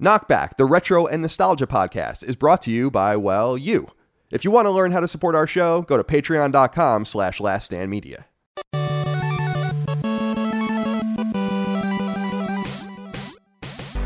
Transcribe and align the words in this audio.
Knockback, 0.00 0.56
the 0.56 0.64
retro 0.64 1.06
and 1.06 1.22
nostalgia 1.22 1.66
podcast, 1.66 2.22
is 2.22 2.36
brought 2.36 2.62
to 2.62 2.70
you 2.70 2.88
by, 2.88 3.16
well, 3.16 3.58
you. 3.58 3.88
If 4.30 4.44
you 4.44 4.50
want 4.52 4.66
to 4.66 4.70
learn 4.70 4.92
how 4.92 5.00
to 5.00 5.08
support 5.08 5.34
our 5.34 5.46
show, 5.46 5.82
go 5.82 5.96
to 5.96 6.04
patreon.com 6.04 7.04
slash 7.04 7.38
laststandmedia. 7.40 8.24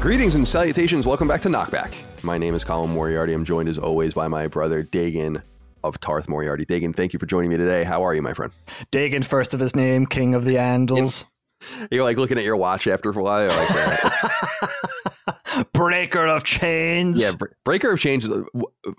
Greetings 0.00 0.34
and 0.34 0.48
salutations. 0.48 1.06
Welcome 1.06 1.28
back 1.28 1.42
to 1.42 1.48
Knockback. 1.48 1.94
My 2.22 2.38
name 2.38 2.54
is 2.54 2.64
Colin 2.64 2.90
Moriarty. 2.90 3.34
I'm 3.34 3.44
joined 3.44 3.68
as 3.68 3.78
always 3.78 4.14
by 4.14 4.28
my 4.28 4.46
brother 4.46 4.82
Dagan 4.82 5.42
of 5.84 6.00
Tarth 6.00 6.28
Moriarty. 6.28 6.64
Dagan, 6.64 6.94
thank 6.94 7.12
you 7.12 7.18
for 7.18 7.26
joining 7.26 7.50
me 7.50 7.56
today. 7.56 7.84
How 7.84 8.02
are 8.02 8.14
you, 8.14 8.22
my 8.22 8.32
friend? 8.32 8.52
Dagan, 8.92 9.24
first 9.24 9.52
of 9.52 9.60
his 9.60 9.76
name, 9.76 10.06
King 10.06 10.34
of 10.34 10.44
the 10.44 10.56
Andals. 10.56 11.26
You're 11.90 12.04
like 12.04 12.16
looking 12.16 12.38
at 12.38 12.44
your 12.44 12.56
watch 12.56 12.86
after 12.86 13.10
a 13.10 13.12
while. 13.22 13.48
Like 13.48 13.68
that. 13.68 14.70
Breaker 15.74 16.26
of 16.26 16.44
Chains. 16.44 17.20
yeah, 17.20 17.32
Bre- 17.38 17.46
Breaker 17.64 17.92
of 17.92 18.00
chains. 18.00 18.28
uh, 18.30 18.42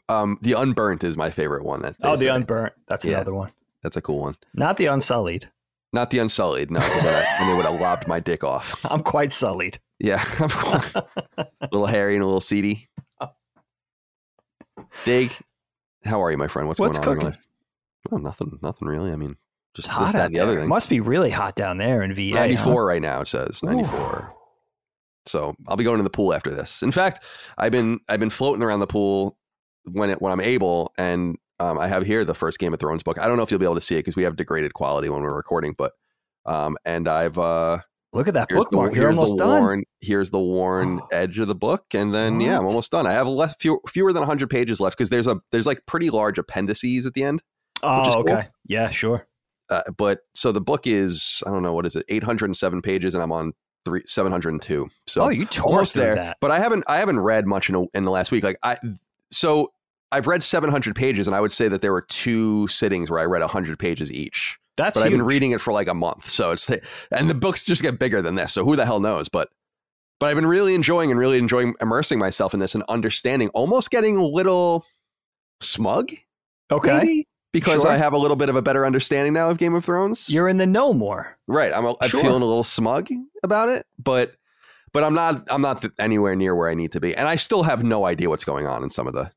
Um, 0.10 0.38
the 0.42 0.54
Unburnt 0.54 1.04
is 1.04 1.18
my 1.18 1.30
favorite 1.30 1.64
one. 1.64 1.82
That 1.82 1.96
Oh, 2.04 2.16
the 2.16 2.24
say. 2.26 2.30
Unburnt. 2.30 2.74
That's 2.88 3.04
Yeah. 3.06 3.16
another 3.16 3.34
one. 3.34 3.52
That's 3.82 3.98
a 3.98 4.02
cool 4.02 4.20
one. 4.20 4.36
Not 4.54 4.78
the 4.78 4.86
Unsullied. 4.88 5.50
Not 5.92 6.10
the 6.10 6.20
Unsullied. 6.20 6.72
No, 6.72 6.80
they 6.80 7.54
would 7.56 7.66
have 7.66 7.80
lobbed 7.82 8.08
my 8.08 8.20
dick 8.20 8.44
off. 8.44 8.84
I'm 8.90 9.02
quite 9.04 9.32
sullied. 9.32 9.80
Yeah, 10.00 10.24
I'm 10.40 10.50
cool. 10.50 11.02
a 11.38 11.48
little 11.72 11.86
hairy 11.88 12.16
and 12.16 12.24
a 12.24 12.26
little 12.26 12.42
seedy. 12.42 12.90
Dig, 15.06 15.32
how 16.04 16.22
are 16.22 16.32
you, 16.32 16.38
my 16.38 16.48
friend? 16.48 16.68
What's, 16.68 16.80
What's 16.80 16.98
going 17.00 17.20
on? 17.20 17.26
in 17.28 17.32
cooking? 17.32 17.40
life? 17.42 18.12
Oh, 18.12 18.18
nothing. 18.18 18.60
Nothing 18.62 18.88
really. 18.88 19.12
I 19.12 19.16
mean, 19.16 19.38
just 19.76 19.88
It's 19.88 19.98
this, 19.98 20.06
hot 20.08 20.14
that, 20.14 20.32
the 20.32 20.40
other 20.40 20.54
there. 20.56 20.64
It 20.64 20.68
must 20.68 20.90
be 20.90 21.00
really 21.00 21.30
hot 21.32 21.56
down 21.56 21.78
there 21.78 22.04
in 22.04 22.14
VA. 22.14 22.30
huh? 22.34 22.40
94 22.48 22.86
right 22.86 23.02
now. 23.02 23.22
It 23.22 23.28
says 23.28 23.62
94. 23.64 24.34
So 25.26 25.56
I'll 25.68 25.78
be 25.78 25.84
going 25.84 25.98
to 25.98 26.04
the 26.04 26.10
pool 26.10 26.34
after 26.34 26.50
this. 26.50 26.82
In 26.84 26.92
fact, 26.92 27.24
I've 27.58 27.72
been 27.72 28.00
I've 28.10 28.20
been 28.20 28.30
floating 28.30 28.62
around 28.64 28.82
the 28.82 28.88
pool 28.88 29.38
when 29.86 30.10
it 30.10 30.22
when 30.22 30.32
I'm 30.34 30.42
able, 30.42 30.94
and 30.98 31.38
um, 31.60 31.80
I 31.80 31.88
have 31.88 32.04
here 32.06 32.26
the 32.26 32.34
first 32.36 32.60
Game 32.60 32.74
of 32.74 32.80
Thrones 32.80 33.04
book. 33.04 33.18
I 33.20 33.28
don't 33.28 33.38
know 33.38 33.44
if 33.44 33.50
you'll 33.52 33.60
be 33.60 33.66
able 33.66 33.76
to 33.76 33.82
see 33.82 33.96
it 33.96 34.00
because 34.00 34.16
we 34.16 34.24
have 34.24 34.36
degraded 34.36 34.74
quality 34.74 35.08
when 35.10 35.22
we're 35.22 35.34
recording, 35.36 35.76
but 35.78 35.94
um, 36.46 36.78
and 36.84 37.08
I've 37.08 37.38
uh, 37.38 37.80
Look 38.12 38.28
at 38.28 38.34
that 38.36 38.48
here's 38.50 38.66
the 38.66 38.72
bookmark. 38.72 38.96
You're 38.96 39.06
here's 39.06 39.18
almost 39.18 39.38
the 39.38 39.44
done. 39.46 39.62
worn 39.64 39.84
here's 40.02 40.30
the 40.30 40.40
worn 40.40 41.00
Oh. 41.02 41.08
edge 41.14 41.40
of 41.40 41.48
the 41.48 41.56
book, 41.56 41.86
and 41.94 42.14
then 42.14 42.42
yeah, 42.42 42.58
I'm 42.60 42.66
almost 42.68 42.92
done. 42.92 43.08
I 43.08 43.14
have 43.14 43.26
less 43.28 43.56
few, 43.60 43.80
fewer 43.88 44.12
than 44.12 44.22
100 44.22 44.50
pages 44.50 44.82
left 44.82 44.98
because 44.98 45.10
there's 45.10 45.26
a 45.28 45.40
there's 45.52 45.66
like 45.66 45.86
pretty 45.86 46.10
large 46.10 46.38
appendices 46.38 47.06
at 47.06 47.14
the 47.14 47.24
end. 47.24 47.42
Oh, 47.82 48.04
cool. 48.14 48.34
okay. 48.34 48.50
Yeah, 48.68 48.90
sure. 48.90 49.26
Uh, 49.74 49.84
but 49.98 50.20
so 50.36 50.52
the 50.52 50.62
book 50.62 50.86
is 50.86 51.42
I 51.48 51.50
don't 51.50 51.64
know 51.64 51.74
what 51.74 51.86
is 51.86 51.96
it 51.96 52.06
807 52.10 52.82
pages, 52.82 53.14
and 53.14 53.24
I'm 53.24 53.32
on 53.32 53.54
three 53.86 54.04
702. 54.06 54.90
So 55.08 55.22
oh, 55.24 55.30
you 55.30 55.48
almost 55.64 55.96
there. 55.96 56.16
that. 56.16 56.38
But 56.40 56.52
I 56.52 56.60
haven't 56.60 56.84
I 56.88 56.98
haven't 56.98 57.20
read 57.20 57.48
much 57.48 57.70
in, 57.70 57.76
a, 57.76 57.84
in 57.94 58.06
the 58.06 58.12
last 58.12 58.32
week. 58.32 58.44
Like 58.44 58.58
I 58.64 58.78
so 59.32 59.74
I've 60.12 60.28
read 60.28 60.44
700 60.44 60.96
pages, 60.96 61.28
and 61.28 61.36
I 61.36 61.42
would 61.42 61.52
say 61.52 61.68
that 61.68 61.82
there 61.82 61.92
were 61.92 62.04
two 62.04 62.68
sittings 62.68 63.10
where 63.10 63.20
I 63.20 63.26
read 63.26 63.42
100 63.42 63.80
pages 63.80 64.12
each. 64.12 64.58
That's 64.78 64.98
but 64.98 65.06
I've 65.06 65.12
been 65.12 65.24
reading 65.24 65.52
it 65.52 65.62
for 65.62 65.74
like 65.74 65.88
a 65.88 65.94
month, 65.94 66.30
so 66.30 66.52
it's 66.52 66.70
and 67.12 67.30
the 67.30 67.36
books 67.36 67.66
just 67.66 67.82
get 67.82 68.00
bigger 68.00 68.22
than 68.22 68.36
this. 68.36 68.54
So 68.54 68.64
who 68.64 68.76
the 68.76 68.86
hell 68.86 69.00
knows? 69.00 69.28
But 69.28 69.50
but 70.20 70.28
I've 70.28 70.36
been 70.36 70.48
really 70.48 70.76
enjoying 70.76 71.12
and 71.12 71.20
really 71.20 71.38
enjoying 71.38 71.76
immersing 71.82 72.20
myself 72.20 72.54
in 72.54 72.60
this 72.60 72.76
and 72.76 72.84
understanding, 72.90 73.50
almost 73.50 73.92
getting 73.92 74.18
a 74.18 74.24
little 74.26 74.86
smug, 75.62 76.12
Okay. 76.72 76.98
maybe 76.98 77.28
because 77.54 77.84
Sure. 77.84 77.92
I 77.92 77.98
have 77.98 78.12
a 78.14 78.18
little 78.18 78.36
bit 78.36 78.50
of 78.50 78.56
a 78.58 78.62
better 78.62 78.86
understanding 78.86 79.32
now 79.34 79.50
of 79.50 79.58
Game 79.58 79.74
of 79.76 79.86
Thrones. 79.86 80.30
You're 80.30 80.50
in 80.50 80.58
the 80.58 80.66
know 80.66 80.94
more. 80.94 81.38
Right. 81.48 81.72
I'm, 81.72 81.86
a, 81.86 81.96
I'm 82.02 82.10
Sure. 82.10 82.22
feeling 82.22 82.42
a 82.42 82.46
little 82.46 82.64
smug 82.64 83.08
about 83.44 83.70
it, 83.70 83.86
but 83.98 84.34
but 84.92 85.04
I'm 85.04 85.14
not 85.14 85.48
I'm 85.50 85.62
not 85.62 85.84
anywhere 86.00 86.36
near 86.36 86.54
where 86.56 86.70
I 86.70 86.74
need 86.74 86.92
to 86.92 87.00
be, 87.00 87.16
and 87.16 87.28
I 87.28 87.36
still 87.38 87.64
have 87.64 87.84
no 87.84 88.06
idea 88.06 88.30
what's 88.30 88.44
going 88.46 88.68
on 88.68 88.84
in 88.84 88.90
some 88.90 89.08
of 89.08 89.14
the, 89.14 89.32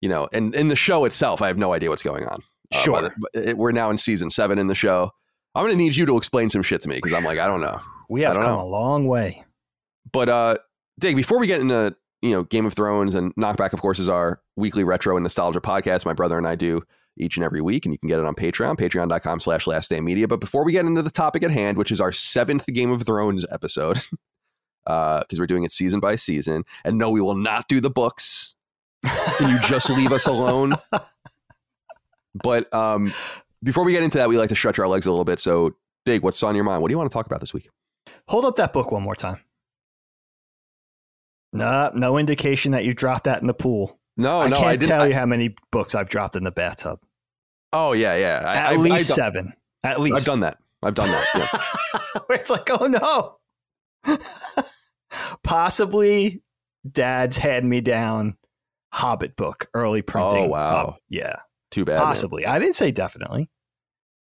you 0.00 0.08
know, 0.08 0.28
and 0.32 0.54
in 0.54 0.68
the 0.68 0.76
show 0.76 1.04
itself, 1.04 1.42
I 1.42 1.48
have 1.48 1.58
no 1.58 1.72
idea 1.74 1.90
what's 1.90 2.02
going 2.02 2.26
on. 2.26 2.42
Uh, 2.72 2.78
Sure. 2.78 3.02
but- 3.02 3.12
but 3.34 3.46
it- 3.48 3.58
we're 3.58 3.72
now 3.72 3.90
in 3.90 3.98
season 3.98 4.30
seven 4.30 4.58
in 4.58 4.66
the 4.68 4.74
show. 4.74 5.12
I'm 5.54 5.64
gonna 5.64 5.76
need 5.76 5.96
you 5.96 6.06
to 6.06 6.16
explain 6.16 6.48
some 6.50 6.62
shit 6.62 6.80
to 6.82 6.88
me 6.88 6.96
because 6.96 7.12
I'm 7.12 7.24
like 7.24 7.38
I 7.38 7.46
don't 7.46 7.60
know. 7.60 7.80
We 8.08 8.22
have 8.22 8.34
come 8.34 8.42
know. 8.44 8.62
a 8.62 8.66
long 8.66 9.06
way. 9.06 9.44
But 10.12 10.28
uh, 10.28 10.56
Dig, 10.98 11.14
before 11.14 11.38
we 11.38 11.46
get 11.46 11.60
into 11.60 11.94
you 12.22 12.30
know 12.30 12.42
Game 12.42 12.66
of 12.66 12.74
Thrones 12.74 13.14
and 13.14 13.32
Knockback, 13.36 13.72
of 13.72 13.80
course, 13.80 13.98
is 14.00 14.08
our 14.08 14.40
weekly 14.56 14.82
retro 14.82 15.16
and 15.16 15.22
nostalgia 15.22 15.60
podcast. 15.60 16.04
My 16.04 16.12
brother 16.14 16.36
and 16.36 16.46
I 16.46 16.56
do 16.56 16.82
each 17.20 17.36
and 17.36 17.44
every 17.44 17.60
week, 17.60 17.84
and 17.84 17.94
you 17.94 17.98
can 17.98 18.08
get 18.08 18.18
it 18.18 18.26
on 18.26 18.34
Patreon, 18.34 18.76
patreon.com 18.78 19.40
slash 19.40 19.66
last 19.66 19.86
stand 19.86 20.04
media. 20.04 20.26
But 20.26 20.40
before 20.40 20.64
we 20.64 20.72
get 20.72 20.86
into 20.86 21.02
the 21.02 21.10
topic 21.10 21.42
at 21.42 21.50
hand, 21.50 21.76
which 21.78 21.92
is 21.92 22.00
our 22.00 22.12
seventh 22.12 22.66
Game 22.66 22.90
of 22.90 23.02
Thrones 23.02 23.44
episode, 23.50 24.00
because 24.84 25.38
we're 25.38 25.46
doing 25.46 25.64
it 25.64 25.72
season 25.72 26.00
by 26.00 26.16
season. 26.16 26.64
And 26.84 26.98
no, 26.98 27.10
we 27.10 27.20
will 27.20 27.34
not 27.34 27.68
do 27.68 27.80
the 27.80 27.90
books. 27.90 28.54
Can 29.04 29.50
you 29.50 29.60
just 29.60 29.90
leave 29.90 30.12
us 30.12 30.26
alone? 30.26 30.74
But 32.42 32.72
um, 32.72 33.12
before 33.62 33.84
we 33.84 33.92
get 33.92 34.02
into 34.02 34.18
that, 34.18 34.28
we 34.28 34.38
like 34.38 34.50
to 34.50 34.54
stretch 34.54 34.78
our 34.78 34.88
legs 34.88 35.06
a 35.06 35.10
little 35.10 35.24
bit. 35.24 35.40
So, 35.40 35.74
Dig, 36.06 36.22
what's 36.22 36.42
on 36.42 36.54
your 36.54 36.64
mind? 36.64 36.80
What 36.80 36.88
do 36.88 36.92
you 36.92 36.98
want 36.98 37.10
to 37.10 37.12
talk 37.12 37.26
about 37.26 37.40
this 37.40 37.52
week? 37.52 37.68
Hold 38.28 38.44
up 38.44 38.56
that 38.56 38.72
book 38.72 38.92
one 38.92 39.02
more 39.02 39.16
time. 39.16 39.40
No, 41.52 41.90
no 41.94 42.16
indication 42.16 42.72
that 42.72 42.84
you 42.84 42.94
dropped 42.94 43.24
that 43.24 43.40
in 43.40 43.46
the 43.48 43.54
pool. 43.54 43.98
No, 44.16 44.42
I 44.42 44.48
no, 44.48 44.56
can't 44.56 44.68
I 44.68 44.76
tell 44.76 45.08
you 45.08 45.14
how 45.14 45.26
many 45.26 45.54
books 45.72 45.94
I've 45.94 46.08
dropped 46.08 46.36
in 46.36 46.44
the 46.44 46.52
bathtub. 46.52 47.00
Oh, 47.72 47.92
yeah, 47.92 48.16
yeah. 48.16 48.42
I, 48.46 48.56
At 48.56 48.66
I've- 48.66 48.78
least 48.82 48.92
I've 49.10 49.16
done- 49.16 49.16
seven. 49.16 49.52
At 49.82 50.00
least 50.00 50.16
I've 50.16 50.24
done 50.24 50.40
that. 50.40 50.58
I've 50.82 50.94
done 50.94 51.10
that. 51.10 51.26
Yeah. 51.34 52.20
Where 52.26 52.38
it's 52.38 52.50
like, 52.50 52.68
oh 52.70 52.86
no. 52.86 54.16
Possibly 55.42 56.42
dad's 56.90 57.36
hand 57.36 57.68
me 57.68 57.80
down 57.80 58.36
Hobbit 58.92 59.36
book, 59.36 59.68
early 59.74 60.02
printing. 60.02 60.44
Oh, 60.44 60.48
wow. 60.48 60.96
Yeah. 61.08 61.36
Too 61.70 61.84
bad. 61.84 61.94
man. 61.98 62.02
Possibly. 62.06 62.46
I 62.46 62.58
didn't 62.58 62.76
say 62.76 62.90
definitely. 62.90 63.48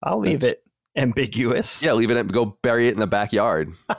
I'll 0.04 0.20
leave 0.20 0.42
That's- 0.42 0.54
it 0.54 0.64
ambiguous. 0.96 1.84
Yeah, 1.84 1.94
leave 1.94 2.10
it. 2.12 2.18
and 2.18 2.32
Go 2.32 2.58
bury 2.62 2.88
it 2.88 2.94
in 2.94 3.00
the 3.00 3.08
backyard. 3.08 3.74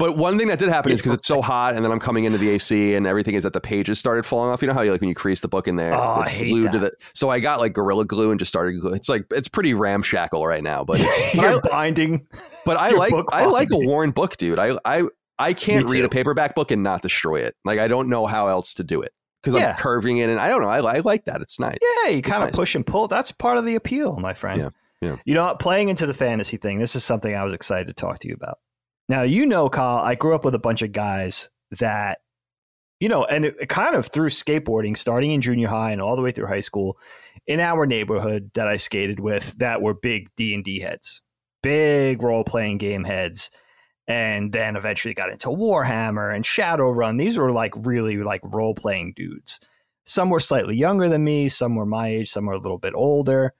but 0.00 0.16
one 0.16 0.36
thing 0.38 0.48
that 0.48 0.58
did 0.58 0.68
happen 0.70 0.90
is 0.90 0.98
because 0.98 1.12
it's 1.12 1.26
so 1.28 1.40
hot, 1.42 1.76
and 1.76 1.84
then 1.84 1.92
I'm 1.92 2.00
coming 2.00 2.24
into 2.24 2.38
the 2.38 2.48
AC, 2.50 2.94
and 2.94 3.06
everything 3.06 3.34
is 3.36 3.44
that 3.44 3.52
the 3.52 3.60
pages 3.60 4.00
started 4.00 4.26
falling 4.26 4.50
off. 4.50 4.62
You 4.62 4.68
know 4.68 4.74
how 4.74 4.80
you 4.80 4.90
like 4.90 5.00
when 5.00 5.08
you 5.08 5.14
crease 5.14 5.38
the 5.40 5.46
book 5.48 5.68
in 5.68 5.76
there, 5.76 5.94
Oh, 5.94 6.22
I 6.24 6.28
hate 6.28 6.48
glued 6.48 6.72
to 6.72 6.78
the. 6.80 6.92
So 7.14 7.28
I 7.28 7.38
got 7.38 7.60
like 7.60 7.74
gorilla 7.74 8.04
glue 8.06 8.30
and 8.32 8.38
just 8.40 8.48
started. 8.48 8.80
Glue. 8.80 8.94
It's 8.94 9.08
like 9.08 9.26
it's 9.30 9.46
pretty 9.46 9.74
ramshackle 9.74 10.44
right 10.44 10.62
now, 10.64 10.82
but 10.82 10.98
it's. 11.00 11.34
You're 11.34 11.58
I, 11.64 11.68
binding. 11.68 12.26
but 12.66 12.78
I 12.78 12.90
like 12.90 13.12
I 13.30 13.44
like 13.44 13.70
a 13.70 13.76
worn 13.78 14.10
book, 14.10 14.36
dude. 14.38 14.58
I 14.58 14.76
I 14.84 15.04
I 15.38 15.52
can't 15.52 15.88
read 15.88 16.04
a 16.04 16.08
paperback 16.08 16.54
book 16.54 16.70
and 16.70 16.82
not 16.82 17.02
destroy 17.02 17.36
it. 17.42 17.54
Like 17.64 17.78
I 17.78 17.86
don't 17.86 18.08
know 18.08 18.26
how 18.26 18.48
else 18.48 18.74
to 18.74 18.82
do 18.84 19.02
it 19.02 19.12
because 19.42 19.58
Yeah. 19.60 19.70
I'm 19.70 19.76
curving 19.76 20.16
it, 20.16 20.30
and 20.30 20.40
I 20.40 20.48
don't 20.48 20.62
know. 20.62 20.68
I, 20.68 20.78
I 20.78 20.98
like 21.00 21.26
that. 21.26 21.42
It's 21.42 21.60
nice. 21.60 21.76
Yeah, 22.04 22.10
you 22.10 22.22
kind 22.22 22.42
of 22.42 22.48
nice. 22.48 22.56
push 22.56 22.74
and 22.74 22.86
pull. 22.86 23.06
That's 23.06 23.32
part 23.32 23.58
of 23.58 23.66
the 23.66 23.74
appeal, 23.74 24.16
my 24.18 24.32
friend. 24.34 24.60
Yeah, 24.60 24.68
yeah. 25.10 25.16
You 25.26 25.34
know, 25.34 25.54
playing 25.60 25.90
into 25.90 26.06
the 26.06 26.14
fantasy 26.14 26.56
thing, 26.56 26.78
this 26.78 26.96
is 26.96 27.04
something 27.04 27.34
I 27.34 27.44
was 27.44 27.52
excited 27.52 27.86
to 27.88 27.92
talk 27.94 28.18
to 28.20 28.28
you 28.28 28.34
about. 28.34 28.58
Now, 29.10 29.22
you 29.22 29.44
know, 29.44 29.68
Kyle, 29.68 29.98
I 30.04 30.14
grew 30.14 30.36
up 30.36 30.44
with 30.44 30.54
a 30.54 30.60
bunch 30.60 30.82
of 30.82 30.92
guys 30.92 31.50
that, 31.80 32.20
you 33.00 33.08
know, 33.08 33.24
and 33.24 33.44
it, 33.44 33.56
it 33.60 33.68
kind 33.68 33.96
of 33.96 34.06
through 34.06 34.30
skateboarding, 34.30 34.96
starting 34.96 35.32
in 35.32 35.40
junior 35.40 35.66
high 35.66 35.90
and 35.90 36.00
all 36.00 36.14
the 36.14 36.22
way 36.22 36.30
through 36.30 36.46
high 36.46 36.60
school, 36.60 36.96
in 37.44 37.58
our 37.58 37.86
neighborhood 37.86 38.52
that 38.54 38.68
I 38.68 38.76
skated 38.76 39.18
with, 39.18 39.58
that 39.58 39.82
were 39.82 39.94
big 39.94 40.28
D 40.36 40.54
and 40.54 40.62
D 40.62 40.78
heads, 40.78 41.22
big 41.60 42.22
role 42.22 42.44
playing 42.44 42.78
game 42.78 43.02
heads, 43.02 43.50
and 44.06 44.52
then 44.52 44.76
eventually 44.76 45.12
got 45.12 45.32
into 45.32 45.48
Warhammer 45.48 46.32
and 46.32 46.44
Shadowrun. 46.44 47.18
These 47.18 47.36
were 47.36 47.50
like 47.50 47.74
really 47.78 48.18
like 48.18 48.42
role 48.44 48.76
playing 48.76 49.14
dudes. 49.16 49.58
Some 50.06 50.30
were 50.30 50.38
slightly 50.38 50.76
younger 50.76 51.08
than 51.08 51.24
me, 51.24 51.48
some 51.48 51.74
were 51.74 51.84
my 51.84 52.06
age, 52.06 52.30
some 52.30 52.46
were 52.46 52.52
a 52.52 52.60
little 52.60 52.78
bit 52.78 52.94
older. 52.94 53.54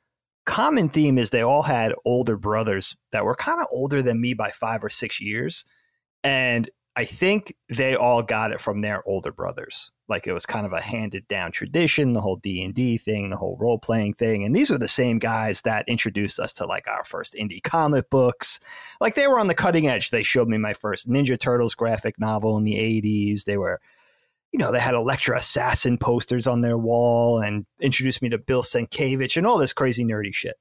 Common 0.47 0.89
theme 0.89 1.19
is 1.19 1.31
they 1.31 1.43
all 1.43 1.63
had 1.63 1.95
older 2.05 2.37
brothers 2.37 2.97
that 3.13 3.25
were 3.25 3.35
kind 3.35 3.61
of 3.61 3.67
older 3.71 4.03
than 4.03 4.21
me 4.21 4.35
by 4.35 4.51
five 4.51 4.83
or 4.83 4.89
six 4.89 5.21
years. 5.21 5.65
And 6.25 6.69
I 6.97 7.05
think 7.05 7.55
they 7.69 7.95
all 7.95 8.23
got 8.23 8.53
it 8.53 8.61
from 8.61 8.81
their 8.81 9.07
older 9.07 9.33
brothers. 9.33 9.93
Like 10.09 10.27
it 10.27 10.33
was 10.33 10.45
kind 10.45 10.67
of 10.67 10.73
a 10.73 10.81
handed 10.81 11.29
down 11.29 11.53
tradition, 11.53 12.15
the 12.15 12.21
whole 12.21 12.37
D 12.37 12.63
and 12.65 12.75
D 12.75 12.99
thing, 12.99 13.31
the 13.31 13.37
whole 13.37 13.57
role 13.61 13.79
playing 13.79 14.15
thing. 14.15 14.45
And 14.45 14.57
these 14.57 14.71
were 14.71 14.79
the 14.79 14.89
same 14.89 15.21
guys 15.21 15.63
that 15.63 15.89
introduced 15.89 16.41
us 16.41 16.53
to 16.55 16.67
like 16.67 16.89
our 16.89 17.05
first 17.05 17.35
indie 17.35 17.63
comic 17.63 18.11
books. 18.11 18.59
Like 19.01 19.15
they 19.15 19.29
were 19.29 19.39
on 19.39 19.47
the 19.47 19.55
cutting 19.55 19.87
edge. 19.87 20.11
They 20.11 20.25
showed 20.25 20.49
me 20.49 20.59
my 20.59 20.75
first 20.75 21.09
Ninja 21.09 21.39
Turtles 21.39 21.77
graphic 21.77 22.19
novel 22.19 22.57
in 22.57 22.65
the 22.65 22.75
'80s. 22.75 23.45
They 23.45 23.57
were 23.57 23.81
you 24.53 24.59
know, 24.59 24.73
they 24.73 24.81
had 24.81 24.95
Elektra 24.95 25.37
Assassin 25.39 25.97
posters 25.99 26.47
on 26.47 26.61
their 26.61 26.77
wall 26.79 27.41
and 27.41 27.65
introduced 27.81 28.21
me 28.23 28.29
to 28.31 28.39
Bill 28.39 28.63
Sienkiewicz 28.63 29.37
and 29.37 29.47
all 29.47 29.59
this 29.59 29.73
crazy 29.73 30.05
nerdy 30.05 30.35
shit. 30.35 30.57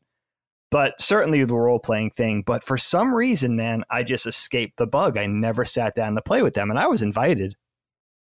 But 0.72 1.02
certainly 1.02 1.44
the 1.44 1.56
role 1.56 1.80
playing 1.80 2.12
thing. 2.12 2.44
But 2.46 2.64
for 2.64 2.78
some 2.78 3.14
reason, 3.14 3.56
man, 3.56 3.84
I 3.90 4.04
just 4.04 4.28
escaped 4.28 4.78
the 4.78 4.86
bug. 4.86 5.18
I 5.18 5.26
never 5.26 5.66
sat 5.66 5.96
down 5.96 6.14
to 6.16 6.22
play 6.22 6.44
with 6.44 6.54
them. 6.54 6.70
And 6.70 6.78
I 6.78 6.86
was 6.86 7.02
invited 7.02 7.56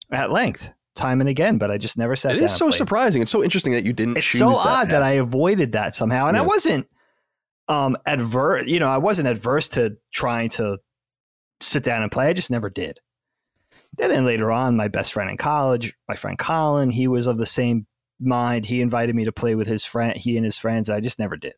at 0.10 0.32
length, 0.32 0.72
time 0.96 1.20
and 1.20 1.30
again, 1.30 1.58
but 1.58 1.70
I 1.70 1.78
just 1.78 1.98
never 1.98 2.16
sat 2.16 2.36
It 2.36 2.38
down. 2.38 2.46
is 2.46 2.52
and 2.54 2.58
so 2.58 2.66
played. 2.70 2.78
surprising. 2.78 3.22
It's 3.22 3.32
so 3.32 3.44
interesting 3.44 3.74
that 3.74 3.84
you 3.84 3.92
didn't. 3.92 4.16
It's 4.18 4.28
so 4.28 4.52
that 4.52 4.58
odd 4.66 4.90
that. 4.92 5.04
I 5.04 5.12
avoided 5.12 5.74
that 5.74 5.94
somehow. 5.96 6.28
And 6.28 6.38
I 6.38 6.42
wasn't 6.42 6.88
um 7.68 7.98
adverse, 8.06 8.68
you 8.68 8.80
know, 8.80 8.90
I 8.90 8.98
wasn't 8.98 9.28
adverse 9.28 9.68
to 9.70 9.98
trying 10.14 10.50
to 10.52 10.78
sit 11.60 11.84
down 11.84 12.02
and 12.04 12.12
play. 12.12 12.28
I 12.28 12.34
just 12.34 12.50
never 12.50 12.70
did. 12.70 13.00
And 13.98 14.12
then 14.12 14.26
later 14.26 14.52
on, 14.52 14.76
my 14.76 14.88
best 14.88 15.14
friend 15.14 15.30
in 15.30 15.38
college, 15.38 15.94
my 16.08 16.16
friend 16.16 16.38
Colin, 16.38 16.92
he 16.92 17.08
was 17.08 17.28
of 17.28 17.38
the 17.38 17.46
same 17.46 17.88
mind. 18.20 18.66
He 18.66 18.82
invited 18.82 19.16
me 19.16 19.26
to 19.26 19.32
play 19.32 19.56
with 19.56 19.68
his 19.68 19.84
friend, 19.84 20.16
he 20.16 20.38
and 20.38 20.46
his 20.46 20.58
friends. 20.58 20.90
I 20.90 21.00
just 21.00 21.20
never 21.20 21.36
did. 21.36 21.56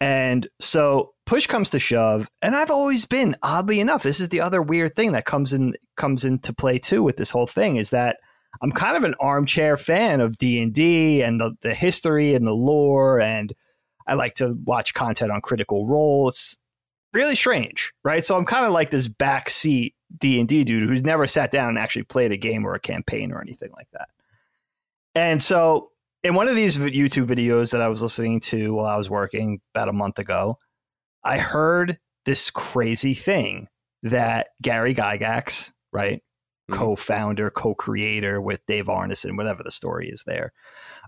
And 0.00 0.48
so 0.60 1.12
push 1.24 1.46
comes 1.46 1.70
to 1.70 1.78
shove, 1.78 2.28
and 2.42 2.54
I've 2.54 2.70
always 2.70 3.06
been 3.06 3.36
oddly 3.42 3.80
enough. 3.80 4.02
This 4.02 4.20
is 4.20 4.28
the 4.28 4.40
other 4.40 4.60
weird 4.60 4.94
thing 4.96 5.12
that 5.12 5.24
comes 5.24 5.52
in 5.52 5.74
comes 5.96 6.24
into 6.24 6.52
play 6.52 6.78
too 6.78 7.02
with 7.02 7.16
this 7.16 7.30
whole 7.30 7.46
thing 7.46 7.76
is 7.76 7.90
that 7.90 8.18
I'm 8.60 8.72
kind 8.72 8.96
of 8.96 9.04
an 9.04 9.14
armchair 9.20 9.76
fan 9.76 10.20
of 10.20 10.36
D 10.36 10.60
and 10.60 10.72
D 10.72 11.22
and 11.22 11.40
the 11.40 11.52
the 11.62 11.74
history 11.74 12.34
and 12.34 12.46
the 12.46 12.52
lore, 12.52 13.20
and 13.20 13.54
I 14.06 14.14
like 14.14 14.34
to 14.34 14.54
watch 14.64 14.94
content 14.94 15.30
on 15.30 15.40
Critical 15.40 15.86
Role. 15.86 16.28
It's 16.28 16.58
really 17.12 17.36
strange, 17.36 17.92
right? 18.02 18.24
So 18.24 18.36
I'm 18.36 18.44
kind 18.44 18.66
of 18.66 18.72
like 18.72 18.90
this 18.90 19.08
backseat 19.08 19.94
D 20.18 20.38
and 20.40 20.48
D 20.48 20.64
dude 20.64 20.88
who's 20.88 21.02
never 21.02 21.26
sat 21.26 21.50
down 21.50 21.70
and 21.70 21.78
actually 21.78 22.04
played 22.04 22.32
a 22.32 22.36
game 22.36 22.64
or 22.66 22.74
a 22.74 22.80
campaign 22.80 23.32
or 23.32 23.40
anything 23.40 23.70
like 23.76 23.88
that. 23.92 24.08
And 25.14 25.42
so 25.42 25.90
in 26.22 26.34
one 26.34 26.48
of 26.48 26.56
these 26.56 26.78
YouTube 26.78 27.26
videos 27.26 27.72
that 27.72 27.82
I 27.82 27.88
was 27.88 28.02
listening 28.02 28.40
to 28.40 28.74
while 28.74 28.86
I 28.86 28.96
was 28.96 29.10
working 29.10 29.60
about 29.74 29.88
a 29.88 29.92
month 29.92 30.18
ago, 30.18 30.58
I 31.22 31.38
heard 31.38 31.98
this 32.26 32.50
crazy 32.50 33.14
thing 33.14 33.68
that 34.02 34.48
Gary 34.62 34.94
Gygax, 34.94 35.72
right, 35.92 36.22
Mhm. 36.70 36.76
co-founder, 36.76 37.50
co-creator 37.50 38.40
with 38.40 38.64
Dave 38.66 38.86
Arneson, 38.86 39.36
whatever 39.36 39.62
the 39.62 39.70
story 39.70 40.08
is 40.08 40.24
there, 40.26 40.52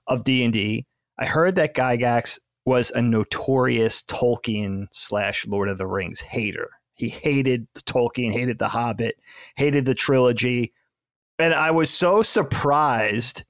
of 0.06 0.23
D 0.23 0.44
and 0.44 0.52
D. 0.52 0.87
I 1.19 1.26
heard 1.26 1.55
that 1.56 1.75
Gygax 1.75 2.38
was 2.67 2.91
a 2.91 3.00
notorious 3.00 4.02
Tolkien 4.02 4.88
slash 4.93 5.47
Lord 5.47 5.69
of 5.69 5.79
the 5.79 5.87
Rings 5.87 6.20
hater. 6.20 6.69
He 6.96 7.08
hated 7.08 7.66
the 7.75 7.82
Tolkien, 7.82 8.32
hated 8.32 8.58
the 8.58 8.69
Hobbit, 8.69 9.19
hated 9.56 9.84
the 9.84 9.94
trilogy, 9.94 10.72
and 11.38 11.52
I 11.54 11.70
was 11.70 11.90
so 11.90 12.22
surprised 12.22 13.44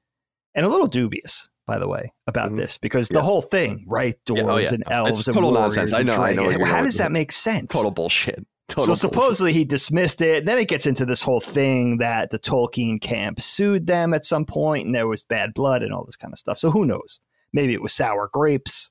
and 0.54 0.66
a 0.66 0.68
little 0.68 0.86
dubious, 0.86 1.48
by 1.66 1.78
the 1.78 1.86
way, 1.88 2.12
about 2.26 2.50
Mhm. 2.50 2.56
this 2.56 2.78
because 2.78 3.08
the 3.08 3.22
whole 3.22 3.42
thing, 3.42 3.84
right? 3.86 4.16
Dwarves 4.24 4.36
Yeah, 4.36 4.50
oh, 4.52 4.56
yeah. 4.56 4.68
and 4.72 4.84
elves 4.90 5.18
it's 5.20 5.28
and 5.28 5.34
total 5.34 5.52
nonsense. 5.52 5.92
I 5.92 6.02
know, 6.02 6.14
I 6.14 6.32
know 6.32 6.42
where 6.42 6.52
dragons. 6.52 6.56
you're 6.58 6.66
How 6.66 6.72
going 6.74 6.84
does 6.86 6.96
that 6.98 7.12
make 7.12 7.30
sense? 7.32 7.72
total 7.72 7.90
bullshit. 7.90 8.44
Total 8.68 8.82
so 8.84 8.88
bullshit. 8.88 9.00
supposedly 9.00 9.52
he 9.52 9.64
dismissed 9.64 10.20
it. 10.22 10.44
Then 10.44 10.58
it 10.58 10.66
gets 10.66 10.86
into 10.86 11.04
this 11.06 11.22
whole 11.22 11.40
thing 11.40 11.98
that 11.98 12.30
the 12.30 12.38
Tolkien 12.38 13.00
camp 13.00 13.40
sued 13.40 13.86
them 13.86 14.12
at 14.12 14.24
some 14.24 14.44
point, 14.44 14.86
and 14.86 14.94
there 14.94 15.06
was 15.06 15.22
bad 15.22 15.54
blood 15.54 15.82
and 15.82 15.92
all 15.92 16.04
this 16.04 16.16
kind 16.16 16.32
of 16.32 16.38
stuff. 16.38 16.58
So 16.58 16.70
who 16.70 16.84
knows? 16.84 17.20
Maybe 17.52 17.74
it 17.74 17.82
was 17.82 17.92
sour 17.92 18.28
grapes, 18.32 18.90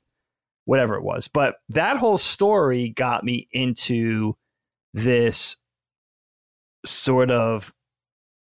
whatever 0.64 0.96
it 0.96 1.04
was. 1.04 1.28
But 1.28 1.58
that 1.70 1.98
whole 1.98 2.18
story 2.18 2.90
got 2.90 3.24
me 3.26 3.48
into 3.52 4.38
this 4.96 5.58
sort 6.86 7.30
of 7.30 7.74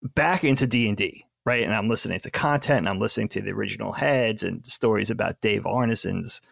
back 0.03 0.43
into 0.43 0.67
D 0.67 0.89
and 0.89 0.97
D, 0.97 1.25
right? 1.47 1.63
And 1.63 1.73
I'm 1.73 1.89
listening 1.89 2.19
to 2.19 2.31
content, 2.31 2.79
and 2.79 2.89
I'm 2.89 2.99
listening 2.99 3.29
to 3.29 3.41
the 3.41 3.53
original 3.53 3.93
heads 3.93 4.43
and 4.43 4.67
stories 4.67 5.09
about 5.09 5.41
Dave 5.41 5.63
Arneson's 5.63 6.43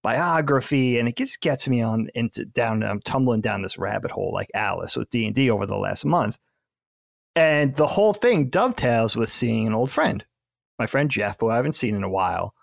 biography, 0.00 0.98
and 0.98 1.08
it 1.08 1.16
just 1.16 1.40
gets 1.40 1.66
me 1.66 1.82
on 1.82 2.08
into 2.14 2.44
down. 2.44 2.84
I'm 2.84 3.00
tumbling 3.00 3.40
down 3.40 3.62
this 3.62 3.78
rabbit 3.78 4.12
hole 4.12 4.30
like 4.32 4.50
Alice 4.54 4.96
with 4.96 5.10
D 5.10 5.26
and 5.26 5.34
D 5.34 5.50
over 5.50 5.66
the 5.66 5.76
last 5.76 6.04
month, 6.04 6.38
and 7.34 7.74
the 7.74 7.88
whole 7.88 8.14
thing 8.14 8.48
dovetails 8.48 9.16
with 9.16 9.28
seeing 9.28 9.66
an 9.66 9.74
old 9.74 9.90
friend, 9.90 10.24
my 10.78 10.86
friend 10.86 11.10
Jeff, 11.10 11.40
who 11.40 11.50
I 11.50 11.56
haven't 11.56 11.74
seen 11.74 11.96
in 11.96 12.04
a 12.04 12.08
while. 12.08 12.54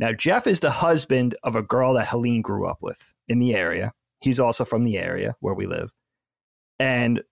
Now 0.00 0.12
Jeff 0.12 0.48
is 0.48 0.58
the 0.58 0.72
husband 0.72 1.36
of 1.44 1.54
a 1.54 1.62
girl 1.62 1.94
that 1.94 2.08
Helene 2.08 2.42
grew 2.42 2.66
up 2.66 2.78
with 2.80 3.12
in 3.28 3.38
the 3.38 3.54
area. 3.54 3.92
He's 4.20 4.40
also 4.40 4.64
from 4.64 4.82
the 4.82 4.98
area 4.98 5.36
where 5.38 5.54
we 5.54 5.66
live, 5.66 5.92
and 6.78 7.22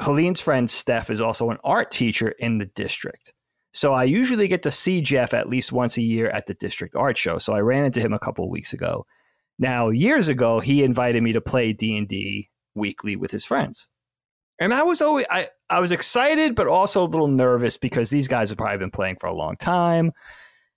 Helene's 0.00 0.40
friend 0.40 0.68
Steph 0.70 1.10
is 1.10 1.20
also 1.20 1.50
an 1.50 1.58
art 1.64 1.90
teacher 1.90 2.30
in 2.30 2.58
the 2.58 2.66
district. 2.66 3.32
So 3.72 3.94
I 3.94 4.04
usually 4.04 4.48
get 4.48 4.62
to 4.64 4.70
see 4.70 5.00
Jeff 5.00 5.32
at 5.32 5.48
least 5.48 5.72
once 5.72 5.96
a 5.96 6.02
year 6.02 6.28
at 6.28 6.46
the 6.46 6.54
district 6.54 6.94
art 6.94 7.16
show. 7.16 7.38
So 7.38 7.54
I 7.54 7.60
ran 7.60 7.84
into 7.84 8.00
him 8.00 8.12
a 8.12 8.18
couple 8.18 8.48
weeks 8.50 8.72
ago. 8.72 9.06
Now, 9.58 9.88
years 9.88 10.28
ago, 10.28 10.60
he 10.60 10.82
invited 10.82 11.22
me 11.22 11.32
to 11.32 11.40
play 11.40 11.72
D&D 11.72 12.50
weekly 12.74 13.16
with 13.16 13.30
his 13.30 13.44
friends. 13.44 13.88
And 14.58 14.74
I 14.74 14.82
was 14.82 15.00
always 15.00 15.26
I, 15.30 15.48
I 15.70 15.80
was 15.80 15.92
excited 15.92 16.54
but 16.54 16.68
also 16.68 17.02
a 17.02 17.08
little 17.08 17.28
nervous 17.28 17.76
because 17.76 18.10
these 18.10 18.28
guys 18.28 18.50
have 18.50 18.58
probably 18.58 18.78
been 18.78 18.90
playing 18.90 19.16
for 19.16 19.26
a 19.26 19.34
long 19.34 19.56
time. 19.56 20.12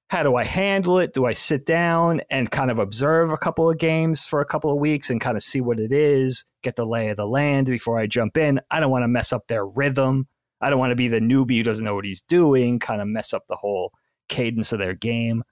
How 0.10 0.22
do 0.22 0.36
I 0.36 0.44
handle 0.44 1.00
it? 1.00 1.14
Do 1.14 1.26
I 1.26 1.34
sit 1.34 1.66
down 1.66 2.22
and 2.30 2.52
kind 2.52 2.70
of 2.70 2.78
observe 2.78 3.32
a 3.32 3.38
couple 3.38 3.70
of 3.70 3.78
games 3.78 4.28
for 4.28 4.40
a 4.40 4.46
couple 4.46 4.72
of 4.72 4.78
weeks 4.78 5.10
and 5.10 5.20
kind 5.20 5.36
of 5.36 5.42
see 5.42 5.62
what 5.62 5.80
it 5.80 5.92
is, 5.92 6.46
get 6.62 6.76
the 6.76 6.86
lay 6.86 7.10
of 7.10 7.18
the 7.18 7.26
land 7.26 7.68
before 7.68 7.98
I 7.98 8.06
jump 8.06 8.38
in? 8.38 8.62
I 8.70 8.80
don't 8.80 8.92
want 8.92 9.04
to 9.04 9.08
mess 9.08 9.34
up 9.34 9.48
their 9.48 9.66
rhythm. 9.66 10.28
I 10.62 10.70
don't 10.70 10.80
want 10.80 10.92
to 10.92 10.96
be 10.96 11.08
the 11.08 11.20
newbie 11.20 11.58
who 11.58 11.64
doesn't 11.64 11.84
know 11.84 11.96
what 11.96 12.06
he's 12.06 12.22
doing, 12.22 12.80
kind 12.80 13.02
of 13.02 13.08
mess 13.08 13.34
up 13.34 13.44
the 13.50 13.56
whole 13.56 13.92
cadence 14.30 14.72
of 14.74 14.80
their 14.80 14.94
game. 14.94 15.44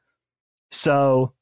So, 0.69 1.33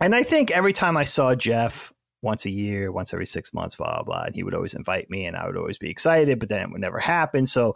and 0.00 0.14
I 0.14 0.22
think 0.22 0.50
every 0.50 0.72
time 0.72 0.96
I 0.96 1.04
saw 1.04 1.34
Jeff 1.34 1.92
once 2.22 2.44
a 2.44 2.50
year, 2.50 2.92
once 2.92 3.12
every 3.12 3.26
six 3.26 3.54
months, 3.54 3.76
blah, 3.76 3.94
blah, 3.96 4.02
blah, 4.02 4.22
and 4.24 4.34
he 4.34 4.42
would 4.42 4.54
always 4.54 4.74
invite 4.74 5.08
me 5.08 5.24
and 5.24 5.36
I 5.36 5.46
would 5.46 5.56
always 5.56 5.78
be 5.78 5.90
excited, 5.90 6.38
but 6.38 6.48
then 6.48 6.62
it 6.62 6.70
would 6.70 6.80
never 6.80 6.98
happen. 6.98 7.46
So 7.46 7.74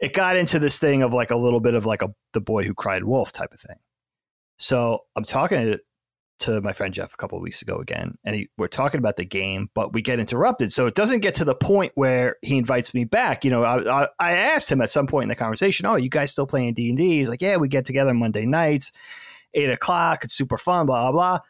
it 0.00 0.12
got 0.12 0.36
into 0.36 0.58
this 0.58 0.78
thing 0.78 1.02
of 1.02 1.14
like 1.14 1.30
a 1.30 1.36
little 1.36 1.60
bit 1.60 1.74
of 1.74 1.86
like 1.86 2.02
a 2.02 2.08
the 2.32 2.40
boy 2.40 2.64
who 2.64 2.74
cried 2.74 3.04
wolf 3.04 3.32
type 3.32 3.52
of 3.52 3.60
thing. 3.60 3.76
So 4.58 5.00
I'm 5.16 5.24
talking 5.24 5.58
to, 5.58 5.80
to 6.38 6.60
my 6.60 6.72
friend 6.72 6.92
Jeff 6.92 7.14
a 7.14 7.16
couple 7.16 7.40
weeks 7.40 7.62
ago 7.62 7.78
again, 7.78 8.16
and 8.24 8.36
he, 8.36 8.48
we're 8.58 8.68
talking 8.68 8.98
about 8.98 9.16
the 9.16 9.24
game, 9.24 9.70
but 9.74 9.92
we 9.92 10.02
get 10.02 10.18
interrupted. 10.18 10.72
So 10.72 10.86
it 10.86 10.94
doesn't 10.94 11.20
get 11.20 11.34
to 11.36 11.44
the 11.44 11.54
point 11.54 11.92
where 11.94 12.36
he 12.42 12.58
invites 12.58 12.92
me 12.92 13.04
back. 13.04 13.44
You 13.44 13.50
know, 13.50 13.64
I, 13.64 14.02
I, 14.02 14.08
I 14.18 14.32
asked 14.32 14.70
him 14.70 14.80
at 14.80 14.90
some 14.90 15.06
point 15.06 15.24
in 15.24 15.28
the 15.28 15.34
conversation, 15.34 15.86
"Oh, 15.86 15.96
you 15.96 16.10
guys 16.10 16.32
still 16.32 16.46
playing 16.46 16.74
D 16.74 16.88
and 16.88 16.98
D?" 16.98 17.18
He's 17.18 17.28
like, 17.28 17.42
"Yeah, 17.42 17.56
we 17.56 17.68
get 17.68 17.86
together 17.86 18.12
Monday 18.12 18.46
nights, 18.46 18.92
eight 19.54 19.70
o'clock. 19.70 20.24
It's 20.24 20.34
super 20.34 20.58
fun." 20.58 20.86
Blah 20.86 21.10
blah 21.10 21.12
blah. 21.12 21.40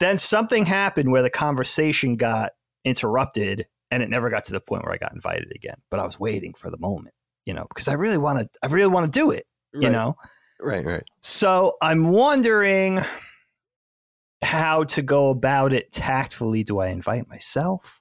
Then 0.00 0.18
something 0.18 0.66
happened 0.66 1.10
where 1.10 1.22
the 1.22 1.30
conversation 1.30 2.16
got 2.16 2.52
interrupted, 2.84 3.66
and 3.90 4.02
it 4.02 4.10
never 4.10 4.28
got 4.28 4.44
to 4.44 4.52
the 4.52 4.60
point 4.60 4.84
where 4.84 4.92
I 4.92 4.98
got 4.98 5.14
invited 5.14 5.52
again. 5.54 5.76
But 5.90 6.00
I 6.00 6.04
was 6.04 6.20
waiting 6.20 6.52
for 6.52 6.70
the 6.70 6.78
moment, 6.78 7.14
you 7.46 7.54
know, 7.54 7.66
because 7.68 7.88
I 7.88 7.94
really 7.94 8.18
want 8.18 8.40
to. 8.40 8.48
I 8.62 8.66
really 8.72 8.92
want 8.92 9.12
to 9.12 9.18
do 9.18 9.30
it. 9.30 9.46
You 9.72 9.90
know. 9.90 10.16
Right, 10.60 10.84
right. 10.84 11.02
So 11.20 11.76
I'm 11.82 12.08
wondering 12.10 13.00
how 14.42 14.84
to 14.84 15.02
go 15.02 15.30
about 15.30 15.72
it 15.72 15.90
tactfully. 15.92 16.62
Do 16.62 16.78
I 16.78 16.88
invite 16.88 17.28
myself? 17.28 18.00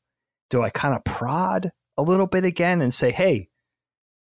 Do 0.49 0.61
I 0.61 0.69
kind 0.69 0.95
of 0.95 1.03
prod 1.03 1.71
a 1.97 2.03
little 2.03 2.27
bit 2.27 2.43
again 2.43 2.81
and 2.81 2.93
say, 2.93 3.11
"Hey, 3.11 3.49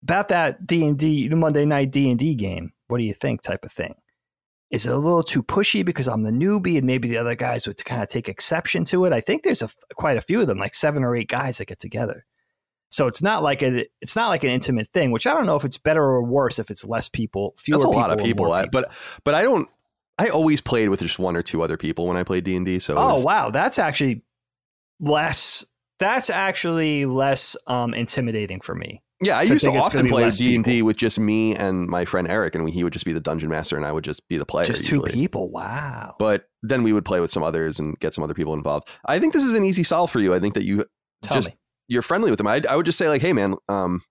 about 0.03 0.27
that 0.29 0.67
D 0.67 0.85
and 0.85 0.97
D 0.97 1.29
Monday 1.29 1.65
night 1.65 1.91
D 1.91 2.09
and 2.09 2.19
D 2.19 2.35
game, 2.35 2.73
what 2.87 2.97
do 2.97 3.05
you 3.05 3.13
think?" 3.13 3.41
Type 3.41 3.63
of 3.63 3.71
thing. 3.71 3.95
Is 4.69 4.85
it 4.85 4.93
a 4.93 4.97
little 4.97 5.23
too 5.23 5.41
pushy 5.41 5.83
because 5.83 6.07
I'm 6.07 6.23
the 6.23 6.31
newbie 6.31 6.77
and 6.77 6.85
maybe 6.85 7.07
the 7.07 7.17
other 7.17 7.35
guys 7.35 7.67
would 7.67 7.83
kind 7.85 8.03
of 8.03 8.09
take 8.09 8.29
exception 8.29 8.83
to 8.85 9.05
it? 9.05 9.13
I 9.13 9.21
think 9.21 9.43
there's 9.43 9.63
a, 9.63 9.69
quite 9.95 10.17
a 10.17 10.21
few 10.21 10.41
of 10.41 10.47
them, 10.47 10.59
like 10.59 10.75
seven 10.75 11.03
or 11.03 11.15
eight 11.15 11.29
guys 11.29 11.57
that 11.57 11.65
get 11.65 11.79
together. 11.79 12.25
So 12.89 13.08
it's 13.08 13.22
not 13.22 13.43
like 13.43 13.62
a, 13.62 13.86
it's 14.01 14.15
not 14.15 14.29
like 14.29 14.43
an 14.43 14.50
intimate 14.50 14.88
thing, 14.93 15.12
which 15.12 15.27
I 15.27 15.34
don't 15.34 15.46
know 15.46 15.55
if 15.55 15.63
it's 15.63 15.77
better 15.77 16.03
or 16.03 16.24
worse 16.24 16.58
if 16.60 16.72
it's 16.72 16.86
less 16.86 17.08
people, 17.08 17.53
fewer 17.58 17.77
That's 17.77 17.86
a 17.86 17.88
people, 17.88 18.00
lot 18.01 18.12
of 18.12 18.17
people, 18.19 18.51
I, 18.51 18.65
but 18.65 18.91
but 19.24 19.36
I 19.36 19.43
don't. 19.43 19.69
I 20.17 20.27
always 20.29 20.60
played 20.60 20.89
with 20.89 21.00
just 21.00 21.17
one 21.19 21.36
or 21.38 21.41
two 21.43 21.62
other 21.62 21.77
people 21.77 22.05
when 22.08 22.17
I 22.17 22.24
played 22.24 22.43
D 22.43 22.55
and 22.55 22.65
D. 22.65 22.79
So 22.79 22.98
Oh 22.98 23.13
was- 23.13 23.24
wow, 23.25 23.51
that's 23.51 23.79
actually 23.79 24.24
less. 25.00 25.65
That's 26.00 26.29
actually 26.29 27.05
less 27.05 27.58
um, 27.67 27.93
intimidating 27.93 28.62
for 28.62 28.74
me. 28.74 29.03
yeah, 29.22 29.38
I 29.38 29.46
So 29.46 29.53
used 29.53 29.65
to 29.65 29.72
think 29.72 29.79
it's 29.79 29.89
gonna 29.89 30.03
often 30.05 30.12
play 30.12 30.31
D 30.31 30.55
and 30.55 30.63
D 30.63 30.81
with 30.81 30.96
just 30.96 31.19
me 31.19 31.55
and 31.55 31.88
my 31.88 32.05
friend 32.05 32.27
Eric, 32.27 32.55
and 32.55 32.69
he 32.69 32.84
would 32.86 32.93
just 32.93 33.05
be 33.05 33.12
the 33.13 33.19
dungeon 33.19 33.50
master, 33.50 33.75
and 33.75 33.86
I 33.86 33.91
would 33.91 34.03
just 34.05 34.27
be 34.29 34.38
the 34.38 34.46
player. 34.46 34.65
Just 34.65 34.86
two 34.86 34.96
usually. 34.96 35.12
people. 35.12 35.50
Wow. 35.50 36.15
But 36.17 36.50
then 36.63 36.84
we 36.84 36.93
would 36.93 37.03
play 37.05 37.19
with 37.19 37.31
some 37.31 37.43
others 37.43 37.79
and 37.79 38.00
get 38.00 38.13
some 38.13 38.24
other 38.24 38.34
people 38.34 38.53
involved. 38.53 38.88
I 39.05 39.19
think 39.19 39.34
this 39.34 39.43
is 39.43 39.53
an 39.53 39.65
easy 39.65 39.84
solve 39.84 40.10
for 40.10 40.19
you. 40.22 40.34
I 40.34 40.39
think 40.39 40.53
that 40.53 40.63
you 40.63 40.86
Tell 41.22 41.36
just 41.36 41.50
me. 41.50 41.58
You're 41.89 42.01
friendly 42.01 42.29
with 42.29 42.38
them. 42.38 42.48
I, 42.48 42.62
I 42.69 42.77
would 42.77 42.86
just 42.86 42.98
say 42.98 43.10
like, 43.10 43.22
hey 43.22 43.34
man, 43.34 43.55
um, 43.67 44.01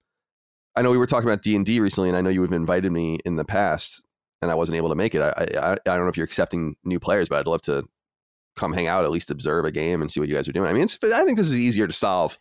I 0.77 0.83
know 0.83 0.91
we 0.91 0.99
were 0.99 1.07
talking 1.07 1.29
about 1.29 1.43
D 1.43 1.57
and 1.57 1.65
D 1.65 1.81
recently, 1.81 2.11
and 2.11 2.17
I 2.19 2.21
know 2.21 2.29
you 2.31 2.43
have 2.43 2.53
invited 2.53 2.93
me 2.93 3.19
in 3.25 3.37
the 3.37 3.45
past, 3.45 4.03
and 4.43 4.51
I 4.51 4.55
wasn't 4.55 4.77
able 4.77 4.91
to 4.91 4.95
make 4.95 5.15
it. 5.15 5.23
I, 5.23 5.31
I 5.59 5.73
I 5.73 5.77
don't 5.85 6.03
know 6.03 6.09
if 6.09 6.17
you're 6.17 6.25
accepting 6.25 6.77
new 6.85 7.01
players, 7.01 7.29
but 7.29 7.39
I'd 7.39 7.47
love 7.47 7.63
to 7.63 7.85
come 8.57 8.73
hang 8.75 8.87
out, 8.89 9.05
at 9.05 9.11
least 9.11 9.31
observe 9.31 9.65
a 9.65 9.73
game 9.73 10.03
and 10.03 10.11
see 10.11 10.21
what 10.21 10.29
you 10.29 10.35
guys 10.35 10.49
are 10.49 10.53
doing. 10.53 10.69
I 10.69 10.73
mean, 10.73 10.83
it's, 10.83 10.99
I 11.03 11.25
think 11.25 11.39
this 11.39 11.47
is 11.47 11.55
easier 11.55 11.87
to 11.87 11.93
solve 11.93 12.39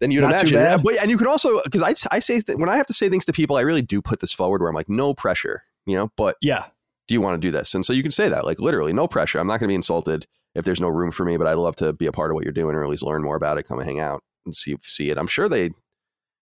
than 0.00 0.10
you'd 0.10 0.22
Not 0.22 0.32
imagine. 0.32 0.54
bad. 0.58 0.82
But, 0.82 0.96
and 1.00 1.10
you 1.10 1.18
can 1.18 1.26
also 1.26 1.62
because 1.62 1.82
I 1.82 1.94
I 2.14 2.18
say 2.18 2.40
that 2.40 2.58
when 2.58 2.68
I 2.68 2.76
have 2.76 2.86
to 2.86 2.92
say 2.94 3.08
things 3.08 3.24
to 3.26 3.32
people, 3.32 3.56
I 3.56 3.60
really 3.60 3.82
do 3.82 4.00
put 4.02 4.20
this 4.20 4.32
forward 4.32 4.60
where 4.60 4.68
I'm 4.68 4.74
like, 4.74 4.88
no 4.88 5.14
pressure, 5.14 5.62
you 5.86 5.96
know, 5.96 6.10
but 6.16 6.36
Yeah. 6.40 6.66
do 7.08 7.14
you 7.14 7.20
want 7.20 7.40
to 7.40 7.46
do 7.46 7.50
this? 7.50 7.74
And 7.74 7.84
so 7.84 7.92
you 7.92 8.02
can 8.02 8.10
say 8.12 8.28
that, 8.28 8.44
like 8.44 8.58
literally, 8.58 8.92
no 8.92 9.06
pressure. 9.06 9.38
I'm 9.38 9.46
not 9.46 9.60
going 9.60 9.68
to 9.68 9.72
be 9.72 9.74
insulted 9.76 10.26
if 10.54 10.64
there's 10.64 10.80
no 10.80 10.88
room 10.88 11.10
for 11.10 11.24
me, 11.24 11.36
but 11.36 11.46
I'd 11.46 11.54
love 11.54 11.76
to 11.76 11.92
be 11.92 12.06
a 12.06 12.12
part 12.12 12.30
of 12.30 12.34
what 12.34 12.44
you're 12.44 12.52
doing 12.52 12.74
or 12.76 12.82
at 12.84 12.90
least 12.90 13.02
learn 13.02 13.22
more 13.22 13.36
about 13.36 13.58
it, 13.58 13.64
come 13.64 13.78
and 13.78 13.86
hang 13.88 14.00
out 14.00 14.22
and 14.44 14.54
see 14.54 14.76
see 14.82 15.10
it. 15.10 15.18
I'm 15.18 15.26
sure 15.26 15.48
they 15.48 15.70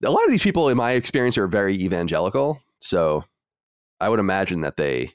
a 0.04 0.10
lot 0.12 0.26
of 0.26 0.32
these 0.32 0.42
people 0.44 0.70
in 0.70 0.78
my 0.78 0.94
experience 0.94 1.38
are 1.38 1.48
very 1.48 1.76
evangelical. 1.76 2.62
So 2.80 3.24
I 4.00 4.10
would 4.10 4.20
imagine 4.20 4.62
that 4.62 4.78
they 4.78 5.12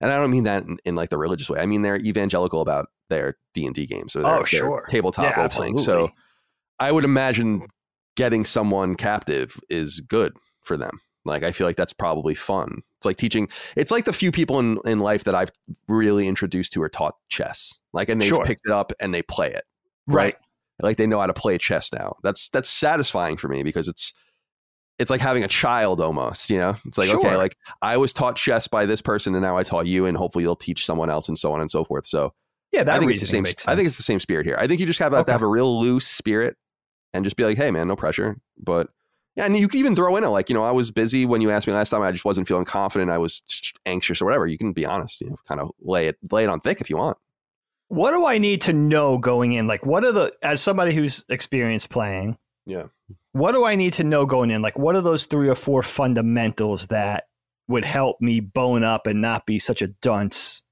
and 0.00 0.10
I 0.10 0.16
don't 0.16 0.30
mean 0.30 0.44
that 0.44 0.64
in, 0.64 0.78
in 0.84 0.94
like 0.94 1.10
the 1.10 1.18
religious 1.18 1.50
way. 1.50 1.60
I 1.60 1.66
mean 1.66 1.82
they're 1.82 1.96
evangelical 1.98 2.60
about 2.60 2.88
their 3.08 3.36
D 3.54 3.66
and 3.66 3.74
D 3.74 3.86
games 3.86 4.14
or 4.14 4.22
their, 4.22 4.32
Oh, 4.32 4.38
their 4.38 4.46
sure. 4.46 4.86
tabletop 4.88 5.36
Yeah, 5.36 5.40
role 5.40 5.48
playing. 5.48 5.78
So 5.78 6.10
I 6.78 6.92
would 6.92 7.04
imagine 7.04 7.66
getting 8.16 8.44
someone 8.44 8.94
captive 8.94 9.58
is 9.68 10.00
good 10.00 10.34
for 10.62 10.76
them. 10.76 11.00
Like 11.24 11.42
I 11.42 11.52
feel 11.52 11.66
like 11.66 11.76
that's 11.76 11.92
probably 11.92 12.34
fun. 12.34 12.82
It's 12.98 13.04
like 13.06 13.16
teaching. 13.16 13.48
It's 13.76 13.90
like 13.90 14.04
the 14.04 14.12
few 14.12 14.30
people 14.32 14.58
in, 14.58 14.78
in 14.86 15.00
life 15.00 15.24
that 15.24 15.34
I've 15.34 15.50
really 15.88 16.26
introduced 16.28 16.72
to 16.74 16.82
or 16.82 16.88
taught 16.88 17.16
chess. 17.28 17.74
Like 17.92 18.08
and 18.08 18.20
they've 18.20 18.28
Sure. 18.28 18.44
picked 18.44 18.62
it 18.64 18.72
up 18.72 18.92
and 19.00 19.12
they 19.12 19.22
play 19.22 19.48
it. 19.50 19.64
Right. 20.06 20.36
Like 20.82 20.96
they 20.96 21.06
know 21.06 21.18
how 21.18 21.26
to 21.26 21.34
play 21.34 21.58
chess 21.58 21.92
now. 21.92 22.16
That's 22.22 22.48
that's 22.50 22.68
satisfying 22.68 23.36
for 23.36 23.48
me 23.48 23.62
because 23.62 23.88
it's 23.88 24.12
it's 24.98 25.10
like 25.10 25.20
having 25.20 25.42
a 25.42 25.48
child 25.48 26.00
almost, 26.00 26.50
you 26.50 26.58
know? 26.58 26.76
It's 26.84 26.98
like, 26.98 27.08
okay, 27.08 27.34
like 27.34 27.56
I 27.80 27.96
was 27.96 28.12
taught 28.12 28.36
chess 28.36 28.68
by 28.68 28.84
this 28.84 29.00
person 29.00 29.34
and 29.34 29.42
now 29.42 29.56
I 29.56 29.62
taught 29.62 29.86
you 29.86 30.04
and 30.04 30.16
hopefully 30.16 30.44
you'll 30.44 30.56
teach 30.56 30.84
someone 30.84 31.08
else 31.08 31.26
and 31.26 31.38
so 31.38 31.52
on 31.52 31.60
and 31.60 31.70
so 31.70 31.84
forth. 31.84 32.06
So 32.06 32.34
Yeah. 32.70 32.84
That 32.84 32.96
I 32.96 32.98
think 32.98 33.10
it's 33.10 33.20
the 33.20 33.26
same. 33.26 33.46
I 33.66 33.74
think 33.74 33.86
it's 33.86 33.96
the 33.96 34.02
same 34.02 34.20
spirit 34.20 34.44
here. 34.44 34.56
I 34.58 34.66
think 34.66 34.78
you 34.78 34.86
just 34.86 34.98
have, 34.98 35.12
have 35.12 35.26
to 35.26 35.32
have 35.32 35.42
a 35.42 35.46
real 35.46 35.80
loose 35.80 36.06
spirit 36.06 36.56
and 37.14 37.24
just 37.24 37.36
be 37.36 37.44
like, 37.44 37.56
hey 37.56 37.70
man, 37.70 37.88
no 37.88 37.96
pressure. 37.96 38.36
But 38.58 38.88
yeah, 39.36 39.46
and 39.46 39.56
you 39.56 39.68
can 39.68 39.78
even 39.78 39.96
throw 39.96 40.16
in 40.16 40.24
a 40.24 40.30
like, 40.30 40.50
you 40.50 40.54
know, 40.54 40.64
I 40.64 40.72
was 40.72 40.90
busy 40.90 41.24
when 41.24 41.40
you 41.40 41.50
asked 41.50 41.66
me 41.66 41.72
last 41.72 41.90
time. 41.90 42.02
I 42.02 42.12
just 42.12 42.24
wasn't 42.24 42.46
feeling 42.46 42.64
confident. 42.66 43.10
I 43.10 43.18
was 43.18 43.42
anxious 43.86 44.20
or 44.20 44.26
whatever. 44.26 44.46
You 44.46 44.58
can 44.58 44.72
be 44.72 44.84
honest. 44.84 45.20
You 45.20 45.30
know, 45.30 45.36
kind 45.48 45.60
of 45.60 45.70
lay 45.80 46.08
it 46.08 46.18
lay 46.30 46.44
it 46.44 46.50
on 46.50 46.60
thick 46.60 46.80
if 46.80 46.90
you 46.90 46.96
want. 46.98 47.16
What 47.90 48.12
do 48.12 48.24
I 48.24 48.38
need 48.38 48.60
to 48.62 48.72
know 48.72 49.18
going 49.18 49.52
in? 49.52 49.66
Like, 49.66 49.84
what 49.84 50.04
are 50.04 50.12
the, 50.12 50.32
as 50.42 50.60
somebody 50.62 50.94
who's 50.94 51.24
experienced 51.28 51.90
playing, 51.90 52.38
Yeah. 52.64 52.84
what 53.32 53.50
do 53.52 53.64
I 53.64 53.74
need 53.74 53.94
to 53.94 54.04
know 54.04 54.26
going 54.26 54.52
in? 54.52 54.62
Like, 54.62 54.78
what 54.78 54.94
are 54.94 55.00
those 55.00 55.26
three 55.26 55.48
or 55.48 55.56
four 55.56 55.82
fundamentals 55.82 56.86
that 56.86 57.24
would 57.66 57.84
help 57.84 58.20
me 58.20 58.38
bone 58.38 58.84
up 58.84 59.08
and 59.08 59.20
not 59.20 59.44
be 59.44 59.58
such 59.58 59.82
a 59.82 59.88
dunce 59.88 60.62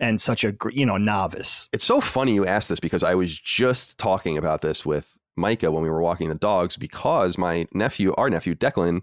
and 0.00 0.18
such 0.18 0.44
a, 0.44 0.54
you 0.70 0.86
know, 0.86 0.96
novice? 0.96 1.68
It's 1.74 1.84
so 1.84 2.00
funny 2.00 2.34
you 2.34 2.46
asked 2.46 2.70
this 2.70 2.80
because 2.80 3.02
I 3.02 3.14
was 3.16 3.38
just 3.38 3.98
talking 3.98 4.38
about 4.38 4.62
this 4.62 4.86
with 4.86 5.18
Micah 5.36 5.70
when 5.70 5.82
we 5.82 5.90
were 5.90 6.00
walking 6.00 6.30
the 6.30 6.34
dogs 6.34 6.78
because 6.78 7.36
my 7.36 7.66
nephew, 7.74 8.14
our 8.16 8.30
nephew 8.30 8.54
Declan, 8.54 9.02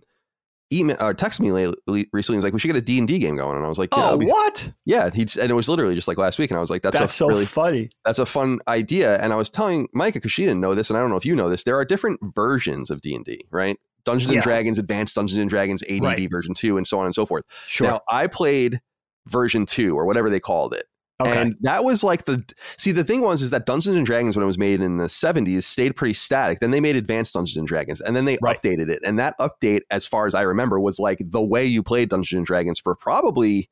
email 0.72 0.98
or 1.00 1.14
texted 1.14 1.40
me 1.42 1.52
lately, 1.52 2.08
recently. 2.14 2.36
He 2.36 2.38
was 2.38 2.44
like, 2.44 2.54
"We 2.54 2.60
should 2.60 2.68
get 2.68 2.76
a 2.76 2.82
D 2.82 2.98
and 3.00 3.08
D 3.08 3.20
game 3.20 3.36
going," 3.36 3.56
and 3.58 3.66
I 3.66 3.70
was 3.70 3.78
like, 3.80 3.90
"Yeah, 3.96 4.10
oh, 4.12 4.18
be- 4.18 4.26
what? 4.26 4.72
yeah." 4.86 5.10
He'd, 5.10 5.36
and 5.38 5.50
it 5.50 5.54
was 5.54 5.68
literally 5.70 5.96
just 5.96 6.08
like 6.08 6.18
last 6.18 6.38
week, 6.40 6.52
and 6.52 6.58
I 6.58 6.62
was 6.62 6.70
like, 6.70 6.82
"That's, 6.82 6.98
That's 7.00 7.16
so 7.16 7.28
really 7.28 7.46
funny. 7.46 7.90
that's 8.06 8.20
a 8.20 8.26
fun 8.26 8.60
idea." 8.68 9.18
And 9.20 9.34
I 9.34 9.36
was 9.36 9.50
telling 9.50 9.88
Micah 9.94 10.18
because 10.20 10.32
she 10.32 10.44
didn't 10.44 10.62
know 10.62 10.76
this, 10.76 10.90
and 10.90 10.98
I 10.98 11.02
don't 11.02 11.10
know 11.10 11.18
if 11.18 11.26
you 11.26 11.36
know 11.36 11.50
this. 11.50 11.64
There 11.64 11.78
are 11.78 11.86
different 11.86 12.20
versions 12.36 12.90
of 12.90 13.02
D 13.02 13.16
and 13.16 13.26
D, 13.26 13.46
right? 13.52 13.78
Dungeons 14.06 14.32
Yeah. 14.32 14.38
and 14.38 14.44
Dragons, 14.44 14.78
Advanced 14.80 15.16
Dungeons 15.16 15.38
and 15.40 15.50
Dragons, 15.50 15.84
ADD 15.90 16.04
Right. 16.04 16.32
version 16.32 16.54
two, 16.54 16.78
and 16.78 16.88
so 16.88 17.00
on 17.00 17.06
and 17.06 17.14
so 17.14 17.26
forth. 17.26 17.44
Sure. 17.68 17.88
Now, 17.88 18.02
I 18.10 18.28
played 18.28 18.80
version 19.28 19.66
two 19.66 19.96
or 19.98 20.06
whatever 20.06 20.30
they 20.30 20.40
called 20.40 20.74
it. 20.74 20.86
Okay. 21.22 21.42
And 21.42 21.56
that 21.62 21.84
was 21.84 22.04
like 22.04 22.26
the 22.26 22.44
see 22.78 22.92
the 22.92 23.04
thing 23.04 23.22
was 23.22 23.42
is 23.42 23.52
that 23.52 23.66
Dungeons 23.66 23.98
and 23.98 24.06
Dragons 24.06 24.36
when 24.38 24.44
it 24.44 24.48
was 24.48 24.58
made 24.58 24.82
in 24.82 24.98
the 24.98 25.06
70s 25.08 25.64
stayed 25.64 25.96
pretty 25.96 26.14
static. 26.14 26.60
Then 26.60 26.72
they 26.72 26.80
made 26.80 26.96
Advanced 26.96 27.34
Dungeons 27.34 27.58
and 27.58 27.68
Dragons 27.68 28.02
and 28.02 28.16
then 28.16 28.26
they 28.26 28.38
Right. 28.42 28.62
updated 28.62 28.90
it. 28.90 29.00
And 29.04 29.18
that 29.20 29.38
update 29.40 29.82
as 29.92 30.06
far 30.06 30.28
as 30.28 30.36
I 30.36 30.42
remember 30.44 30.80
was 30.80 31.00
like 31.00 31.20
the 31.24 31.42
way 31.42 31.66
you 31.66 31.84
played 31.84 32.10
Dungeons 32.10 32.38
and 32.38 32.46
Dragons 32.46 32.80
for 32.80 32.96
probably 32.96 33.70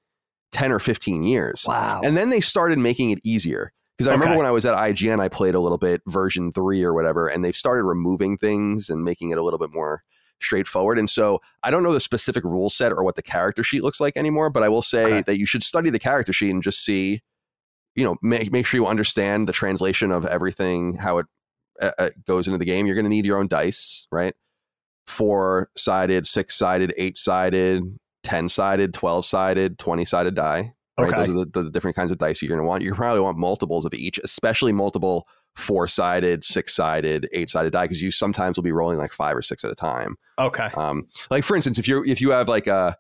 10 0.51 0.71
or 0.71 0.79
15 0.79 1.23
years. 1.23 1.65
wow. 1.67 2.01
And 2.03 2.15
then 2.17 2.29
they 2.29 2.39
started 2.39 2.79
making 2.79 3.11
it 3.11 3.19
easier. 3.23 3.71
Because 3.97 4.07
I 4.09 4.13
remember 4.13 4.37
when 4.37 4.45
I 4.45 4.51
was 4.51 4.63
at 4.63 4.75
IGN, 4.75 5.19
I 5.19 5.27
played 5.27 5.55
a 5.55 5.59
little 5.59 5.79
bit 5.79 6.01
version 6.05 6.53
three 6.53 6.83
or 6.83 6.93
whatever, 6.93 7.27
and 7.27 7.43
they've 7.43 7.55
started 7.55 7.81
removing 7.83 8.37
things 8.37 8.91
and 8.91 9.03
making 9.03 9.31
it 9.31 9.39
a 9.39 9.43
little 9.43 9.57
bit 9.57 9.73
more 9.73 10.03
straightforward. 10.39 10.99
And 10.99 11.09
so 11.09 11.41
I 11.63 11.71
don't 11.71 11.81
know 11.81 11.91
the 11.91 11.99
specific 11.99 12.43
rule 12.43 12.69
set 12.69 12.91
or 12.91 13.03
what 13.03 13.15
the 13.15 13.23
character 13.23 13.63
sheet 13.63 13.81
looks 13.81 13.99
like 13.99 14.15
anymore, 14.15 14.51
but 14.51 14.61
I 14.61 14.69
will 14.69 14.83
say 14.83 15.05
Okay. 15.05 15.21
that 15.23 15.39
you 15.39 15.47
should 15.47 15.63
study 15.63 15.89
the 15.89 15.97
character 15.97 16.31
sheet 16.31 16.51
and 16.51 16.61
just 16.61 16.85
see, 16.85 17.23
you 17.97 18.03
know, 18.03 18.15
make, 18.21 18.51
make 18.51 18.65
sure 18.65 18.79
you 18.79 18.85
understand 18.85 19.49
the 19.49 19.53
translation 19.53 20.11
of 20.11 20.25
everything, 20.25 20.95
how 20.95 21.17
it 21.17 21.25
uh, 21.81 21.91
uh, 21.97 22.09
goes 22.27 22.47
into 22.47 22.59
the 22.59 22.65
game. 22.65 22.85
You're 22.85 22.95
going 22.95 23.05
to 23.05 23.09
need 23.09 23.25
your 23.25 23.39
own 23.39 23.47
dice, 23.47 24.07
right? 24.11 24.35
Four 25.07 25.69
sided, 25.75 26.27
six 26.27 26.55
sided, 26.55 26.93
eight 26.95 27.17
sided, 27.17 27.83
10 28.23 28.49
sided, 28.49 28.93
12 28.93 29.25
sided, 29.25 29.79
20 29.79 30.05
sided 30.05 30.35
die. 30.35 30.73
Right. 30.99 31.09
Okay. 31.09 31.17
Those 31.17 31.29
are 31.29 31.45
the, 31.45 31.63
the 31.63 31.69
different 31.71 31.95
kinds 31.95 32.11
of 32.11 32.19
dice 32.19 32.41
you're 32.41 32.49
going 32.49 32.61
to 32.61 32.67
want. 32.67 32.83
You 32.83 32.93
probably 32.93 33.21
want 33.21 33.37
multiples 33.37 33.83
of 33.83 33.93
each, 33.95 34.19
especially 34.19 34.73
multiple 34.73 35.27
four 35.55 35.87
sided, 35.87 36.43
six 36.43 36.75
sided, 36.75 37.27
eight 37.33 37.49
sided 37.49 37.73
die, 37.73 37.85
because 37.85 38.01
you 38.01 38.11
sometimes 38.11 38.57
will 38.57 38.63
be 38.63 38.71
rolling 38.71 38.99
like 38.99 39.11
five 39.11 39.35
or 39.35 39.41
six 39.41 39.63
at 39.63 39.71
a 39.71 39.75
time. 39.75 40.17
okay. 40.37 40.69
Um, 40.75 41.07
like 41.31 41.43
for 41.43 41.55
instance, 41.55 41.79
if 41.79 41.87
you're 41.87 42.05
if 42.05 42.21
you 42.21 42.29
have 42.29 42.47
like 42.47 42.67
a 42.67 42.95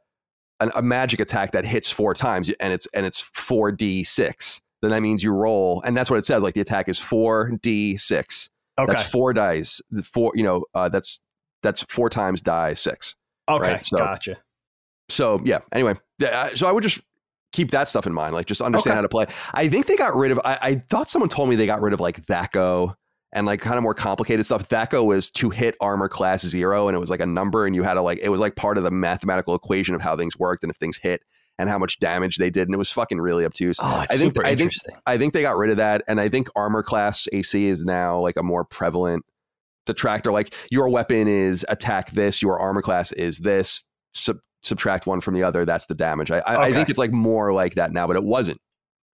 an, 0.59 0.71
a 0.75 0.81
magic 0.81 1.19
attack 1.19 1.51
that 1.51 1.65
hits 1.65 1.91
four 1.91 2.15
times 2.15 2.49
and 2.59 2.73
it's 2.73 2.87
and 2.93 3.05
it's 3.05 3.21
four 3.33 3.71
d 3.71 4.03
six, 4.03 4.61
then 4.81 4.91
that 4.91 5.01
means 5.01 5.23
you 5.23 5.31
roll, 5.31 5.81
and 5.85 5.95
that's 5.97 6.09
what 6.09 6.17
it 6.17 6.25
says. 6.25 6.43
Like 6.43 6.53
the 6.53 6.61
attack 6.61 6.87
is 6.89 6.99
four 6.99 7.51
d 7.61 7.97
six. 7.97 8.49
Okay. 8.79 8.87
That's 8.93 9.01
four 9.09 9.33
dice. 9.33 9.81
Four, 10.03 10.31
you 10.35 10.43
know, 10.43 10.65
uh, 10.75 10.89
that's 10.89 11.21
that's 11.63 11.81
four 11.89 12.09
times 12.09 12.41
die 12.41 12.73
six. 12.75 13.15
okay. 13.49 13.71
right, 13.73 13.85
so- 13.85 13.97
gotcha. 13.97 14.37
So 15.09 15.41
yeah. 15.45 15.59
Anyway, 15.71 15.95
so 16.55 16.67
I 16.67 16.71
would 16.71 16.83
just 16.83 16.99
keep 17.53 17.71
that 17.71 17.87
stuff 17.87 18.05
in 18.05 18.13
mind. 18.13 18.33
Like 18.33 18.45
just 18.45 18.61
understand 18.61 18.91
Okay. 18.91 18.97
how 18.97 19.01
to 19.03 19.09
play. 19.09 19.25
I 19.53 19.69
think 19.69 19.85
they 19.85 19.95
got 19.95 20.15
rid 20.15 20.31
of. 20.31 20.39
I, 20.43 20.57
I 20.61 20.75
thought 20.89 21.09
someone 21.09 21.29
told 21.29 21.49
me 21.49 21.55
they 21.55 21.65
got 21.65 21.81
rid 21.81 21.93
of 21.93 21.99
like 22.01 22.25
Thaco 22.25 22.93
and 23.33 23.45
like 23.45 23.61
kind 23.61 23.77
of 23.77 23.83
more 23.83 23.93
complicated 23.93 24.45
stuff. 24.45 24.67
Thaco 24.67 25.05
was 25.05 25.31
to 25.31 25.49
hit 25.49 25.75
armor 25.79 26.09
class 26.09 26.45
zero, 26.45 26.87
and 26.89 26.95
it 26.95 26.99
was 26.99 27.09
like 27.09 27.21
a 27.21 27.25
number, 27.25 27.65
and 27.65 27.73
you 27.73 27.83
had 27.83 27.93
to 27.93 28.01
like 28.01 28.19
it 28.21 28.29
was 28.29 28.41
like 28.41 28.55
part 28.57 28.77
of 28.77 28.83
the 28.83 28.91
mathematical 28.91 29.55
equation 29.55 29.95
of 29.95 30.01
how 30.01 30.15
things 30.17 30.37
worked 30.37 30.63
and 30.63 30.69
if 30.69 30.75
things 30.77 30.97
hit 30.97 31.21
and 31.59 31.69
how 31.69 31.77
much 31.79 31.99
damage 31.99 32.37
they 32.37 32.49
did, 32.49 32.67
and 32.67 32.75
it 32.75 32.77
was 32.77 32.91
fucking 32.91 33.19
really 33.19 33.45
obtuse. 33.45 33.79
Oh, 33.81 34.01
it's 34.01 34.13
I 34.13 34.17
think 34.17 34.29
super 34.33 34.45
I 34.45 34.49
think 34.49 34.61
interesting. 34.61 34.95
I 35.05 35.17
think 35.17 35.33
they 35.33 35.41
got 35.41 35.57
rid 35.57 35.71
of 35.71 35.77
that, 35.77 36.03
and 36.07 36.19
I 36.21 36.29
think 36.29 36.49
armor 36.55 36.83
class 36.83 37.27
AC 37.31 37.65
is 37.65 37.83
now 37.83 38.19
like 38.19 38.37
a 38.37 38.43
more 38.43 38.63
prevalent 38.63 39.25
detractor. 39.85 40.31
Like 40.31 40.53
your 40.69 40.89
weapon 40.89 41.27
is 41.27 41.65
attack 41.69 42.11
this, 42.11 42.41
your 42.41 42.59
armor 42.59 42.81
class 42.81 43.11
is 43.11 43.39
this. 43.39 43.83
Sub- 44.13 44.39
subtract 44.63 45.07
one 45.07 45.21
from 45.21 45.33
the 45.33 45.43
other. 45.43 45.63
That's 45.65 45.85
the 45.85 45.95
damage. 45.95 46.29
I, 46.29 46.39
I, 46.39 46.65
I 46.65 46.73
think 46.73 46.89
it's 46.89 46.99
like 46.99 47.11
more 47.11 47.53
like 47.53 47.75
that 47.75 47.93
now, 47.93 48.05
but 48.07 48.15
it 48.17 48.23
wasn't 48.23 48.59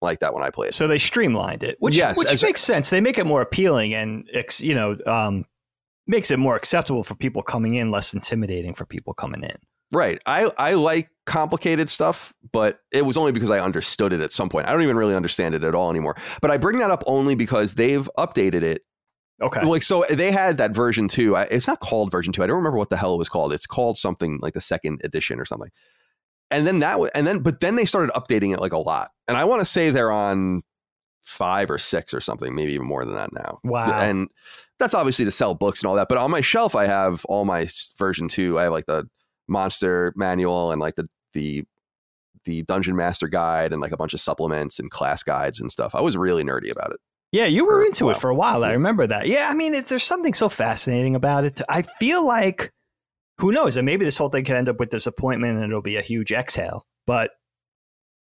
like 0.01 0.19
that 0.19 0.33
when 0.33 0.41
I 0.43 0.49
played. 0.49 0.73
So 0.73 0.87
they 0.87 0.97
streamlined 0.97 1.63
it, 1.63 1.77
which 1.79 1.95
Yes, 1.95 2.17
which 2.17 2.27
as- 2.27 2.41
makes 2.43 2.61
sense. 2.61 2.89
They 2.89 3.01
make 3.01 3.17
it 3.17 3.25
more 3.25 3.41
appealing 3.41 3.93
and 3.93 4.27
ex- 4.33 4.61
you 4.61 4.73
know 4.73 4.95
um, 5.05 5.45
makes 6.07 6.31
it 6.31 6.39
more 6.39 6.55
acceptable 6.55 7.03
for 7.03 7.15
people 7.15 7.41
coming 7.41 7.75
in, 7.75 7.91
less 7.91 8.13
intimidating 8.13 8.73
for 8.73 8.85
people 8.85 9.13
coming 9.13 9.43
in. 9.43 9.55
Right. 9.93 10.19
I 10.25 10.51
I 10.57 10.73
like 10.73 11.09
complicated 11.25 11.89
stuff, 11.89 12.33
but 12.51 12.79
it 12.91 13.03
was 13.05 13.15
only 13.15 13.31
because 13.31 13.49
I 13.49 13.59
understood 13.59 14.11
it 14.11 14.21
at 14.21 14.33
some 14.33 14.49
point. 14.49 14.67
I 14.67 14.73
don't 14.73 14.81
even 14.81 14.97
really 14.97 15.15
understand 15.15 15.55
it 15.55 15.63
at 15.63 15.75
all 15.75 15.89
anymore. 15.89 16.15
But 16.41 16.51
I 16.51 16.57
bring 16.57 16.79
that 16.79 16.91
up 16.91 17.03
only 17.07 17.35
because 17.35 17.75
they've 17.75 18.09
updated 18.17 18.63
it 18.63 18.81
Okay. 19.41 19.65
like 19.65 19.83
so 19.83 20.05
they 20.09 20.31
had 20.31 20.57
that 20.57 20.71
version 20.71 21.07
two. 21.07 21.35
I, 21.35 21.43
it's 21.43 21.67
not 21.67 21.79
called 21.79 22.11
version 22.11 22.33
two. 22.33 22.43
I 22.43 22.47
don't 22.47 22.57
remember 22.57 22.77
what 22.77 22.89
the 22.89 22.97
hell 22.97 23.13
it 23.15 23.17
was 23.17 23.29
called. 23.29 23.53
It's 23.53 23.65
called 23.67 23.97
something 23.97 24.39
like 24.41 24.53
the 24.53 24.61
second 24.61 25.01
edition 25.03 25.39
or 25.39 25.45
something. 25.45 25.69
And 26.51 26.67
then 26.67 26.79
that, 26.79 26.99
wa- 26.99 27.09
and 27.15 27.25
then 27.25 27.39
but 27.39 27.59
then 27.61 27.75
they 27.75 27.85
started 27.85 28.13
updating 28.13 28.53
it 28.53 28.59
like 28.59 28.73
a 28.73 28.77
lot. 28.77 29.11
And 29.27 29.35
I 29.37 29.43
want 29.45 29.61
to 29.61 29.65
say 29.65 29.89
they're 29.89 30.11
on 30.11 30.61
five 31.23 31.71
or 31.71 31.77
six 31.77 32.13
or 32.13 32.19
something, 32.21 32.53
maybe 32.53 32.73
even 32.73 32.85
more 32.87 33.05
than 33.05 33.15
that 33.15 33.33
now. 33.33 33.59
Wow. 33.63 33.99
And 33.99 34.29
that's 34.77 34.93
obviously 34.93 35.25
to 35.25 35.31
sell 35.31 35.55
books 35.55 35.81
and 35.81 35.87
all 35.89 35.95
that. 35.95 36.09
But 36.09 36.17
on 36.19 36.29
my 36.31 36.41
shelf, 36.41 36.75
I 36.75 36.85
have 36.85 37.25
all 37.25 37.43
my 37.45 37.67
version 37.97 38.27
two. 38.27 38.59
I 38.59 38.63
have 38.63 38.71
like 38.71 38.85
the 38.85 39.07
monster 39.47 40.13
manual 40.15 40.71
and 40.71 40.79
like 40.79 40.95
the 40.95 41.07
the 41.33 41.63
the 42.45 42.63
dungeon 42.63 42.95
master 42.95 43.27
guide 43.27 43.71
and 43.71 43.81
like 43.81 43.91
a 43.91 43.97
bunch 43.97 44.13
of 44.13 44.19
supplements 44.19 44.79
and 44.79 44.91
class 44.91 45.23
guides 45.23 45.61
and 45.61 45.71
stuff. 45.71 45.95
I 45.95 46.01
was 46.01 46.17
really 46.17 46.43
nerdy 46.43 46.71
about 46.71 46.91
it. 46.91 46.99
Yeah, 47.31 47.45
you 47.45 47.65
were 47.65 47.83
into 47.83 48.11
it 48.11 48.17
for 48.17 48.29
a 48.29 48.35
while. 48.35 48.63
I 48.63 48.67
mm-hmm. 48.67 48.73
remember 48.73 49.07
that. 49.07 49.27
Yeah, 49.27 49.47
I 49.49 49.55
mean, 49.55 49.73
it's, 49.73 49.89
there's 49.89 50.03
something 50.03 50.35
so 50.35 50.49
fascinating 50.49 51.15
about 51.15 51.45
it. 51.45 51.61
I 51.67 51.81
feel 51.81 52.25
like, 52.25 52.69
who 53.39 53.51
knows, 53.51 53.75
and 53.75 53.87
maybe 53.87 54.05
this 54.05 54.17
whole 54.17 54.29
thing 54.29 54.45
could 54.45 54.55
end 54.55 54.69
up 54.69 54.79
with 54.79 54.91
disappointment 54.91 55.57
and 55.57 55.65
it'll 55.65 55.81
be 55.81 55.95
a 55.95 56.01
huge 56.01 56.31
exhale. 56.31 56.85
But 57.07 57.31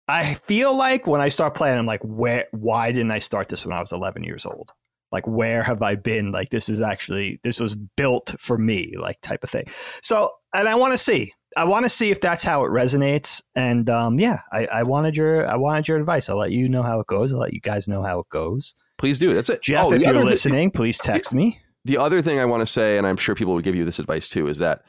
I 0.09 0.33
feel 0.47 0.75
like 0.75 1.07
when 1.07 1.21
I 1.21 1.29
start 1.29 1.55
playing, 1.55 1.79
I'm 1.79 1.85
like, 1.85 2.01
where? 2.03 2.47
Why 2.51 2.91
didn't 2.91 3.11
I 3.11 3.19
start 3.19 3.47
this 3.47 3.65
when 3.65 3.77
I 3.77 3.79
was 3.79 3.93
11 3.93 4.23
years 4.23 4.45
old? 4.45 4.71
Like, 5.11 5.25
where 5.27 5.63
have 5.63 5.81
I 5.81 5.95
been? 5.95 6.31
Like, 6.31 6.49
this 6.49 6.69
is 6.69 6.81
actually 6.81 7.39
this 7.43 7.59
was 7.59 7.75
built 7.75 8.35
for 8.39 8.57
me, 8.57 8.93
like 8.97 9.19
type 9.21 9.43
of 9.43 9.49
thing. 9.49 9.65
So, 10.01 10.31
and 10.53 10.67
I 10.67 10.75
want 10.75 10.93
to 10.93 10.97
see. 10.97 11.33
I 11.57 11.63
want 11.63 11.83
to 11.85 11.89
see 11.89 12.11
if 12.11 12.21
that's 12.21 12.43
how 12.43 12.63
it 12.63 12.69
resonates. 12.69 13.41
And 13.55 13.89
um, 13.89 14.19
yeah, 14.19 14.41
I, 14.53 14.65
I 14.67 14.83
wanted 14.83 15.17
your 15.17 15.49
I 15.49 15.55
wanted 15.55 15.87
your 15.87 15.97
advice. 15.97 16.29
I'll 16.29 16.37
let 16.37 16.51
you 16.51 16.69
know 16.69 16.83
how 16.83 16.99
it 16.99 17.07
goes. 17.07 17.33
I'll 17.33 17.39
let 17.39 17.53
you 17.53 17.59
guys 17.61 17.87
know 17.87 18.03
how 18.03 18.19
it 18.19 18.29
goes. 18.29 18.75
Please 18.99 19.17
do. 19.17 19.33
That's 19.33 19.49
it. 19.49 19.63
Jeff, 19.63 19.85
Oh, 19.85 19.93
if 19.93 20.01
you're 20.01 20.23
listening, 20.23 20.69
please 20.71 20.97
text 20.99 21.33
me. 21.33 21.59
the 21.85 21.97
other 21.97 22.21
thing 22.21 22.37
I 22.37 22.45
want 22.45 22.61
to 22.61 22.65
say, 22.67 22.97
and 22.97 23.07
I'm 23.07 23.17
sure 23.17 23.33
people 23.33 23.53
would 23.55 23.63
give 23.63 23.75
you 23.75 23.85
this 23.85 23.97
advice 23.97 24.27
too, 24.29 24.47
is 24.47 24.59
that 24.59 24.83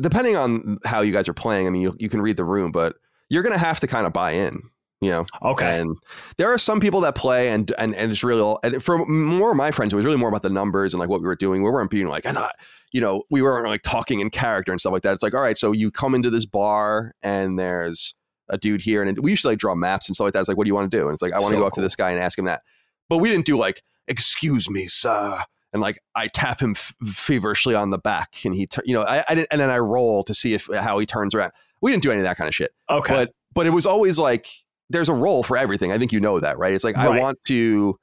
depending 0.00 0.36
on 0.36 0.78
how 0.84 1.00
you 1.00 1.12
guys 1.12 1.28
are 1.28 1.34
playing, 1.34 1.66
I 1.66 1.70
mean, 1.70 1.82
you, 1.82 1.96
you 1.98 2.08
can 2.08 2.20
read 2.20 2.36
the 2.36 2.44
room, 2.44 2.72
but 2.72 2.96
you're 3.28 3.42
going 3.42 3.52
to 3.52 3.58
have 3.58 3.80
to 3.80 3.86
kind 3.86 4.06
of 4.06 4.12
buy 4.12 4.32
in, 4.32 4.60
you 5.04 5.10
know? 5.10 5.26
Okay. 5.42 5.78
And 5.80 5.96
there 6.38 6.48
are 6.52 6.58
some 6.58 6.80
people 6.80 7.00
that 7.02 7.14
play, 7.14 7.48
and 7.48 7.72
and, 7.78 7.94
and 7.94 8.10
it's 8.10 8.24
really 8.24 8.40
all, 8.40 8.58
and 8.62 8.82
for 8.82 9.04
more 9.06 9.50
of 9.50 9.56
my 9.56 9.70
friends, 9.70 9.92
it 9.92 9.96
was 9.96 10.04
really 10.06 10.18
more 10.18 10.28
about 10.28 10.42
the 10.42 10.50
numbers 10.50 10.94
and 10.94 11.00
like 11.00 11.08
what 11.08 11.20
we 11.20 11.26
were 11.26 11.36
doing. 11.36 11.62
We 11.62 11.70
weren't 11.70 11.90
being 11.90 12.06
like, 12.06 12.26
and 12.26 12.38
I, 12.38 12.50
you 12.92 13.00
know, 13.00 13.22
we 13.30 13.42
weren't 13.42 13.66
like 13.66 13.82
talking 13.82 14.20
in 14.20 14.30
character 14.30 14.72
and 14.72 14.80
stuff 14.80 14.92
like 14.92 15.02
that. 15.02 15.14
It's 15.14 15.22
like, 15.22 15.34
all 15.34 15.40
right, 15.42 15.58
so 15.58 15.72
you 15.72 15.90
come 15.90 16.14
into 16.14 16.30
this 16.30 16.46
bar 16.46 17.12
and 17.22 17.58
there's 17.58 18.14
a 18.48 18.58
dude 18.58 18.80
here, 18.80 19.02
and 19.02 19.18
we 19.20 19.30
usually 19.30 19.52
like 19.52 19.58
draw 19.58 19.74
maps 19.74 20.08
and 20.08 20.14
stuff 20.16 20.26
like 20.26 20.32
that. 20.34 20.40
It's 20.40 20.48
like, 20.48 20.56
what 20.56 20.64
do 20.64 20.68
you 20.68 20.74
want 20.74 20.90
to 20.90 20.96
do? 20.96 21.04
And 21.06 21.12
it's 21.12 21.22
like, 21.22 21.32
I 21.32 21.38
want 21.40 21.50
to 21.50 21.56
So 21.56 21.60
go 21.60 21.66
up 21.66 21.72
cool. 21.72 21.82
to 21.82 21.86
this 21.86 21.96
guy 21.96 22.10
and 22.10 22.20
ask 22.20 22.38
him 22.38 22.44
that. 22.46 22.62
But 23.08 23.18
we 23.18 23.30
didn't 23.30 23.46
do 23.46 23.56
like, 23.56 23.82
excuse 24.08 24.68
me, 24.68 24.86
sir. 24.86 25.42
And 25.72 25.82
like 25.82 25.98
I 26.14 26.28
tap 26.28 26.60
him 26.60 26.70
f- 26.76 26.94
feverishly 27.06 27.74
on 27.74 27.90
the 27.90 27.98
back, 27.98 28.36
and 28.44 28.54
he, 28.54 28.66
tur- 28.66 28.82
you 28.84 28.94
know, 28.94 29.02
I, 29.02 29.24
I 29.28 29.34
didn't, 29.34 29.48
and 29.50 29.60
then 29.60 29.70
I 29.70 29.78
roll 29.78 30.22
to 30.22 30.32
see 30.32 30.54
if 30.54 30.68
how 30.72 30.98
he 30.98 31.06
turns 31.06 31.34
around. 31.34 31.50
We 31.80 31.90
didn't 31.90 32.04
do 32.04 32.12
any 32.12 32.20
of 32.20 32.24
that 32.24 32.36
kind 32.36 32.48
of 32.48 32.54
shit. 32.54 32.72
Okay. 32.88 33.12
But 33.12 33.32
but 33.52 33.66
it 33.66 33.70
was 33.70 33.84
always 33.84 34.18
like 34.18 34.46
there's 34.90 35.08
a 35.08 35.14
role 35.14 35.42
for 35.42 35.56
everything. 35.56 35.92
I 35.92 35.98
think 35.98 36.12
you 36.12 36.20
know 36.20 36.40
that, 36.40 36.58
right? 36.58 36.72
It's 36.74 36.84
like 36.84 36.96
I 36.96 37.08
want 37.08 37.38
to 37.48 37.96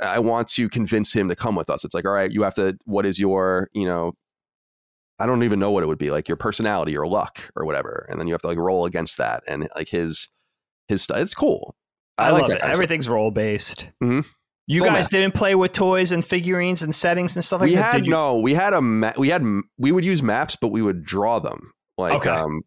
I 0.00 0.18
want 0.18 0.48
to 0.48 0.68
convince 0.68 1.12
him 1.12 1.28
to 1.28 1.36
come 1.36 1.54
with 1.54 1.68
us. 1.70 1.84
It's 1.84 1.94
like, 1.94 2.04
all 2.04 2.12
right, 2.12 2.30
you 2.30 2.42
have 2.42 2.54
to 2.54 2.76
what 2.84 3.04
is 3.06 3.18
your, 3.18 3.68
you 3.72 3.86
know, 3.86 4.12
I 5.18 5.26
don't 5.26 5.42
even 5.44 5.58
know 5.58 5.70
what 5.70 5.82
it 5.82 5.86
would 5.86 5.98
be, 5.98 6.10
like 6.10 6.26
your 6.28 6.36
personality 6.36 6.96
or 6.96 7.06
luck 7.06 7.50
or 7.54 7.64
whatever. 7.64 8.06
And 8.10 8.18
then 8.18 8.26
you 8.26 8.34
have 8.34 8.40
to 8.42 8.46
like 8.48 8.58
roll 8.58 8.86
against 8.86 9.18
that. 9.18 9.42
And 9.46 9.68
like 9.76 9.88
his 9.88 10.28
his 10.88 11.02
stuff. 11.02 11.18
It's 11.18 11.34
cool. 11.34 11.74
I, 12.18 12.30
like 12.30 12.42
love 12.42 12.50
it. 12.50 12.52
kind 12.52 12.52
of 12.54 12.58
stuff. 12.60 12.70
Everything's 12.72 13.08
role 13.08 13.30
based. 13.30 13.88
Mhm. 14.02 14.24
You 14.66 14.76
It's 14.76 14.84
guys 14.86 15.08
didn't 15.08 15.34
play 15.34 15.54
with 15.54 15.72
toys 15.72 16.10
and 16.12 16.24
figurines 16.24 16.82
and 16.82 16.94
settings 16.94 17.36
and 17.36 17.44
stuff 17.44 17.60
like 17.60 17.68
we 17.68 17.74
that. 17.76 17.92
had 17.94 18.06
you? 18.06 18.10
no, 18.12 18.38
we 18.38 18.54
had 18.54 18.72
a 18.72 18.80
ma- 18.80 19.12
we 19.18 19.28
had 19.28 19.44
we 19.78 19.92
would 19.92 20.04
use 20.04 20.22
maps, 20.22 20.56
but 20.56 20.68
we 20.68 20.80
would 20.80 21.04
draw 21.04 21.38
them. 21.38 21.72
Like 21.98 22.14
Okay. 22.14 22.30
um 22.30 22.62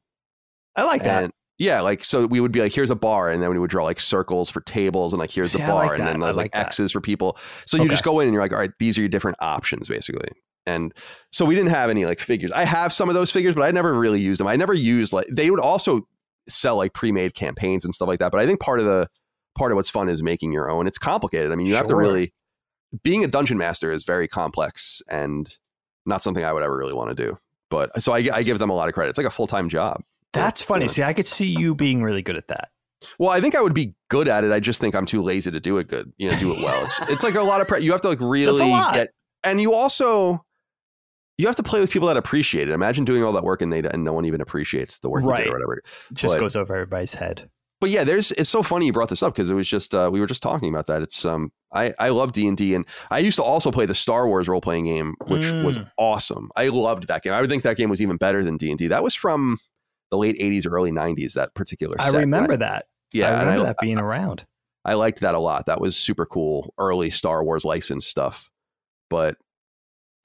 I 0.75 0.83
like 0.83 1.03
that. 1.03 1.31
Yeah, 1.57 1.81
like 1.81 2.03
so 2.03 2.25
we 2.27 2.39
would 2.39 2.51
be 2.51 2.61
like, 2.61 2.73
here's 2.73 2.89
a 2.89 2.95
bar, 2.95 3.29
and 3.29 3.41
then 3.41 3.49
we 3.49 3.59
would 3.59 3.69
draw 3.69 3.83
like 3.83 3.99
circles 3.99 4.49
for 4.49 4.61
tables, 4.61 5.13
and 5.13 5.19
like 5.19 5.31
here's 5.31 5.51
See, 5.51 5.61
the 5.61 5.67
bar, 5.67 5.87
like 5.87 5.99
and 5.99 6.07
then 6.07 6.19
there's 6.19 6.35
like, 6.35 6.53
like. 6.55 6.65
X's 6.67 6.91
for 6.91 7.01
people. 7.01 7.37
So 7.65 7.77
you 7.77 7.83
Okay. 7.83 7.89
just 7.91 8.03
go 8.03 8.19
in 8.19 8.27
and 8.27 8.33
you're 8.33 8.43
like, 8.43 8.51
all 8.51 8.59
right, 8.59 8.71
these 8.79 8.97
are 8.97 9.01
your 9.01 9.09
different 9.09 9.37
options, 9.39 9.87
basically. 9.87 10.29
And 10.65 10.93
so 11.31 11.45
we 11.45 11.55
didn't 11.55 11.69
have 11.69 11.89
any 11.89 12.05
like 12.05 12.19
figures. 12.19 12.51
I 12.51 12.65
have 12.65 12.91
some 12.91 13.07
of 13.09 13.15
those 13.15 13.31
figures, 13.31 13.55
but 13.55 13.61
I 13.63 13.71
never 13.71 13.93
really 13.93 14.19
used 14.19 14.39
them. 14.39 14.47
I 14.47 14.55
never 14.57 14.73
used 14.73 15.13
like 15.13 15.27
they 15.31 15.49
would 15.49 15.61
also 15.61 16.07
sell 16.49 16.75
like 16.75 16.93
pre-made 16.93 17.35
campaigns 17.35 17.85
and 17.85 17.95
stuff 17.95 18.07
like 18.07 18.19
that. 18.19 18.31
But 18.31 18.41
I 18.41 18.45
think 18.45 18.59
part 18.59 18.79
of 18.79 18.85
the 18.85 19.07
part 19.57 19.71
of 19.71 19.77
what's 19.77 19.89
fun 19.89 20.09
is 20.09 20.21
making 20.21 20.51
your 20.51 20.69
own. 20.69 20.85
It's 20.85 20.97
complicated. 20.97 21.51
I 21.51 21.55
mean, 21.55 21.67
you 21.67 21.75
have 21.75 21.87
to 21.87 21.95
really 21.95 22.33
being 23.03 23.23
a 23.23 23.27
dungeon 23.27 23.57
master 23.57 23.91
is 23.91 24.03
very 24.03 24.27
complex 24.27 25.01
and 25.09 25.57
not 26.05 26.21
something 26.21 26.43
I 26.43 26.53
would 26.53 26.63
ever 26.63 26.75
really 26.77 26.93
want 26.93 27.09
to 27.09 27.15
do. 27.15 27.37
But 27.69 28.01
so 28.01 28.13
I, 28.13 28.17
I 28.31 28.43
give 28.43 28.59
them 28.59 28.69
a 28.69 28.75
lot 28.75 28.87
of 28.87 28.93
credit. 28.93 29.09
It's 29.09 29.17
like 29.17 29.27
a 29.27 29.31
full 29.31 29.47
time 29.47 29.69
job. 29.69 30.03
That's 30.33 30.61
funny. 30.61 30.85
Yeah. 30.85 30.91
See, 30.91 31.03
I 31.03 31.13
could 31.13 31.27
see 31.27 31.47
you 31.47 31.73
being 31.75 32.03
really 32.03 32.21
good 32.21 32.35
at 32.35 32.47
that. 32.49 32.69
Well, 33.19 33.29
I 33.29 33.39
think 33.41 33.55
I 33.55 33.61
would 33.61 33.73
be 33.73 33.93
good 34.09 34.27
at 34.27 34.43
it. 34.43 34.51
I 34.51 34.59
just 34.59 34.81
think 34.81 34.95
I'm 34.95 35.05
too 35.05 35.21
lazy 35.21 35.51
to 35.51 35.59
do 35.59 35.77
it 35.77 35.87
good. 35.87 36.11
You 36.17 36.29
know, 36.31 36.39
do 36.39 36.53
it 36.53 36.63
well. 36.63 36.83
It's 36.85 36.99
it's 37.09 37.23
like 37.23 37.35
a 37.35 37.41
lot 37.43 37.61
of 37.61 37.67
pre- 37.67 37.81
you 37.83 37.91
have 37.91 38.01
to 38.01 38.09
like 38.09 38.19
really 38.19 38.57
get, 38.93 39.09
and 39.43 39.61
you 39.61 39.73
also 39.73 40.43
you 41.37 41.45
have 41.45 41.55
to 41.57 41.63
play 41.63 41.79
with 41.79 41.91
people 41.91 42.07
that 42.07 42.17
appreciate 42.17 42.67
it. 42.67 42.71
Imagine 42.73 43.05
doing 43.05 43.23
all 43.23 43.31
that 43.33 43.43
work 43.43 43.61
and 43.61 43.71
they 43.71 43.79
and 43.83 44.03
no 44.03 44.13
one 44.13 44.25
even 44.25 44.41
appreciates 44.41 44.97
the 44.99 45.09
work 45.09 45.21
you 45.21 45.29
Right. 45.29 45.43
did 45.43 45.49
or 45.51 45.57
whatever. 45.57 45.73
It 45.77 45.83
just 46.13 46.33
But- 46.35 46.39
goes 46.39 46.55
over 46.55 46.73
everybody's 46.73 47.13
head. 47.13 47.49
But 47.79 47.91
yeah, 47.91 48.03
there's 48.03 48.31
it's 48.31 48.49
so 48.49 48.63
funny 48.63 48.87
you 48.87 48.93
brought 48.93 49.09
this 49.09 49.21
up 49.21 49.35
because 49.35 49.51
it 49.51 49.53
was 49.53 49.67
just 49.67 49.93
uh, 49.93 50.09
we 50.11 50.19
were 50.19 50.25
just 50.25 50.41
talking 50.41 50.69
about 50.69 50.87
that. 50.87 51.03
It's 51.03 51.23
um 51.23 51.51
I 51.71 51.93
I 51.99 52.09
love 52.09 52.31
D 52.31 52.47
and 52.47 52.57
D 52.57 52.73
and 52.73 52.83
I 53.11 53.19
used 53.19 53.35
to 53.35 53.43
also 53.43 53.69
play 53.69 53.85
the 53.85 53.93
Star 53.93 54.27
Wars 54.27 54.47
role 54.47 54.61
playing 54.61 54.85
game, 54.85 55.13
which 55.27 55.45
was 55.45 55.77
Mm. 55.77 55.91
awesome. 55.97 56.49
I 56.55 56.69
loved 56.69 57.07
that 57.09 57.21
game. 57.21 57.33
I 57.33 57.39
would 57.41 57.51
think 57.51 57.61
that 57.61 57.77
game 57.77 57.91
was 57.91 58.01
even 58.01 58.15
better 58.17 58.43
than 58.43 58.57
D 58.57 58.71
and 58.71 58.79
D. 58.79 58.87
That 58.87 59.03
was 59.03 59.13
from 59.13 59.59
the 60.11 60.17
late 60.17 60.37
'80s 60.39 60.65
or 60.65 60.75
early 60.75 60.91
'90s. 60.91 61.33
That 61.33 61.53
particular. 61.53 61.95
I 61.99 62.05
set. 62.05 62.15
And 62.15 62.23
remember 62.33 62.57
that. 62.57 62.85
Yeah, 63.13 63.29
I 63.35 63.39
remember 63.39 63.61
I, 63.61 63.65
that 63.67 63.77
being 63.81 63.99
around. 63.99 64.45
I 64.85 64.93
liked 64.93 65.19
that 65.21 65.35
a 65.35 65.39
lot. 65.39 65.65
That 65.65 65.81
was 65.81 65.97
super 65.97 66.25
cool, 66.25 66.73
early 66.77 67.09
Star 67.09 67.43
Wars 67.43 67.65
license 67.65 68.05
stuff. 68.07 68.49
But 69.09 69.37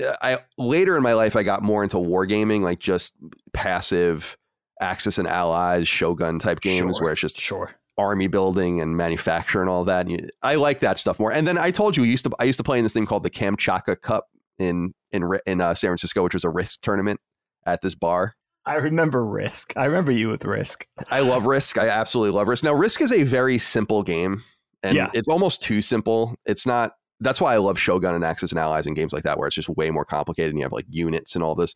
uh, 0.04 0.14
I 0.22 0.38
later 0.58 0.96
in 0.96 1.02
my 1.02 1.14
life, 1.14 1.36
I 1.36 1.42
got 1.42 1.62
more 1.62 1.82
into 1.82 1.96
wargaming, 1.96 2.62
like 2.62 2.78
just 2.80 3.14
passive 3.52 4.36
Axis 4.80 5.18
and 5.18 5.28
Allies, 5.28 5.86
Shogun 5.88 6.38
type 6.38 6.60
games, 6.60 6.96
Sure. 6.96 7.04
where 7.04 7.12
it's 7.12 7.20
just 7.20 7.38
Sure. 7.40 7.70
army 7.98 8.26
building 8.26 8.80
and 8.80 8.96
manufacture 8.96 9.60
and 9.60 9.70
all 9.70 9.84
that. 9.84 10.06
And 10.06 10.10
you- 10.20 10.28
I 10.42 10.56
like 10.56 10.80
that 10.80 10.98
stuff 10.98 11.18
more. 11.20 11.32
And 11.32 11.46
then 11.46 11.58
I 11.58 11.70
told 11.70 11.96
you, 11.96 12.02
we 12.02 12.08
used 12.10 12.24
to 12.24 12.32
I 12.38 12.44
used 12.44 12.58
to 12.58 12.64
play 12.64 12.78
in 12.78 12.84
this 12.84 12.92
thing 12.92 13.06
called 13.06 13.22
the 13.22 13.30
Kamchatka 13.30 14.00
Cup 14.00 14.28
in 14.58 14.94
in 15.12 15.22
in 15.46 15.60
uh, 15.60 15.74
San 15.74 15.88
Francisco, 15.88 16.22
which 16.22 16.34
was 16.34 16.44
a 16.44 16.50
Risk 16.50 16.80
tournament 16.82 17.20
at 17.66 17.82
this 17.82 17.94
bar. 17.94 18.34
I 18.64 18.75
remember 18.75 19.25
Risk. 19.25 19.72
I 19.77 19.87
remember 19.87 20.12
you 20.12 20.29
with 20.29 20.44
Risk. 20.44 20.87
I 21.11 21.20
love 21.20 21.46
Risk. 21.46 21.79
I 21.79 21.88
absolutely 21.88 22.37
love 22.37 22.46
Risk. 22.48 22.62
Now, 22.64 22.72
Risk 22.75 23.01
is 23.01 23.11
a 23.12 23.25
very 23.25 23.59
simple 23.59 24.03
game, 24.03 24.44
and 24.83 24.96
Yeah. 24.96 25.11
it's 25.14 25.29
almost 25.29 25.62
too 25.62 25.83
simple. 25.83 26.37
It's 26.46 26.64
not. 26.66 26.92
That's 27.20 27.40
why 27.40 27.55
I 27.55 27.57
love 27.59 27.79
Shogun 27.79 28.14
and 28.14 28.25
Axis 28.25 28.51
and 28.53 28.59
Allies 28.59 28.87
and 28.87 28.96
games 28.96 29.12
like 29.12 29.22
that, 29.25 29.38
where 29.38 29.46
it's 29.46 29.55
just 29.57 29.68
way 29.68 29.90
more 29.90 30.05
complicated 30.05 30.51
and 30.51 30.59
you 30.59 30.64
have 30.64 30.72
like 30.72 30.87
units 30.88 31.35
and 31.35 31.42
all 31.44 31.55
this. 31.55 31.75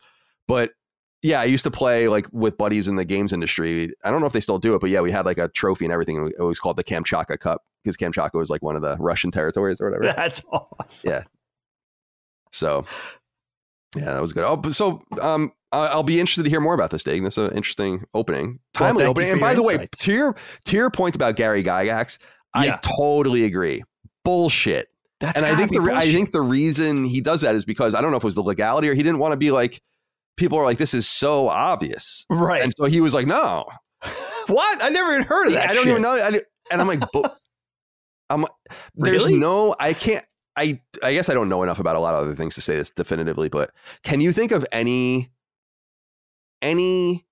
But 0.49 0.73
yeah, 1.23 1.41
I 1.41 1.45
used 1.45 1.65
to 1.65 1.71
play 1.71 2.09
like 2.09 2.27
with 2.33 2.57
buddies 2.57 2.89
in 2.89 2.97
the 2.97 3.05
games 3.05 3.33
industry. 3.33 3.93
I 4.05 4.11
don't 4.11 4.21
know 4.21 4.27
if 4.27 4.33
they 4.33 4.41
still 4.41 4.59
do 4.59 4.75
it, 4.75 4.81
but 4.81 4.91
yeah, 4.91 5.01
we 5.01 5.11
had 5.13 5.25
like 5.25 5.39
a 5.39 5.49
trophy 5.49 5.85
and 5.87 5.93
everything. 5.93 6.33
It 6.39 6.43
was 6.43 6.59
called 6.61 6.77
the 6.77 6.85
Kamchatka 6.85 7.39
Cup 7.39 7.63
because 7.83 7.97
Kamchatka 7.97 8.35
was 8.35 8.51
like 8.51 8.63
one 8.63 8.77
of 8.77 8.83
the 8.83 8.97
Russian 8.99 9.31
territories 9.31 9.81
or 9.81 9.91
whatever. 9.91 10.13
That's 10.17 10.43
awesome. 10.53 11.11
Yeah. 11.11 11.23
So, 12.53 12.85
yeah, 13.97 14.05
that 14.15 14.21
was 14.21 14.33
good. 14.33 14.45
Oh, 14.45 14.71
so 14.71 15.03
um, 15.21 15.53
I'll 15.83 16.03
be 16.03 16.21
interested 16.21 16.43
to 16.45 16.51
hear 16.51 16.61
more 16.61 16.75
about 16.75 16.91
this, 16.91 17.05
Dig. 17.05 17.23
That's 17.23 17.39
an 17.39 17.53
interesting 17.57 18.05
opening, 18.15 18.61
timely 18.75 19.05
you 19.05 19.11
opening. 19.11 19.31
And 19.31 19.41
by 19.41 19.53
your 19.53 19.63
the 19.63 19.67
way, 19.67 19.89
to 19.99 20.13
your 20.13 20.37
to 20.67 20.77
your 20.77 20.91
point 20.91 21.17
about 21.17 21.37
Gary 21.37 21.63
Gygax, 21.63 22.19
Yeah. 22.55 22.75
I 22.75 22.79
totally 22.99 23.45
agree. 23.45 23.83
Bullshit. 24.25 24.89
That's 25.21 25.41
and 25.41 25.51
I 25.51 25.57
think 25.57 25.73
the 25.73 25.81
re- 25.81 25.95
I 25.95 26.13
think 26.13 26.33
the 26.33 26.43
reason 26.43 27.05
he 27.05 27.21
does 27.21 27.41
that 27.41 27.55
is 27.55 27.65
because 27.65 27.95
I 27.95 28.01
don't 28.01 28.11
know 28.11 28.17
if 28.19 28.23
it 28.25 28.27
was 28.27 28.35
the 28.35 28.43
legality 28.43 28.89
or 28.89 28.95
he 28.95 29.03
didn't 29.03 29.19
want 29.19 29.33
to 29.33 29.37
be 29.39 29.51
like 29.51 29.81
people 30.37 30.59
are 30.59 30.65
like 30.65 30.77
this 30.79 30.93
is 30.93 31.09
so 31.09 31.49
obvious, 31.49 32.27
right. 32.29 32.61
and 32.63 32.73
so 32.77 32.85
he 32.85 33.01
was 33.01 33.15
like, 33.15 33.27
no, 33.27 33.65
what? 34.49 34.83
I 34.83 34.89
never 34.91 35.13
even 35.15 35.23
heard 35.27 35.47
of 35.47 35.55
that. 35.55 35.71
I 35.71 35.75
don't 35.75 35.85
shit. 35.85 35.91
even 35.93 36.03
know. 36.03 36.11
I, 36.17 36.41
and 36.71 36.81
I'm 36.83 36.87
like, 36.87 37.01
"Bu- 37.13 37.25
I'm 38.31 38.45
there's 38.95 39.27
Really? 39.27 39.39
no, 39.39 39.75
I 39.81 39.93
can't. 39.95 40.25
I 40.57 40.81
I 41.03 41.13
guess 41.15 41.29
I 41.29 41.35
don't 41.35 41.49
know 41.49 41.63
enough 41.63 41.79
about 41.79 41.97
a 41.97 42.01
lot 42.01 42.15
of 42.15 42.25
other 42.25 42.35
things 42.35 42.55
to 42.57 42.61
say 42.61 42.77
this 42.77 42.91
definitively, 42.91 43.49
but 43.49 43.71
can 44.03 44.21
you 44.21 44.33
think 44.33 44.53
of 44.53 44.67
any 44.73 45.31
any 46.63 47.27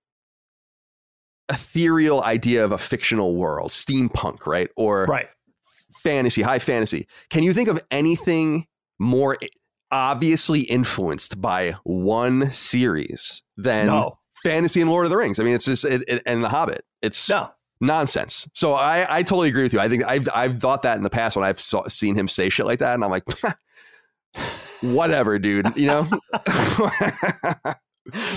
ethereal 1.51 2.23
idea 2.23 2.63
of 2.65 2.71
a 2.71 2.77
fictional 2.77 3.35
world, 3.35 3.71
steampunk, 3.71 4.45
right, 4.47 4.69
or 4.75 5.05
Right. 5.05 5.27
fantasy, 6.03 6.41
high 6.41 6.59
fantasy? 6.59 7.07
Can 7.29 7.43
you 7.43 7.53
think 7.53 7.69
of 7.69 7.79
anything 7.91 8.67
more 8.99 9.37
obviously 9.91 10.61
influenced 10.61 11.39
by 11.39 11.75
one 11.83 12.51
series 12.51 13.43
than 13.57 13.87
No. 13.87 14.17
fantasy 14.43 14.81
and 14.81 14.89
Lord 14.89 15.05
of 15.05 15.11
the 15.11 15.17
Rings? 15.17 15.39
I 15.39 15.43
mean, 15.43 15.53
it's 15.53 15.65
just 15.65 15.85
it, 15.85 16.03
it, 16.07 16.23
and 16.25 16.43
The 16.43 16.49
Hobbit. 16.49 16.83
It's 17.03 17.29
No. 17.29 17.51
nonsense. 17.79 18.47
So 18.53 18.73
I, 18.73 19.05
I 19.17 19.21
totally 19.23 19.49
agree 19.49 19.63
with 19.63 19.73
you. 19.73 19.79
I 19.79 19.87
think 19.89 20.03
I've 20.03 20.27
I've 20.33 20.59
thought 20.59 20.81
that 20.81 20.97
in 20.97 21.03
the 21.03 21.09
past 21.11 21.35
when 21.35 21.45
I've 21.45 21.59
saw, 21.61 21.87
seen 21.87 22.15
him 22.15 22.27
say 22.27 22.49
shit 22.49 22.65
like 22.65 22.79
that, 22.79 22.95
and 22.95 23.03
I'm 23.03 23.11
like, 23.11 23.25
whatever, 24.81 25.37
dude. 25.37 25.77
You 25.77 25.87
know? 25.87 26.09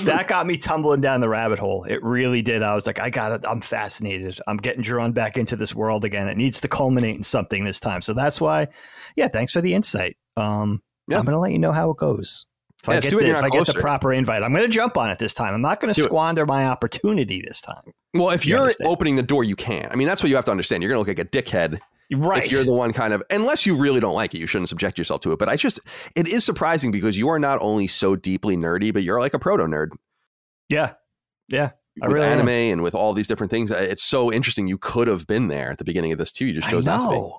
that 0.05 0.29
got 0.29 0.47
me 0.47 0.57
tumbling 0.57 1.01
down 1.01 1.21
the 1.21 1.29
rabbit 1.29 1.59
hole. 1.59 1.85
It 1.85 2.03
really 2.03 2.43
did. 2.43 2.63
I 2.63 2.75
was 2.75 2.87
like, 2.87 2.99
I 2.99 3.11
got 3.11 3.33
it. 3.33 3.45
I'm 3.47 3.61
fascinated. 3.61 4.41
I'm 4.47 4.57
getting 4.57 4.83
drawn 4.83 5.13
back 5.13 5.37
into 5.37 5.57
this 5.57 5.75
world 5.75 6.05
again. 6.05 6.29
It 6.29 6.37
needs 6.37 6.61
to 6.63 6.69
culminate 6.69 7.17
in 7.17 7.23
something 7.23 7.65
this 7.65 7.79
time. 7.81 8.01
So 8.03 8.15
that's 8.15 8.41
why, 8.41 8.69
yeah, 9.17 9.29
thanks 9.29 9.53
for 9.53 9.61
the 9.61 9.75
insight. 9.75 10.17
Um, 10.37 10.83
Yeah. 11.09 11.19
I'm 11.19 11.25
going 11.25 11.35
to 11.35 11.39
let 11.41 11.53
you 11.53 11.59
know 11.59 11.73
how 11.73 11.91
it 11.91 11.97
goes. 11.99 12.47
If 12.83 12.89
Yeah, 12.89 12.95
I 12.95 13.01
get, 13.01 13.11
the, 13.11 13.19
if 13.31 13.43
I 13.43 13.49
get 13.51 13.67
the 13.67 13.75
proper 13.75 14.13
invite, 14.13 14.43
I'm 14.43 14.53
going 14.53 14.63
to 14.65 14.69
jump 14.71 14.97
on 14.97 15.11
it 15.11 15.19
this 15.19 15.35
time. 15.35 15.53
I'm 15.53 15.61
not 15.63 15.81
going 15.81 15.93
to 15.93 15.99
Do 16.01 16.05
it. 16.05 16.09
squander 16.09 16.47
my 16.47 16.67
opportunity 16.67 17.43
this 17.47 17.61
time. 17.61 17.83
well, 18.15 18.31
if 18.31 18.47
You 18.47 18.53
you're 18.53 18.61
understand. 18.61 18.89
opening 18.89 19.17
the 19.17 19.23
door, 19.23 19.43
you 19.45 19.57
can. 19.57 19.89
I 19.91 19.97
mean, 19.97 20.07
that's 20.07 20.23
what 20.23 20.31
you 20.31 20.37
have 20.37 20.45
to 20.47 20.51
understand. 20.53 20.83
You're 20.83 20.91
gonna 20.91 21.01
look 21.01 21.09
like 21.09 21.19
a 21.19 21.25
dickhead 21.25 21.81
Right. 22.11 22.44
if 22.44 22.51
you're 22.51 22.64
the 22.64 22.73
one 22.73 22.92
kind 22.92 23.12
of 23.12 23.23
unless 23.31 23.66
you 23.66 23.77
really 23.77 24.01
don't 24.01 24.14
like 24.14 24.35
it, 24.35 24.38
you 24.38 24.47
shouldn't 24.47 24.71
subject 24.71 24.97
yourself 24.97 25.21
to 25.23 25.33
it. 25.33 25.38
But 25.38 25.49
I 25.49 25.57
just 25.57 25.79
it 26.16 26.27
is 26.27 26.44
surprising 26.44 26.90
because 26.90 27.16
you 27.18 27.29
are 27.29 27.38
not 27.38 27.59
only 27.61 27.87
so 27.87 28.16
deeply 28.16 28.57
nerdy, 28.57 28.92
but 28.92 29.03
you're 29.03 29.21
like 29.21 29.35
a 29.35 29.38
proto 29.38 29.64
nerd. 29.64 29.88
yeah. 30.68 30.94
Yeah. 31.49 31.71
I 32.03 32.07
with 32.07 32.14
really 32.14 32.27
am. 32.27 32.33
anime 32.35 32.49
and 32.49 32.83
with 32.83 32.94
all 32.94 33.12
these 33.12 33.27
different 33.27 33.51
things. 33.51 33.71
It's 33.71 34.05
so 34.05 34.31
interesting. 34.33 34.68
You 34.68 34.79
could 34.79 35.09
have 35.09 35.27
been 35.27 35.49
there 35.49 35.71
at 35.73 35.79
the 35.79 35.85
beginning 35.85 36.12
of 36.12 36.18
this 36.18 36.31
too. 36.31 36.47
You 36.47 36.53
just 36.53 36.68
chose 36.68 36.87
not 36.87 37.11
to 37.11 37.16
be. 37.16 37.33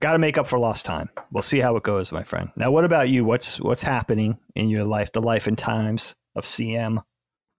Got 0.00 0.12
to 0.12 0.18
make 0.18 0.36
up 0.36 0.48
for 0.48 0.58
lost 0.58 0.84
time. 0.84 1.10
We'll 1.30 1.42
see 1.42 1.60
how 1.60 1.76
it 1.76 1.84
goes, 1.84 2.10
my 2.10 2.24
friend. 2.24 2.50
Now, 2.56 2.72
what 2.72 2.84
about 2.84 3.08
you? 3.08 3.24
What's 3.24 3.60
what's 3.60 3.82
happening 3.82 4.38
in 4.56 4.68
your 4.68 4.82
life, 4.82 5.12
the 5.12 5.22
life 5.22 5.46
and 5.46 5.56
times 5.56 6.16
of 6.34 6.44
CM? 6.44 7.04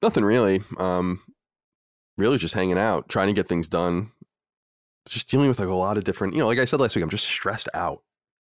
Nothing 0.01 0.25
really. 0.25 0.61
Um, 0.77 1.21
really 2.17 2.37
just 2.37 2.53
hanging 2.53 2.77
out, 2.77 3.07
trying 3.07 3.27
to 3.27 3.33
get 3.33 3.47
things 3.47 3.69
done. 3.69 4.11
Just 5.07 5.29
dealing 5.29 5.49
with 5.49 5.59
like 5.59 5.67
a 5.67 5.73
lot 5.73 5.97
of 5.97 6.03
different, 6.03 6.33
you 6.33 6.39
know, 6.39 6.47
like 6.47 6.59
I 6.59 6.65
said 6.65 6.79
last 6.79 6.95
week, 6.95 7.03
I'm 7.03 7.09
just 7.09 7.25
stressed 7.25 7.69
out. 7.73 8.01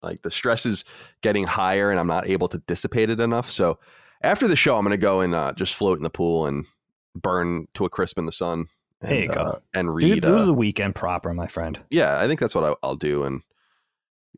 Like 0.02 0.22
the 0.22 0.32
stress 0.32 0.66
is 0.66 0.84
getting 1.22 1.46
higher 1.46 1.90
and 1.90 2.00
I'm 2.00 2.08
not 2.08 2.28
able 2.28 2.48
to 2.50 2.58
dissipate 2.60 3.10
it 3.10 3.20
enough. 3.20 3.50
So 3.50 3.80
after 4.22 4.48
the 4.48 4.56
show, 4.56 4.76
I'm 4.78 4.84
going 4.84 4.92
to 4.92 4.98
go 4.98 5.22
and 5.22 5.34
uh, 5.34 5.54
just 5.54 5.74
float 5.76 5.98
in 5.98 6.04
the 6.04 6.10
pool 6.10 6.46
and 6.46 6.66
burn 7.16 7.68
to 7.76 7.86
a 7.86 7.90
crisp 7.90 8.18
in 8.18 8.26
the 8.26 8.32
sun. 8.32 8.66
And, 9.02 9.12
There 9.12 9.20
you 9.22 9.28
go. 9.30 9.34
uh, 9.34 9.60
and 9.74 9.94
read. 9.94 10.22
do 10.22 10.36
uh, 10.36 10.46
the 10.46 10.54
weekend 10.54 10.96
proper, 10.96 11.34
my 11.34 11.48
friend. 11.48 11.80
yeah, 11.90 12.20
I 12.20 12.28
think 12.28 12.40
that's 12.40 12.54
what 12.56 12.64
I, 12.64 12.76
I'll 12.84 12.96
do 12.96 13.24
and 13.24 13.42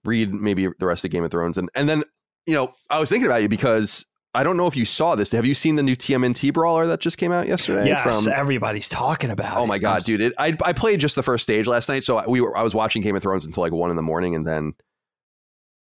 read 0.04 0.34
maybe 0.34 0.68
the 0.80 0.86
rest 0.86 1.04
of 1.04 1.12
Game 1.12 1.24
of 1.24 1.32
Thrones 1.32 1.58
and 1.58 1.68
and 1.74 1.90
then 1.90 2.04
you 2.46 2.54
know 2.54 2.74
I 2.92 3.00
was 3.00 3.10
thinking 3.10 3.26
about 3.26 3.42
you 3.42 3.50
because 3.50 4.06
I 4.36 4.44
don't 4.44 4.58
know 4.58 4.68
if 4.68 4.76
you 4.76 4.86
saw 4.86 5.16
this. 5.16 5.32
Have 5.32 5.46
you 5.46 5.56
seen 5.56 5.76
the 5.76 5.84
new 5.84 5.96
TMNT 5.96 6.54
brawler 6.54 6.86
that 6.88 7.00
just 7.00 7.18
came 7.18 7.32
out 7.32 7.48
yesterday? 7.48 7.88
Yes, 7.88 8.24
from- 8.24 8.34
everybody's 8.34 8.90
talking 8.90 9.32
about. 9.32 9.58
oh 9.58 9.64
it. 9.64 9.68
my 9.68 9.76
I'm 9.76 9.82
god, 9.82 10.04
dude! 10.04 10.22
It, 10.22 10.34
I 10.38 10.56
I 10.64 10.74
played 10.74 11.00
just 11.00 11.16
the 11.16 11.24
first 11.24 11.44
stage 11.44 11.66
last 11.68 11.90
night, 11.90 12.04
so 12.04 12.24
we 12.28 12.42
were 12.42 12.56
I 12.58 12.62
was 12.64 12.76
watching 12.76 13.02
Game 13.02 13.16
of 13.16 13.24
Thrones 13.24 13.46
until 13.46 13.64
like 13.64 13.74
one 13.74 13.90
in 13.90 13.96
the 13.96 14.02
morning, 14.02 14.36
and 14.36 14.46
then 14.46 14.74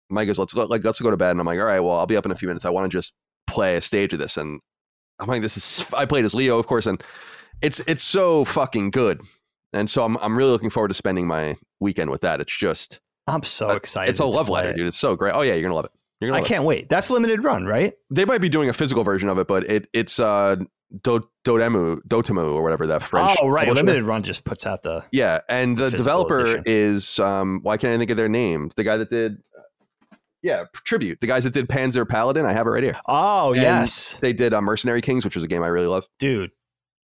Mike 0.10 0.28
goes, 0.28 0.40
"Let's 0.40 0.54
go, 0.54 0.66
like 0.66 0.84
let's 0.84 1.00
go 1.00 1.12
to 1.12 1.18
bed," 1.18 1.32
and 1.32 1.40
I'm 1.40 1.46
like, 1.46 1.60
"All 1.60 1.66
right, 1.66 1.80
well 1.80 1.98
I'll 1.98 2.08
be 2.08 2.16
up 2.18 2.26
in 2.26 2.32
a 2.32 2.36
few 2.36 2.48
minutes. 2.48 2.66
I 2.66 2.70
want 2.70 2.90
to 2.92 2.98
just 2.98 3.14
play 3.46 3.76
a 3.76 3.82
stage 3.82 4.14
of 4.14 4.20
this," 4.20 4.38
and 4.38 4.60
I'm 5.20 5.28
like, 5.28 5.42
"This 5.42 5.58
is." 5.58 5.86
I 5.94 6.06
played 6.06 6.26
as 6.26 6.34
Leo, 6.34 6.58
of 6.60 6.68
course, 6.68 6.86
and 6.86 7.04
it's 7.62 7.80
it's 7.82 8.04
so 8.04 8.46
fucking 8.46 8.92
good, 8.92 9.22
and 9.74 9.90
so 9.90 10.04
I'm 10.06 10.16
I'm 10.18 10.38
really 10.38 10.52
looking 10.52 10.70
forward 10.70 10.90
to 10.90 10.94
spending 10.94 11.28
my 11.28 11.58
weekend 11.80 12.10
with 12.10 12.22
that. 12.22 12.40
It's 12.40 12.56
just 12.56 13.00
I'm 13.28 13.44
so 13.44 13.72
excited. 13.72 14.12
it's 14.12 14.22
a 14.22 14.26
love 14.26 14.48
letter, 14.50 14.70
it. 14.70 14.78
dude. 14.78 14.88
It's 14.88 14.98
so 14.98 15.16
great. 15.16 15.34
Oh 15.34 15.42
yeah, 15.42 15.54
you're 15.54 15.64
gonna 15.64 15.76
love 15.76 15.86
it. 15.86 15.92
You're 16.20 16.32
gonna 16.32 16.42
I 16.42 16.46
can't 16.46 16.64
wait. 16.64 16.90
That's 16.90 17.10
limited 17.10 17.44
run, 17.44 17.66
right? 17.66 17.94
They 18.10 18.26
might 18.26 18.42
be 18.42 18.50
doing 18.50 18.70
a 18.70 18.74
physical 18.74 19.04
version 19.04 19.30
of 19.30 19.38
it, 19.38 19.48
but 19.48 19.70
it 19.70 19.88
it's 19.94 20.20
uh 20.20 20.56
Do, 21.04 21.28
Dotemu 21.46 22.02
Dotemu 22.08 22.54
or 22.56 22.64
whatever 22.64 22.88
that 22.88 23.04
French. 23.04 23.38
oh, 23.42 23.48
right. 23.50 23.68
publisher. 23.68 23.86
Limited 23.86 24.04
run 24.06 24.24
just 24.24 24.44
puts 24.44 24.66
out 24.66 24.82
the. 24.84 25.06
Yeah, 25.12 25.42
and 25.50 25.78
the 25.78 25.92
developer 25.92 26.40
edition. 26.42 26.64
is 26.66 27.20
um 27.20 27.60
why 27.62 27.78
can't 27.78 27.94
I 27.94 27.98
think 27.98 28.10
of 28.12 28.18
their 28.18 28.30
name? 28.30 28.72
The 28.76 28.84
guy 28.84 28.98
that 28.98 29.10
did 29.10 29.38
yeah, 30.44 30.66
Tribute. 30.74 31.20
The 31.20 31.28
guys 31.28 31.44
that 31.46 31.54
did 31.54 31.68
Panzer 31.68 32.08
Paladin, 32.08 32.46
I 32.46 32.54
have 32.54 32.68
it 32.68 32.70
right 32.70 32.84
here. 32.84 32.98
Oh 33.08 33.54
And- 33.54 33.62
yes, 33.62 34.18
They 34.22 34.34
did 34.34 34.54
uh, 34.54 34.62
Mercenary 34.62 35.02
Kings, 35.02 35.26
which 35.26 35.36
was 35.36 35.44
a 35.44 35.48
game 35.48 35.64
I 35.64 35.68
really 35.68 35.88
love. 35.88 36.06
dude. 36.20 36.52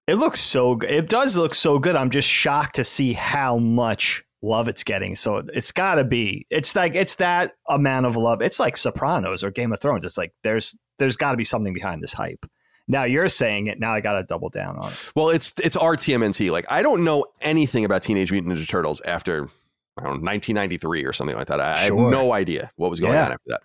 It 0.08 0.16
looks 0.16 0.40
so. 0.40 0.76
good. 0.76 0.92
It 0.92 1.10
does 1.10 1.36
look 1.36 1.56
so 1.56 1.80
good. 1.80 1.96
I'm 1.96 2.12
just 2.12 2.30
shocked 2.30 2.76
to 2.76 2.84
see 2.84 3.14
how 3.14 3.58
much 3.58 4.24
love 4.46 4.68
it's 4.68 4.84
getting. 4.84 5.16
So 5.16 5.38
it's 5.54 5.72
got 5.72 5.96
to 5.96 6.04
be. 6.04 6.46
It's 6.50 6.76
like 6.76 6.96
it's 6.96 7.16
that 7.16 7.54
amount 7.68 8.06
of 8.06 8.16
love. 8.16 8.42
It's 8.42 8.60
like 8.60 8.78
Sopranos 8.78 9.44
or 9.44 9.52
Game 9.52 9.74
of 9.74 9.80
Thrones. 9.80 10.06
It's 10.06 10.18
like 10.18 10.34
there's 10.44 10.76
there's 11.00 11.18
got 11.18 11.32
to 11.32 11.38
be 11.38 11.44
something 11.44 11.74
behind 11.74 12.02
this 12.04 12.14
hype. 12.14 12.46
Now 12.88 13.04
you're 13.04 13.28
saying 13.30 13.68
it. 13.68 13.80
Now 13.80 13.94
I 13.94 14.02
got 14.02 14.14
to 14.14 14.24
double 14.24 14.50
down 14.50 14.78
on 14.78 14.92
it. 14.92 14.98
Well, 15.16 15.30
it's 15.30 15.54
it's 15.64 15.76
RTMNT. 15.76 16.52
Like 16.52 16.66
I 16.72 16.82
don't 16.84 17.04
know 17.04 17.26
anything 17.42 17.84
about 17.86 18.04
Teenage 18.04 18.32
Mutant 18.32 18.54
Ninja 18.54 18.68
Turtles 18.68 19.02
after 19.02 19.50
I 19.98 20.02
don't 20.04 20.22
know 20.22 20.30
1993 20.32 21.06
or 21.06 21.14
something 21.14 21.36
like 21.36 21.48
that. 21.48 21.60
I, 21.60 21.74
I 21.74 21.80
have 21.80 21.94
no 21.96 22.32
idea 22.34 22.72
what 22.76 22.90
was 22.92 23.00
going 23.00 23.14
Yeah. 23.14 23.26
on 23.26 23.32
after 23.32 23.44
that. 23.48 23.62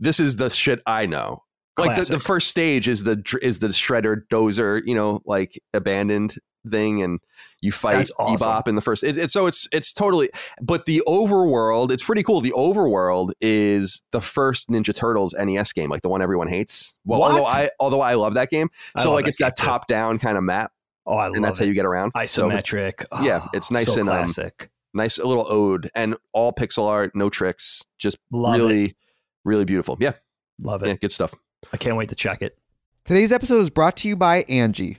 This 0.00 0.18
is 0.20 0.36
the 0.36 0.48
shit 0.48 0.80
I 0.86 1.06
know. 1.06 1.42
Like 1.78 1.96
the, 1.96 2.14
the 2.14 2.20
first 2.20 2.48
stage 2.48 2.86
is 2.86 3.02
the 3.04 3.22
is 3.42 3.58
the 3.58 3.68
shredder 3.68 4.22
dozer, 4.30 4.82
you 4.84 4.94
know, 4.94 5.20
like 5.24 5.58
abandoned 5.74 6.34
thing, 6.70 7.02
and 7.02 7.18
you 7.62 7.72
fight 7.72 7.94
That's 7.94 8.10
awesome. 8.18 8.46
Bebop 8.46 8.68
in 8.68 8.74
the 8.74 8.82
first. 8.82 9.02
It, 9.02 9.16
it's 9.16 9.32
so 9.32 9.46
it's 9.46 9.66
it's 9.72 9.92
totally. 9.94 10.28
But 10.60 10.84
the 10.84 11.02
overworld, 11.06 11.90
it's 11.90 12.02
pretty 12.02 12.22
cool. 12.22 12.40
The 12.42 12.52
overworld 12.52 13.32
is 13.40 14.02
the 14.10 14.20
first 14.20 14.68
Ninja 14.68 14.94
Turtles 14.94 15.32
NES 15.38 15.72
game, 15.72 15.88
like 15.88 16.02
the 16.02 16.08
one 16.10 16.20
everyone 16.20 16.48
hates. 16.48 16.92
Well, 17.06 17.20
What? 17.20 17.30
although 17.30 17.46
I 17.46 17.70
although 17.80 18.00
I 18.02 18.14
love 18.14 18.34
that 18.34 18.50
game, 18.50 18.68
I 18.96 19.02
so 19.02 19.12
like 19.14 19.24
that 19.24 19.28
it's 19.30 19.38
that 19.38 19.56
game, 19.56 19.64
too. 19.64 19.70
top 19.70 19.86
down 19.86 20.18
kind 20.18 20.36
of 20.36 20.44
map, 20.44 20.72
Oh, 21.06 21.16
I 21.16 21.26
and 21.26 21.36
love 21.36 21.42
that's 21.44 21.58
it. 21.60 21.62
how 21.62 21.68
you 21.68 21.74
get 21.74 21.86
around. 21.86 22.12
So 22.26 22.50
it's 22.50 22.68
Isometric. 22.68 23.04
yeah, 23.22 23.46
it's 23.54 23.70
nice 23.70 23.86
so 23.94 24.00
and, 24.00 24.08
um, 24.10 24.16
classic. 24.24 24.68
nice 24.92 25.18
a 25.18 25.24
little 25.26 25.46
ode 25.48 25.88
and 25.94 26.16
all 26.32 26.52
pixel 26.52 26.88
art, 26.88 27.12
no 27.14 27.30
tricks, 27.30 27.82
just 27.98 28.18
Love 28.32 28.56
really, 28.56 28.84
it. 28.86 28.96
really 29.44 29.64
beautiful. 29.64 29.96
Yeah, 30.00 30.12
Love 30.60 30.82
it. 30.82 30.88
yeah, 30.88 30.94
good 30.94 31.12
stuff. 31.12 31.32
I 31.72 31.76
can't 31.76 31.96
wait 31.96 32.08
to 32.08 32.16
check 32.16 32.42
it. 32.42 32.58
Today's 33.04 33.32
episode 33.32 33.58
is 33.60 33.70
brought 33.70 33.96
to 33.98 34.08
you 34.08 34.16
by 34.16 34.42
Angie. 34.48 34.98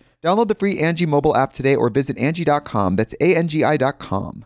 Download 0.23 0.47
the 0.47 0.55
free 0.55 0.79
Angie 0.79 1.05
mobile 1.05 1.35
app 1.35 1.51
today 1.51 1.75
or 1.75 1.89
visit 1.89 2.17
Angie.com. 2.17 2.95
That's 2.95 3.15
A-N-G-I 3.19 3.77
dot 3.77 3.99
com. 3.99 4.45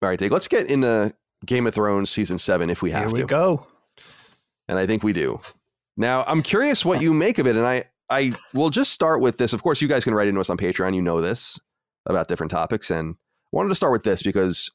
All 0.00 0.08
right, 0.08 0.18
Dave, 0.18 0.32
let's 0.32 0.48
get 0.48 0.70
into 0.70 1.14
Game 1.44 1.66
of 1.66 1.74
Thrones 1.74 2.10
season 2.10 2.38
seven 2.38 2.70
if 2.70 2.82
we 2.82 2.90
have 2.90 3.06
Here 3.06 3.12
we 3.12 3.20
to. 3.20 3.26
go. 3.26 3.66
And 4.68 4.78
I 4.78 4.86
think 4.86 5.02
we 5.02 5.12
do. 5.12 5.40
Now, 5.96 6.24
I'm 6.26 6.42
curious 6.42 6.84
what 6.84 7.02
you 7.02 7.12
make 7.12 7.38
of 7.38 7.46
it. 7.46 7.56
And 7.56 7.66
I, 7.66 7.84
I 8.08 8.32
will 8.54 8.70
just 8.70 8.92
start 8.92 9.20
with 9.20 9.38
this. 9.38 9.52
Of 9.52 9.62
course, 9.62 9.80
you 9.80 9.88
guys 9.88 10.04
can 10.04 10.14
write 10.14 10.28
into 10.28 10.40
us 10.40 10.50
on 10.50 10.56
Patreon. 10.56 10.94
You 10.94 11.02
know 11.02 11.20
this 11.20 11.58
about 12.06 12.28
different 12.28 12.50
topics. 12.50 12.90
And 12.90 13.14
I 13.14 13.48
wanted 13.56 13.68
to 13.70 13.74
start 13.74 13.92
with 13.92 14.04
this 14.04 14.22
because 14.22 14.70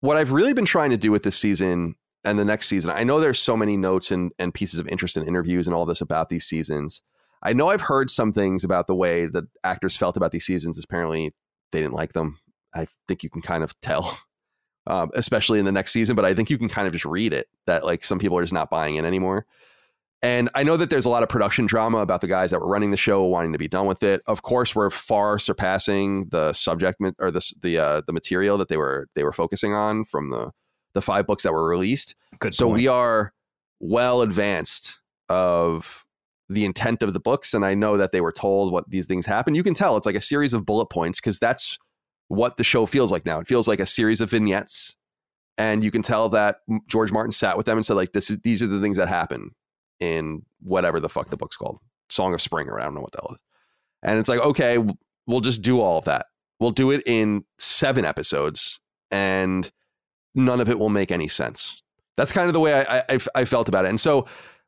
what 0.00 0.16
I've 0.16 0.32
really 0.32 0.52
been 0.54 0.64
trying 0.64 0.90
to 0.90 0.96
do 0.96 1.10
with 1.10 1.22
this 1.22 1.36
season 1.36 1.94
and 2.24 2.38
the 2.38 2.44
next 2.44 2.66
season, 2.68 2.90
I 2.90 3.04
know 3.04 3.20
there's 3.20 3.38
so 3.40 3.56
many 3.56 3.76
notes 3.76 4.10
and, 4.10 4.32
and 4.38 4.52
pieces 4.52 4.80
of 4.80 4.88
interest 4.88 5.16
and 5.16 5.26
interviews 5.26 5.66
and 5.66 5.74
all 5.74 5.86
this 5.86 6.00
about 6.00 6.28
these 6.30 6.46
seasons. 6.46 7.02
I 7.44 7.52
know 7.52 7.68
I've 7.68 7.82
heard 7.82 8.10
some 8.10 8.32
things 8.32 8.64
about 8.64 8.86
the 8.86 8.94
way 8.94 9.26
the 9.26 9.46
actors 9.62 9.96
felt 9.96 10.16
about 10.16 10.32
these 10.32 10.46
seasons. 10.46 10.82
Apparently, 10.82 11.34
they 11.72 11.80
didn't 11.80 11.94
like 11.94 12.14
them. 12.14 12.38
I 12.74 12.86
think 13.06 13.22
you 13.22 13.30
can 13.30 13.42
kind 13.42 13.62
of 13.62 13.78
tell, 13.80 14.18
um, 14.86 15.10
especially 15.14 15.58
in 15.58 15.64
the 15.64 15.72
next 15.72 15.92
season. 15.92 16.16
But 16.16 16.24
I 16.24 16.34
think 16.34 16.50
you 16.50 16.58
can 16.58 16.68
kind 16.68 16.86
of 16.86 16.92
just 16.92 17.04
read 17.04 17.32
it 17.32 17.46
that 17.66 17.84
like 17.84 18.04
some 18.04 18.18
people 18.18 18.38
are 18.38 18.42
just 18.42 18.54
not 18.54 18.70
buying 18.70 18.96
in 18.96 19.04
anymore. 19.04 19.46
And 20.22 20.48
I 20.54 20.62
know 20.62 20.78
that 20.78 20.88
there's 20.88 21.04
a 21.04 21.10
lot 21.10 21.22
of 21.22 21.28
production 21.28 21.66
drama 21.66 21.98
about 21.98 22.22
the 22.22 22.26
guys 22.26 22.50
that 22.50 22.60
were 22.60 22.66
running 22.66 22.90
the 22.90 22.96
show 22.96 23.22
wanting 23.24 23.52
to 23.52 23.58
be 23.58 23.68
done 23.68 23.86
with 23.86 24.02
it. 24.02 24.22
Of 24.26 24.40
course, 24.40 24.74
we're 24.74 24.88
far 24.88 25.38
surpassing 25.38 26.28
the 26.30 26.54
subject 26.54 26.98
or 27.18 27.30
the 27.30 27.54
the 27.60 27.78
uh, 27.78 28.02
the 28.06 28.12
material 28.14 28.56
that 28.56 28.68
they 28.68 28.78
were 28.78 29.06
they 29.14 29.22
were 29.22 29.34
focusing 29.34 29.74
on 29.74 30.06
from 30.06 30.30
the 30.30 30.50
the 30.94 31.02
five 31.02 31.26
books 31.26 31.42
that 31.42 31.52
were 31.52 31.68
released. 31.68 32.14
Good 32.38 32.54
So 32.54 32.66
point. 32.66 32.76
we 32.78 32.86
are 32.86 33.34
well 33.80 34.22
advanced 34.22 34.98
of 35.28 36.03
the 36.48 36.64
intent 36.64 37.02
of 37.02 37.14
the 37.14 37.20
books, 37.20 37.54
and 37.54 37.64
I 37.64 37.74
know 37.74 37.96
that 37.96 38.12
they 38.12 38.20
were 38.20 38.32
told 38.32 38.72
what 38.72 38.90
these 38.90 39.06
things 39.06 39.26
happen. 39.26 39.54
You 39.54 39.62
can 39.62 39.74
tell 39.74 39.96
it's 39.96 40.06
like 40.06 40.14
a 40.14 40.20
series 40.20 40.54
of 40.54 40.66
bullet 40.66 40.86
points 40.86 41.20
because 41.20 41.38
that's 41.38 41.78
what 42.28 42.56
the 42.56 42.64
show 42.64 42.86
feels 42.86 43.10
like 43.10 43.24
now. 43.24 43.40
It 43.40 43.48
feels 43.48 43.68
like 43.68 43.80
a 43.80 43.86
series 43.86 44.20
of 44.20 44.30
vignettes, 44.30 44.96
and 45.56 45.82
you 45.82 45.90
can 45.90 46.02
tell 46.02 46.28
that 46.30 46.58
George 46.86 47.12
Martin 47.12 47.32
sat 47.32 47.56
with 47.56 47.66
them 47.66 47.78
and 47.78 47.86
said, 47.86 47.94
like, 47.94 48.12
this 48.12 48.30
is 48.30 48.38
these 48.44 48.62
are 48.62 48.66
the 48.66 48.80
things 48.80 48.96
that 48.96 49.08
happen 49.08 49.50
in 50.00 50.42
whatever 50.60 51.00
the 51.00 51.08
fuck 51.08 51.30
the 51.30 51.36
book's 51.36 51.56
called, 51.56 51.78
Song 52.10 52.34
of 52.34 52.42
Spring, 52.42 52.68
or 52.68 52.80
I 52.80 52.84
don't 52.84 52.94
know 52.94 53.00
what 53.00 53.14
it 53.14 53.32
is. 53.32 53.38
And 54.02 54.18
it's 54.18 54.28
like, 54.28 54.40
okay, 54.40 54.78
we'll 55.26 55.40
just 55.40 55.62
do 55.62 55.80
all 55.80 55.98
of 55.98 56.04
that. 56.04 56.26
We'll 56.60 56.72
do 56.72 56.90
it 56.90 57.02
in 57.06 57.44
seven 57.58 58.04
episodes, 58.04 58.80
and 59.10 59.70
none 60.34 60.60
of 60.60 60.68
it 60.68 60.78
will 60.78 60.90
make 60.90 61.10
any 61.10 61.28
sense. 61.28 61.82
That's 62.16 62.32
kind 62.32 62.48
of 62.48 62.52
the 62.52 62.60
way 62.60 62.74
I, 62.74 63.02
I, 63.08 63.18
I 63.34 63.44
felt 63.44 63.68
about 63.68 63.86
it. 63.86 63.88
And 63.88 64.00
so 64.00 64.26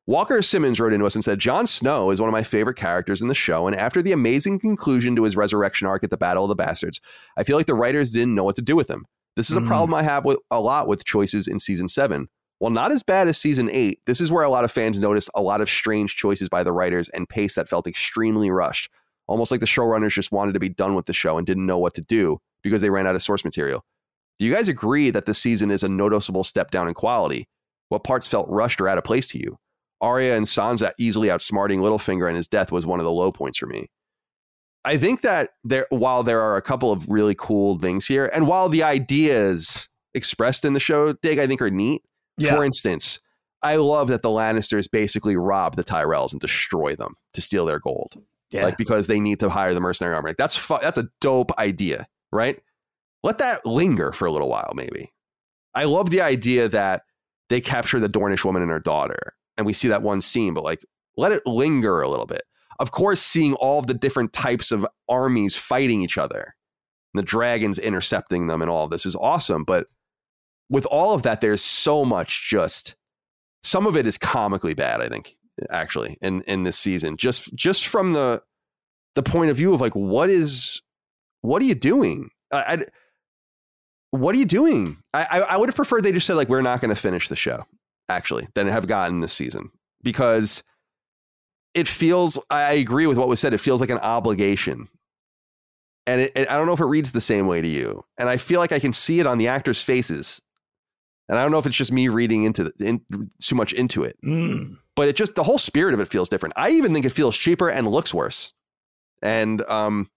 Walker 0.08 0.40
Simmons 0.40 0.78
wrote 0.78 0.92
into 0.92 1.04
us 1.04 1.16
and 1.16 1.24
said, 1.24 1.40
Jon 1.40 1.66
Snow 1.66 2.10
is 2.10 2.20
one 2.20 2.28
of 2.28 2.32
my 2.32 2.44
favorite 2.44 2.76
characters 2.76 3.22
in 3.22 3.28
the 3.28 3.34
show. 3.34 3.66
And 3.66 3.74
after 3.74 4.00
the 4.00 4.12
amazing 4.12 4.60
conclusion 4.60 5.16
to 5.16 5.24
his 5.24 5.34
resurrection 5.36 5.88
arc 5.88 6.04
at 6.04 6.10
the 6.10 6.16
Battle 6.16 6.44
of 6.44 6.48
the 6.48 6.54
Bastards, 6.54 7.00
I 7.36 7.42
feel 7.42 7.56
like 7.56 7.66
the 7.66 7.74
writers 7.74 8.10
didn't 8.10 8.34
know 8.36 8.44
what 8.44 8.54
to 8.56 8.62
do 8.62 8.76
with 8.76 8.88
him. 8.88 9.04
This 9.34 9.50
is 9.50 9.56
a 9.56 9.60
Mm. 9.60 9.66
problem 9.66 9.94
I 9.94 10.04
have 10.04 10.24
with 10.24 10.38
a 10.50 10.60
lot 10.60 10.86
with 10.86 11.04
choices 11.04 11.48
in 11.48 11.58
season 11.58 11.88
seven. 11.88 12.28
While 12.58 12.70
not 12.70 12.92
as 12.92 13.02
bad 13.02 13.26
as 13.26 13.36
season 13.36 13.68
eight, 13.72 14.00
this 14.06 14.20
is 14.20 14.30
where 14.30 14.44
a 14.44 14.48
lot 14.48 14.64
of 14.64 14.70
fans 14.70 15.00
noticed 15.00 15.28
a 15.34 15.42
lot 15.42 15.60
of 15.60 15.68
strange 15.68 16.14
choices 16.14 16.48
by 16.48 16.62
the 16.62 16.72
writers 16.72 17.08
and 17.10 17.28
pace 17.28 17.54
that 17.54 17.68
felt 17.68 17.86
extremely 17.88 18.48
rushed. 18.50 18.88
Almost 19.26 19.50
like 19.50 19.60
the 19.60 19.66
showrunners 19.66 20.12
just 20.12 20.30
wanted 20.30 20.52
to 20.52 20.60
be 20.60 20.68
done 20.68 20.94
with 20.94 21.06
the 21.06 21.12
show 21.12 21.36
and 21.36 21.44
didn't 21.46 21.66
know 21.66 21.78
what 21.78 21.94
to 21.94 22.00
do 22.00 22.38
because 22.62 22.80
they 22.80 22.90
ran 22.90 23.08
out 23.08 23.16
of 23.16 23.22
source 23.22 23.44
material. 23.44 23.84
Do 24.38 24.44
you 24.44 24.54
guys 24.54 24.68
agree 24.68 25.10
that 25.10 25.26
this 25.26 25.38
season 25.38 25.72
is 25.72 25.82
a 25.82 25.88
noticeable 25.88 26.44
step 26.44 26.70
down 26.70 26.86
in 26.86 26.94
quality? 26.94 27.48
What 27.88 28.04
parts 28.04 28.28
felt 28.28 28.48
rushed 28.48 28.80
or 28.80 28.88
out 28.88 28.98
of 28.98 29.04
place 29.04 29.26
to 29.28 29.38
you? 29.38 29.58
Arya 30.00 30.36
and 30.36 30.46
Sansa 30.46 30.92
easily 30.98 31.28
outsmarting 31.28 31.80
Littlefinger 31.80 32.26
and 32.26 32.36
his 32.36 32.46
death 32.46 32.70
was 32.70 32.86
one 32.86 33.00
of 33.00 33.04
the 33.04 33.12
low 33.12 33.32
points 33.32 33.58
for 33.58 33.66
me. 33.66 33.88
I 34.84 34.98
think 34.98 35.22
that 35.22 35.50
there, 35.64 35.86
while 35.90 36.22
there 36.22 36.40
are 36.40 36.56
a 36.56 36.62
couple 36.62 36.92
of 36.92 37.08
really 37.08 37.34
cool 37.36 37.78
things 37.78 38.06
here, 38.06 38.30
and 38.32 38.46
while 38.46 38.68
the 38.68 38.84
ideas 38.84 39.88
expressed 40.14 40.64
in 40.64 40.74
the 40.74 40.80
show, 40.80 41.12
Dig, 41.14 41.38
I 41.38 41.46
think 41.46 41.60
are 41.60 41.70
neat. 41.70 42.02
Yeah. 42.38 42.54
For 42.54 42.64
instance, 42.64 43.18
I 43.62 43.76
love 43.76 44.08
that 44.08 44.22
the 44.22 44.28
Lannisters 44.28 44.88
basically 44.90 45.36
rob 45.36 45.76
the 45.76 45.82
Tyrells 45.82 46.32
and 46.32 46.40
destroy 46.40 46.94
them 46.94 47.14
to 47.34 47.40
steal 47.40 47.66
their 47.66 47.80
gold 47.80 48.14
yeah. 48.50 48.64
like 48.64 48.76
because 48.76 49.06
they 49.06 49.20
need 49.20 49.40
to 49.40 49.48
hire 49.48 49.74
the 49.74 49.80
mercenary 49.80 50.14
army. 50.14 50.30
Like, 50.30 50.36
that's 50.36 50.56
fu- 50.56 50.78
that's 50.80 50.98
a 50.98 51.08
dope 51.20 51.56
idea, 51.58 52.06
right? 52.32 52.60
Let 53.22 53.38
that 53.38 53.66
linger 53.66 54.12
for 54.12 54.26
a 54.26 54.32
little 54.32 54.48
while, 54.48 54.72
maybe. 54.74 55.12
I 55.74 55.84
love 55.84 56.10
the 56.10 56.20
idea 56.20 56.68
that 56.68 57.02
they 57.48 57.60
capture 57.60 58.00
the 58.00 58.08
Dornish 58.08 58.44
woman 58.44 58.62
and 58.62 58.70
her 58.70 58.80
daughter, 58.80 59.34
and 59.56 59.66
we 59.66 59.72
see 59.72 59.88
that 59.88 60.02
one 60.02 60.20
scene, 60.20 60.54
but 60.54 60.64
like 60.64 60.84
let 61.16 61.32
it 61.32 61.46
linger 61.46 62.00
a 62.00 62.08
little 62.08 62.26
bit. 62.26 62.42
Of 62.78 62.90
course, 62.90 63.22
seeing 63.22 63.54
all 63.54 63.80
the 63.82 63.94
different 63.94 64.32
types 64.32 64.70
of 64.70 64.86
armies 65.08 65.56
fighting 65.56 66.02
each 66.02 66.18
other, 66.18 66.54
the 67.14 67.22
dragons 67.22 67.78
intercepting 67.78 68.48
them, 68.48 68.60
and 68.60 68.70
all 68.70 68.86
this 68.88 69.06
is 69.06 69.16
awesome. 69.16 69.64
But 69.64 69.86
with 70.68 70.84
all 70.86 71.14
of 71.14 71.22
that, 71.22 71.40
there's 71.40 71.62
so 71.62 72.04
much 72.04 72.48
just 72.50 72.94
some 73.62 73.86
of 73.86 73.96
it 73.96 74.06
is 74.06 74.18
comically 74.18 74.74
bad. 74.74 75.00
I 75.00 75.08
think 75.08 75.36
actually 75.70 76.18
in 76.20 76.42
in 76.42 76.64
this 76.64 76.78
season 76.78 77.16
just 77.16 77.54
just 77.54 77.86
from 77.86 78.12
the 78.12 78.42
the 79.14 79.22
point 79.22 79.50
of 79.50 79.56
view 79.56 79.72
of 79.72 79.80
like 79.80 79.94
what 79.94 80.28
is 80.28 80.80
what 81.40 81.62
are 81.62 81.64
you 81.64 81.74
doing 81.74 82.30
I, 82.52 82.58
I 82.58 82.84
what 84.10 84.34
are 84.34 84.38
you 84.38 84.44
doing 84.44 84.98
I, 85.14 85.26
I 85.30 85.38
I 85.40 85.56
would 85.56 85.68
have 85.68 85.76
preferred 85.76 86.02
they 86.02 86.12
just 86.12 86.26
said 86.26 86.34
like 86.34 86.48
we're 86.48 86.62
not 86.62 86.80
going 86.80 86.94
to 86.94 87.00
finish 87.00 87.28
the 87.28 87.36
show 87.36 87.64
actually 88.08 88.48
than 88.54 88.66
have 88.68 88.86
gotten 88.86 89.20
this 89.20 89.32
season 89.32 89.70
because 90.02 90.62
it 91.74 91.88
feels 91.88 92.38
I 92.50 92.72
agree 92.74 93.06
with 93.06 93.18
what 93.18 93.28
was 93.28 93.40
said 93.40 93.52
it 93.54 93.58
feels 93.58 93.80
like 93.80 93.90
an 93.90 93.98
obligation 93.98 94.88
and 96.06 96.20
it, 96.20 96.32
it- 96.36 96.50
I 96.50 96.54
don't 96.56 96.66
know 96.66 96.72
if 96.72 96.80
it 96.80 96.84
reads 96.86 97.12
the 97.12 97.20
same 97.20 97.46
way 97.46 97.60
to 97.60 97.68
you 97.68 98.02
and 98.18 98.28
I 98.28 98.36
feel 98.36 98.60
like 98.60 98.72
I 98.72 98.78
can 98.78 98.92
see 98.92 99.20
it 99.20 99.26
on 99.26 99.38
the 99.38 99.48
actors 99.48 99.80
faces 99.82 100.40
and 101.28 101.36
I 101.38 101.42
don't 101.42 101.50
know 101.50 101.58
if 101.58 101.66
it's 101.66 101.76
just 101.76 101.90
me 101.92 102.06
reading 102.08 102.44
into 102.44 102.64
the, 102.64 102.72
in, 102.86 103.00
too 103.42 103.54
much 103.56 103.72
into 103.72 104.04
it 104.04 104.16
Mm. 104.24 104.76
but 104.94 105.08
it 105.08 105.16
just 105.16 105.34
the 105.34 105.42
whole 105.42 105.58
spirit 105.58 105.92
of 105.94 106.00
it 106.00 106.08
feels 106.08 106.28
different. 106.28 106.54
I 106.56 106.70
even 106.70 106.92
think 106.94 107.04
it 107.04 107.10
feels 107.12 107.36
cheaper 107.36 107.68
and 107.68 107.88
looks 107.88 108.14
worse. 108.14 108.52
And 109.22 109.62
um, 109.62 110.08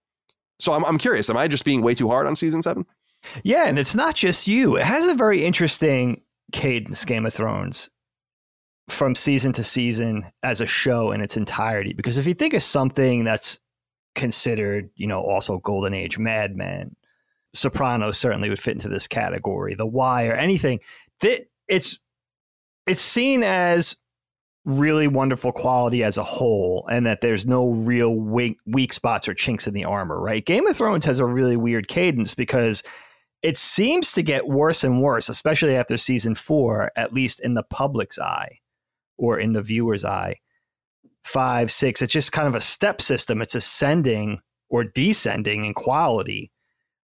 so 0.60 0.74
I'm 0.74 0.86
I'm 0.86 0.98
curious. 0.98 1.30
Am 1.30 1.38
I 1.38 1.48
just 1.48 1.64
being 1.66 1.82
way 1.82 1.96
too 1.96 2.10
hard 2.10 2.28
on 2.28 2.36
season 2.36 2.62
seven? 2.62 2.86
Yeah, 3.44 3.66
and 3.66 3.80
it's 3.80 3.96
not 3.96 4.14
just 4.16 4.48
you. 4.48 4.76
It 4.76 4.84
has 4.84 5.08
a 5.08 5.14
very 5.14 5.44
interesting 5.46 6.22
cadence, 6.52 7.06
Game 7.06 7.26
of 7.26 7.34
Thrones, 7.34 7.90
from 8.90 9.16
season 9.16 9.52
to 9.54 9.64
season 9.64 10.26
as 10.44 10.62
a 10.62 10.66
show 10.66 11.12
in 11.12 11.22
its 11.22 11.38
entirety. 11.38 11.94
Because 11.94 12.18
if 12.18 12.28
you 12.28 12.34
think 12.34 12.54
of 12.54 12.64
something 12.64 13.24
that's 13.24 13.60
considered, 14.16 14.90
you 14.96 15.08
know, 15.08 15.22
also 15.22 15.60
Golden 15.60 15.94
Age, 15.94 16.18
Mad 16.18 16.56
Men, 16.56 16.96
Sopranos 17.54 18.18
certainly 18.18 18.50
would 18.50 18.60
fit 18.60 18.74
into 18.74 18.90
this 18.90 19.08
category. 19.08 19.76
The 19.76 19.86
Wire, 19.86 20.34
anything 20.34 20.80
that 21.22 21.48
it's 21.68 22.00
it's 22.86 23.02
seen 23.02 23.44
as 23.44 23.96
really 24.66 25.08
wonderful 25.08 25.52
quality 25.52 26.04
as 26.04 26.18
a 26.18 26.24
whole 26.24 26.88
and 26.92 27.06
that 27.06 27.22
there's 27.22 27.48
no 27.48 27.70
real 27.70 28.14
weak, 28.14 28.58
weak 28.66 28.94
spots 28.94 29.28
or 29.28 29.34
chinks 29.34 29.68
in 29.68 29.74
the 29.74 29.86
armor 29.86 30.20
right 30.20 30.46
game 30.46 30.68
of 30.68 30.76
thrones 30.76 31.06
has 31.06 31.20
a 31.20 31.26
really 31.26 31.56
weird 31.56 31.88
cadence 31.88 32.36
because 32.36 32.84
it 33.42 33.58
seems 33.58 34.12
to 34.14 34.22
get 34.22 34.48
worse 34.48 34.84
and 34.84 35.02
worse 35.02 35.30
especially 35.30 35.76
after 35.76 35.98
season 35.98 36.36
four 36.36 36.92
at 36.96 37.14
least 37.14 37.40
in 37.40 37.54
the 37.54 37.64
public's 37.64 38.20
eye 38.20 38.60
or 39.18 39.40
in 39.40 39.54
the 39.54 39.62
viewer's 39.62 40.06
eye. 40.06 40.36
Five 41.24 41.72
six 41.72 42.02
it's 42.02 42.14
just 42.14 42.32
kind 42.32 42.48
of 42.48 42.56
a 42.56 42.62
step 42.62 43.02
system. 43.02 43.42
It's 43.42 43.56
ascending 43.56 44.40
or 44.70 44.84
descending 44.84 45.66
in 45.66 45.74
quality 45.74 46.52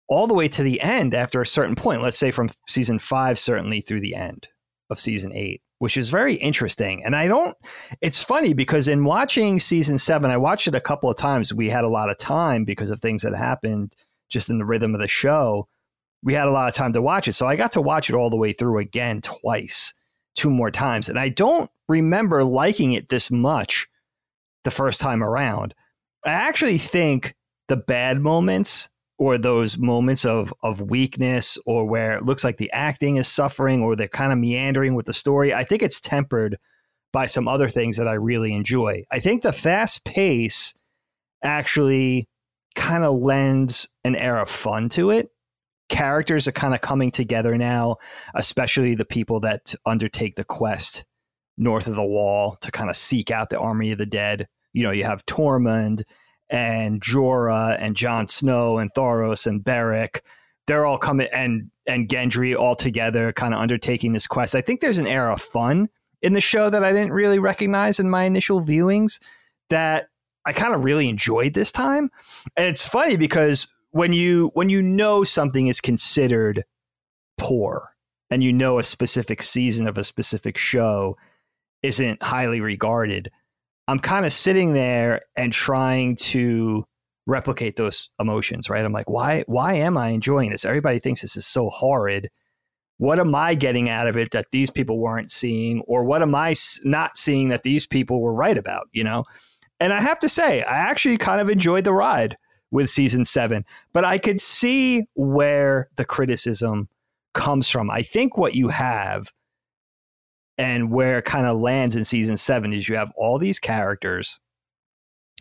all 0.09 0.27
the 0.27 0.35
way 0.35 0.49
to 0.49 0.63
the 0.63 0.81
end 0.81 1.15
after 1.15 1.41
a 1.41 1.47
certain 1.47 1.75
point 1.75 2.03
let's 2.03 2.19
say 2.19 2.31
from 2.31 2.51
season 2.67 2.99
five 2.99 3.39
certainly 3.39 3.81
through 3.81 4.01
the 4.01 4.15
end 4.15 4.49
of 4.91 4.99
season 4.99 5.33
eight 5.33 5.63
which 5.83 5.97
is 5.97 6.11
very 6.11 6.37
interesting. 6.37 7.05
And 7.05 7.17
i 7.17 7.27
don't 7.27 7.57
it's 8.01 8.23
funny 8.23 8.55
because 8.55 8.87
in 8.87 9.05
watching 9.05 9.59
season 9.59 9.99
seven 9.99 10.31
i 10.31 10.37
watched 10.37 10.69
it 10.69 10.77
a 10.77 10.81
couple 10.81 11.11
of 11.11 11.17
times. 11.17 11.53
We 11.53 11.69
had 11.69 11.85
a 11.85 11.89
lot 11.89 12.09
of 12.09 12.19
time 12.19 12.65
because 12.65 12.91
of 12.91 13.01
things 13.01 13.23
that 13.23 13.35
happened 13.35 13.95
just 14.31 14.49
in 14.49 14.59
the 14.59 14.65
rhythm 14.65 14.95
of 14.95 15.01
the 15.01 15.09
show 15.09 15.67
we 16.23 16.35
had 16.35 16.47
a 16.47 16.53
lot 16.53 16.69
of 16.69 16.75
time 16.75 16.93
to 16.93 17.03
watch 17.03 17.29
it. 17.29 17.33
So 17.33 17.47
I 17.47 17.57
got 17.57 17.73
to 17.73 17.81
watch 17.81 18.09
it 18.09 18.15
all 18.15 18.31
the 18.31 18.37
way 18.37 18.53
through 18.53 18.79
again 18.79 19.21
twice, 19.21 19.95
two 20.37 20.51
more 20.51 20.71
times. 20.71 21.09
And 21.09 21.19
I 21.19 21.29
don't 21.29 21.71
remember 21.89 22.45
liking 22.45 22.93
it 22.93 23.09
this 23.09 23.31
much 23.31 23.89
the 24.65 24.71
first 24.71 25.01
time 25.01 25.23
around. 25.23 25.75
I 26.25 26.31
actually 26.31 26.79
think 26.79 27.35
the 27.69 27.77
bad 27.77 28.21
moments 28.21 28.89
or 29.19 29.39
those 29.39 29.79
moments 29.79 30.25
of 30.25 30.53
of 30.63 30.81
weakness 30.81 31.59
or 31.67 31.85
where 31.85 32.15
it 32.15 32.25
looks 32.25 32.45
like 32.45 32.57
the 32.57 32.71
acting 32.73 33.17
is 33.17 33.29
suffering 33.29 33.83
or 33.83 33.95
they're 33.95 34.09
kind 34.09 34.33
of 34.33 34.39
meandering 34.39 34.95
with 34.95 35.07
the 35.07 35.13
story, 35.13 35.53
I 35.53 35.65
think 35.65 35.83
it's 35.83 36.01
tempered 36.01 36.59
by 37.13 37.27
some 37.27 37.47
other 37.47 37.69
things 37.69 37.99
that 37.99 38.09
I 38.09 38.15
really 38.15 38.55
enjoy. 38.55 39.05
I 39.11 39.21
think 39.21 39.43
the 39.43 39.53
fast 39.53 40.05
pace 40.05 40.75
actually 41.43 42.29
kind 42.75 43.05
of 43.05 43.21
lends 43.21 43.89
an 44.05 44.17
air 44.17 44.39
of 44.39 44.49
fun 44.49 44.89
to 44.91 45.11
it. 45.11 45.31
Characters 45.93 46.49
are 46.49 46.53
kind 46.53 46.75
of 46.75 46.81
coming 46.81 47.11
together 47.11 47.59
now, 47.59 47.97
especially 48.35 48.95
the 48.95 49.05
people 49.05 49.41
that 49.41 49.75
undertake 49.85 50.37
the 50.37 50.45
quest 50.45 51.05
north 51.59 51.87
of 51.87 51.97
the 51.97 52.03
wall 52.03 52.57
to 52.63 52.71
kind 52.71 52.89
of 52.89 52.97
seek 52.97 53.31
out 53.31 53.51
the 53.51 53.59
army 53.59 53.93
of 53.93 53.99
the 53.99 54.07
dead. 54.07 54.49
You 54.73 54.85
know, 54.85 54.91
you 54.91 55.05
have 55.05 55.27
Tormund 55.27 56.05
and 56.49 57.03
Jorah 57.03 57.77
and 57.79 57.95
Jon 57.95 58.27
Snow 58.27 58.79
and 58.79 58.91
Thoros 58.95 59.47
and 59.47 59.63
Beric. 59.63 60.23
They're 60.67 60.87
all 60.87 60.97
coming 60.97 61.29
and 61.31 61.71
and 61.87 62.09
Gendry 62.09 62.57
all 62.59 62.75
together, 62.75 63.31
kind 63.35 63.53
of 63.53 63.61
undertaking 63.61 64.15
this 64.15 64.27
quest. 64.27 64.55
I 64.55 64.63
think 64.63 64.81
there's 64.81 64.99
an 64.99 65.07
air 65.07 65.31
of 65.31 65.43
fun 65.43 65.91
in 66.23 66.33
the 66.33 66.41
show 66.41 66.71
that 66.71 66.83
I 66.83 66.93
didn't 66.93 67.13
really 67.13 67.39
recognize 67.39 68.01
in 68.01 68.09
my 68.09 68.25
initial 68.25 68.63
viewings 68.63 69.21
that 69.69 70.09
I 70.47 70.55
kind 70.55 70.75
of 70.75 70.85
really 70.85 71.11
enjoyed 71.11 71.53
this 71.53 71.71
time. 71.71 72.11
And 72.57 72.67
it's 72.67 72.89
funny 72.89 73.17
because 73.17 73.69
when 73.93 74.13
you 74.13 74.51
when 74.55 74.69
you 74.69 74.83
know 74.83 75.23
something 75.23 75.69
is 75.69 75.81
considered 75.81 76.65
poor 77.39 77.95
and 78.31 78.43
you 78.43 78.53
know 78.53 78.79
a 78.79 78.83
specific 78.83 79.43
season 79.43 79.87
of 79.87 79.97
a 79.97 80.05
specific 80.05 80.59
show 80.59 81.17
isn't 81.83 82.23
highly 82.23 82.61
regarded, 82.61 83.31
I'm 83.87 83.99
kind 83.99 84.27
of 84.27 84.33
sitting 84.33 84.73
there 84.73 85.23
and 85.37 85.53
trying 85.53 86.17
to 86.17 86.85
replicate 87.27 87.77
those 87.77 88.11
emotions, 88.19 88.69
right? 88.71 88.85
I'm 88.85 88.93
like, 88.93 89.11
why 89.11 89.45
why 89.47 89.75
am 89.75 89.97
I 89.97 90.09
enjoying 90.09 90.51
this? 90.51 90.65
Everybody 90.65 90.99
thinks 90.99 91.21
this 91.21 91.37
is 91.37 91.47
so 91.47 91.69
horrid. 91.69 92.31
What 92.97 93.19
am 93.19 93.35
I 93.35 93.55
getting 93.55 93.89
out 93.89 94.07
of 94.07 94.17
it 94.17 94.31
that 94.31 94.47
these 94.53 94.71
people 94.71 94.99
weren't 94.99 95.31
seeing 95.31 95.83
or 95.87 96.05
what 96.05 96.23
am 96.23 96.35
I 96.35 96.55
not 96.85 97.17
seeing 97.17 97.49
that 97.49 97.63
these 97.63 97.87
people 97.87 98.21
were 98.21 98.33
right 98.33 98.57
about, 98.57 98.89
you 98.93 99.05
know? 99.05 99.25
And 99.81 99.93
I 99.93 100.01
have 100.01 100.21
to 100.21 100.29
say, 100.29 100.63
I 100.63 100.77
actually 100.77 101.19
kind 101.19 101.41
of 101.41 101.49
enjoyed 101.49 101.85
the 101.85 101.93
ride 101.93 102.37
with 102.73 102.91
season 102.91 103.25
7, 103.25 103.65
but 103.93 104.05
I 104.05 104.19
could 104.19 104.41
see 104.41 105.05
where 105.15 105.89
the 105.97 106.05
criticism 106.05 106.89
comes 107.35 107.69
from. 107.69 107.91
I 107.91 108.03
think 108.03 108.37
what 108.37 108.55
you 108.55 108.69
have 108.69 109.33
and 110.59 110.91
where 110.91 111.19
it 111.19 111.25
kind 111.25 111.47
of 111.47 111.61
lands 111.61 111.97
in 111.97 112.05
season 112.05 112.37
seven 112.37 112.73
is 112.73 112.89
you 112.89 112.97
have 112.97 113.13
all 113.17 113.39
these 113.39 113.59
characters. 113.59 114.39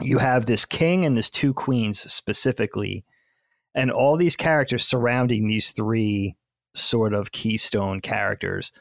You 0.02 0.20
have 0.20 0.46
this 0.46 0.65
king 0.65 1.06
and 1.06 1.17
this 1.17 1.30
two 1.30 1.54
queens 1.54 2.00
specifically, 2.00 3.04
and 3.76 3.91
all 3.91 4.17
these 4.17 4.36
characters 4.36 4.86
surrounding 4.86 5.48
these 5.48 5.72
three 5.72 6.36
sort 6.74 7.13
of 7.13 7.32
keystone 7.32 8.00
characters. 8.00 8.72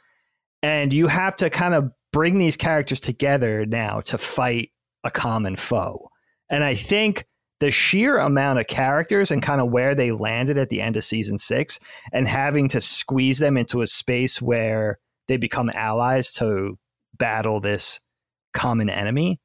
And 0.62 0.92
you 0.92 1.08
have 1.08 1.36
to 1.36 1.50
kind 1.50 1.74
of 1.74 1.90
bring 2.12 2.38
these 2.38 2.56
characters 2.56 3.00
together 3.00 3.66
now 3.66 4.00
to 4.00 4.18
fight 4.18 4.70
a 5.04 5.10
common 5.10 5.56
foe. 5.56 6.10
And 6.48 6.62
I 6.62 6.74
think 6.74 7.26
the 7.60 7.70
sheer 7.70 8.18
amount 8.18 8.58
of 8.58 8.66
characters 8.66 9.30
and 9.30 9.42
kind 9.42 9.60
of 9.60 9.70
where 9.70 9.94
they 9.94 10.12
landed 10.12 10.58
at 10.58 10.70
the 10.70 10.80
end 10.80 10.96
of 10.96 11.04
season 11.04 11.38
six 11.38 11.78
and 12.12 12.26
having 12.26 12.68
to 12.68 12.80
squeeze 12.80 13.38
them 13.38 13.56
into 13.56 13.82
a 13.82 13.86
space 13.86 14.42
where 14.42 14.98
they 15.28 15.36
become 15.36 15.70
allies 15.74 16.32
to 16.34 16.78
battle 17.18 17.60
this 17.60 18.00
common 18.52 18.90
enemy. 18.90 19.40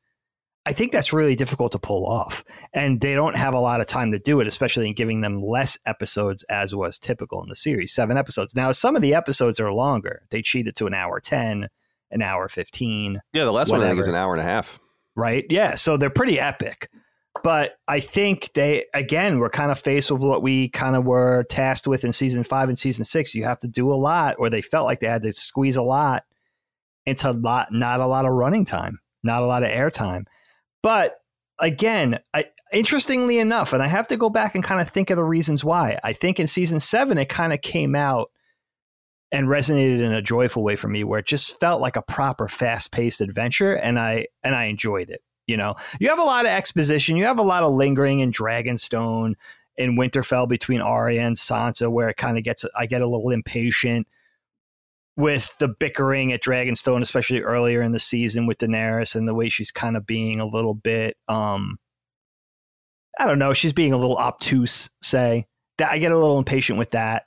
I 0.65 0.73
think 0.73 0.91
that's 0.91 1.13
really 1.13 1.35
difficult 1.35 1.73
to 1.73 1.79
pull 1.79 2.07
off. 2.07 2.43
And 2.73 2.99
they 2.99 3.13
don't 3.13 3.35
have 3.35 3.53
a 3.53 3.59
lot 3.59 3.81
of 3.81 3.87
time 3.87 4.11
to 4.13 4.17
do 4.17 4.39
it, 4.39 4.47
especially 4.47 4.87
in 4.87 4.95
giving 4.95 5.21
them 5.21 5.37
less 5.37 5.77
episodes 5.85 6.43
as 6.43 6.73
was 6.73 6.97
typical 6.97 7.43
in 7.43 7.49
the 7.49 7.55
series. 7.55 7.93
Seven 7.93 8.17
episodes. 8.17 8.55
Now, 8.55 8.71
some 8.71 8.95
of 8.95 9.03
the 9.03 9.13
episodes 9.13 9.59
are 9.59 9.71
longer. 9.71 10.23
They 10.31 10.41
cheated 10.41 10.75
to 10.77 10.87
an 10.87 10.95
hour 10.95 11.19
10, 11.19 11.67
an 12.09 12.21
hour 12.23 12.47
15. 12.47 13.21
Yeah, 13.33 13.43
the 13.43 13.51
last 13.51 13.69
whatever. 13.69 13.81
one 13.81 13.87
I 13.87 13.91
think 13.91 14.01
is 14.01 14.07
an 14.07 14.15
hour 14.15 14.33
and 14.33 14.41
a 14.41 14.45
half. 14.45 14.79
Right? 15.15 15.45
Yeah. 15.49 15.75
So 15.75 15.97
they're 15.97 16.09
pretty 16.09 16.39
epic. 16.39 16.89
But 17.43 17.77
I 17.87 17.99
think 17.99 18.51
they, 18.53 18.85
again, 18.93 19.39
were 19.39 19.49
kind 19.49 19.71
of 19.71 19.77
faced 19.77 20.09
with 20.09 20.21
what 20.21 20.41
we 20.41 20.69
kind 20.69 20.95
of 20.95 21.05
were 21.05 21.43
tasked 21.49 21.87
with 21.87 22.03
in 22.03 22.11
season 22.11 22.43
five 22.43 22.69
and 22.69 22.77
season 22.77 23.05
six. 23.05 23.35
You 23.35 23.43
have 23.43 23.59
to 23.59 23.67
do 23.67 23.91
a 23.91 23.95
lot, 23.95 24.35
or 24.39 24.49
they 24.49 24.61
felt 24.61 24.85
like 24.85 24.99
they 24.99 25.07
had 25.07 25.23
to 25.23 25.31
squeeze 25.31 25.75
a 25.75 25.83
lot 25.83 26.23
into 27.05 27.31
lot, 27.31 27.71
not 27.71 27.99
a 27.99 28.07
lot 28.07 28.25
of 28.25 28.31
running 28.31 28.65
time, 28.65 28.99
not 29.23 29.43
a 29.43 29.45
lot 29.45 29.63
of 29.63 29.69
airtime. 29.69 30.25
But 30.81 31.15
again, 31.59 32.19
I, 32.33 32.45
interestingly 32.73 33.37
enough, 33.37 33.73
and 33.73 33.83
I 33.83 33.87
have 33.87 34.07
to 34.07 34.17
go 34.17 34.29
back 34.29 34.55
and 34.55 34.63
kind 34.63 34.81
of 34.81 34.89
think 34.89 35.09
of 35.09 35.17
the 35.17 35.23
reasons 35.23 35.63
why. 35.63 35.99
I 36.03 36.13
think 36.13 36.39
in 36.39 36.47
season 36.47 36.79
seven, 36.79 37.17
it 37.17 37.29
kind 37.29 37.53
of 37.53 37.61
came 37.61 37.95
out 37.95 38.31
and 39.31 39.47
resonated 39.47 39.99
in 39.99 40.13
a 40.13 40.21
joyful 40.21 40.63
way 40.63 40.75
for 40.75 40.87
me, 40.87 41.03
where 41.03 41.19
it 41.19 41.27
just 41.27 41.59
felt 41.59 41.81
like 41.81 41.95
a 41.95 42.01
proper, 42.01 42.47
fast 42.47 42.91
paced 42.91 43.21
adventure, 43.21 43.73
and 43.73 43.99
I 43.99 44.27
and 44.43 44.55
I 44.55 44.65
enjoyed 44.65 45.09
it. 45.09 45.21
You 45.47 45.57
know, 45.57 45.75
you 45.99 46.09
have 46.09 46.19
a 46.19 46.23
lot 46.23 46.45
of 46.45 46.51
exposition, 46.51 47.17
you 47.17 47.25
have 47.25 47.39
a 47.39 47.43
lot 47.43 47.63
of 47.63 47.73
lingering 47.73 48.19
in 48.19 48.31
Dragonstone 48.31 49.33
in 49.77 49.97
Winterfell 49.97 50.47
between 50.47 50.81
Arya 50.81 51.21
and 51.21 51.35
Sansa, 51.35 51.91
where 51.91 52.09
it 52.09 52.17
kind 52.17 52.37
of 52.37 52.43
gets 52.43 52.65
I 52.75 52.85
get 52.85 53.01
a 53.01 53.07
little 53.07 53.31
impatient 53.31 54.07
with 55.17 55.55
the 55.59 55.67
bickering 55.67 56.33
at 56.33 56.43
Dragonstone, 56.43 57.01
especially 57.01 57.41
earlier 57.41 57.81
in 57.81 57.91
the 57.91 57.99
season 57.99 58.47
with 58.47 58.57
Daenerys 58.57 59.15
and 59.15 59.27
the 59.27 59.33
way 59.33 59.49
she's 59.49 59.71
kind 59.71 59.95
of 59.95 60.05
being 60.05 60.39
a 60.39 60.45
little 60.45 60.73
bit 60.73 61.17
um 61.27 61.77
I 63.17 63.27
don't 63.27 63.39
know, 63.39 63.53
she's 63.53 63.73
being 63.73 63.93
a 63.93 63.97
little 63.97 64.17
obtuse, 64.17 64.89
say. 65.01 65.45
That 65.77 65.91
I 65.91 65.97
get 65.99 66.11
a 66.11 66.17
little 66.17 66.37
impatient 66.37 66.79
with 66.79 66.91
that. 66.91 67.25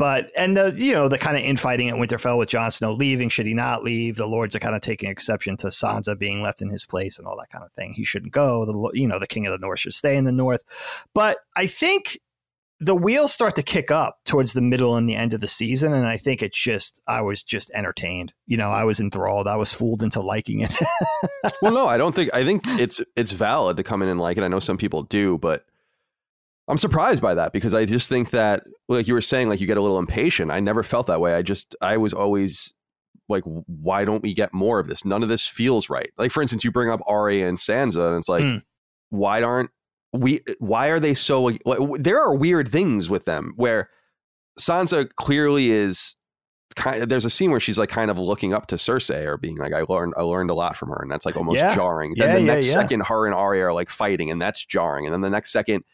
But 0.00 0.30
and 0.34 0.56
the 0.56 0.72
you 0.74 0.94
know 0.94 1.08
the 1.08 1.18
kind 1.18 1.36
of 1.36 1.42
infighting 1.42 1.90
at 1.90 1.96
Winterfell 1.96 2.38
with 2.38 2.48
Jon 2.48 2.70
Snow 2.70 2.90
leaving, 2.90 3.28
should 3.28 3.44
he 3.44 3.52
not 3.52 3.84
leave? 3.84 4.16
The 4.16 4.24
lords 4.24 4.56
are 4.56 4.58
kind 4.58 4.74
of 4.74 4.80
taking 4.80 5.10
exception 5.10 5.58
to 5.58 5.66
Sansa 5.66 6.18
being 6.18 6.40
left 6.40 6.62
in 6.62 6.70
his 6.70 6.86
place 6.86 7.18
and 7.18 7.28
all 7.28 7.36
that 7.36 7.50
kind 7.50 7.62
of 7.62 7.72
thing. 7.74 7.92
He 7.92 8.02
shouldn't 8.02 8.32
go. 8.32 8.64
The 8.64 8.98
you 8.98 9.06
know 9.06 9.18
the 9.18 9.26
king 9.26 9.44
of 9.44 9.52
the 9.52 9.58
north 9.58 9.80
should 9.80 9.92
stay 9.92 10.16
in 10.16 10.24
the 10.24 10.32
north. 10.32 10.62
But 11.12 11.36
I 11.54 11.66
think 11.66 12.18
the 12.80 12.94
wheels 12.94 13.30
start 13.30 13.56
to 13.56 13.62
kick 13.62 13.90
up 13.90 14.20
towards 14.24 14.54
the 14.54 14.62
middle 14.62 14.96
and 14.96 15.06
the 15.06 15.16
end 15.16 15.34
of 15.34 15.42
the 15.42 15.46
season, 15.46 15.92
and 15.92 16.06
I 16.06 16.16
think 16.16 16.42
it's 16.42 16.58
just 16.58 17.02
I 17.06 17.20
was 17.20 17.44
just 17.44 17.70
entertained. 17.74 18.32
You 18.46 18.56
know, 18.56 18.70
I 18.70 18.84
was 18.84 19.00
enthralled. 19.00 19.46
I 19.46 19.56
was 19.56 19.74
fooled 19.74 20.02
into 20.02 20.22
liking 20.22 20.60
it. 20.60 20.74
well, 21.60 21.74
no, 21.74 21.86
I 21.86 21.98
don't 21.98 22.14
think 22.14 22.32
I 22.32 22.42
think 22.42 22.62
it's 22.66 23.02
it's 23.16 23.32
valid 23.32 23.76
to 23.76 23.82
come 23.82 24.00
in 24.00 24.08
and 24.08 24.18
like 24.18 24.38
it. 24.38 24.44
I 24.44 24.48
know 24.48 24.60
some 24.60 24.78
people 24.78 25.02
do, 25.02 25.36
but 25.36 25.66
I'm 26.70 26.78
surprised 26.78 27.20
by 27.20 27.34
that 27.34 27.52
because 27.52 27.74
I 27.74 27.84
just 27.84 28.08
think 28.08 28.30
that, 28.30 28.62
like 28.88 29.08
you 29.08 29.14
were 29.14 29.20
saying, 29.20 29.48
like 29.48 29.60
you 29.60 29.66
get 29.66 29.76
a 29.76 29.82
little 29.82 29.98
impatient. 29.98 30.50
I 30.50 30.60
never 30.60 30.82
felt 30.82 31.08
that 31.08 31.20
way. 31.20 31.34
I 31.34 31.42
just, 31.42 31.74
I 31.80 31.96
was 31.96 32.12
always 32.12 32.72
like, 33.28 33.42
why 33.44 34.04
don't 34.04 34.22
we 34.22 34.34
get 34.34 34.54
more 34.54 34.78
of 34.78 34.86
this? 34.86 35.04
None 35.04 35.22
of 35.22 35.28
this 35.28 35.46
feels 35.46 35.90
right. 35.90 36.10
Like, 36.16 36.32
for 36.32 36.42
instance, 36.42 36.64
you 36.64 36.70
bring 36.72 36.88
up 36.88 37.00
Arya 37.06 37.48
and 37.48 37.58
Sansa, 37.58 38.08
and 38.08 38.18
it's 38.18 38.28
like, 38.28 38.44
mm. 38.44 38.62
why 39.10 39.42
aren't 39.42 39.70
we, 40.12 40.40
why 40.58 40.88
are 40.88 41.00
they 41.00 41.14
so, 41.14 41.42
like, 41.42 41.62
there 41.98 42.20
are 42.20 42.34
weird 42.34 42.68
things 42.68 43.10
with 43.10 43.24
them 43.24 43.52
where 43.56 43.90
Sansa 44.58 45.08
clearly 45.16 45.70
is 45.70 46.16
kind 46.76 47.02
of, 47.02 47.08
there's 47.08 47.24
a 47.24 47.30
scene 47.30 47.50
where 47.50 47.60
she's 47.60 47.78
like 47.78 47.88
kind 47.88 48.10
of 48.10 48.18
looking 48.18 48.52
up 48.52 48.66
to 48.68 48.76
Cersei 48.76 49.24
or 49.26 49.36
being 49.36 49.58
like, 49.58 49.72
I 49.72 49.82
learned, 49.88 50.14
I 50.16 50.22
learned 50.22 50.50
a 50.50 50.54
lot 50.54 50.76
from 50.76 50.88
her. 50.90 50.98
And 51.02 51.10
that's 51.10 51.26
like 51.26 51.36
almost 51.36 51.58
yeah. 51.58 51.74
jarring. 51.74 52.14
Then 52.16 52.28
yeah, 52.28 52.34
the 52.34 52.40
yeah, 52.40 52.54
next 52.54 52.72
second, 52.72 53.02
her 53.04 53.26
and 53.26 53.34
Arya 53.34 53.66
are 53.66 53.72
like 53.72 53.90
fighting, 53.90 54.30
and 54.30 54.40
that's 54.40 54.64
jarring. 54.64 55.06
And 55.06 55.12
then 55.12 55.20
the 55.20 55.30
next 55.30 55.52
second, 55.52 55.84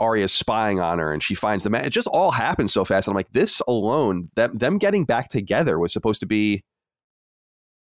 Arya's 0.00 0.32
spying 0.32 0.80
on 0.80 0.98
her 0.98 1.12
and 1.12 1.22
she 1.22 1.34
finds 1.34 1.64
the 1.64 1.70
man. 1.70 1.84
It 1.84 1.90
just 1.90 2.08
all 2.08 2.30
happens 2.30 2.72
so 2.72 2.84
fast. 2.84 3.06
And 3.06 3.12
I'm 3.12 3.16
like, 3.16 3.32
this 3.32 3.60
alone, 3.68 4.30
that 4.34 4.58
them 4.58 4.78
getting 4.78 5.04
back 5.04 5.28
together 5.28 5.78
was 5.78 5.92
supposed 5.92 6.20
to 6.20 6.26
be 6.26 6.64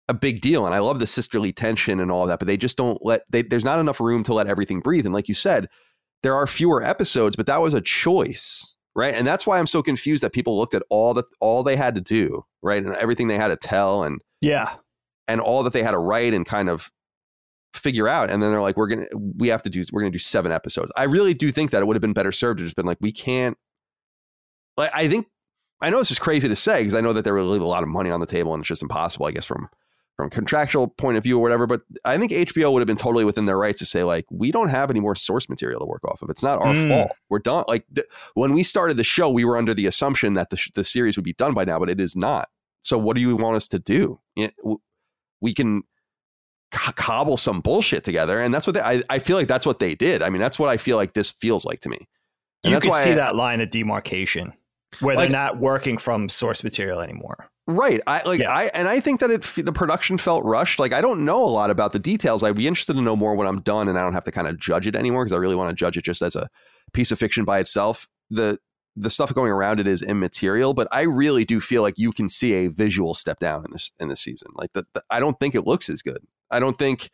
a 0.09 0.15
big 0.15 0.41
deal. 0.41 0.67
And 0.67 0.75
I 0.75 0.81
love 0.81 0.99
the 0.99 1.07
sisterly 1.07 1.53
tension 1.53 2.01
and 2.01 2.11
all 2.11 2.27
that, 2.27 2.41
but 2.41 2.49
they 2.49 2.57
just 2.57 2.77
don't 2.77 2.99
let 3.05 3.23
they, 3.31 3.43
there's 3.43 3.65
not 3.65 3.79
enough 3.79 4.01
room 4.01 4.25
to 4.25 4.35
let 4.35 4.49
everything 4.49 4.81
breathe. 4.81 5.07
And 5.07 5.15
like 5.15 5.29
you 5.29 5.35
said, 5.35 5.69
there 6.23 6.35
are 6.35 6.47
fewer 6.47 6.83
episodes, 6.83 7.37
but 7.37 7.47
that 7.47 7.63
was 7.63 7.73
a 7.73 7.81
choice. 7.81 8.69
Right. 8.95 9.15
And 9.15 9.27
that's 9.27 9.47
why 9.47 9.59
I'm 9.59 9.67
so 9.67 9.83
confused 9.83 10.23
that 10.23 10.35
people 10.35 10.59
looked 10.59 10.75
at 10.75 10.83
all 10.91 11.15
that 11.15 11.25
all 11.41 11.63
they 11.63 11.77
had 11.77 11.95
to 11.95 12.03
do, 12.03 12.45
right? 12.63 12.85
And 12.85 12.95
everything 12.97 13.29
they 13.29 13.39
had 13.39 13.49
to 13.49 13.57
tell 13.57 14.03
and 14.03 14.21
yeah. 14.43 14.75
And 15.29 15.41
all 15.41 15.63
that 15.63 15.73
they 15.73 15.83
had 15.83 15.93
to 15.93 15.99
write 15.99 16.35
and 16.35 16.45
kind 16.45 16.69
of 16.69 16.91
figure 17.75 18.07
out 18.09 18.31
and 18.31 18.43
then 18.43 18.51
they're 18.51 18.61
like 18.61 18.77
we're 18.77 18.87
gonna 18.87 19.07
we 19.39 19.49
have 19.49 19.63
to 19.63 19.71
do 19.71 19.83
we're 19.93 20.01
gonna 20.03 20.11
do 20.11 20.19
seven 20.19 20.53
episodes 20.53 20.93
i 20.97 21.05
really 21.05 21.33
do 21.35 21.51
think 21.51 21.71
that 21.71 21.81
it 21.83 21.87
would 21.87 21.97
have 21.97 22.03
been 22.03 22.13
better 22.13 22.31
served 22.33 22.59
to 22.59 22.65
just 22.65 22.77
been 22.77 22.85
like 22.87 22.99
we 23.01 23.11
can't 23.13 23.57
like 24.77 24.91
i 24.95 25.09
think 25.09 25.27
i 25.81 25.89
know 25.91 25.99
this 25.99 26.11
is 26.11 26.19
crazy 26.19 26.49
to 26.49 26.57
say 26.57 26.81
because 26.81 26.95
i 26.95 27.01
know 27.01 27.13
that 27.13 27.25
there 27.25 27.35
would 27.35 27.43
leave 27.45 27.63
a 27.63 27.67
lot 27.67 27.83
of 27.83 27.89
money 27.89 28.11
on 28.11 28.21
the 28.21 28.27
table 28.27 28.53
and 28.55 28.61
it's 28.63 28.69
just 28.69 28.83
impossible 28.83 29.27
i 29.27 29.31
guess 29.31 29.45
from 29.47 29.69
from 30.17 30.29
contractual 30.29 30.89
point 30.89 31.17
of 31.17 31.23
view 31.23 31.39
or 31.39 31.41
whatever. 31.43 31.67
But 31.67 31.81
I 32.05 32.19
think 32.19 32.33
HBO 32.33 32.71
would 32.71 32.81
have 32.81 32.87
been 32.87 32.99
totally 32.99 33.25
within 33.25 33.47
their 33.47 33.57
rights 33.57 33.79
to 33.79 33.87
say 33.87 34.03
like, 34.03 34.27
we 34.31 34.51
don't 34.53 34.69
have 34.69 34.91
any 34.91 35.01
more 35.01 35.15
source 35.15 35.49
material 35.49 35.81
to 35.81 35.87
work 35.87 36.05
off 36.05 36.21
of. 36.21 36.29
It's 36.29 36.43
not 36.43 36.61
our 36.61 36.75
Mm. 36.75 36.89
fault. 36.89 37.13
We're 37.31 37.39
done. 37.39 37.65
Like 37.67 37.87
th- 37.95 38.07
when 38.35 38.53
we 38.53 38.63
started 38.63 38.99
the 38.99 39.05
show, 39.05 39.31
we 39.31 39.47
were 39.47 39.57
under 39.57 39.73
the 39.73 39.87
assumption 39.87 40.35
that 40.35 40.51
the 40.51 40.59
sh- 40.59 40.71
the 40.75 40.85
series 40.85 41.17
would 41.17 41.25
be 41.25 41.33
done 41.33 41.55
by 41.55 41.65
now, 41.65 41.79
but 41.79 41.89
it 41.89 41.99
is 41.99 42.15
not. 42.15 42.51
So 42.83 42.99
what 42.99 43.17
do 43.17 43.23
you 43.23 43.35
want 43.37 43.57
us 43.57 43.67
to 43.69 43.79
do? 43.79 44.21
We 45.41 45.55
can 45.55 45.83
co- 46.73 46.93
cobble 46.93 47.37
some 47.37 47.61
bullshit 47.61 48.03
together, 48.05 48.41
and 48.41 48.53
that's 48.53 48.67
what 48.67 48.75
they, 48.75 48.81
I 48.81 49.03
I 49.09 49.19
feel 49.21 49.37
like 49.37 49.49
that's 49.49 49.65
what 49.67 49.79
they 49.79 49.95
did. 49.95 50.23
I 50.23 50.31
mean, 50.31 50.41
that's 50.41 50.59
what 50.59 50.69
I 50.69 50.77
feel 50.77 50.97
like 50.97 51.13
this 51.13 51.31
feels 51.31 51.65
like 51.65 51.81
to 51.81 51.89
me. 51.89 52.09
And 52.65 52.73
you 52.73 52.91
why 52.91 53.03
see 53.05 53.13
I- 53.13 53.17
that 53.17 53.37
line 53.37 53.61
of 53.61 53.71
demarcation 53.71 54.53
where 55.01 55.17
Like- 55.17 55.31
they're 55.31 55.39
not 55.39 55.59
working 55.59 55.99
from 55.99 56.29
source 56.29 56.63
material 56.65 57.01
anymore. 57.01 57.49
Right. 57.69 58.01
I 58.09 58.23
like 58.27 58.41
Yeah. 58.41 58.51
I 58.51 58.65
and 58.75 58.89
I 58.89 58.99
think 58.99 59.21
that 59.21 59.31
it 59.31 59.43
the 59.57 59.73
production 59.73 60.19
felt 60.19 60.45
rushed. 60.45 60.81
Like 60.81 60.93
I 60.93 61.01
don't 61.01 61.25
know 61.25 61.45
a 61.45 61.47
lot 61.47 61.71
about 61.71 61.93
the 61.93 62.01
details. 62.01 62.43
I'd 62.43 62.57
be 62.57 62.67
interested 62.67 62.95
to 62.95 63.01
know 63.03 63.15
more 63.15 63.37
when 63.37 63.47
I'm 63.47 63.61
done 63.61 63.89
and 63.89 63.97
I 63.97 64.03
don't 64.03 64.15
have 64.15 64.25
to 64.25 64.33
kind 64.33 64.49
of 64.49 64.59
judge 64.59 64.89
it 64.89 64.97
anymore 64.97 65.25
because 65.25 65.33
I 65.33 65.39
really 65.39 65.55
want 65.55 65.71
to 65.71 65.75
judge 65.75 65.97
it 65.97 66.03
just 66.05 66.23
as 66.23 66.35
a 66.35 66.49
piece 66.93 67.13
of 67.13 67.21
fiction 67.21 67.45
by 67.45 67.61
itself. 67.61 68.09
The 68.31 68.59
the 68.97 69.09
stuff 69.11 69.33
going 69.33 69.51
around 69.53 69.79
it 69.81 69.87
is 69.87 70.03
immaterial, 70.03 70.75
but 70.75 70.87
I 70.93 71.03
really 71.03 71.45
do 71.45 71.61
feel 71.61 71.83
like 71.83 71.95
you 71.97 72.13
can 72.13 72.29
see 72.29 72.53
a 72.53 72.67
visual 72.69 73.15
step 73.15 73.39
down 73.39 73.65
in 73.65 73.71
this 73.73 73.93
in 74.01 74.09
this 74.09 74.21
season. 74.21 74.49
Like 74.57 74.73
the, 74.73 74.85
the 74.93 75.03
I 75.09 75.21
don't 75.21 75.39
think 75.39 75.55
it 75.55 75.65
looks 75.67 75.89
as 75.89 76.03
good. 76.03 76.19
I 76.53 76.61
don't 76.61 76.79
think 76.79 77.11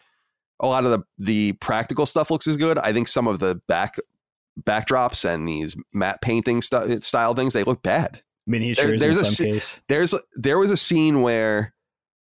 a 0.60 0.66
lot 0.66 0.84
of 0.84 0.90
the 0.90 1.00
the 1.24 1.52
practical 1.54 2.04
stuff 2.06 2.30
looks 2.30 2.46
as 2.46 2.56
good. 2.56 2.78
I 2.78 2.92
think 2.92 3.08
some 3.08 3.26
of 3.26 3.38
the 3.38 3.56
back 3.68 3.96
backdrops 4.62 5.24
and 5.24 5.46
these 5.48 5.76
matte 5.92 6.20
painting 6.20 6.60
st- 6.62 7.04
style 7.04 7.32
things 7.34 7.52
they 7.52 7.62
look 7.62 7.80
bad 7.82 8.22
Miniatures 8.44 9.00
there's 9.00 9.18
in 9.18 9.22
a 9.22 9.24
some 9.24 9.34
si- 9.46 9.52
case. 9.52 9.80
there's 9.88 10.14
there 10.34 10.58
was 10.58 10.70
a 10.72 10.76
scene 10.76 11.22
where 11.22 11.72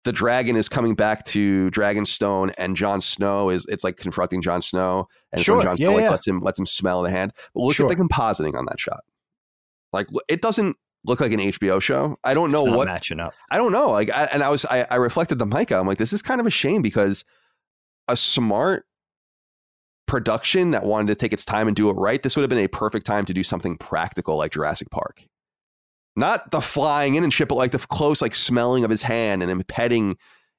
the 0.03 0.11
dragon 0.11 0.55
is 0.55 0.67
coming 0.67 0.95
back 0.95 1.23
to 1.25 1.69
Dragonstone 1.71 2.53
and 2.57 2.75
Jon 2.75 2.99
Snow 3.01 3.49
is 3.49 3.65
it's 3.69 3.83
like 3.83 3.97
confronting 3.97 4.41
Jon 4.41 4.61
Snow 4.61 5.07
and 5.31 5.41
Sure, 5.41 5.61
Jon 5.61 5.77
yeah, 5.77 5.87
Snow 5.87 5.95
like, 5.95 6.03
yeah. 6.03 6.09
lets 6.09 6.27
him 6.27 6.41
lets 6.41 6.59
him 6.59 6.65
smell 6.65 7.03
the 7.03 7.09
hand. 7.09 7.31
But 7.53 7.61
look 7.61 7.75
Sure. 7.75 7.89
at 7.89 7.95
the 7.97 8.03
compositing 8.03 8.55
on 8.57 8.65
that 8.65 8.79
shot. 8.79 9.01
Like 9.93 10.07
it 10.27 10.41
doesn't 10.41 10.75
look 11.05 11.19
like 11.19 11.31
an 11.31 11.39
HBO 11.39 11.81
show. 11.81 12.17
I 12.23 12.33
don't 12.33 12.51
know 12.51 12.63
what 12.63 12.87
matching 12.87 13.19
up. 13.19 13.33
I 13.51 13.57
don't 13.57 13.71
know. 13.71 13.89
Like 13.91 14.09
I, 14.11 14.25
and 14.31 14.41
I 14.43 14.49
was 14.49 14.65
I, 14.65 14.85
I 14.89 14.95
reflected 14.95 15.39
the 15.39 15.45
Micah. 15.45 15.77
I'm 15.77 15.87
like 15.87 15.97
this 15.97 16.13
is 16.13 16.21
kind 16.21 16.39
of 16.41 16.47
a 16.47 16.51
shame 16.51 16.81
because 16.81 17.23
a 18.07 18.15
smart 18.15 18.85
production 20.07 20.71
that 20.71 20.83
wanted 20.85 21.07
to 21.07 21.15
take 21.15 21.33
its 21.33 21.45
time 21.45 21.67
and 21.67 21.75
do 21.75 21.89
it 21.89 21.93
right, 21.93 22.21
this 22.21 22.35
would 22.35 22.41
have 22.43 22.49
been 22.49 22.59
a 22.59 22.67
perfect 22.67 23.05
time 23.05 23.25
to 23.25 23.33
do 23.33 23.43
something 23.43 23.77
practical 23.77 24.37
like 24.37 24.51
Jurassic 24.51 24.89
Park. 24.91 25.23
Not 26.15 26.51
the 26.51 26.61
flying 26.61 27.15
in 27.15 27.23
and 27.23 27.33
shit, 27.33 27.47
but 27.47 27.55
like 27.55 27.71
the 27.71 27.79
close 27.79 28.21
like 28.21 28.35
smelling 28.35 28.83
of 28.83 28.89
his 28.91 29.01
hand 29.01 29.41
and 29.41 29.49
him 29.49 29.63
petting. 29.67 30.17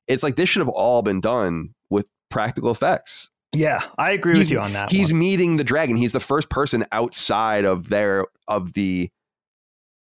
It's 0.08 0.22
like 0.22 0.36
this 0.36 0.48
should 0.48 0.60
have 0.60 0.68
all 0.68 1.02
been 1.02 1.20
done 1.20 1.74
with 1.90 2.06
practical 2.30 2.70
effects. 2.70 3.30
Yeah, 3.52 3.82
I 3.96 4.10
agree 4.10 4.32
He's- 4.34 4.46
with 4.46 4.50
you 4.50 4.60
on 4.60 4.72
that. 4.72 4.90
He's 4.90 5.12
one. 5.12 5.20
meeting 5.20 5.56
the 5.56 5.64
dragon. 5.64 5.96
He's 5.96 6.10
the 6.12 6.18
first 6.20 6.48
person 6.50 6.84
outside 6.90 7.64
of 7.64 7.88
their 7.88 8.26
of 8.48 8.72
the 8.72 9.10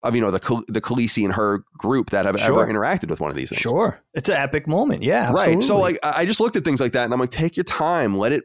of 0.02 0.14
you 0.14 0.20
know 0.20 0.30
the 0.30 0.64
the 0.68 0.80
Khaleesi 0.80 1.24
and 1.24 1.32
her 1.34 1.64
group 1.76 2.10
that 2.10 2.24
have 2.26 2.38
Sure. 2.38 2.62
ever 2.62 2.72
interacted 2.72 3.08
with 3.10 3.20
one 3.20 3.30
of 3.30 3.36
these 3.36 3.50
things. 3.50 3.60
sure. 3.60 4.00
It's 4.14 4.28
an 4.28 4.36
epic 4.36 4.66
moment. 4.68 5.02
Yeah, 5.02 5.32
Right. 5.32 5.60
So 5.62 5.78
like 5.78 5.98
I 6.02 6.24
just 6.26 6.40
looked 6.40 6.56
at 6.56 6.64
things 6.64 6.80
like 6.80 6.92
that 6.92 7.04
and 7.04 7.12
I'm 7.12 7.20
like, 7.20 7.30
take 7.30 7.56
your 7.56 7.64
time, 7.64 8.16
let 8.16 8.32
it 8.32 8.44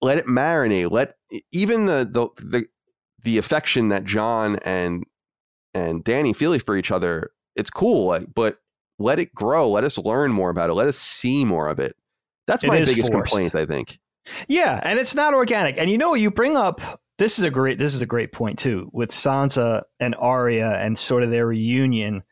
let 0.00 0.18
it 0.18 0.26
marinate. 0.26 0.90
Let 0.90 1.14
even 1.52 1.86
the 1.86 2.08
the 2.10 2.28
the 2.44 2.66
the 3.24 3.38
affection 3.38 3.88
that 3.88 4.04
Jon 4.04 4.56
and 4.64 5.04
and 5.74 6.04
Dany 6.04 6.34
feel 6.34 6.58
for 6.60 6.76
each 6.76 6.90
other, 6.90 7.30
it's 7.54 7.70
cool, 7.70 8.06
like, 8.06 8.26
but 8.34 8.58
let 8.98 9.18
it 9.18 9.34
grow. 9.34 9.68
Let 9.70 9.84
us 9.84 9.98
learn 9.98 10.32
more 10.32 10.50
about 10.50 10.70
it. 10.70 10.74
Let 10.74 10.88
us 10.88 10.96
see 10.96 11.44
more 11.44 11.68
of 11.68 11.78
it. 11.78 11.94
That's 12.46 12.64
my 12.64 12.78
is 12.78 12.88
biggest 12.88 13.12
forced. 13.12 13.30
complaint, 13.30 13.54
I 13.54 13.66
think. 13.66 13.98
Yeah, 14.48 14.80
and 14.82 14.98
it's 14.98 15.14
not 15.14 15.34
organic. 15.34 15.76
And 15.78 15.90
you 15.90 15.98
know, 15.98 16.14
you 16.14 16.30
bring 16.30 16.56
up 16.56 16.80
this 17.18 17.38
is 17.38 17.44
a 17.44 17.50
great 17.50 17.78
this 17.78 17.94
is 17.94 18.02
a 18.02 18.06
great 18.06 18.32
point 18.32 18.58
too 18.58 18.88
with 18.92 19.10
Sansa 19.10 19.82
and 20.00 20.14
Arya 20.14 20.70
and 20.70 20.98
sort 20.98 21.22
of 21.22 21.30
their 21.30 21.46
reunion 21.46 22.22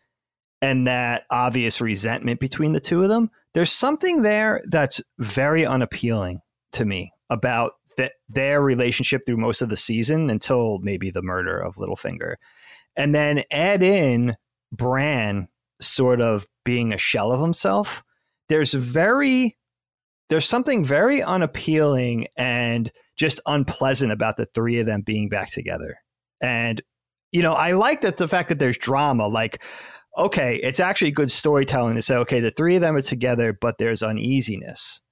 and 0.62 0.86
that 0.86 1.24
obvious 1.30 1.80
resentment 1.80 2.40
between 2.40 2.72
the 2.72 2.80
two 2.80 3.02
of 3.02 3.08
them. 3.08 3.30
There's 3.52 3.72
something 3.72 4.22
there 4.22 4.62
that's 4.68 5.02
very 5.18 5.66
unappealing 5.66 6.40
to 6.72 6.84
me 6.84 7.12
about 7.30 7.72
their 8.28 8.60
relationship 8.60 9.22
through 9.24 9.38
most 9.38 9.62
of 9.62 9.68
the 9.68 9.76
season 9.76 10.30
until 10.30 10.78
maybe 10.78 11.10
the 11.10 11.22
murder 11.22 11.58
of 11.58 11.76
Littlefinger. 11.76 12.34
And 12.94 13.14
then 13.14 13.42
add 13.50 13.82
in 13.82 14.36
Bran 14.72 15.48
sort 15.80 16.20
of 16.20 16.46
being 16.64 16.92
a 16.92 16.98
shell 16.98 17.32
of 17.32 17.40
himself. 17.40 18.02
There's 18.48 18.74
very 18.74 19.56
there's 20.28 20.48
something 20.48 20.84
very 20.84 21.22
unappealing 21.22 22.26
and 22.36 22.90
just 23.16 23.40
unpleasant 23.46 24.12
about 24.12 24.36
the 24.36 24.46
three 24.54 24.78
of 24.78 24.86
them 24.86 25.02
being 25.02 25.28
back 25.28 25.50
together. 25.50 25.98
And 26.40 26.82
you 27.32 27.42
know, 27.42 27.54
I 27.54 27.72
like 27.72 28.00
that 28.02 28.16
the 28.16 28.28
fact 28.28 28.48
that 28.48 28.58
there's 28.58 28.78
drama. 28.78 29.26
Like, 29.26 29.62
okay, 30.16 30.56
it's 30.56 30.80
actually 30.80 31.10
good 31.10 31.30
storytelling 31.30 31.96
to 31.96 32.02
say, 32.02 32.16
okay, 32.16 32.40
the 32.40 32.50
three 32.50 32.76
of 32.76 32.80
them 32.80 32.96
are 32.96 33.02
together, 33.02 33.52
but 33.52 33.78
there's 33.78 34.02
uneasiness, 34.02 35.02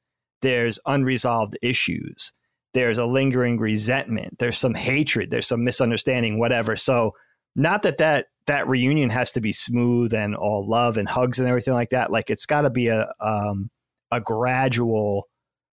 there's 0.41 0.79
unresolved 0.87 1.59
issues, 1.61 2.33
there's 2.73 2.99
a 2.99 3.07
lingering 3.07 3.59
resentment, 3.59 4.39
there's 4.39 4.59
some 4.59 4.75
hatred, 4.75 5.31
there's 5.31 5.47
some 5.47 5.65
misunderstanding, 5.65 6.39
whatever. 6.39 6.77
So, 6.77 7.13
not 7.57 7.83
that 7.83 7.99
that 7.99 8.27
that 8.47 8.69
reunion 8.69 9.11
has 9.11 9.33
to 9.33 9.41
be 9.41 9.53
smooth 9.53 10.13
and 10.13 10.35
all 10.35 10.69
love 10.69 10.97
and 10.97 11.09
hugs 11.09 11.39
and 11.39 11.49
everything 11.49 11.75
like 11.75 11.91
that. 11.91 12.11
Like, 12.11 12.31
it's 12.31 12.47
got 12.47 12.63
to 12.63 12.71
be 12.71 12.89
a 12.89 13.13
um, 13.21 13.71
a 14.11 14.21
gradual 14.21 15.29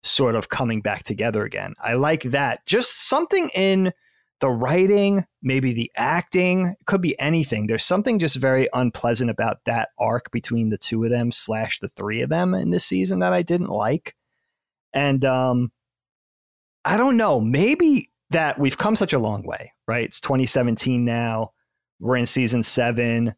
sort 0.03 0.35
of 0.35 0.49
coming 0.49 0.81
back 0.81 1.03
together 1.03 1.45
again. 1.45 1.75
I 1.83 1.95
like 1.95 2.23
that. 2.23 2.65
Just 2.67 3.09
something 3.09 3.51
in 3.55 3.93
the 4.41 4.51
writing, 4.51 5.25
maybe 5.43 5.73
the 5.73 5.91
acting, 5.97 6.77
could 6.87 7.01
be 7.01 7.19
anything. 7.19 7.67
There's 7.67 7.85
something 7.85 8.19
just 8.19 8.37
very 8.37 8.69
unpleasant 8.73 9.31
about 9.31 9.59
that 9.65 9.91
arc 9.99 10.31
between 10.31 10.69
the 10.69 10.79
two 10.79 11.03
of 11.05 11.11
them 11.11 11.33
slash 11.33 11.79
the 11.81 11.89
three 11.89 12.21
of 12.21 12.29
them 12.29 12.55
in 12.55 12.71
this 12.71 12.85
season 12.85 13.21
that 13.21 13.33
I 13.33 13.43
didn't 13.43 13.71
like. 13.71 14.15
And 14.93 15.25
um 15.25 15.73
I 16.85 16.97
don't 16.97 17.17
know, 17.17 17.41
maybe 17.41 18.11
that 18.31 18.59
we've 18.59 18.79
come 18.79 18.95
such 18.95 19.13
a 19.13 19.19
long 19.19 19.43
way, 19.43 19.73
right? 19.89 20.05
It's 20.05 20.21
2017 20.21 21.05
now. 21.05 21.53
We're 21.99 22.17
in 22.17 22.27
season 22.27 22.63
7. 22.63 23.35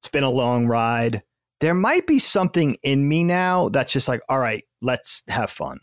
It's 0.00 0.08
been 0.08 0.24
a 0.24 0.30
long 0.30 0.66
ride 0.66 1.22
there 1.60 1.74
might 1.74 2.06
be 2.06 2.18
something 2.18 2.76
in 2.82 3.08
me 3.08 3.24
now 3.24 3.68
that's 3.68 3.92
just 3.92 4.08
like, 4.08 4.20
all 4.28 4.38
right, 4.38 4.64
let's 4.82 5.22
have 5.28 5.50
fun. 5.50 5.78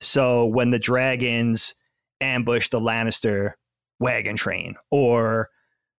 So 0.00 0.46
when 0.46 0.70
the 0.70 0.78
dragons 0.78 1.74
ambush 2.20 2.68
the 2.68 2.80
Lannister 2.80 3.52
wagon 4.00 4.36
train, 4.36 4.76
or 4.90 5.48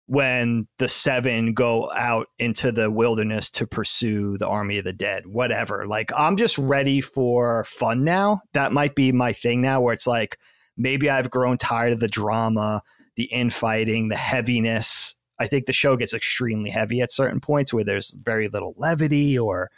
when 0.06 0.66
the 0.78 0.88
seven 0.88 1.52
go 1.52 1.92
out 1.92 2.28
into 2.38 2.72
the 2.72 2.90
wilderness 2.90 3.50
to 3.50 3.66
pursue 3.66 4.38
the 4.38 4.46
army 4.46 4.78
of 4.78 4.84
the 4.84 4.92
dead, 4.92 5.26
whatever. 5.26 5.86
Like, 5.86 6.10
I'm 6.16 6.38
just 6.38 6.56
ready 6.56 7.02
for 7.02 7.64
fun 7.64 8.04
now. 8.04 8.40
That 8.54 8.72
might 8.72 8.94
be 8.94 9.12
my 9.12 9.34
thing 9.34 9.60
now, 9.60 9.82
where 9.82 9.92
it's 9.92 10.06
like, 10.06 10.38
maybe 10.78 11.10
I've 11.10 11.28
grown 11.28 11.58
tired 11.58 11.92
of 11.92 12.00
the 12.00 12.08
drama, 12.08 12.82
the 13.16 13.24
infighting, 13.24 14.08
the 14.08 14.16
heaviness. 14.16 15.14
I 15.38 15.46
think 15.46 15.66
the 15.66 15.72
show 15.72 15.96
gets 15.96 16.14
extremely 16.14 16.70
heavy 16.70 17.00
at 17.00 17.10
certain 17.10 17.40
points 17.40 17.72
where 17.72 17.84
there's 17.84 18.10
very 18.22 18.48
little 18.48 18.74
levity 18.76 19.38
or 19.38 19.70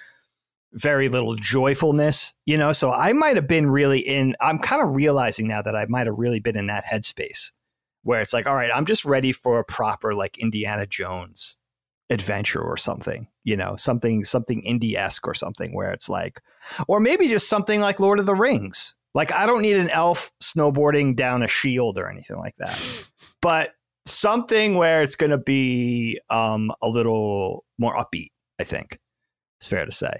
very 0.73 1.09
little 1.09 1.35
joyfulness, 1.37 2.33
you 2.47 2.57
know. 2.57 2.73
So 2.73 2.93
I 2.93 3.13
might 3.13 3.37
have 3.37 3.49
been 3.49 3.71
really 3.71 4.01
in, 4.01 4.37
I'm 4.41 4.59
kind 4.59 4.83
of 4.83 4.95
realizing 4.95 5.49
now 5.49 5.63
that 5.63 5.77
I 5.77 5.87
might 5.87 6.07
have 6.07 6.19
really 6.19 6.41
been 6.41 6.57
in 6.57 6.69
that 6.69 6.85
headspace 6.85 7.53
where 8.03 8.21
it's 8.21 8.33
like, 8.33 8.47
all 8.47 8.55
right, 8.55 8.71
I'm 8.75 8.87
just 8.87 9.05
ready 9.05 9.33
for 9.33 9.59
a 9.59 9.65
proper 9.65 10.15
like 10.15 10.39
Indiana 10.39 10.87
Jones 10.87 11.57
adventure 12.09 12.63
or 12.63 12.77
something, 12.77 13.29
you 13.45 13.57
know, 13.57 13.77
something, 13.77 14.25
something 14.25 14.63
indie 14.63 14.97
esque 14.97 15.27
or 15.27 15.35
something 15.35 15.75
where 15.75 15.93
it's 15.93 16.09
like, 16.09 16.41
or 16.89 17.01
maybe 17.01 17.29
just 17.29 17.49
something 17.49 17.81
like 17.81 18.01
Lord 18.01 18.19
of 18.19 18.27
the 18.27 18.35
Rings. 18.35 18.95
Like, 19.13 19.33
I 19.33 19.45
don't 19.45 19.63
need 19.63 19.77
an 19.77 19.91
elf 19.91 20.31
snowboarding 20.41 21.17
down 21.17 21.43
a 21.43 21.49
shield 21.49 21.99
or 21.99 22.09
anything 22.09 22.37
like 22.37 22.55
that. 22.59 22.81
But 23.43 23.75
something 24.07 24.75
where 24.77 25.03
it's 25.03 25.17
going 25.17 25.31
to 25.31 25.39
be 25.39 26.21
um, 26.31 26.73
a 26.83 26.89
little 26.89 27.65
more 27.79 27.97
upbeat. 27.97 28.31
I 28.59 28.65
think 28.65 28.99
it's 29.61 29.69
fair 29.69 29.85
to 29.87 29.93
say. 29.93 30.13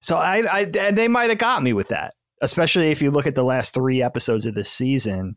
So 0.00 0.16
I, 0.16 0.38
I 0.50 0.60
and 0.78 0.96
they 0.98 1.08
might 1.08 1.30
have 1.30 1.38
got 1.38 1.62
me 1.62 1.72
with 1.72 1.88
that, 1.88 2.14
especially 2.42 2.90
if 2.90 3.00
you 3.02 3.10
look 3.10 3.26
at 3.26 3.34
the 3.34 3.44
last 3.44 3.74
three 3.74 4.02
episodes 4.02 4.46
of 4.46 4.54
this 4.54 4.70
season. 4.70 5.36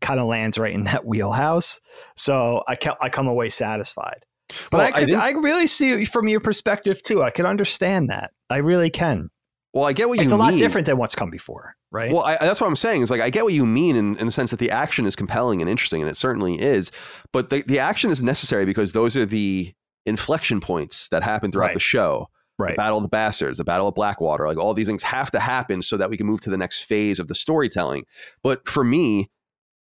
Kind 0.00 0.18
of 0.20 0.26
lands 0.26 0.58
right 0.58 0.74
in 0.74 0.84
that 0.84 1.06
wheelhouse. 1.06 1.80
So 2.16 2.62
I 2.68 2.76
ca- 2.76 2.96
I 3.00 3.08
come 3.08 3.28
away 3.28 3.48
satisfied. 3.50 4.24
But 4.70 4.72
Well, 4.72 4.80
I 4.82 4.84
I 4.84 4.90
could, 4.92 5.08
think- 5.10 5.20
I, 5.22 5.30
really 5.30 5.66
see 5.66 5.90
it 5.92 6.08
from 6.08 6.28
your 6.28 6.40
perspective 6.40 7.02
too. 7.02 7.22
I 7.22 7.30
can 7.30 7.46
understand 7.46 8.10
that. 8.10 8.32
I 8.50 8.56
really 8.58 8.90
can. 8.90 9.30
Well, 9.74 9.84
I 9.84 9.92
get 9.92 10.08
what 10.08 10.14
you 10.14 10.20
mean. 10.20 10.26
It's 10.26 10.32
a 10.32 10.36
lot 10.36 10.56
different 10.56 10.86
than 10.86 10.96
what's 10.98 11.16
come 11.16 11.30
before, 11.30 11.74
right? 11.90 12.12
Well, 12.12 12.22
I, 12.22 12.36
that's 12.36 12.60
what 12.60 12.68
I'm 12.68 12.76
saying. 12.76 13.02
Is 13.02 13.10
like 13.10 13.20
I 13.20 13.28
get 13.28 13.44
what 13.44 13.52
you 13.52 13.66
mean 13.66 13.96
in, 13.96 14.16
in 14.18 14.26
the 14.26 14.32
sense 14.32 14.50
that 14.52 14.60
the 14.60 14.70
action 14.70 15.04
is 15.04 15.16
compelling 15.16 15.60
and 15.60 15.68
interesting, 15.68 16.00
and 16.00 16.08
it 16.08 16.16
certainly 16.16 16.60
is. 16.60 16.92
But 17.32 17.50
the, 17.50 17.62
the 17.66 17.80
action 17.80 18.10
is 18.10 18.22
necessary 18.22 18.64
because 18.64 18.92
those 18.92 19.16
are 19.16 19.26
the 19.26 19.74
inflection 20.06 20.60
points 20.60 21.08
that 21.08 21.22
happen 21.24 21.50
throughout 21.50 21.66
Right. 21.68 21.74
the 21.74 21.80
show. 21.80 22.28
Right. 22.56 22.74
The 22.74 22.76
Battle 22.76 22.98
of 22.98 23.02
the 23.02 23.08
Bastards, 23.08 23.58
the 23.58 23.64
Battle 23.64 23.88
of 23.88 23.96
Blackwater, 23.96 24.46
like 24.46 24.58
all 24.58 24.74
these 24.74 24.86
things 24.86 25.02
have 25.02 25.28
to 25.32 25.40
happen 25.40 25.82
so 25.82 25.96
that 25.96 26.08
we 26.08 26.16
can 26.16 26.26
move 26.26 26.40
to 26.42 26.50
the 26.50 26.56
next 26.56 26.82
phase 26.84 27.18
of 27.18 27.26
the 27.26 27.34
storytelling. 27.34 28.04
But 28.44 28.68
for 28.68 28.84
me, 28.84 29.28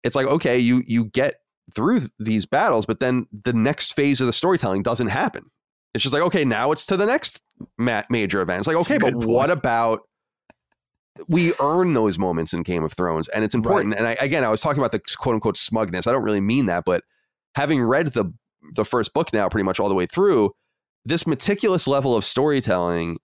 it's 0.03 0.15
like 0.15 0.25
okay, 0.25 0.57
you 0.57 0.83
you 0.87 1.05
get 1.05 1.35
through 1.75 2.07
these 2.17 2.47
battles, 2.47 2.87
but 2.87 2.99
then 2.99 3.27
the 3.31 3.53
next 3.53 3.91
phase 3.91 4.19
of 4.21 4.27
the 4.27 4.33
storytelling 4.33 4.81
doesn't 4.81 5.09
happen. 5.09 5.51
It's 5.93 6.01
just 6.01 6.13
like 6.13 6.23
okay, 6.23 6.45
now 6.45 6.71
it's 6.71 6.85
to 6.87 6.97
the 6.97 7.05
next 7.05 7.41
ma- 7.77 8.03
major 8.09 8.41
event. 8.41 8.59
It's 8.59 8.67
like 8.67 8.77
That's 8.77 8.89
okay, 8.89 8.97
but 8.97 9.13
good 9.13 9.25
what 9.25 9.51
about 9.51 10.01
we 11.27 11.53
earn 11.59 11.93
those 11.93 12.17
moments 12.17 12.53
in 12.53 12.63
Game 12.63 12.83
of 12.83 12.93
Thrones, 12.93 13.27
and 13.29 13.43
it's 13.43 13.53
important. 13.53 13.93
And 13.95 14.07
I, 14.07 14.17
again, 14.19 14.43
I 14.43 14.49
was 14.49 14.61
talking 14.61 14.79
about 14.79 14.91
the 14.91 15.01
quote 15.17 15.35
unquote 15.35 15.57
smugness. 15.57 16.07
I 16.07 16.11
don't 16.11 16.23
really 16.23 16.41
mean 16.41 16.65
that, 16.67 16.83
but 16.85 17.03
having 17.55 17.81
read 17.81 18.07
the 18.07 18.33
the 18.75 18.85
first 18.85 19.13
book 19.13 19.33
now, 19.33 19.49
pretty 19.49 19.65
much 19.65 19.79
all 19.79 19.89
the 19.89 19.95
way 19.95 20.05
through, 20.05 20.51
this 21.05 21.27
meticulous 21.27 21.87
level 21.87 22.15
of 22.15 22.23
storytelling 22.23 23.17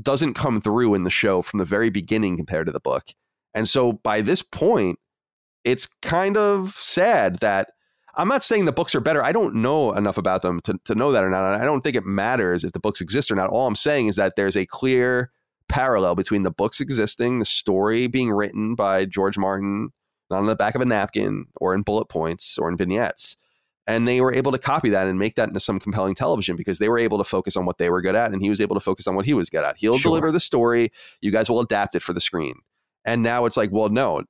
doesn't 0.00 0.34
come 0.34 0.60
through 0.60 0.94
in 0.94 1.04
the 1.04 1.10
show 1.10 1.42
from 1.42 1.58
the 1.58 1.64
very 1.64 1.90
beginning 1.90 2.36
compared 2.36 2.66
to 2.66 2.72
the 2.72 2.80
book. 2.80 3.04
And 3.54 3.68
so 3.68 3.92
by 3.92 4.20
this 4.20 4.42
point, 4.42 4.98
it's 5.64 5.86
kind 6.00 6.36
of 6.36 6.74
sad 6.78 7.38
that 7.40 7.70
I'm 8.14 8.28
not 8.28 8.42
saying 8.42 8.66
the 8.66 8.72
books 8.72 8.94
are 8.94 9.00
better. 9.00 9.22
I 9.24 9.32
don't 9.32 9.54
know 9.56 9.92
enough 9.92 10.18
about 10.18 10.42
them 10.42 10.60
to, 10.62 10.78
to 10.84 10.94
know 10.94 11.12
that 11.12 11.24
or 11.24 11.30
not. 11.30 11.54
And 11.54 11.62
I 11.62 11.64
don't 11.64 11.80
think 11.80 11.96
it 11.96 12.04
matters 12.04 12.62
if 12.64 12.72
the 12.72 12.80
books 12.80 13.00
exist 13.00 13.30
or 13.30 13.34
not. 13.34 13.48
All 13.48 13.66
I'm 13.66 13.74
saying 13.76 14.08
is 14.08 14.16
that 14.16 14.36
there's 14.36 14.56
a 14.56 14.66
clear 14.66 15.30
parallel 15.68 16.14
between 16.14 16.42
the 16.42 16.50
books 16.50 16.80
existing, 16.80 17.38
the 17.38 17.44
story 17.46 18.06
being 18.06 18.30
written 18.30 18.74
by 18.74 19.06
George 19.06 19.38
Martin, 19.38 19.90
not 20.30 20.38
on 20.40 20.46
the 20.46 20.54
back 20.56 20.74
of 20.74 20.82
a 20.82 20.84
napkin 20.84 21.46
or 21.56 21.74
in 21.74 21.82
bullet 21.82 22.06
points 22.06 22.58
or 22.58 22.68
in 22.68 22.76
vignettes. 22.76 23.36
And 23.86 24.06
they 24.06 24.20
were 24.20 24.32
able 24.32 24.52
to 24.52 24.58
copy 24.58 24.90
that 24.90 25.08
and 25.08 25.18
make 25.18 25.34
that 25.36 25.48
into 25.48 25.58
some 25.60 25.80
compelling 25.80 26.14
television 26.14 26.54
because 26.56 26.78
they 26.78 26.88
were 26.88 26.98
able 26.98 27.18
to 27.18 27.24
focus 27.24 27.56
on 27.56 27.64
what 27.64 27.78
they 27.78 27.90
were 27.90 28.00
good 28.02 28.14
at 28.14 28.30
and 28.32 28.40
he 28.42 28.50
was 28.50 28.60
able 28.60 28.74
to 28.76 28.80
focus 28.80 29.06
on 29.06 29.16
what 29.16 29.24
he 29.24 29.34
was 29.34 29.48
good 29.50 29.64
at. 29.64 29.76
He'll 29.78 29.96
Sure. 29.98 30.10
deliver 30.10 30.30
the 30.30 30.38
story. 30.38 30.92
You 31.20 31.30
guys 31.32 31.48
will 31.50 31.60
adapt 31.60 31.94
it 31.94 32.02
for 32.02 32.12
the 32.12 32.20
screen. 32.20 32.56
And 33.04 33.22
now 33.22 33.46
it's 33.46 33.56
like, 33.56 33.70
well, 33.72 33.88
no, 33.88 34.22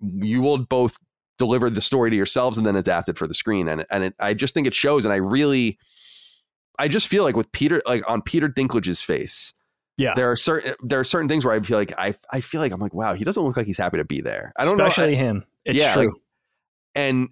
you 0.00 0.40
will 0.40 0.58
both 0.58 0.96
deliver 1.40 1.68
the 1.70 1.80
story 1.80 2.10
to 2.10 2.16
yourselves 2.16 2.56
and 2.58 2.64
then 2.66 2.76
adapt 2.76 3.08
it 3.08 3.18
for 3.18 3.26
the 3.26 3.34
screen. 3.34 3.66
And 3.68 3.84
and 3.90 4.04
it, 4.04 4.14
I 4.20 4.34
just 4.34 4.54
think 4.54 4.66
it 4.68 4.74
shows. 4.74 5.04
And 5.04 5.12
I 5.12 5.16
really, 5.16 5.78
I 6.78 6.86
just 6.88 7.08
feel 7.08 7.24
like 7.24 7.36
with 7.36 7.50
Peter, 7.50 7.82
like 7.86 8.08
on 8.08 8.22
Peter 8.22 8.48
Dinklage's 8.48 9.00
face, 9.00 9.52
Yeah. 9.96 10.14
there 10.14 10.30
are 10.30 10.36
certain 10.36 10.74
there 10.82 11.00
are 11.00 11.04
certain 11.04 11.28
things 11.28 11.44
where 11.44 11.54
I 11.54 11.60
feel 11.60 11.78
like 11.78 11.92
I 11.98 12.14
I 12.30 12.40
feel 12.40 12.60
like 12.60 12.72
I'm 12.72 12.80
like, 12.80 12.94
wow, 12.94 13.14
he 13.14 13.24
doesn't 13.24 13.42
look 13.42 13.56
like 13.56 13.66
he's 13.66 13.78
happy 13.78 13.96
to 13.98 14.04
be 14.04 14.20
there. 14.20 14.52
I 14.56 14.64
don't 14.64 14.80
Especially 14.80 15.12
know. 15.16 15.18
him. 15.18 15.46
It's 15.64 15.78
Yeah, 15.78 15.94
true. 15.94 16.06
like- 16.06 16.14
and 16.94 17.28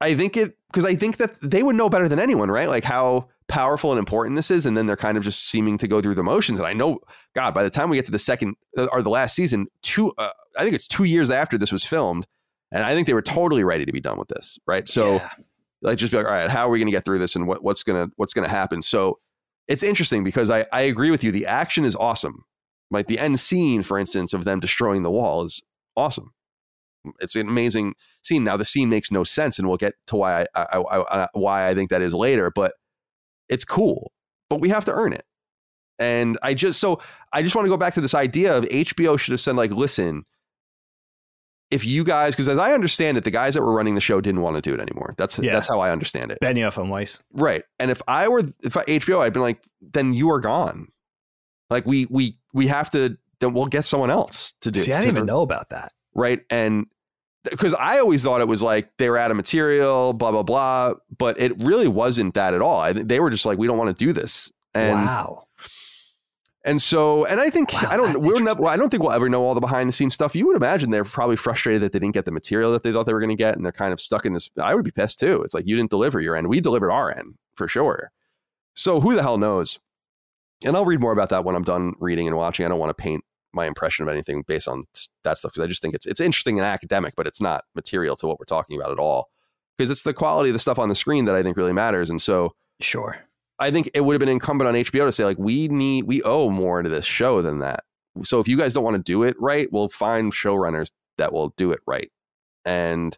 I 0.00 0.14
think 0.14 0.36
it 0.36 0.56
because 0.72 0.84
I 0.84 0.96
think 0.96 1.16
that 1.18 1.40
they 1.40 1.62
would 1.62 1.76
know 1.76 1.88
better 1.88 2.08
than 2.08 2.18
anyone, 2.18 2.50
right? 2.50 2.68
Like 2.68 2.84
how 2.84 3.28
powerful 3.46 3.90
and 3.92 3.98
important 3.98 4.36
this 4.36 4.50
is, 4.50 4.66
and 4.66 4.76
then 4.76 4.86
they're 4.86 4.96
kind 4.96 5.16
of 5.18 5.22
just 5.24 5.48
seeming 5.48 5.78
to 5.78 5.86
go 5.86 6.00
through 6.02 6.14
the 6.16 6.22
motions. 6.22 6.58
And 6.58 6.66
I 6.66 6.72
know, 6.72 6.98
God, 7.34 7.54
by 7.54 7.62
the 7.62 7.70
time 7.70 7.90
we 7.90 7.96
get 7.96 8.06
to 8.06 8.10
the 8.12 8.18
second 8.18 8.56
uh, 8.76 8.86
or 8.90 9.02
the 9.02 9.10
last 9.10 9.36
season, 9.36 9.66
two, 9.82 10.12
uh, 10.18 10.30
I 10.58 10.62
think 10.64 10.74
it's 10.74 10.88
two 10.88 11.04
years 11.04 11.30
after 11.30 11.56
this 11.58 11.70
was 11.70 11.84
filmed, 11.84 12.26
and 12.74 12.84
I 12.84 12.92
think 12.94 13.06
they 13.06 13.14
were 13.14 13.22
totally 13.22 13.64
ready 13.64 13.86
to 13.86 13.92
be 13.92 14.00
done 14.00 14.18
with 14.18 14.28
this, 14.28 14.58
right? 14.66 14.86
So 14.88 15.14
Yeah. 15.16 15.30
like 15.80 15.96
just 15.96 16.12
be 16.12 16.18
like, 16.18 16.26
all 16.26 16.32
right, 16.32 16.50
how 16.50 16.66
are 16.66 16.70
we 16.70 16.78
going 16.78 16.88
to 16.88 16.92
get 16.92 17.04
through 17.06 17.18
this, 17.20 17.34
and 17.36 17.46
what, 17.46 17.64
what's 17.64 17.82
gonna 17.82 18.08
what's 18.16 18.34
gonna 18.34 18.48
happen? 18.48 18.82
So 18.82 19.18
it's 19.68 19.82
interesting 19.82 20.24
because 20.24 20.50
I 20.50 20.66
I 20.72 20.82
agree 20.82 21.10
with 21.10 21.24
you. 21.24 21.32
The 21.32 21.46
action 21.46 21.86
is 21.86 21.96
awesome. 21.96 22.44
Like 22.90 23.06
the 23.06 23.18
end 23.18 23.40
scene, 23.40 23.82
for 23.82 23.98
instance, 23.98 24.34
of 24.34 24.44
them 24.44 24.60
destroying 24.60 25.02
the 25.02 25.10
wall 25.10 25.42
is 25.44 25.62
awesome. 25.96 26.32
It's 27.20 27.34
an 27.34 27.48
amazing 27.48 27.94
scene. 28.22 28.44
Now 28.44 28.56
the 28.56 28.64
scene 28.64 28.88
makes 28.88 29.10
no 29.10 29.24
sense, 29.24 29.58
and 29.58 29.68
we'll 29.68 29.76
get 29.78 29.94
to 30.08 30.16
why 30.16 30.42
I, 30.42 30.46
I, 30.54 30.78
I, 30.78 30.78
I 30.98 31.00
uh, 31.22 31.26
why 31.32 31.68
I 31.68 31.74
think 31.74 31.90
that 31.90 32.02
is 32.02 32.14
later. 32.14 32.50
But 32.54 32.74
it's 33.48 33.64
cool. 33.64 34.12
But 34.50 34.60
we 34.60 34.68
have 34.70 34.84
to 34.86 34.92
earn 34.92 35.12
it. 35.12 35.24
And 35.98 36.38
I 36.42 36.54
just 36.54 36.80
so 36.80 37.00
I 37.32 37.42
just 37.42 37.54
want 37.54 37.66
to 37.66 37.70
go 37.70 37.76
back 37.76 37.94
to 37.94 38.00
this 38.00 38.14
idea 38.14 38.56
of 38.56 38.64
HBO 38.64 39.18
should 39.18 39.32
have 39.32 39.40
said 39.40 39.54
like, 39.56 39.70
listen, 39.70 40.24
if 41.70 41.84
you 41.84 42.04
guys, 42.04 42.34
because 42.34 42.48
as 42.48 42.58
I 42.58 42.72
understand 42.72 43.16
it, 43.16 43.24
the 43.24 43.30
guys 43.30 43.54
that 43.54 43.62
were 43.62 43.72
running 43.72 43.94
the 43.94 44.00
show 44.00 44.20
didn't 44.20 44.42
want 44.42 44.56
to 44.56 44.62
do 44.62 44.74
it 44.74 44.80
anymore. 44.80 45.14
That's 45.16 45.38
Yeah. 45.38 45.52
that's 45.52 45.66
how 45.66 45.80
I 45.80 45.90
understand 45.90 46.30
it. 46.30 46.38
Benioff 46.40 46.78
and 46.78 46.90
Weiss. 46.90 47.22
Right. 47.32 47.64
And 47.78 47.90
if 47.90 48.00
I 48.06 48.28
were 48.28 48.44
if 48.62 48.76
I, 48.76 48.84
HBO, 48.84 49.20
I'd 49.20 49.32
been 49.32 49.42
like, 49.42 49.62
then 49.80 50.14
you 50.14 50.30
are 50.30 50.40
gone. 50.40 50.88
Like 51.70 51.86
we 51.86 52.06
we 52.06 52.38
we 52.52 52.66
have 52.68 52.90
to 52.90 53.18
then 53.40 53.52
we'll 53.54 53.66
get 53.66 53.84
someone 53.84 54.10
else 54.10 54.52
to 54.60 54.70
do. 54.70 54.80
It. 54.80 54.84
See, 54.84 54.92
I 54.92 55.00
didn't 55.00 55.16
even 55.16 55.26
know 55.26 55.42
about 55.42 55.70
that. 55.70 55.92
Right. 56.14 56.42
And 56.50 56.86
because 57.50 57.74
I 57.74 57.98
always 57.98 58.22
thought 58.22 58.40
it 58.40 58.48
was 58.48 58.62
like 58.62 58.90
they 58.98 59.10
were 59.10 59.18
out 59.18 59.30
of 59.30 59.36
material, 59.36 60.12
blah 60.12 60.30
blah 60.30 60.42
blah, 60.42 60.94
but 61.18 61.38
it 61.40 61.60
really 61.62 61.88
wasn't 61.88 62.34
that 62.34 62.54
at 62.54 62.62
all. 62.62 62.80
I, 62.80 62.92
they 62.92 63.20
were 63.20 63.30
just 63.30 63.44
like, 63.44 63.58
we 63.58 63.66
don't 63.66 63.78
want 63.78 63.96
to 63.96 64.04
do 64.04 64.12
this. 64.12 64.52
And 64.74 64.94
wow. 64.94 65.44
And 66.64 66.80
so, 66.80 67.24
and 67.26 67.40
I 67.40 67.50
think 67.50 67.72
Wow, 67.72 67.88
I 67.90 67.96
don't. 67.96 68.14
We're 68.20 68.34
never, 68.34 68.38
interesting. 68.38 68.66
I 68.66 68.76
don't 68.76 68.88
think 68.88 69.02
we'll 69.02 69.12
ever 69.12 69.28
know 69.28 69.42
all 69.42 69.54
the 69.54 69.60
behind 69.60 69.88
the 69.88 69.92
scenes 69.92 70.14
stuff. 70.14 70.34
You 70.34 70.46
would 70.46 70.56
imagine 70.56 70.90
they're 70.90 71.04
probably 71.04 71.36
frustrated 71.36 71.82
that 71.82 71.92
they 71.92 71.98
didn't 71.98 72.14
get 72.14 72.24
the 72.24 72.32
material 72.32 72.72
that 72.72 72.82
they 72.82 72.92
thought 72.92 73.04
they 73.04 73.12
were 73.12 73.20
going 73.20 73.28
to 73.28 73.36
get, 73.36 73.56
and 73.56 73.64
they're 73.64 73.72
kind 73.72 73.92
of 73.92 74.00
stuck 74.00 74.24
in 74.24 74.32
this. 74.32 74.50
I 74.60 74.74
would 74.74 74.84
be 74.84 74.90
pissed 74.90 75.20
too. 75.20 75.42
It's 75.42 75.54
like 75.54 75.66
you 75.66 75.76
didn't 75.76 75.90
deliver 75.90 76.20
your 76.20 76.36
end. 76.36 76.48
We 76.48 76.60
delivered 76.60 76.90
our 76.90 77.16
end 77.16 77.34
for 77.54 77.68
sure. 77.68 78.10
So 78.74 79.00
who 79.00 79.14
the 79.14 79.22
hell 79.22 79.38
knows? 79.38 79.78
And 80.64 80.76
I'll 80.76 80.86
read 80.86 81.00
more 81.00 81.12
about 81.12 81.28
that 81.28 81.44
when 81.44 81.54
I'm 81.54 81.62
done 81.62 81.94
reading 82.00 82.26
and 82.26 82.36
watching. 82.36 82.64
I 82.64 82.68
don't 82.68 82.78
want 82.78 82.96
to 82.96 83.02
paint 83.02 83.24
my 83.52 83.66
impression 83.66 84.02
of 84.02 84.08
anything 84.08 84.42
based 84.42 84.66
on 84.66 84.84
that 85.22 85.38
stuff 85.38 85.52
because 85.52 85.64
I 85.64 85.68
just 85.68 85.82
think 85.82 85.94
it's 85.94 86.06
it's 86.06 86.20
interesting 86.20 86.58
and 86.58 86.66
academic, 86.66 87.14
but 87.16 87.26
it's 87.26 87.40
not 87.40 87.64
material 87.74 88.16
to 88.16 88.26
what 88.26 88.38
we're 88.38 88.46
talking 88.46 88.78
about 88.78 88.90
at 88.90 88.98
all. 88.98 89.28
Because 89.76 89.90
it's 89.90 90.02
the 90.02 90.14
quality 90.14 90.50
of 90.50 90.54
the 90.54 90.60
stuff 90.60 90.78
on 90.78 90.88
the 90.88 90.94
screen 90.94 91.24
that 91.26 91.34
I 91.34 91.42
think 91.42 91.56
really 91.56 91.72
matters. 91.72 92.08
And 92.08 92.22
so 92.22 92.54
Sure. 92.80 93.18
I 93.58 93.70
think 93.70 93.90
it 93.94 94.00
would 94.00 94.14
have 94.14 94.20
been 94.20 94.28
incumbent 94.28 94.68
on 94.68 94.74
HBO 94.74 95.06
to 95.06 95.12
say 95.12 95.24
like 95.24 95.38
we 95.38 95.68
need 95.68 96.04
we 96.04 96.22
owe 96.22 96.50
more 96.50 96.82
to 96.82 96.88
this 96.88 97.04
show 97.04 97.42
than 97.42 97.60
that. 97.60 97.84
So 98.22 98.40
if 98.40 98.48
you 98.48 98.56
guys 98.56 98.74
don't 98.74 98.84
want 98.84 98.96
to 98.96 99.02
do 99.02 99.22
it 99.22 99.36
right, 99.38 99.68
we'll 99.72 99.88
find 99.88 100.32
showrunners 100.32 100.88
that 101.18 101.32
will 101.32 101.50
do 101.56 101.70
it 101.70 101.80
right. 101.86 102.10
And 102.64 103.16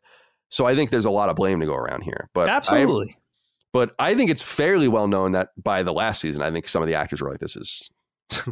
so 0.50 0.66
I 0.66 0.74
think 0.74 0.90
there's 0.90 1.04
a 1.04 1.10
lot 1.10 1.28
of 1.28 1.36
blame 1.36 1.60
to 1.60 1.66
go 1.66 1.74
around 1.74 2.02
here. 2.02 2.28
But 2.34 2.48
I, 2.48 2.52
Absolutely. 2.56 3.16
but 3.72 3.94
I 3.98 4.14
think 4.14 4.30
it's 4.30 4.42
fairly 4.42 4.88
well 4.88 5.08
known 5.08 5.32
that 5.32 5.50
by 5.62 5.82
the 5.82 5.92
last 5.92 6.20
season, 6.20 6.42
I 6.42 6.50
think 6.50 6.68
some 6.68 6.82
of 6.82 6.88
the 6.88 6.94
actors 6.94 7.20
were 7.20 7.30
like, 7.30 7.40
"This 7.40 7.56
is 7.56 7.90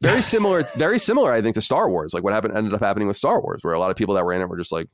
very 0.00 0.22
similar." 0.22 0.64
very 0.76 0.98
similar, 0.98 1.32
I 1.32 1.42
think, 1.42 1.54
to 1.54 1.62
Star 1.62 1.90
Wars. 1.90 2.14
Like 2.14 2.22
what 2.22 2.32
happened 2.32 2.56
ended 2.56 2.74
up 2.74 2.80
happening 2.80 3.08
with 3.08 3.16
Star 3.16 3.40
Wars, 3.40 3.60
where 3.62 3.74
a 3.74 3.78
lot 3.78 3.90
of 3.90 3.96
people 3.96 4.14
that 4.14 4.24
were 4.24 4.32
in 4.32 4.42
it 4.42 4.48
were 4.48 4.58
just 4.58 4.72
like, 4.72 4.88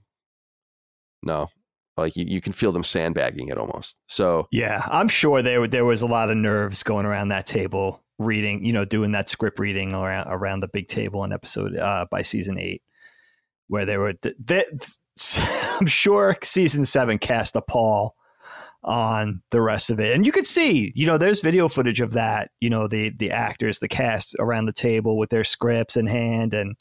"No." 1.22 1.49
Like 1.97 2.16
you, 2.16 2.24
you 2.26 2.40
can 2.40 2.53
feel 2.53 2.72
them 2.72 2.84
sandbagging 2.84 3.49
it 3.49 3.59
almost. 3.59 3.97
So 4.09 4.49
Yeah, 4.51 4.86
I'm 4.90 5.09
sure 5.09 5.42
there 5.42 5.66
there 5.66 5.84
was 5.84 6.03
a 6.03 6.07
lot 6.07 6.30
of 6.30 6.36
nerves 6.36 6.82
going 6.82 7.07
around 7.07 7.28
that 7.28 7.47
table, 7.47 8.03
reading, 8.18 8.64
you 8.64 8.72
know, 8.72 8.84
doing 8.84 9.12
that 9.12 9.28
script 9.28 9.59
reading 9.59 9.94
around 9.94 10.28
around 10.28 10.61
the 10.61 10.68
big 10.68 10.88
table 10.88 11.24
in 11.24 11.32
episode 11.32 11.76
uh, 11.76 12.07
by 12.11 12.22
season 12.22 12.59
eight, 12.59 12.82
where 13.68 13.84
they 13.84 13.97
were. 13.97 14.12
Th- 14.12 14.66
I'm 15.80 15.86
sure 15.86 16.36
season 16.42 16.84
seven 16.84 17.18
cast 17.18 17.57
a 17.57 17.62
pall 17.62 18.14
on 18.84 19.42
the 19.51 19.61
rest 19.61 19.90
of 19.90 19.99
it, 19.99 20.14
and 20.14 20.26
you 20.26 20.32
could 20.32 20.47
see, 20.47 20.92
you 20.94 21.07
know, 21.07 21.18
there's 21.18 21.40
video 21.40 21.68
footage 21.68 22.01
of 22.01 22.12
that. 22.12 22.51
You 22.61 22.70
know, 22.70 22.86
the 22.86 23.11
the 23.16 23.30
actors, 23.30 23.78
the 23.78 23.88
cast 23.88 24.36
around 24.38 24.66
the 24.66 24.72
table 24.72 25.16
with 25.16 25.30
their 25.30 25.44
scripts 25.44 25.97
in 25.97 26.07
hand 26.07 26.53
and 26.53 26.76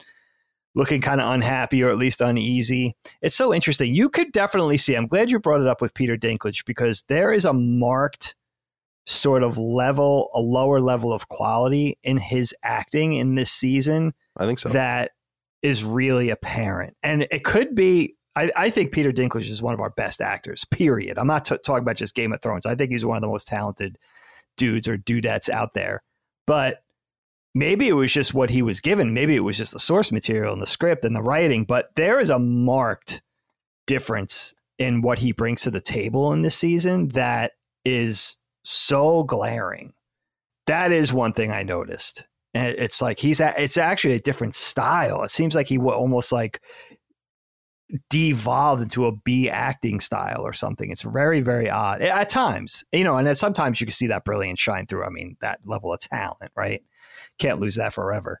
looking 0.76 1.00
kind 1.00 1.20
of 1.20 1.32
unhappy 1.32 1.82
or 1.82 1.88
at 1.90 1.98
least 1.98 2.20
uneasy. 2.20 2.94
It's 3.22 3.34
so 3.34 3.52
interesting. 3.52 3.94
You 3.94 4.08
could 4.08 4.30
definitely 4.30 4.76
see. 4.76 4.94
I'm 4.94 5.08
glad 5.08 5.30
you 5.30 5.40
brought 5.40 5.62
it 5.62 5.66
up 5.66 5.80
with 5.80 5.94
Peter 5.94 6.16
Dinklage 6.16 6.64
because 6.66 7.02
there 7.08 7.32
is 7.32 7.44
a 7.44 7.52
marked 7.52 8.36
sort 9.06 9.42
of 9.42 9.56
level, 9.56 10.28
a 10.34 10.40
lower 10.40 10.80
level 10.80 11.12
of 11.12 11.28
quality 11.28 11.98
in 12.04 12.18
his 12.18 12.54
acting 12.62 13.14
in 13.14 13.34
this 13.36 13.50
season 13.50 14.12
I 14.36 14.46
think 14.46 14.58
so. 14.58 14.68
that 14.68 15.12
is 15.62 15.82
really 15.82 16.30
apparent. 16.30 16.94
And 17.02 17.26
it 17.30 17.42
could 17.42 17.74
be. 17.74 18.14
I, 18.36 18.52
I 18.54 18.70
think 18.70 18.92
Peter 18.92 19.12
Dinklage 19.12 19.48
is 19.48 19.62
one 19.62 19.72
of 19.72 19.80
our 19.80 19.88
best 19.88 20.20
actors. 20.20 20.66
Period. 20.66 21.16
I'm 21.16 21.26
not 21.26 21.46
t- 21.46 21.56
talking 21.64 21.82
about 21.82 21.96
just 21.96 22.14
Game 22.14 22.34
of 22.34 22.42
Thrones. 22.42 22.66
I 22.66 22.74
think 22.74 22.90
he's 22.92 23.06
one 23.06 23.16
of 23.16 23.22
the 23.22 23.28
most 23.28 23.48
talented 23.48 23.96
dudes 24.58 24.86
or 24.86 24.98
dudettes 24.98 25.48
out 25.48 25.72
there. 25.72 26.02
But 26.46 26.82
maybe 27.56 27.88
it 27.88 27.94
was 27.94 28.12
just 28.12 28.34
what 28.34 28.50
he 28.50 28.60
was 28.60 28.80
given. 28.80 29.14
Maybe 29.14 29.34
it 29.34 29.40
was 29.40 29.56
just 29.56 29.72
the 29.72 29.78
source 29.78 30.12
material 30.12 30.52
and 30.52 30.60
the 30.60 30.66
script 30.66 31.06
and 31.06 31.16
the 31.16 31.22
writing. 31.22 31.64
But 31.64 31.88
there 31.96 32.20
is 32.20 32.28
a 32.28 32.38
marked 32.38 33.22
difference 33.86 34.54
in 34.78 35.00
what 35.00 35.18
he 35.18 35.32
brings 35.32 35.62
to 35.62 35.70
the 35.70 35.80
table 35.80 36.34
in 36.34 36.42
this 36.42 36.54
season 36.54 37.08
that 37.08 37.52
is 37.84 38.36
so 38.62 39.22
glaring. 39.22 39.94
That 40.66 40.92
is 40.92 41.14
one 41.14 41.32
thing 41.32 41.50
I 41.50 41.62
noticed. 41.62 42.26
And 42.52 42.74
it's 42.78 43.00
like 43.00 43.18
he's 43.18 43.40
a, 43.40 43.54
it's 43.60 43.78
actually 43.78 44.14
a 44.14 44.20
different 44.20 44.54
style. 44.54 45.22
It 45.22 45.30
seems 45.30 45.54
like 45.54 45.68
he 45.68 45.78
almost 45.78 46.32
like 46.32 46.60
devolved 48.10 48.82
into 48.82 49.06
a 49.06 49.12
B 49.12 49.48
acting 49.48 50.00
style 50.00 50.42
or 50.42 50.52
something. 50.52 50.90
It's 50.90 51.02
very, 51.02 51.40
very 51.40 51.70
odd 51.70 52.02
at 52.02 52.28
times, 52.28 52.84
you 52.92 53.04
know, 53.04 53.16
and 53.16 53.38
sometimes 53.38 53.80
you 53.80 53.86
can 53.86 53.94
see 53.94 54.08
that 54.08 54.24
brilliance 54.26 54.60
shine 54.60 54.86
through. 54.86 55.04
I 55.04 55.10
mean, 55.10 55.38
that 55.40 55.60
level 55.64 55.94
of 55.94 56.00
talent, 56.00 56.52
right? 56.54 56.82
Can't 57.38 57.60
lose 57.60 57.76
that 57.76 57.92
forever. 57.92 58.40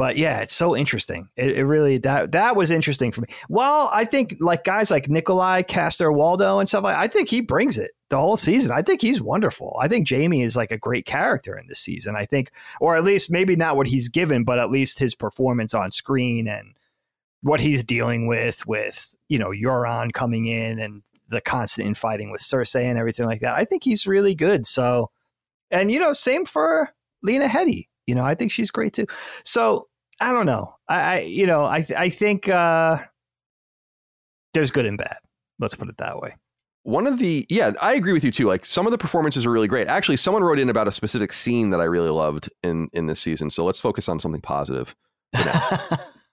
But 0.00 0.16
yeah, 0.16 0.38
it's 0.38 0.54
so 0.54 0.74
interesting. 0.74 1.28
It, 1.36 1.58
it, 1.58 1.64
really 1.66 1.98
that 1.98 2.32
that 2.32 2.56
was 2.56 2.70
interesting 2.70 3.12
for 3.12 3.20
me. 3.20 3.28
Well, 3.50 3.90
I 3.92 4.06
think 4.06 4.36
like 4.40 4.64
guys 4.64 4.90
like 4.90 5.08
Nikolaj 5.08 5.68
Coster-Waldau 5.68 6.58
and 6.58 6.66
stuff 6.66 6.84
like 6.84 6.96
I 6.96 7.06
think 7.06 7.28
he 7.28 7.42
brings 7.42 7.76
it 7.76 7.90
the 8.08 8.16
whole 8.16 8.38
season. 8.38 8.72
I 8.72 8.80
think 8.80 9.02
he's 9.02 9.20
wonderful. 9.20 9.78
I 9.78 9.88
think 9.88 10.08
Jaime 10.08 10.42
is 10.42 10.56
like 10.56 10.72
a 10.72 10.78
great 10.78 11.04
character 11.04 11.54
in 11.54 11.66
this 11.66 11.80
season. 11.80 12.16
I 12.16 12.24
think, 12.24 12.50
or 12.80 12.96
at 12.96 13.04
least 13.04 13.30
maybe 13.30 13.56
not 13.56 13.76
what 13.76 13.88
he's 13.88 14.08
given, 14.08 14.42
but 14.42 14.58
at 14.58 14.70
least 14.70 14.98
his 14.98 15.14
performance 15.14 15.74
on 15.74 15.92
screen 15.92 16.48
and 16.48 16.72
what 17.42 17.60
he's 17.60 17.84
dealing 17.84 18.26
with 18.26 18.66
with 18.66 19.14
you 19.28 19.38
know 19.38 19.50
Euron 19.50 20.14
coming 20.14 20.46
in 20.46 20.78
and 20.78 21.02
the 21.28 21.42
constant 21.42 21.86
infighting 21.86 22.30
with 22.30 22.40
Cersei 22.40 22.84
and 22.84 22.98
everything 22.98 23.26
like 23.26 23.42
that. 23.42 23.54
I 23.54 23.66
think 23.66 23.84
he's 23.84 24.06
really 24.06 24.34
good. 24.34 24.66
So, 24.66 25.10
and 25.70 25.90
you 25.90 26.00
know, 26.00 26.14
same 26.14 26.46
for 26.46 26.88
Lena 27.22 27.48
Headey. 27.48 27.88
You 28.10 28.16
know, 28.16 28.24
I 28.24 28.34
think 28.34 28.50
she's 28.50 28.72
great 28.72 28.92
too. 28.92 29.06
So 29.44 29.86
I 30.20 30.32
don't 30.32 30.46
know. 30.46 30.74
I, 30.88 31.00
I 31.00 31.18
you 31.20 31.46
know, 31.46 31.64
I 31.64 31.86
I 31.96 32.10
think 32.10 32.48
uh, 32.48 32.98
there's 34.52 34.72
good 34.72 34.84
and 34.84 34.98
bad. 34.98 35.18
Let's 35.60 35.76
put 35.76 35.88
it 35.88 35.94
that 35.98 36.20
way. 36.20 36.34
One 36.82 37.06
of 37.06 37.20
the 37.20 37.46
yeah, 37.48 37.70
I 37.80 37.94
agree 37.94 38.12
with 38.12 38.24
you 38.24 38.32
too. 38.32 38.46
Like 38.46 38.64
some 38.64 38.84
of 38.84 38.90
the 38.90 38.98
performances 38.98 39.46
are 39.46 39.50
really 39.52 39.68
great. 39.68 39.86
Actually, 39.86 40.16
someone 40.16 40.42
wrote 40.42 40.58
in 40.58 40.68
about 40.68 40.88
a 40.88 40.92
specific 40.92 41.32
scene 41.32 41.70
that 41.70 41.80
I 41.80 41.84
really 41.84 42.10
loved 42.10 42.48
in 42.64 42.88
in 42.92 43.06
this 43.06 43.20
season. 43.20 43.48
So 43.48 43.64
let's 43.64 43.80
focus 43.80 44.08
on 44.08 44.18
something 44.18 44.40
positive. 44.40 44.96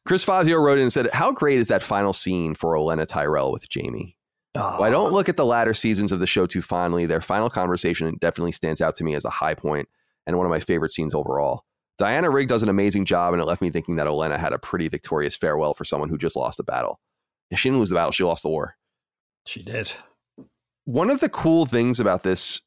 Chris 0.08 0.24
Fazio 0.24 0.58
wrote 0.58 0.80
in 0.80 0.86
and 0.86 0.94
said, 0.94 1.12
"How 1.14 1.32
great 1.32 1.60
is 1.60 1.68
that 1.68 1.84
final 1.84 2.12
scene 2.12 2.56
for 2.56 2.74
Olenna 2.74 3.06
Tyrell 3.06 3.52
with 3.52 3.66
Jaime? 3.72 4.18
Oh. 4.56 4.82
I 4.82 4.90
don't 4.90 5.14
look 5.14 5.30
at 5.30 5.38
the 5.38 5.46
latter 5.46 5.76
seasons 5.76 6.12
of 6.12 6.20
the 6.20 6.26
show 6.26 6.48
too 6.48 6.64
fondly. 6.64 7.06
Their 7.06 7.22
final 7.22 7.52
conversation 7.52 8.18
definitely 8.20 8.54
stands 8.54 8.82
out 8.82 8.96
to 8.96 9.04
me 9.04 9.14
as 9.14 9.24
a 9.24 9.30
high 9.30 9.54
point 9.54 9.88
and 10.28 10.38
one 10.38 10.46
of 10.46 10.50
my 10.50 10.60
favorite 10.60 10.92
scenes 10.92 11.14
overall. 11.14 11.64
Diana 11.98 12.30
Rigg 12.30 12.48
does 12.48 12.64
an 12.64 12.70
amazing 12.70 13.06
job, 13.06 13.34
and 13.34 13.42
it 13.42 13.46
left 13.46 13.62
me 13.62 13.72
thinking 13.72 13.96
that 13.96 14.08
Olenna 14.08 14.38
had 14.38 14.54
a 14.54 14.60
pretty 14.60 14.88
victorious 14.88 15.36
farewell 15.36 15.74
for 15.74 15.84
someone 15.84 16.10
who 16.10 16.18
just 16.18 16.36
lost 16.36 16.60
a 16.60 16.64
battle. 16.64 17.00
She 17.56 17.70
didn't 17.70 17.80
lose 17.80 17.90
the 17.90 17.96
battle; 17.96 18.12
she 18.12 18.24
lost 18.24 18.44
the 18.44 18.50
war. 18.50 18.76
She 19.46 19.64
did. 19.64 19.92
One 20.86 21.10
of 21.10 21.20
the 21.20 21.30
cool 21.30 21.66
things 21.66 22.00
about 22.00 22.24
this 22.24 22.62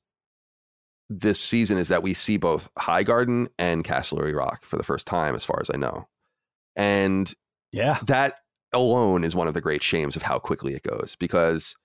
this 1.08 1.40
season 1.40 1.76
is 1.78 1.88
that 1.88 2.02
we 2.02 2.14
see 2.14 2.36
both 2.36 2.72
Highgarden 2.78 3.48
and 3.58 3.84
Casterly 3.84 4.34
Rock 4.34 4.64
for 4.64 4.76
the 4.76 4.84
first 4.84 5.06
time, 5.06 5.34
as 5.34 5.44
far 5.44 5.58
as 5.60 5.70
I 5.72 5.76
know. 5.76 6.08
And 6.76 7.32
yeah, 7.72 7.98
that 8.06 8.36
alone 8.72 9.24
is 9.24 9.34
one 9.34 9.48
of 9.48 9.54
the 9.54 9.60
great 9.60 9.82
shames 9.82 10.16
of 10.16 10.22
how 10.22 10.38
quickly 10.38 10.74
it 10.74 10.82
goes 10.82 11.16
because 11.18 11.76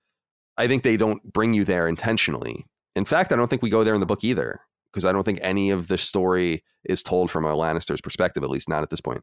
I 0.56 0.66
think 0.68 0.82
they 0.82 0.96
don't 0.96 1.22
bring 1.32 1.54
you 1.54 1.64
there 1.64 1.86
intentionally. 1.86 2.66
In 2.94 3.04
fact, 3.04 3.30
I 3.30 3.36
don't 3.36 3.48
think 3.48 3.62
we 3.62 3.70
go 3.70 3.84
there 3.84 3.94
in 3.94 4.00
the 4.00 4.06
book 4.06 4.24
either 4.24 4.60
because 4.96 5.04
I 5.04 5.12
don't 5.12 5.24
think 5.24 5.38
any 5.42 5.70
of 5.70 5.88
the 5.88 5.98
story 5.98 6.64
is 6.84 7.02
told 7.02 7.30
from 7.30 7.44
a 7.44 7.54
Lannister's 7.54 8.00
perspective, 8.00 8.42
at 8.42 8.48
least 8.48 8.68
not 8.68 8.82
at 8.82 8.88
this 8.88 9.02
point. 9.02 9.22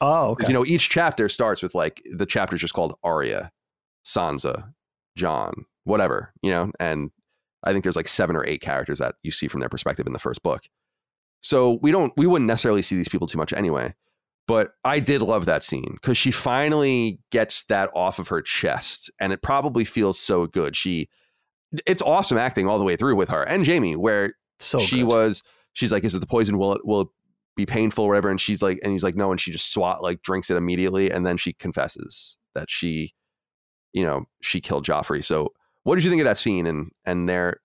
Oh, 0.00 0.28
okay. 0.28 0.34
Because 0.38 0.48
you 0.48 0.54
know, 0.54 0.64
each 0.64 0.88
chapter 0.88 1.28
starts 1.28 1.62
with 1.62 1.74
like 1.74 2.02
the 2.10 2.24
chapter's 2.24 2.62
just 2.62 2.72
called 2.72 2.94
Arya, 3.04 3.52
Sansa, 4.04 4.72
Jon, 5.16 5.66
whatever, 5.84 6.32
you 6.42 6.50
know, 6.50 6.72
and 6.80 7.10
I 7.62 7.72
think 7.72 7.84
there's 7.84 7.96
like 7.96 8.08
seven 8.08 8.34
or 8.34 8.46
eight 8.46 8.62
characters 8.62 8.98
that 8.98 9.16
you 9.22 9.30
see 9.30 9.46
from 9.46 9.60
their 9.60 9.68
perspective 9.68 10.06
in 10.06 10.14
the 10.14 10.18
first 10.18 10.42
book. 10.42 10.62
So 11.42 11.78
we 11.82 11.90
don't, 11.90 12.12
we 12.16 12.26
wouldn't 12.26 12.48
necessarily 12.48 12.82
see 12.82 12.96
these 12.96 13.08
people 13.08 13.26
too 13.26 13.38
much 13.38 13.52
anyway. 13.52 13.94
But 14.46 14.72
I 14.82 14.98
did 14.98 15.22
love 15.22 15.44
that 15.44 15.62
scene 15.62 15.98
because 16.00 16.18
she 16.18 16.30
finally 16.30 17.20
gets 17.30 17.64
that 17.64 17.90
off 17.94 18.18
of 18.18 18.28
her 18.28 18.42
chest, 18.42 19.10
and 19.20 19.32
it 19.32 19.42
probably 19.42 19.84
feels 19.84 20.18
so 20.18 20.46
good. 20.46 20.74
She, 20.74 21.08
it's 21.86 22.02
awesome 22.02 22.36
acting 22.36 22.66
all 22.66 22.78
the 22.78 22.84
way 22.84 22.96
through 22.96 23.14
with 23.14 23.28
her 23.28 23.44
and 23.44 23.64
Jaime, 23.64 23.94
where 23.94 24.34
so 24.60 24.78
she 24.78 24.98
good. 24.98 25.08
was. 25.08 25.42
She's 25.72 25.92
like, 25.92 26.04
"Is 26.04 26.14
it 26.14 26.20
the 26.20 26.26
poison? 26.26 26.58
Will 26.58 26.74
it 26.74 26.84
will 26.84 27.00
it 27.02 27.08
be 27.56 27.66
painful 27.66 28.04
or 28.04 28.08
whatever?" 28.08 28.30
And 28.30 28.40
she's 28.40 28.62
like, 28.62 28.78
and 28.82 28.92
he's 28.92 29.04
like, 29.04 29.16
"No," 29.16 29.30
and 29.30 29.40
she 29.40 29.50
just 29.50 29.72
swat 29.72 30.02
like 30.02 30.22
drinks 30.22 30.50
it 30.50 30.56
immediately, 30.56 31.10
and 31.10 31.26
then 31.26 31.36
she 31.36 31.52
confesses 31.52 32.38
that 32.54 32.70
she, 32.70 33.14
you 33.92 34.04
know, 34.04 34.24
she 34.42 34.60
killed 34.60 34.84
Joffrey. 34.86 35.24
So, 35.24 35.52
what 35.84 35.94
did 35.96 36.04
you 36.04 36.10
think 36.10 36.20
of 36.20 36.26
that 36.26 36.38
scene 36.38 36.66
and 36.66 36.90
and 37.04 37.28
their 37.28 37.60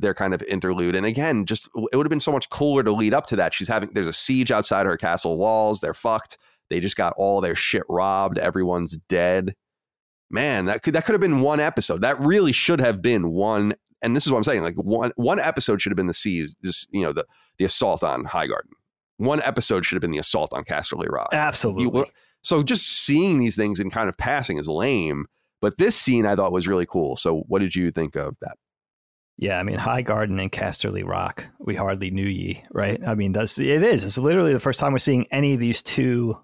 their 0.00 0.14
kind 0.14 0.34
of 0.34 0.42
interlude. 0.42 0.94
And 0.94 1.06
again, 1.06 1.44
just 1.44 1.68
it 1.92 1.96
would 1.96 2.06
have 2.06 2.10
been 2.10 2.20
so 2.20 2.32
much 2.32 2.48
cooler 2.50 2.82
to 2.82 2.92
lead 2.92 3.14
up 3.14 3.26
to 3.26 3.36
that. 3.36 3.54
She's 3.54 3.68
having 3.68 3.90
there's 3.92 4.08
a 4.08 4.12
siege 4.12 4.50
outside 4.50 4.86
her 4.86 4.96
castle 4.96 5.36
walls. 5.38 5.80
They're 5.80 5.94
fucked. 5.94 6.38
They 6.68 6.80
just 6.80 6.96
got 6.96 7.14
all 7.16 7.40
their 7.40 7.56
shit 7.56 7.82
robbed. 7.88 8.38
Everyone's 8.38 8.96
dead. 9.08 9.54
Man, 10.30 10.66
that 10.66 10.82
could 10.82 10.94
that 10.94 11.04
could 11.04 11.12
have 11.12 11.20
been 11.20 11.40
one 11.40 11.60
episode. 11.60 12.00
That 12.02 12.18
really 12.20 12.52
should 12.52 12.80
have 12.80 13.02
been 13.02 13.30
one. 13.30 13.74
And 14.02 14.16
this 14.16 14.24
is 14.24 14.32
what 14.32 14.38
I'm 14.38 14.44
saying. 14.44 14.62
Like 14.62 14.76
one 14.76 15.12
one 15.16 15.38
episode 15.38 15.80
should 15.80 15.92
have 15.92 15.96
been 15.96 16.06
the 16.06 16.14
siege, 16.14 16.50
just 16.64 16.92
you 16.92 17.02
know 17.02 17.12
the 17.12 17.26
the 17.58 17.64
assault 17.64 18.02
on 18.02 18.24
Highgarden. 18.24 18.72
One 19.18 19.42
episode 19.42 19.84
should 19.84 19.96
have 19.96 20.00
been 20.00 20.12
the 20.12 20.18
assault 20.18 20.52
on 20.52 20.64
Casterly 20.64 21.08
Rock. 21.08 21.28
Absolutely. 21.32 22.00
You, 22.00 22.06
so 22.42 22.62
just 22.62 22.86
seeing 22.86 23.38
these 23.38 23.56
things 23.56 23.78
and 23.78 23.92
kind 23.92 24.08
of 24.08 24.16
passing 24.16 24.56
is 24.56 24.68
lame. 24.68 25.26
But 25.60 25.76
this 25.76 25.94
scene 25.94 26.24
I 26.24 26.36
thought 26.36 26.52
was 26.52 26.66
really 26.66 26.86
cool. 26.86 27.16
So 27.16 27.44
what 27.48 27.58
did 27.58 27.74
you 27.74 27.90
think 27.90 28.16
of 28.16 28.34
that? 28.40 28.56
Yeah, 29.36 29.58
I 29.58 29.62
mean, 29.62 29.78
Highgarden 29.78 30.40
and 30.40 30.52
Casterly 30.52 31.06
Rock, 31.06 31.46
we 31.58 31.74
hardly 31.74 32.10
knew 32.10 32.26
ye, 32.26 32.62
right? 32.72 33.00
I 33.06 33.14
mean, 33.14 33.32
that's 33.32 33.58
it 33.58 33.82
is. 33.82 34.04
It's 34.04 34.18
literally 34.18 34.52
the 34.52 34.60
first 34.60 34.80
time 34.80 34.92
we're 34.92 34.98
seeing 34.98 35.26
any 35.30 35.54
of 35.54 35.60
these 35.60 35.82
two 35.82 36.38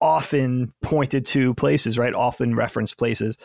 often 0.00 0.72
pointed 0.82 1.24
to 1.24 1.54
places, 1.54 1.98
right? 1.98 2.14
Often 2.14 2.54
referenced 2.54 2.98
places. 2.98 3.38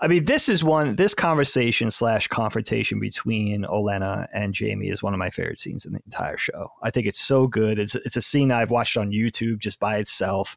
I 0.00 0.06
mean, 0.08 0.24
this 0.24 0.48
is 0.48 0.62
one. 0.62 0.96
This 0.96 1.14
conversation 1.14 1.90
slash 1.90 2.28
confrontation 2.28 3.00
between 3.00 3.64
Olenna 3.64 4.26
and 4.34 4.54
Jaime 4.56 4.88
is 4.88 5.02
one 5.02 5.14
of 5.14 5.18
my 5.18 5.30
favorite 5.30 5.58
scenes 5.58 5.86
in 5.86 5.92
the 5.92 6.00
entire 6.04 6.36
show. 6.36 6.72
I 6.82 6.90
think 6.90 7.06
it's 7.06 7.20
so 7.20 7.46
good. 7.46 7.78
It's 7.78 7.94
it's 7.94 8.16
a 8.16 8.22
scene 8.22 8.52
I've 8.52 8.70
watched 8.70 8.96
on 8.96 9.12
YouTube 9.12 9.58
just 9.58 9.80
by 9.80 9.96
itself. 9.96 10.56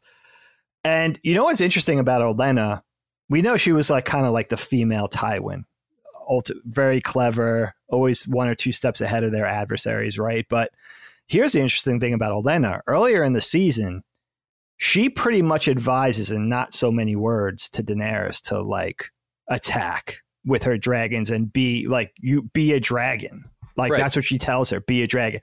And 0.84 1.18
you 1.22 1.34
know 1.34 1.44
what's 1.44 1.60
interesting 1.60 1.98
about 1.98 2.22
Olenna? 2.22 2.82
We 3.28 3.42
know 3.42 3.56
she 3.56 3.72
was 3.72 3.90
like 3.90 4.04
kind 4.04 4.26
of 4.26 4.32
like 4.32 4.48
the 4.48 4.56
female 4.56 5.08
Tywin, 5.08 5.64
very 6.64 7.00
clever, 7.00 7.74
always 7.88 8.26
one 8.26 8.48
or 8.48 8.54
two 8.54 8.72
steps 8.72 9.00
ahead 9.00 9.24
of 9.24 9.32
their 9.32 9.46
adversaries, 9.46 10.18
right? 10.18 10.46
But 10.48 10.72
here's 11.26 11.52
the 11.52 11.60
interesting 11.60 12.00
thing 12.00 12.14
about 12.14 12.32
Olenna. 12.32 12.80
Earlier 12.86 13.22
in 13.22 13.34
the 13.34 13.40
season, 13.40 14.02
she 14.78 15.10
pretty 15.10 15.42
much 15.42 15.68
advises 15.68 16.30
in 16.30 16.48
not 16.48 16.72
so 16.72 16.90
many 16.90 17.16
words 17.16 17.68
to 17.70 17.82
Daenerys 17.82 18.40
to 18.48 18.62
like 18.62 19.10
attack 19.48 20.18
with 20.46 20.62
her 20.62 20.78
dragons 20.78 21.30
and 21.30 21.52
be 21.52 21.86
like 21.88 22.12
you 22.18 22.42
be 22.54 22.72
a 22.72 22.80
dragon. 22.80 23.44
Like 23.76 23.92
right. 23.92 23.98
that's 23.98 24.16
what 24.16 24.24
she 24.24 24.38
tells 24.38 24.70
her, 24.70 24.80
be 24.80 25.02
a 25.02 25.06
dragon. 25.06 25.40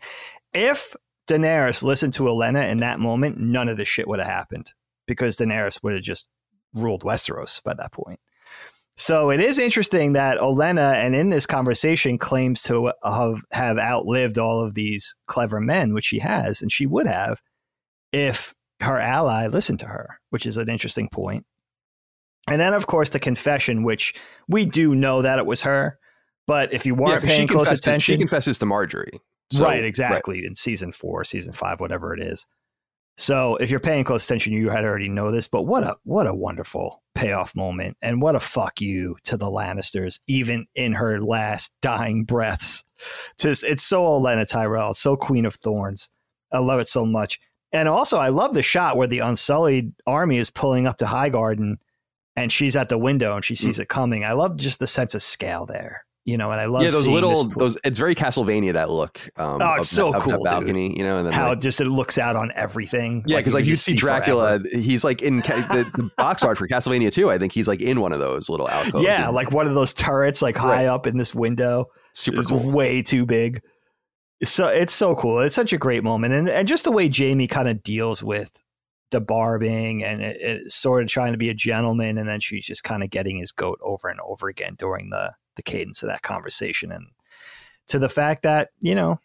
If 0.54 0.96
Daenerys 1.28 1.84
listened 1.84 2.14
to 2.14 2.24
Olenna 2.24 2.70
in 2.70 2.78
that 2.78 3.00
moment, 3.00 3.38
none 3.38 3.68
of 3.68 3.78
this 3.78 3.88
shit 3.88 4.08
would 4.08 4.20
have 4.20 4.28
happened 4.28 4.74
because 5.06 5.38
Daenerys 5.38 5.84
would 5.84 5.94
have 5.94 6.04
just 6.04 6.28
ruled 6.74 7.04
Westeros 7.04 7.62
by 7.62 7.74
that 7.74 7.92
point. 7.92 8.20
So 8.98 9.30
it 9.30 9.42
is 9.42 9.60
interesting 9.60 10.14
that 10.14 10.38
Olenna, 10.38 10.94
and 10.94 11.14
in 11.14 11.28
this 11.28 11.46
conversation, 11.46 12.18
claims 12.18 12.64
to 12.64 12.94
have, 13.04 13.42
have 13.52 13.78
outlived 13.78 14.40
all 14.40 14.66
of 14.66 14.74
these 14.74 15.14
clever 15.28 15.60
men, 15.60 15.94
which 15.94 16.06
she 16.06 16.20
has, 16.20 16.62
and 16.62 16.72
she 16.72 16.86
would 16.86 17.06
have 17.06 17.42
if 18.14 18.55
her 18.82 19.00
ally 19.00 19.48
listened 19.48 19.80
to 19.80 19.86
her, 19.86 20.20
which 20.30 20.46
is 20.46 20.58
an 20.58 20.70
interesting 20.70 21.10
point. 21.10 21.46
And 22.48 22.62
then, 22.62 22.74
of 22.74 22.88
course, 22.88 23.10
the 23.10 23.20
confession, 23.20 23.84
which 23.84 24.14
we 24.48 24.66
do 24.66 24.96
know 24.96 25.22
that 25.24 25.40
it 25.40 25.46
was 25.46 25.64
her, 25.64 25.98
but 26.48 26.74
if 26.74 26.86
you 26.86 26.94
weren't 26.94 27.24
yeah, 27.24 27.30
paying 27.30 27.48
close 27.48 27.72
attention, 27.72 28.14
she 28.14 28.18
confesses 28.18 28.60
to 28.60 28.66
Margaery. 28.66 29.20
So, 29.52 29.66
right, 29.66 29.84
exactly. 29.84 30.40
Right. 30.40 30.46
In 30.46 30.56
season 30.56 30.92
four, 30.92 31.24
season 31.24 31.54
five, 31.54 31.80
whatever 31.80 32.14
it 32.14 32.22
is. 32.22 32.46
So 33.18 33.56
if 33.56 33.72
you're 33.72 33.80
paying 33.80 34.04
close 34.04 34.26
attention, 34.26 34.54
you 34.54 34.70
had 34.70 34.84
already 34.84 35.08
know 35.08 35.32
this, 35.32 35.48
but 35.48 35.64
what 35.64 35.84
a 35.84 35.96
what 36.04 36.28
a 36.28 36.34
wonderful 36.34 37.02
payoff 37.14 37.56
moment, 37.56 37.96
and 38.02 38.22
what 38.22 38.36
a 38.36 38.42
fuck 38.42 38.82
you 38.82 39.16
to 39.24 39.38
the 39.38 39.46
Lannisters, 39.46 40.20
even 40.28 40.68
in 40.76 40.94
her 40.94 41.22
last 41.22 41.74
dying 41.82 42.26
breaths. 42.26 42.84
Just 43.40 43.64
it's 43.64 43.84
so 43.84 44.04
Olenna 44.04 44.48
Tyrell, 44.48 44.92
it's 44.92 45.00
so 45.00 45.16
Queen 45.16 45.46
of 45.46 45.56
Thorns. 45.56 46.10
I 46.52 46.60
love 46.60 46.80
it 46.80 46.90
so 46.90 47.06
much, 47.06 47.40
and 47.76 47.88
also 47.88 48.18
I 48.18 48.30
love 48.30 48.54
the 48.54 48.64
shot 48.64 48.98
where 48.98 49.08
the 49.08 49.20
Unsullied 49.20 49.94
army 50.08 50.38
is 50.38 50.50
pulling 50.50 50.88
up 50.88 50.98
to 50.98 51.06
Highgarden, 51.06 51.76
and 52.36 52.52
she's 52.52 52.76
at 52.76 52.90
the 52.90 52.98
window 52.98 53.36
and 53.36 53.46
she 53.46 53.56
sees 53.56 53.78
mm. 53.78 53.82
it 53.82 53.90
coming. 53.90 54.24
I 54.24 54.34
love 54.34 54.58
just 54.58 54.80
the 54.80 54.88
sense 54.88 55.14
of 55.14 55.22
scale 55.22 55.66
there 55.66 56.06
you 56.26 56.38
know, 56.38 56.50
and 56.50 56.60
I 56.60 56.66
love 56.66 56.82
yeah 56.82 56.90
those 56.90 57.08
little 57.08 57.48
those. 57.50 57.78
It's 57.84 58.00
very 58.00 58.16
Castlevania 58.16 58.74
that 58.74 58.90
look. 58.90 59.22
Um, 59.38 59.62
oh, 59.62 59.76
it's 59.76 59.90
so 59.90 60.12
of, 60.12 60.24
cool, 60.24 60.44
balcony, 60.44 60.90
dude. 60.90 60.98
you 60.98 61.04
know, 61.04 61.18
and 61.20 61.28
then 61.28 61.34
how 61.34 61.50
like, 61.50 61.60
just 61.60 61.80
it 61.80 61.86
looks 61.86 62.18
out 62.18 62.36
on 62.36 62.52
everything. 62.56 63.24
Yeah, 63.28 63.38
because 63.38 63.54
like, 63.54 63.62
like, 63.62 63.70
you 63.70 63.76
see 63.76 63.94
Dracula, 63.94 64.60
forever. 64.60 64.78
he's 64.80 65.04
like 65.04 65.22
in 65.22 65.38
the, 65.38 65.92
the, 65.96 66.12
box 66.18 66.44
art 66.44 66.58
for 66.58 66.68
Castlevania 66.68 67.12
too. 67.12 67.30
I 67.30 67.38
think 67.38 67.54
he's 67.54 67.68
like 67.68 67.80
in 67.80 68.02
one 68.02 68.12
of 68.12 68.20
those 68.20 68.50
little 68.50 68.68
alcoves. 68.68 69.04
Yeah, 69.04 69.28
and, 69.28 69.36
like 69.36 69.52
one 69.52 69.68
of 69.68 69.76
those 69.76 69.94
turrets, 69.94 70.42
like 70.42 70.58
high 70.58 70.68
right. 70.68 70.86
up 70.88 71.06
in 71.06 71.16
this 71.18 71.36
window. 71.36 71.90
Super 72.14 72.42
cool. 72.42 72.72
Way 72.72 73.04
too 73.04 73.28
big. 73.28 73.62
So 74.46 74.68
it's 74.68 74.94
so 74.94 75.16
cool. 75.16 75.40
It's 75.40 75.56
such 75.56 75.74
a 75.74 75.78
great 75.78 76.04
moment, 76.04 76.34
and 76.34 76.50
and 76.50 76.68
just 76.68 76.84
the 76.84 76.92
way 76.92 77.10
Jaime 77.10 77.48
kind 77.48 77.68
of 77.68 77.84
deals 77.84 78.24
with 78.24 78.62
the 79.12 79.22
barbing 79.22 80.04
and 80.04 80.22
it, 80.22 80.42
it, 80.42 80.72
sort 80.72 81.04
of 81.04 81.10
trying 81.10 81.32
to 81.32 81.38
be 81.38 81.50
a 81.50 81.54
gentleman, 81.54 82.18
and 82.18 82.28
then 82.28 82.40
she's 82.40 82.66
just 82.66 82.84
kind 82.84 83.04
of 83.04 83.10
getting 83.10 83.38
his 83.38 83.52
goat 83.52 83.80
over 83.82 84.08
and 84.08 84.20
over 84.22 84.48
again 84.48 84.76
during 84.78 85.10
the 85.10 85.34
the 85.56 85.64
cadence 85.64 86.04
of 86.04 86.10
that 86.10 86.22
conversation 86.22 86.92
and 86.92 87.08
to 87.88 87.98
the 87.98 88.10
fact 88.10 88.44
that 88.44 88.70
you 88.80 88.94
know 88.94 89.20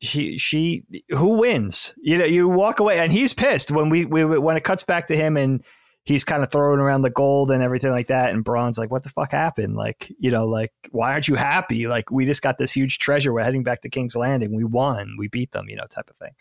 she 0.00 0.38
she 0.38 0.84
who 1.10 1.38
wins? 1.38 1.94
You 1.98 2.18
know, 2.18 2.24
you 2.24 2.48
walk 2.48 2.80
away 2.80 2.98
and 2.98 3.12
he's 3.12 3.32
pissed 3.32 3.70
when 3.70 3.88
we, 3.88 4.04
we 4.04 4.24
when 4.24 4.56
it 4.56 4.64
cuts 4.64 4.84
back 4.84 5.06
to 5.06 5.16
him 5.16 5.36
and 5.36 5.64
he's 6.06 6.24
kind 6.24 6.42
of 6.44 6.50
throwing 6.50 6.78
around 6.78 7.02
the 7.02 7.10
gold 7.10 7.50
and 7.50 7.62
everything 7.62 7.90
like 7.90 8.06
that. 8.06 8.30
And 8.30 8.44
Bronn's 8.44 8.78
like, 8.78 8.90
what 8.90 9.02
the 9.02 9.10
fuck 9.10 9.32
happened? 9.32 9.76
Like, 9.76 10.12
you 10.18 10.30
know, 10.30 10.46
like, 10.46 10.72
why 10.92 11.12
aren't 11.12 11.26
you 11.26 11.34
happy? 11.34 11.88
Like, 11.88 12.10
we 12.12 12.24
just 12.24 12.42
got 12.42 12.58
this 12.58 12.72
huge 12.72 12.98
treasure. 12.98 13.32
We're 13.32 13.42
heading 13.42 13.64
back 13.64 13.82
to 13.82 13.90
King's 13.90 14.14
Landing. 14.14 14.54
We 14.54 14.64
won. 14.64 15.16
We 15.18 15.28
beat 15.28 15.50
them, 15.50 15.68
you 15.68 15.76
know, 15.76 15.86
type 15.90 16.08
of 16.08 16.16
thing. 16.16 16.32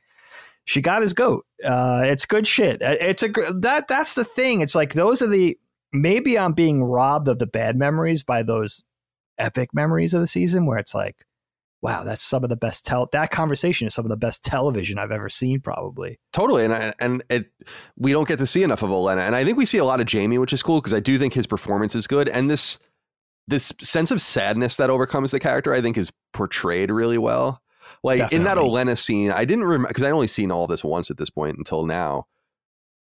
She 0.66 0.82
got 0.82 1.01
his 1.01 1.13
goat. 1.13 1.45
Uh, 1.63 2.03
it's 2.05 2.26
good 2.26 2.47
shit. 2.47 2.82
Uh, 2.82 2.95
it's 2.99 3.24
a 3.24 3.30
that 3.59 3.88
that's 3.88 4.13
the 4.13 4.24
thing. 4.24 4.61
It's 4.61 4.76
like 4.76 4.93
those 4.93 5.22
are 5.22 5.28
the 5.28 5.57
maybe 5.91 6.38
I'm 6.38 6.53
being 6.53 6.84
robbed 6.84 7.28
of 7.28 7.39
the 7.39 7.45
bad 7.45 7.76
memories 7.76 8.24
by 8.24 8.43
those 8.43 8.84
epic 9.38 9.74
memories 9.74 10.13
of 10.13 10.22
the 10.22 10.28
season 10.28 10.66
where 10.66 10.78
it's 10.78 10.95
like, 10.95 11.26
wow, 11.86 12.04
that's 12.04 12.24
some 12.24 12.44
of 12.44 12.50
the 12.50 12.56
best 12.56 12.84
tel 12.84 13.08
that 13.12 13.30
conversation 13.30 13.86
is 13.86 13.94
some 13.94 14.06
of 14.06 14.10
the 14.10 14.18
best 14.18 14.44
television 14.44 14.98
I've 14.98 15.12
ever 15.12 15.30
seen, 15.30 15.60
probably. 15.60 16.20
Totally. 16.34 16.66
And 16.66 16.96
and 17.00 17.24
it 17.30 17.52
we 17.96 18.12
don't 18.12 18.28
get 18.28 18.40
to 18.40 18.48
see 18.48 18.64
enough 18.64 18.82
of 18.82 18.90
Olenna, 18.90 19.20
And 19.20 19.36
I 19.36 19.46
think 19.46 19.56
we 19.56 19.66
see 19.66 19.78
a 19.78 19.86
lot 19.86 20.02
of 20.02 20.12
Jaime, 20.12 20.40
which 20.40 20.52
is 20.52 20.64
cool 20.64 20.82
because 20.82 20.94
I 20.94 21.00
do 21.00 21.20
think 21.20 21.36
his 21.36 21.46
performance 21.46 21.94
is 21.94 22.08
good. 22.08 22.28
And 22.28 22.50
this 22.50 22.80
this 23.48 23.72
sense 23.82 24.10
of 24.10 24.20
sadness 24.20 24.78
that 24.78 24.90
overcomes 24.90 25.30
the 25.30 25.40
character, 25.40 25.76
I 25.76 25.82
think, 25.82 25.96
is 25.96 26.12
portrayed 26.34 26.90
really 26.90 27.20
well. 27.20 27.62
Like 28.04 28.18
Definitely. 28.18 28.38
in 28.38 28.44
that 28.46 28.58
Olenna 28.58 28.98
scene, 28.98 29.30
I 29.30 29.46
didn't 29.46 29.66
remember 29.66 29.90
because 29.90 30.04
I 30.04 30.10
only 30.10 30.26
seen 30.26 30.52
all 30.52 30.64
of 30.64 30.72
this 30.72 30.84
once 30.84 31.12
at 31.12 31.18
this 31.18 31.30
point 31.30 31.60
until 31.60 31.86
now 31.86 32.26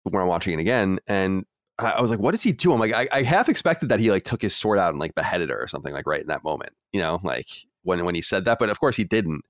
when 0.04 0.22
I'm 0.22 0.28
watching 0.28 0.54
it 0.54 0.60
again. 0.60 1.00
And 1.08 1.46
I 1.80 2.02
was 2.02 2.12
like, 2.12 2.20
what 2.20 2.32
does 2.32 2.42
he 2.42 2.52
do? 2.52 2.74
I'm 2.74 2.80
like, 2.80 2.94
I, 2.94 3.08
I 3.14 3.24
half 3.24 3.48
expected 3.48 3.90
that 3.90 4.02
he 4.02 4.12
like 4.12 4.26
took 4.26 4.42
his 4.42 4.54
sword 4.54 4.78
out 4.78 4.90
and 4.90 5.00
like 5.00 5.16
beheaded 5.16 5.52
her 5.52 5.62
or 5.62 5.68
something 5.68 5.94
like 5.94 6.06
right 6.06 6.22
in 6.22 6.28
that 6.28 6.44
moment, 6.44 6.74
you 6.92 7.00
know, 7.00 7.22
like 7.24 7.48
when 7.88 8.04
when 8.06 8.16
he 8.16 8.22
said 8.22 8.46
that, 8.46 8.60
but 8.60 8.70
of 8.70 8.80
course 8.80 8.98
he 8.98 9.04
didn't. 9.04 9.42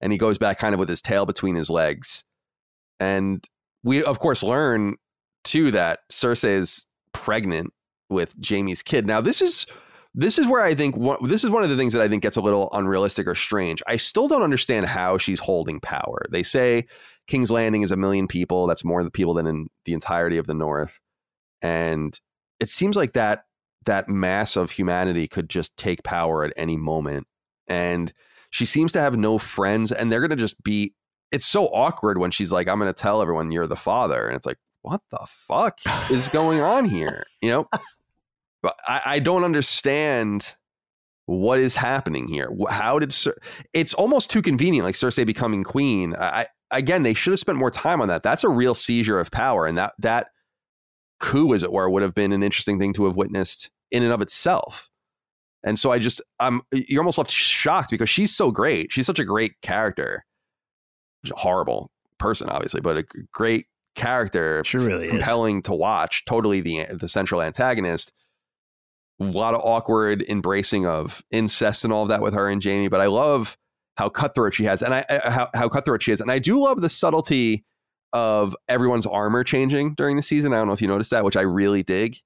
And 0.00 0.12
he 0.12 0.18
goes 0.18 0.38
back 0.38 0.58
kind 0.58 0.74
of 0.74 0.78
with 0.78 0.88
his 0.88 1.02
tail 1.02 1.26
between 1.26 1.56
his 1.56 1.70
legs. 1.70 2.22
And 3.00 3.44
we 3.82 4.04
of 4.04 4.18
course 4.18 4.42
learn 4.42 4.96
too 5.42 5.70
that 5.70 6.00
Cersei 6.12 6.54
is 6.54 6.86
pregnant 7.12 7.72
with 8.10 8.34
Jaime's 8.46 8.82
kid. 8.82 9.06
Now 9.06 9.20
this 9.20 9.40
is 9.40 9.66
this 10.14 10.38
is 10.38 10.46
where 10.46 10.62
I 10.62 10.74
think 10.74 10.96
this 11.22 11.44
is 11.44 11.50
one 11.50 11.62
of 11.62 11.70
the 11.70 11.76
things 11.76 11.92
that 11.94 12.02
I 12.02 12.08
think 12.08 12.22
gets 12.22 12.36
a 12.36 12.40
little 12.40 12.68
unrealistic 12.72 13.26
or 13.26 13.34
strange. 13.34 13.82
I 13.86 13.96
still 13.96 14.28
don't 14.28 14.42
understand 14.42 14.86
how 14.86 15.16
she's 15.16 15.40
holding 15.40 15.80
power. 15.80 16.22
They 16.30 16.42
say 16.42 16.86
King's 17.26 17.50
Landing 17.50 17.82
is 17.82 17.90
a 17.90 17.96
million 17.96 18.28
people. 18.28 18.66
That's 18.66 18.84
more 18.84 19.02
the 19.04 19.10
people 19.10 19.34
than 19.34 19.46
in 19.46 19.68
the 19.84 19.92
entirety 19.94 20.38
of 20.38 20.46
the 20.46 20.54
North, 20.54 21.00
and 21.62 22.18
it 22.60 22.68
seems 22.68 22.96
like 22.96 23.14
that 23.14 23.44
that 23.86 24.08
mass 24.08 24.56
of 24.56 24.72
humanity 24.72 25.28
could 25.28 25.48
just 25.48 25.76
take 25.76 26.02
power 26.02 26.44
at 26.44 26.52
any 26.56 26.76
moment 26.76 27.26
and 27.68 28.12
she 28.50 28.64
seems 28.64 28.92
to 28.92 29.00
have 29.00 29.16
no 29.16 29.38
friends 29.38 29.92
and 29.92 30.10
they're 30.10 30.20
going 30.20 30.30
to 30.30 30.36
just 30.36 30.62
be 30.62 30.94
it's 31.30 31.46
so 31.46 31.66
awkward 31.66 32.18
when 32.18 32.30
she's 32.30 32.52
like 32.52 32.68
i'm 32.68 32.78
going 32.78 32.92
to 32.92 32.98
tell 32.98 33.20
everyone 33.20 33.50
you're 33.52 33.66
the 33.66 33.76
father 33.76 34.26
and 34.26 34.36
it's 34.36 34.46
like 34.46 34.58
what 34.82 35.00
the 35.10 35.26
fuck 35.28 35.78
is 36.10 36.28
going 36.28 36.60
on 36.60 36.84
here? 36.84 37.24
You 37.40 37.50
know? 37.50 37.68
But 38.62 38.76
I, 38.88 39.02
I, 39.04 39.18
don't 39.20 39.44
understand 39.44 40.56
what 41.26 41.60
is 41.60 41.76
happening 41.76 42.26
here. 42.26 42.50
How 42.68 42.98
did 42.98 43.12
Cer- 43.12 43.38
it's 43.72 43.94
almost 43.94 44.28
too 44.28 44.42
convenient 44.42 44.84
like 44.84 44.96
cersei 44.96 45.24
becoming 45.24 45.62
queen. 45.62 46.16
I, 46.18 46.46
again 46.72 47.04
they 47.04 47.14
should 47.14 47.30
have 47.30 47.38
spent 47.38 47.58
more 47.58 47.70
time 47.70 48.00
on 48.00 48.08
that. 48.08 48.24
That's 48.24 48.42
a 48.42 48.48
real 48.48 48.74
seizure 48.74 49.20
of 49.20 49.30
power 49.30 49.66
and 49.66 49.78
that 49.78 49.92
that 50.00 50.28
coup 51.20 51.54
as 51.54 51.62
it 51.62 51.72
were 51.72 51.88
would 51.88 52.02
have 52.02 52.14
been 52.14 52.32
an 52.32 52.42
interesting 52.42 52.80
thing 52.80 52.92
to 52.94 53.04
have 53.04 53.14
witnessed 53.14 53.70
in 53.92 54.02
and 54.02 54.12
of 54.12 54.20
itself 54.20 54.87
and 55.64 55.78
so 55.78 55.90
I 55.90 55.98
just, 55.98 56.20
I'm, 56.38 56.60
you're 56.72 57.00
almost 57.00 57.18
left 57.18 57.30
shocked 57.30 57.90
because 57.90 58.08
she's 58.08 58.34
so 58.34 58.50
great. 58.50 58.92
She's 58.92 59.06
such 59.06 59.18
a 59.18 59.24
great 59.24 59.60
character. 59.62 60.24
She's 61.24 61.32
a 61.32 61.36
horrible 61.36 61.90
person, 62.18 62.48
obviously, 62.48 62.80
but 62.80 62.98
a 62.98 63.04
great 63.32 63.66
character. 63.94 64.62
She 64.64 64.78
really 64.78 65.08
compelling 65.08 65.58
is. 65.58 65.64
to 65.64 65.74
watch. 65.74 66.24
Totally 66.24 66.60
the 66.60 66.86
the 66.90 67.08
central 67.08 67.42
antagonist. 67.42 68.12
A 69.20 69.24
lot 69.24 69.54
of 69.54 69.60
awkward 69.64 70.24
embracing 70.28 70.86
of 70.86 71.22
incest 71.30 71.82
and 71.82 71.92
all 71.92 72.04
of 72.04 72.08
that 72.08 72.22
with 72.22 72.34
her 72.34 72.48
and 72.48 72.62
Jaime, 72.62 72.88
But 72.88 73.00
I 73.00 73.06
love 73.06 73.56
how 73.96 74.08
cutthroat 74.08 74.54
she 74.54 74.64
has, 74.64 74.80
and 74.80 74.94
I 74.94 75.04
how, 75.24 75.48
how 75.54 75.68
cutthroat 75.68 76.02
she 76.02 76.12
is, 76.12 76.20
and 76.20 76.30
I 76.30 76.38
do 76.38 76.62
love 76.62 76.80
the 76.80 76.88
subtlety 76.88 77.64
of 78.12 78.54
everyone's 78.68 79.06
armor 79.06 79.42
changing 79.42 79.94
during 79.94 80.16
the 80.16 80.22
season. 80.22 80.52
I 80.52 80.58
don't 80.58 80.68
know 80.68 80.72
if 80.72 80.80
you 80.80 80.88
noticed 80.88 81.10
that, 81.10 81.24
which 81.24 81.36
I 81.36 81.42
really 81.42 81.82
dig. 81.82 82.18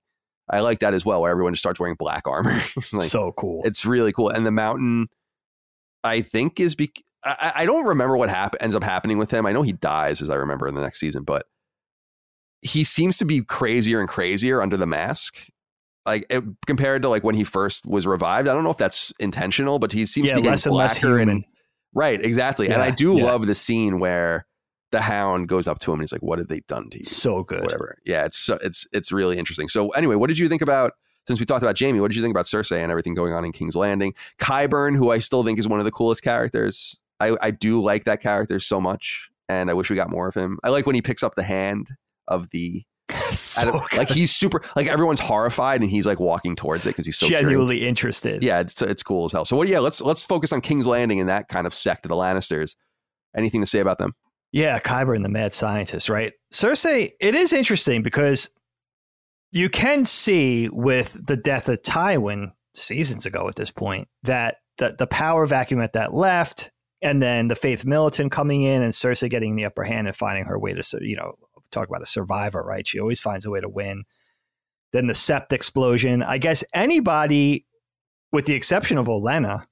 I 0.50 0.60
like 0.60 0.80
that 0.80 0.94
as 0.94 1.04
well, 1.04 1.22
where 1.22 1.30
everyone 1.30 1.52
just 1.52 1.62
starts 1.62 1.80
wearing 1.80 1.96
black 1.96 2.26
armor. 2.26 2.62
like, 2.92 3.04
so 3.04 3.32
cool. 3.32 3.62
It's 3.64 3.84
really 3.84 4.12
cool. 4.12 4.28
And 4.28 4.46
the 4.46 4.50
mountain, 4.50 5.08
I 6.04 6.22
think, 6.22 6.60
is 6.60 6.74
be. 6.74 6.92
I, 7.24 7.52
I 7.56 7.66
don't 7.66 7.86
remember 7.86 8.16
what 8.16 8.28
hap- 8.28 8.56
ends 8.60 8.74
up 8.74 8.82
happening 8.82 9.18
with 9.18 9.30
him. 9.30 9.46
I 9.46 9.52
know 9.52 9.62
he 9.62 9.72
dies, 9.72 10.20
as 10.20 10.28
I 10.28 10.34
remember 10.34 10.66
in 10.66 10.74
the 10.74 10.82
next 10.82 10.98
season, 10.98 11.22
but 11.22 11.46
he 12.62 12.84
seems 12.84 13.18
to 13.18 13.24
be 13.24 13.42
crazier 13.42 14.00
and 14.00 14.08
crazier 14.08 14.60
under 14.60 14.76
the 14.76 14.86
mask. 14.86 15.46
Like 16.04 16.26
it, 16.30 16.42
compared 16.66 17.02
to 17.02 17.08
like 17.08 17.22
when 17.22 17.36
he 17.36 17.44
first 17.44 17.86
was 17.86 18.08
revived. 18.08 18.48
I 18.48 18.54
don't 18.54 18.64
know 18.64 18.70
if 18.70 18.76
that's 18.76 19.12
intentional, 19.20 19.78
but 19.78 19.92
he 19.92 20.04
seems 20.06 20.30
yeah, 20.30 20.36
to 20.36 20.42
be 20.42 20.48
less 20.48 20.66
and 20.66 20.74
less 20.74 20.96
human. 20.96 21.28
And, 21.28 21.44
right, 21.94 22.20
exactly. 22.20 22.66
Yeah, 22.66 22.74
and 22.74 22.82
I 22.82 22.90
do 22.90 23.16
yeah. 23.16 23.24
love 23.24 23.46
the 23.46 23.54
scene 23.54 24.00
where 24.00 24.46
the 24.92 25.00
hound 25.00 25.48
goes 25.48 25.66
up 25.66 25.80
to 25.80 25.90
him 25.90 25.94
and 25.94 26.02
he's 26.02 26.12
like, 26.12 26.22
"What 26.22 26.38
have 26.38 26.48
they 26.48 26.60
done 26.60 26.88
to 26.90 26.98
you?" 26.98 27.04
So 27.04 27.42
good. 27.42 27.62
Whatever. 27.62 27.98
Yeah, 28.04 28.24
it's 28.24 28.48
it's 28.48 28.86
it's 28.92 29.10
really 29.10 29.38
interesting. 29.38 29.68
So 29.68 29.88
anyway, 29.90 30.14
what 30.14 30.28
did 30.28 30.38
you 30.38 30.48
think 30.48 30.62
about? 30.62 30.92
Since 31.26 31.38
we 31.38 31.46
talked 31.46 31.62
about 31.62 31.78
Jaime, 31.78 32.00
what 32.00 32.08
did 32.08 32.16
you 32.16 32.22
think 32.22 32.32
about 32.32 32.46
Cersei 32.46 32.82
and 32.82 32.90
everything 32.90 33.14
going 33.14 33.32
on 33.32 33.44
in 33.44 33.52
King's 33.52 33.76
Landing? 33.76 34.12
Qyburn, 34.40 34.96
who 34.96 35.10
I 35.10 35.20
still 35.20 35.44
think 35.44 35.58
is 35.60 35.68
one 35.68 35.78
of 35.78 35.84
the 35.84 35.92
coolest 35.92 36.22
characters. 36.22 36.96
I, 37.20 37.36
I 37.40 37.50
do 37.52 37.80
like 37.80 38.04
that 38.04 38.20
character 38.20 38.58
so 38.58 38.80
much, 38.80 39.30
and 39.48 39.70
I 39.70 39.74
wish 39.74 39.88
we 39.88 39.94
got 39.94 40.10
more 40.10 40.26
of 40.26 40.34
him. 40.34 40.58
I 40.64 40.70
like 40.70 40.84
when 40.84 40.96
he 40.96 41.02
picks 41.02 41.22
up 41.22 41.36
the 41.36 41.44
hand 41.44 41.90
of 42.26 42.50
the 42.50 42.82
so 43.32 43.70
of, 43.70 43.82
like 43.96 44.08
he's 44.08 44.34
super 44.34 44.62
like 44.74 44.86
everyone's 44.86 45.20
horrified 45.20 45.80
and 45.80 45.90
he's 45.90 46.06
like 46.06 46.18
walking 46.18 46.56
towards 46.56 46.86
it 46.86 46.90
because 46.90 47.06
he's 47.06 47.16
so 47.16 47.28
genuinely 47.28 47.76
curious. 47.76 47.88
interested. 47.88 48.42
Yeah, 48.42 48.60
it's 48.60 48.80
it's 48.82 49.02
cool 49.02 49.26
as 49.26 49.32
hell. 49.32 49.44
So 49.44 49.56
what? 49.56 49.68
Yeah, 49.68 49.78
let's 49.78 50.00
let's 50.00 50.24
focus 50.24 50.52
on 50.52 50.60
King's 50.60 50.86
Landing 50.86 51.20
and 51.20 51.28
that 51.28 51.48
kind 51.48 51.66
of 51.66 51.74
sect 51.74 52.04
of 52.04 52.08
the 52.08 52.16
Lannisters. 52.16 52.74
Anything 53.36 53.60
to 53.60 53.66
say 53.66 53.78
about 53.78 53.98
them? 53.98 54.14
Yeah, 54.52 54.78
Qyburn 54.78 55.16
and 55.16 55.24
the 55.24 55.30
mad 55.30 55.54
scientist, 55.54 56.10
right? 56.10 56.34
Cersei, 56.52 57.12
it 57.20 57.34
is 57.34 57.54
interesting 57.54 58.02
because 58.02 58.50
you 59.50 59.70
can 59.70 60.04
see 60.04 60.68
with 60.68 61.16
the 61.26 61.36
death 61.36 61.68
of 61.70 61.82
Tywin 61.82 62.52
seasons 62.74 63.26
ago 63.26 63.48
at 63.48 63.56
this 63.56 63.70
point 63.70 64.08
that 64.22 64.56
the, 64.78 64.94
the 64.98 65.06
power 65.06 65.46
vacuum 65.46 65.80
at 65.80 65.94
that 65.94 66.14
left, 66.14 66.70
and 67.00 67.22
then 67.22 67.48
the 67.48 67.54
Faith 67.54 67.84
Militant 67.84 68.30
coming 68.30 68.62
in 68.62 68.82
and 68.82 68.92
Cersei 68.92 69.28
getting 69.28 69.56
the 69.56 69.64
upper 69.64 69.84
hand 69.84 70.06
and 70.06 70.16
finding 70.16 70.44
her 70.44 70.58
way 70.58 70.74
to, 70.74 70.98
you 71.00 71.16
know, 71.16 71.34
talk 71.70 71.88
about 71.88 72.02
a 72.02 72.06
survivor, 72.06 72.62
right? 72.62 72.86
She 72.86 73.00
always 73.00 73.20
finds 73.20 73.44
a 73.46 73.50
way 73.50 73.60
to 73.60 73.68
win. 73.68 74.04
Then 74.92 75.06
the 75.06 75.14
Sept 75.14 75.52
explosion. 75.52 76.22
I 76.22 76.38
guess 76.38 76.62
anybody, 76.74 77.66
with 78.30 78.46
the 78.46 78.54
exception 78.54 78.98
of 78.98 79.06
Olenna, 79.06 79.64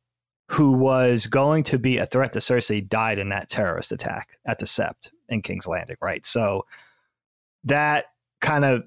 who 0.51 0.73
was 0.73 1.29
going 1.29 1.63
to 1.63 1.79
be 1.79 1.99
a 1.99 2.07
threat 2.07 2.33
to 2.33 2.41
Cersei, 2.41 2.87
died 2.87 3.21
in 3.21 3.29
that 3.29 3.49
terrorist 3.49 3.93
attack 3.93 4.37
at 4.45 4.59
the 4.59 4.67
Sept 4.67 5.11
in 5.29 5.43
King's 5.43 5.69
Landing, 5.69 5.97
right? 6.03 6.27
So 6.27 6.67
that 7.63 8.07
kind 8.41 8.65
of 8.65 8.83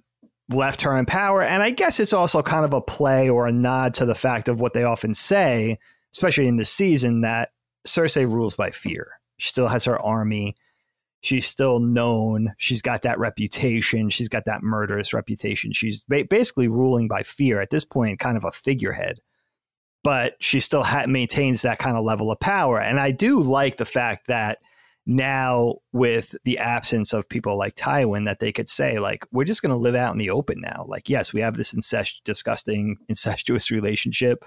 left 0.49 0.81
her 0.81 0.97
in 0.97 1.05
power. 1.05 1.41
And 1.41 1.63
I 1.63 1.69
guess 1.69 2.01
it's 2.01 2.11
also 2.11 2.41
kind 2.41 2.65
of 2.65 2.73
a 2.73 2.81
play 2.81 3.29
or 3.29 3.47
a 3.47 3.53
nod 3.53 3.93
to 3.95 4.05
the 4.05 4.13
fact 4.13 4.49
of 4.49 4.59
what 4.59 4.73
they 4.73 4.83
often 4.83 5.13
say, 5.13 5.79
especially 6.11 6.47
in 6.47 6.57
this 6.57 6.69
season, 6.69 7.21
that 7.21 7.51
Cersei 7.87 8.29
rules 8.29 8.55
by 8.55 8.71
fear. 8.71 9.11
She 9.37 9.47
still 9.47 9.69
has 9.69 9.85
her 9.85 9.99
army. 10.01 10.57
She's 11.21 11.47
still 11.47 11.79
known. 11.79 12.53
She's 12.57 12.81
got 12.81 13.03
that 13.03 13.19
reputation. 13.19 14.09
She's 14.09 14.27
got 14.27 14.43
that 14.45 14.63
murderous 14.63 15.13
reputation. 15.13 15.71
She's 15.71 16.01
ba- 16.09 16.25
basically 16.29 16.67
ruling 16.67 17.07
by 17.07 17.23
fear 17.23 17.61
at 17.61 17.69
this 17.69 17.85
point, 17.85 18.19
kind 18.19 18.35
of 18.35 18.43
a 18.43 18.51
figurehead 18.51 19.21
but 20.03 20.35
she 20.39 20.59
still 20.59 20.83
ha- 20.83 21.07
maintains 21.07 21.61
that 21.61 21.79
kind 21.79 21.97
of 21.97 22.03
level 22.03 22.31
of 22.31 22.39
power. 22.39 22.79
And 22.79 22.99
I 22.99 23.11
do 23.11 23.41
like 23.41 23.77
the 23.77 23.85
fact 23.85 24.27
that 24.27 24.59
now 25.05 25.75
with 25.91 26.35
the 26.45 26.57
absence 26.57 27.11
of 27.11 27.27
people 27.27 27.57
like 27.57 27.75
Tywin 27.75 28.23
that 28.25 28.39
they 28.39 28.53
could 28.53 28.69
say 28.69 28.99
like 28.99 29.25
we're 29.33 29.43
just 29.43 29.61
going 29.61 29.73
to 29.73 29.77
live 29.77 29.95
out 29.95 30.13
in 30.13 30.17
the 30.17 30.29
open 30.29 30.61
now. 30.61 30.85
Like 30.87 31.09
yes 31.09 31.33
we 31.33 31.41
have 31.41 31.57
this 31.57 31.73
incest 31.73 32.21
disgusting 32.23 32.95
incestuous 33.09 33.69
relationship 33.69 34.45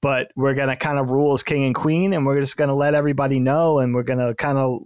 but 0.00 0.30
we're 0.34 0.54
going 0.54 0.70
to 0.70 0.76
kind 0.76 0.98
of 0.98 1.10
rule 1.10 1.34
as 1.34 1.42
king 1.42 1.64
and 1.64 1.74
queen 1.74 2.14
and 2.14 2.24
we're 2.24 2.40
just 2.40 2.56
going 2.56 2.68
to 2.68 2.74
let 2.74 2.94
everybody 2.94 3.38
know 3.38 3.80
and 3.80 3.94
we're 3.94 4.02
going 4.02 4.18
to 4.18 4.34
kind 4.34 4.56
of 4.56 4.80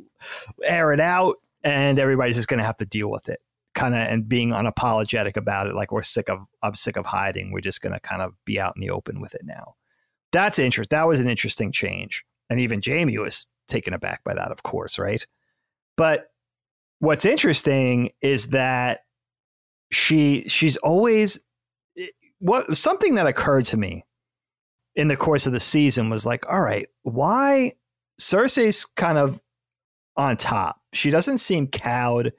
air 0.65 0.93
it 0.93 1.01
out 1.01 1.37
and 1.63 2.01
everybody's 2.01 2.37
just 2.37 2.49
going 2.49 2.59
to 2.59 2.67
have 2.67 2.77
to 2.77 2.87
deal 2.87 3.09
with 3.09 3.29
it 3.29 3.41
kind 3.75 3.95
of 3.95 4.01
and 4.01 4.29
being 4.29 4.51
unapologetic 4.51 5.37
about 5.37 5.69
it 5.69 5.75
like 5.75 5.93
we're 5.93 6.03
sick 6.03 6.29
of 6.29 6.41
I'm 6.65 6.75
sick 6.75 6.97
of 6.97 7.07
hiding. 7.07 7.53
We're 7.53 7.61
just 7.61 7.81
going 7.81 7.95
to 7.95 8.01
kind 8.01 8.23
of 8.23 8.35
be 8.45 8.59
out 8.59 8.75
in 8.77 8.81
the 8.81 8.91
open 8.91 9.21
with 9.21 9.35
it 9.35 9.43
now 9.45 9.77
that's 10.33 10.59
interest. 10.59 10.91
That 10.91 11.07
was 11.07 11.21
an 11.21 11.29
interesting 11.29 11.73
change. 11.73 12.25
And 12.51 12.61
even 12.61 12.81
Jaime 12.85 13.17
was 13.19 13.47
taken 13.69 13.95
aback 13.95 14.25
by 14.25 14.35
that, 14.35 14.51
of 14.51 14.63
course, 14.63 14.99
right? 14.99 15.25
But 15.97 16.31
what's 16.99 17.25
interesting 17.25 18.11
is 18.21 18.49
that 18.49 19.05
she 19.91 20.45
she's 20.49 20.77
always 20.79 21.39
eh, 21.99 22.07
what 22.39 22.77
something 22.77 23.15
that 23.17 23.27
occurred 23.27 23.67
to 23.67 23.77
me 23.77 24.05
in 24.97 25.09
the 25.09 25.17
course 25.17 25.47
of 25.47 25.53
the 25.53 25.61
season 25.61 26.11
was 26.11 26.27
like, 26.27 26.45
all 26.51 26.61
right, 26.61 26.89
why 27.03 27.73
Cersei's 28.21 28.85
kind 28.85 29.19
of 29.19 29.41
on 30.17 30.37
top. 30.37 30.81
She 30.93 31.11
doesn't 31.11 31.39
seem 31.39 31.67
cowed 31.67 32.33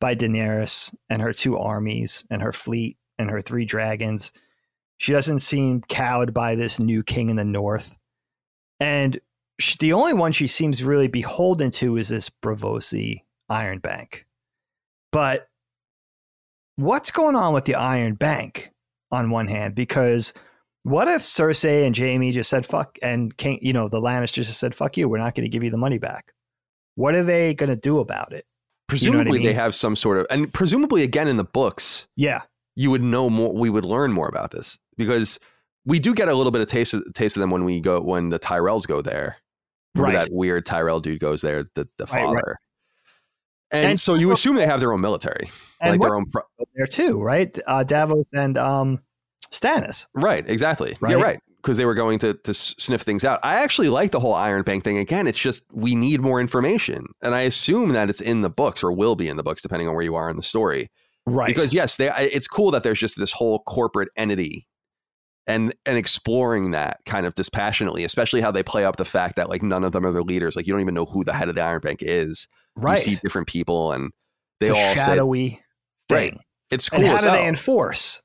by 0.00 0.14
Daenerys 0.14 0.94
and 1.10 1.20
her 1.20 1.32
two 1.32 1.58
armies 1.58 2.24
and 2.30 2.42
her 2.42 2.52
fleet 2.52 2.96
and 3.18 3.30
her 3.30 3.42
three 3.42 3.64
dragons. 3.64 4.32
She 4.98 5.12
doesn't 5.12 5.40
seem 5.40 5.82
cowed 5.82 6.34
by 6.34 6.54
this 6.54 6.80
new 6.80 7.02
king 7.02 7.30
in 7.30 7.36
the 7.36 7.44
north. 7.44 7.96
And 8.80 9.18
she, 9.58 9.76
the 9.78 9.92
only 9.92 10.12
one 10.12 10.32
she 10.32 10.46
seems 10.46 10.82
really 10.84 11.08
beholden 11.08 11.70
to 11.72 11.96
is 11.96 12.08
this 12.08 12.30
Braavosi 12.42 13.22
Iron 13.48 13.78
Bank. 13.78 14.26
But 15.12 15.48
what's 16.76 17.10
going 17.10 17.36
on 17.36 17.54
with 17.54 17.64
the 17.64 17.74
Iron 17.76 18.14
Bank 18.14 18.70
on 19.10 19.30
one 19.30 19.48
hand? 19.48 19.74
Because 19.74 20.34
what 20.82 21.08
if 21.08 21.22
Cersei 21.22 21.86
and 21.86 21.96
Jaime 21.96 22.32
just 22.32 22.50
said 22.50 22.66
fuck 22.66 22.98
and 23.02 23.36
King, 23.36 23.58
you 23.62 23.72
know, 23.72 23.88
the 23.88 24.00
Lannisters 24.00 24.46
just 24.46 24.60
said 24.60 24.74
fuck 24.74 24.96
you, 24.96 25.08
we're 25.08 25.18
not 25.18 25.34
going 25.34 25.44
to 25.44 25.50
give 25.50 25.64
you 25.64 25.70
the 25.70 25.76
money 25.76 25.98
back. 25.98 26.32
What 26.94 27.14
are 27.14 27.24
they 27.24 27.54
going 27.54 27.70
to 27.70 27.76
do 27.76 28.00
about 28.00 28.32
it? 28.32 28.44
Presumably 28.88 29.18
you 29.18 29.24
know 29.24 29.30
I 29.30 29.38
mean? 29.38 29.46
they 29.46 29.54
have 29.54 29.74
some 29.74 29.94
sort 29.94 30.18
of 30.18 30.26
and 30.30 30.52
presumably 30.52 31.02
again 31.02 31.28
in 31.28 31.36
the 31.36 31.44
books, 31.44 32.06
Yeah. 32.16 32.42
You 32.78 32.90
would 32.92 33.02
know 33.02 33.28
more 33.28 33.52
we 33.52 33.68
would 33.68 33.84
learn 33.84 34.12
more 34.12 34.28
about 34.28 34.52
this 34.52 34.78
because 34.96 35.40
we 35.84 35.98
do 35.98 36.14
get 36.14 36.28
a 36.28 36.34
little 36.34 36.52
bit 36.52 36.60
of 36.62 36.68
taste 36.68 36.94
of, 36.94 37.02
taste 37.12 37.36
of 37.36 37.40
them 37.40 37.50
when 37.50 37.64
we 37.64 37.80
go 37.80 38.00
when 38.00 38.28
the 38.30 38.38
Tyrells 38.38 38.86
go 38.86 39.02
there. 39.02 39.38
Remember 39.96 40.16
Right. 40.16 40.26
that 40.28 40.32
weird 40.32 40.64
Tyrell 40.64 41.00
dude 41.00 41.18
goes 41.18 41.40
there, 41.40 41.64
the, 41.74 41.88
the 41.96 42.04
Right, 42.04 42.12
right. 42.14 42.24
father. 42.26 42.58
And, 43.72 43.86
And- 43.86 44.00
so 44.00 44.14
you 44.14 44.30
assume 44.32 44.54
they 44.56 44.66
have 44.66 44.80
their 44.80 44.92
own 44.92 45.00
military, 45.00 45.50
like 45.82 46.00
their 46.00 46.14
own 46.14 46.26
pro- 46.30 46.42
there 46.74 46.86
too, 46.86 47.20
right? 47.20 47.58
Uh, 47.66 47.82
Davos 47.82 48.26
and 48.32 48.56
um, 48.56 49.00
Stannis. 49.50 50.06
Right, 50.14 50.48
exactly. 50.48 50.96
Right? 51.00 51.16
Yeah, 51.16 51.22
right. 51.22 51.40
Because 51.56 51.76
they 51.78 51.84
were 51.84 51.94
going 51.94 52.20
to 52.20 52.34
to 52.34 52.54
sniff 52.54 53.02
things 53.02 53.24
out. 53.24 53.40
I 53.42 53.54
actually 53.64 53.88
like 53.88 54.12
the 54.12 54.20
whole 54.20 54.34
Iron 54.34 54.62
Bank 54.62 54.84
thing. 54.84 54.96
Again, 54.98 55.26
it's 55.26 55.38
just 55.40 55.64
we 55.72 55.96
need 55.96 56.20
more 56.20 56.40
information, 56.40 57.06
and 57.20 57.34
I 57.34 57.40
assume 57.40 57.90
that 57.90 58.08
it's 58.08 58.20
in 58.20 58.42
the 58.42 58.48
books 58.50 58.84
or 58.84 58.92
will 58.92 59.16
be 59.16 59.28
in 59.28 59.36
the 59.36 59.42
books, 59.42 59.60
depending 59.62 59.88
on 59.88 59.94
where 59.94 60.04
you 60.04 60.14
are 60.14 60.30
in 60.30 60.36
the 60.36 60.42
story. 60.44 60.88
Right. 61.28 61.46
Because 61.48 61.72
yes, 61.74 61.96
they, 61.96 62.08
it's 62.08 62.46
cool 62.48 62.70
that 62.72 62.82
there's 62.82 62.98
just 63.00 63.18
this 63.18 63.32
whole 63.32 63.60
corporate 63.60 64.08
entity, 64.16 64.66
and 65.46 65.74
and 65.86 65.96
exploring 65.96 66.72
that 66.72 66.98
kind 67.06 67.26
of 67.26 67.34
dispassionately, 67.34 68.04
especially 68.04 68.40
how 68.40 68.50
they 68.50 68.62
play 68.62 68.84
up 68.84 68.96
the 68.96 69.04
fact 69.04 69.36
that 69.36 69.48
like 69.48 69.62
none 69.62 69.84
of 69.84 69.92
them 69.92 70.04
are 70.04 70.10
the 70.12 70.22
leaders. 70.22 70.56
Like 70.56 70.66
you 70.66 70.72
don't 70.72 70.80
even 70.82 70.94
know 70.94 71.06
who 71.06 71.24
the 71.24 71.32
head 71.32 71.48
of 71.48 71.54
the 71.54 71.62
Iron 71.62 71.80
Bank 71.80 72.00
is. 72.02 72.46
right. 72.76 72.98
You 73.06 73.14
see 73.14 73.20
different 73.22 73.48
people, 73.48 73.92
and 73.92 74.10
they 74.60 74.68
it's 74.68 74.78
a 74.78 74.80
all 74.82 74.94
say 74.96 75.04
shadowy 75.04 75.60
Right. 76.10 76.36
it's 76.70 76.88
cool. 76.88 77.00
And 77.00 77.08
how 77.08 77.18
do 77.18 77.30
they 77.30 77.46
enforce? 77.46 78.22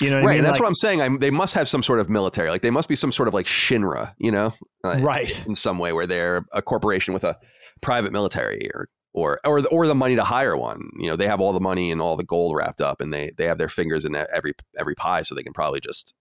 You 0.00 0.10
know 0.10 0.16
what 0.16 0.24
right, 0.26 0.30
I 0.32 0.34
mean? 0.34 0.38
and 0.38 0.46
that's 0.46 0.54
Like- 0.56 0.62
what 0.62 0.68
I'm 0.68 0.74
saying. 0.74 1.00
I'm, 1.00 1.18
they 1.18 1.30
must 1.30 1.54
have 1.54 1.68
some 1.68 1.82
sort 1.82 1.98
of 2.00 2.10
military, 2.10 2.50
like 2.50 2.62
they 2.62 2.70
must 2.70 2.88
be 2.88 2.96
some 2.96 3.12
sort 3.12 3.28
of 3.28 3.34
like 3.34 3.46
Shinra, 3.46 4.14
you 4.18 4.30
know, 4.32 4.52
uh, 4.84 4.98
Right. 5.00 5.46
in 5.46 5.54
some 5.54 5.78
way 5.78 5.92
where 5.92 6.06
they're 6.06 6.44
a 6.52 6.60
corporation 6.60 7.14
with 7.14 7.22
a 7.24 7.36
private 7.82 8.12
military, 8.12 8.68
or 8.74 8.88
or 9.14 9.40
or 9.44 9.62
the, 9.62 9.68
or 9.68 9.86
the 9.86 9.94
money 9.94 10.16
to 10.16 10.24
hire 10.24 10.56
one. 10.56 10.90
You 10.98 11.10
know, 11.10 11.16
they 11.16 11.26
have 11.26 11.40
all 11.40 11.52
the 11.52 11.60
money 11.60 11.90
and 11.90 12.00
all 12.00 12.16
the 12.16 12.24
gold 12.24 12.56
wrapped 12.56 12.80
up, 12.80 13.00
and 13.00 13.12
they 13.12 13.32
they 13.36 13.46
have 13.46 13.58
their 13.58 13.68
fingers 13.68 14.04
in 14.04 14.14
every 14.14 14.54
every 14.78 14.94
pie, 14.94 15.22
so 15.22 15.34
they 15.34 15.42
can 15.42 15.52
probably 15.52 15.80
just 15.80 16.14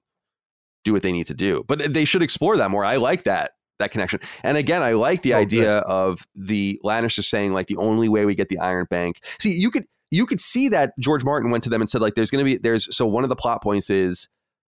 do 0.83 0.93
what 0.93 1.03
they 1.03 1.11
need 1.11 1.27
to 1.27 1.33
do. 1.33 1.63
But 1.67 1.93
they 1.93 2.05
should 2.05 2.23
explore 2.23 2.57
that 2.57 2.71
more. 2.71 2.83
I 2.85 2.97
like 2.97 3.23
that 3.23 3.51
that 3.79 3.91
connection. 3.91 4.19
And 4.43 4.57
again, 4.57 4.81
I 4.81 4.93
like 4.93 5.21
the 5.21 5.31
So 5.31 5.37
idea 5.37 5.77
of 5.79 6.25
the 6.35 6.79
Lannisters 6.83 7.25
saying 7.25 7.53
like 7.53 7.67
the 7.67 7.77
only 7.77 8.09
way 8.09 8.25
we 8.25 8.35
get 8.35 8.49
the 8.49 8.59
Iron 8.59 8.87
Bank. 8.89 9.19
See, 9.39 9.51
you 9.51 9.69
could 9.69 9.85
you 10.09 10.25
could 10.25 10.39
see 10.39 10.69
that 10.69 10.93
George 10.99 11.23
Martin 11.23 11.51
went 11.51 11.63
to 11.63 11.69
them 11.69 11.81
and 11.81 11.89
said 11.89 12.01
like 12.01 12.15
there's 12.15 12.31
going 12.31 12.45
to 12.45 12.49
be 12.49 12.57
there's 12.57 12.95
so 12.95 13.05
one 13.05 13.23
of 13.23 13.29
the 13.29 13.35
plot 13.35 13.61
points 13.61 13.89
is 13.89 14.27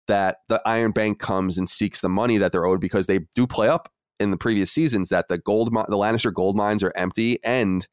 that 0.08 0.38
the 0.50 0.62
Iron 0.66 0.92
Bank 0.92 1.20
comes 1.20 1.58
and 1.58 1.70
seeks 1.70 2.02
the 2.02 2.10
money 2.10 2.38
that 2.38 2.52
they're 2.52 2.66
owed 2.66 2.82
because 2.82 3.08
they 3.08 3.20
do 3.36 3.46
play 3.46 3.68
up 3.68 3.90
in 4.20 4.32
the 4.32 4.38
previous 4.38 4.72
seasons 4.72 5.10
that 5.10 5.28
the 5.28 5.38
gold 5.38 5.74
the 5.74 5.98
Lannister 5.98 6.34
gold 6.34 6.56
mines 6.56 6.84
are 6.84 6.94
empty 6.96 7.40
and 7.44 7.88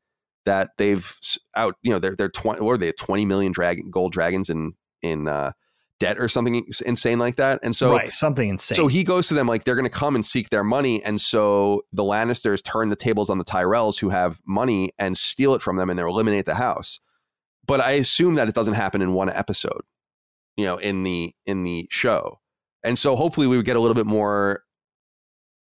that 0.49 0.71
they've 0.79 1.15
out 1.57 1.77
you 1.83 1.91
know 1.91 1.99
they're 1.99 2.17
they're 2.17 2.31
20 2.31 2.63
what 2.63 2.73
are 2.73 2.79
they 2.79 2.91
20 2.91 3.27
million 3.27 3.53
dragon 3.53 3.91
gold 3.91 4.13
dragons 4.13 4.49
in 4.49 4.73
in 5.03 5.29
uh 5.29 5.53
debt 6.01 6.19
or 6.19 6.27
something 6.27 6.65
insane 6.87 7.19
like 7.19 7.37
that 7.37 7.61
and 7.63 7.77
so 7.77 7.93
right. 7.93 8.13
Something 8.13 8.49
insane. 8.49 8.77
so 8.77 8.87
he 8.87 9.05
goes 9.05 9.29
to 9.29 9.35
them 9.35 9.47
like 9.47 9.65
they're 9.65 9.75
going 9.75 9.85
to 9.85 9.91
come 9.91 10.15
and 10.15 10.25
seek 10.25 10.49
their 10.51 10.65
money, 10.65 11.03
and 11.03 11.21
so 11.21 11.83
the 11.93 12.05
Lannisters 12.05 12.63
turn 12.63 12.89
the 12.89 12.97
tables 12.97 13.31
on 13.31 13.39
the 13.39 13.45
Tyrells 13.45 13.99
who 13.99 14.09
have 14.09 14.41
money 14.47 14.93
and 14.99 15.19
steal 15.19 15.55
it 15.55 15.63
from 15.63 15.77
them, 15.77 15.91
and 15.91 15.99
they 15.99 16.03
eliminate 16.03 16.47
the 16.47 16.55
house. 16.55 17.01
But 17.67 17.81
I 17.81 17.93
assume 17.93 18.37
that 18.37 18.49
it 18.49 18.55
doesn't 18.55 18.75
happen 18.75 19.03
in 19.03 19.13
one 19.13 19.29
episode, 19.29 19.83
you 20.57 20.65
know, 20.65 20.77
in 20.77 21.03
the 21.03 21.35
in 21.47 21.65
the 21.65 21.89
show, 21.91 22.39
and 22.85 22.97
so 22.97 23.17
hopefully 23.17 23.49
we 23.49 23.57
would 23.57 23.67
get 23.67 23.75
a 23.75 23.81
little 23.81 23.97
bit 23.97 24.07
more 24.07 24.63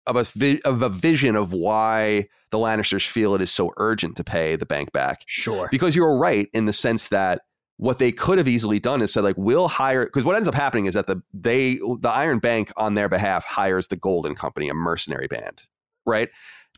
of 0.05 0.17
a 0.17 0.59
of 0.63 0.81
a 0.81 0.89
vision 0.89 1.37
of 1.37 1.53
why 1.53 2.27
the 2.51 2.57
Lannisters 2.57 3.07
feel 3.07 3.35
it 3.35 3.41
is 3.41 3.51
so 3.51 3.71
urgent 3.77 4.15
to 4.17 4.23
pay 4.23 4.55
the 4.55 4.65
bank 4.65 4.91
back 4.91 5.23
sure. 5.25 5.67
because 5.71 5.95
you're 5.95 6.17
right 6.17 6.49
in 6.53 6.65
the 6.65 6.73
sense 6.73 7.09
that 7.09 7.41
what 7.77 7.99
they 7.99 8.11
could 8.11 8.37
have 8.39 8.47
easily 8.47 8.79
done 8.79 9.01
is 9.01 9.13
said 9.13 9.23
like 9.23 9.37
we'll 9.37 9.67
hire 9.67 10.05
because 10.05 10.25
what 10.25 10.35
ends 10.35 10.47
up 10.47 10.55
happening 10.55 10.85
is 10.85 10.95
that 10.95 11.07
the 11.07 11.21
they 11.33 11.75
the 11.75 12.09
Iron 12.11 12.39
Bank 12.39 12.71
on 12.75 12.95
their 12.95 13.07
behalf 13.07 13.45
hires 13.45 13.87
the 13.87 13.95
Golden 13.95 14.33
Company, 14.35 14.67
a 14.67 14.73
mercenary 14.73 15.27
band, 15.27 15.61
right? 16.05 16.29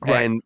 Right. 0.01 0.25
And 0.25 0.41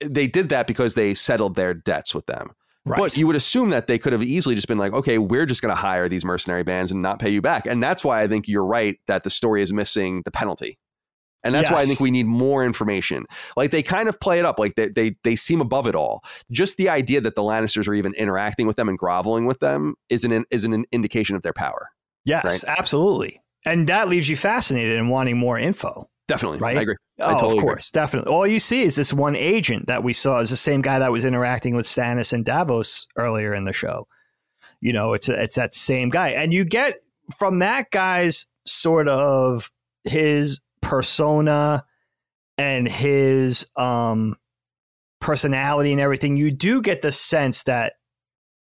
they 0.00 0.26
did 0.26 0.50
that 0.50 0.66
because 0.66 0.94
they 0.94 1.14
settled 1.14 1.54
their 1.54 1.74
debts 1.74 2.14
with 2.14 2.26
them. 2.26 2.50
Right. 2.84 2.98
But 2.98 3.16
you 3.16 3.26
would 3.26 3.36
assume 3.36 3.70
that 3.70 3.88
they 3.88 3.98
could 3.98 4.12
have 4.12 4.22
easily 4.22 4.54
just 4.54 4.68
been 4.68 4.78
like, 4.78 4.92
okay, 4.92 5.18
we're 5.18 5.44
just 5.44 5.60
going 5.60 5.74
to 5.74 5.80
hire 5.80 6.08
these 6.08 6.24
mercenary 6.24 6.62
bands 6.62 6.92
and 6.92 7.02
not 7.02 7.18
pay 7.18 7.30
you 7.30 7.42
back. 7.42 7.66
And 7.66 7.82
that's 7.82 8.04
why 8.04 8.22
I 8.22 8.28
think 8.28 8.46
you're 8.46 8.64
right 8.64 8.96
that 9.08 9.24
the 9.24 9.30
story 9.30 9.60
is 9.60 9.72
missing 9.72 10.22
the 10.24 10.30
penalty. 10.30 10.78
And 11.46 11.54
that's 11.54 11.70
why 11.70 11.78
I 11.78 11.84
think 11.84 12.00
we 12.00 12.10
need 12.10 12.26
more 12.26 12.64
information. 12.64 13.24
Like 13.56 13.70
they 13.70 13.82
kind 13.82 14.08
of 14.08 14.18
play 14.20 14.38
it 14.38 14.44
up, 14.44 14.58
like 14.58 14.74
they, 14.74 14.88
they 14.88 15.16
they 15.24 15.36
seem 15.36 15.60
above 15.60 15.86
it 15.86 15.94
all. 15.94 16.22
Just 16.50 16.76
the 16.76 16.88
idea 16.88 17.20
that 17.20 17.34
the 17.36 17.42
Lannisters 17.42 17.88
are 17.88 17.94
even 17.94 18.12
interacting 18.14 18.66
with 18.66 18.76
them 18.76 18.88
and 18.88 18.98
groveling 18.98 19.46
with 19.46 19.60
them 19.60 19.94
is 20.10 20.24
an 20.24 20.44
is 20.50 20.64
an 20.64 20.84
indication 20.92 21.36
of 21.36 21.42
their 21.42 21.52
power. 21.52 21.90
yes, 22.24 22.44
right. 22.44 22.64
absolutely. 22.78 23.40
And 23.64 23.88
that 23.88 24.08
leaves 24.08 24.28
you 24.28 24.36
fascinated 24.36 24.96
and 24.98 25.10
wanting 25.10 25.36
more 25.38 25.58
info. 25.58 26.08
Definitely, 26.28 26.58
Right? 26.58 26.76
I 26.76 26.82
agree. 26.82 26.96
Oh, 27.20 27.24
I 27.28 27.32
totally 27.34 27.46
of 27.46 27.52
agree. 27.52 27.62
course, 27.62 27.90
definitely. 27.92 28.32
All 28.32 28.46
you 28.46 28.58
see 28.58 28.82
is 28.82 28.96
this 28.96 29.12
one 29.12 29.36
agent 29.36 29.86
that 29.86 30.02
we 30.02 30.12
saw 30.12 30.40
is 30.40 30.50
the 30.50 30.56
same 30.56 30.82
guy 30.82 30.98
that 30.98 31.12
was 31.12 31.24
interacting 31.24 31.76
with 31.76 31.86
Stannis 31.86 32.32
and 32.32 32.44
Davos 32.44 33.06
earlier 33.16 33.54
in 33.54 33.64
the 33.64 33.72
show. 33.72 34.08
You 34.80 34.92
know, 34.92 35.12
it's 35.12 35.28
it's 35.28 35.54
that 35.54 35.72
same 35.74 36.10
guy, 36.10 36.30
and 36.30 36.52
you 36.52 36.64
get 36.64 37.00
from 37.38 37.60
that 37.60 37.90
guy's 37.92 38.46
sort 38.66 39.08
of 39.08 39.70
his 40.04 40.60
persona 40.88 41.84
and 42.58 42.88
his 42.88 43.66
um 43.76 44.36
personality 45.20 45.92
and 45.92 46.00
everything. 46.00 46.36
You 46.36 46.50
do 46.50 46.80
get 46.80 47.02
the 47.02 47.12
sense 47.12 47.64
that 47.64 47.94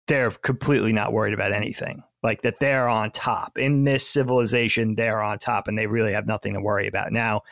they're 0.07 0.31
completely 0.31 0.93
not 0.93 1.13
worried 1.13 1.35
about 1.35 1.53
anything. 1.53 2.03
Like 2.23 2.43
that 2.43 2.61
they're 2.61 2.89
on 2.89 3.13
top 3.13 3.57
in 3.57 3.85
this 3.85 4.07
civilization, 4.07 4.95
they're 4.95 5.23
on 5.23 5.39
top, 5.39 5.69
and 5.69 5.79
they 5.79 5.87
really 5.87 6.13
have 6.13 6.27
nothing 6.27 6.53
to 6.55 6.61
worry 6.61 6.87
about 6.87 7.13
now 7.13 7.43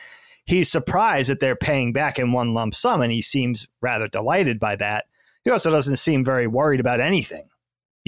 he's 0.49 0.71
surprised 0.71 1.29
that 1.29 1.39
they're 1.39 1.55
paying 1.55 1.93
back 1.93 2.17
in 2.17 2.31
one 2.31 2.55
lump 2.55 2.73
sum 2.73 3.01
and 3.01 3.11
he 3.11 3.21
seems 3.21 3.67
rather 3.81 4.07
delighted 4.07 4.59
by 4.59 4.75
that. 4.75 5.05
He 5.43 5.51
also 5.51 5.69
doesn't 5.69 5.97
seem 5.97 6.25
very 6.25 6.47
worried 6.47 6.79
about 6.79 6.99
anything. 6.99 7.48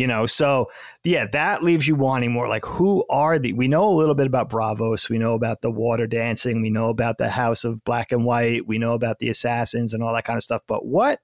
You 0.02 0.08
know, 0.08 0.26
so 0.26 0.72
yeah, 1.04 1.28
that 1.28 1.62
leaves 1.62 1.88
you 1.88 1.94
wanting 1.94 2.32
more. 2.32 2.48
Like, 2.48 2.66
who 2.66 3.06
are 3.12 3.38
the? 3.38 3.54
We 3.54 3.68
know 3.68 3.88
a 3.88 3.94
little 3.94 4.16
bit 4.16 4.26
about 4.26 4.50
Braavos. 4.50 5.12
We 5.12 5.20
know 5.20 5.36
about 5.36 5.62
the 5.62 5.70
water 5.70 6.08
dancing. 6.08 6.60
We 6.64 6.72
know 6.72 6.90
about 6.90 7.20
the 7.20 7.30
House 7.30 7.64
of 7.64 7.84
Black 7.84 8.12
and 8.12 8.26
White. 8.26 8.66
We 8.66 8.80
know 8.80 8.94
about 8.94 9.20
the 9.20 9.30
assassins 9.30 9.94
and 9.94 10.02
all 10.02 10.16
that 10.16 10.24
kind 10.24 10.38
of 10.38 10.44
stuff. 10.44 10.64
But 10.68 10.88
what 10.88 11.20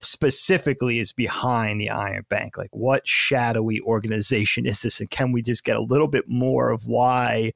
specifically 0.00 0.98
is 0.98 1.12
behind 1.12 1.78
the 1.78 1.90
Iron 1.90 2.24
Bank? 2.28 2.58
Like, 2.58 2.74
what 2.74 3.06
shadowy 3.06 3.80
organization 3.82 4.66
is 4.66 4.82
this? 4.82 4.98
And 4.98 5.08
can 5.08 5.30
we 5.30 5.40
just 5.40 5.62
get 5.62 5.76
a 5.76 5.80
little 5.80 6.08
bit 6.08 6.24
more 6.26 6.70
of 6.70 6.88
why 6.88 7.52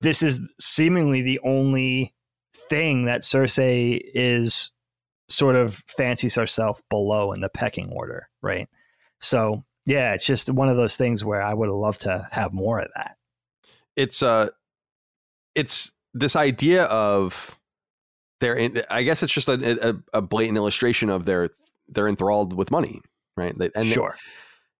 this 0.00 0.22
is 0.22 0.42
seemingly 0.60 1.22
the 1.22 1.40
only 1.40 2.14
thing 2.54 3.06
that 3.06 3.22
Cersei 3.22 4.00
is 4.14 4.70
sort 5.28 5.56
of 5.56 5.82
fancies 5.88 6.36
herself 6.36 6.80
below 6.88 7.32
in 7.32 7.40
the 7.40 7.48
pecking 7.48 7.90
order, 7.90 8.28
right? 8.42 8.68
So 9.20 9.64
yeah, 9.86 10.14
it's 10.14 10.26
just 10.26 10.50
one 10.50 10.68
of 10.68 10.76
those 10.76 10.96
things 10.96 11.24
where 11.24 11.42
I 11.42 11.54
would 11.54 11.68
have 11.68 11.74
loved 11.76 12.00
to 12.02 12.26
have 12.32 12.52
more 12.52 12.78
of 12.80 12.88
that. 12.96 13.16
It's 13.96 14.22
uh 14.22 14.50
it's 15.54 15.94
this 16.14 16.36
idea 16.36 16.84
of 16.84 17.58
they're 18.40 18.54
in, 18.54 18.82
I 18.90 19.02
guess 19.02 19.22
it's 19.22 19.32
just 19.32 19.48
a, 19.48 19.88
a, 19.90 20.18
a 20.18 20.22
blatant 20.22 20.56
illustration 20.58 21.08
of 21.08 21.24
their 21.24 21.50
they're 21.88 22.08
enthralled 22.08 22.52
with 22.52 22.70
money, 22.70 23.00
right? 23.36 23.56
They- 23.56 23.70
And 23.74 23.86
sure. 23.86 24.16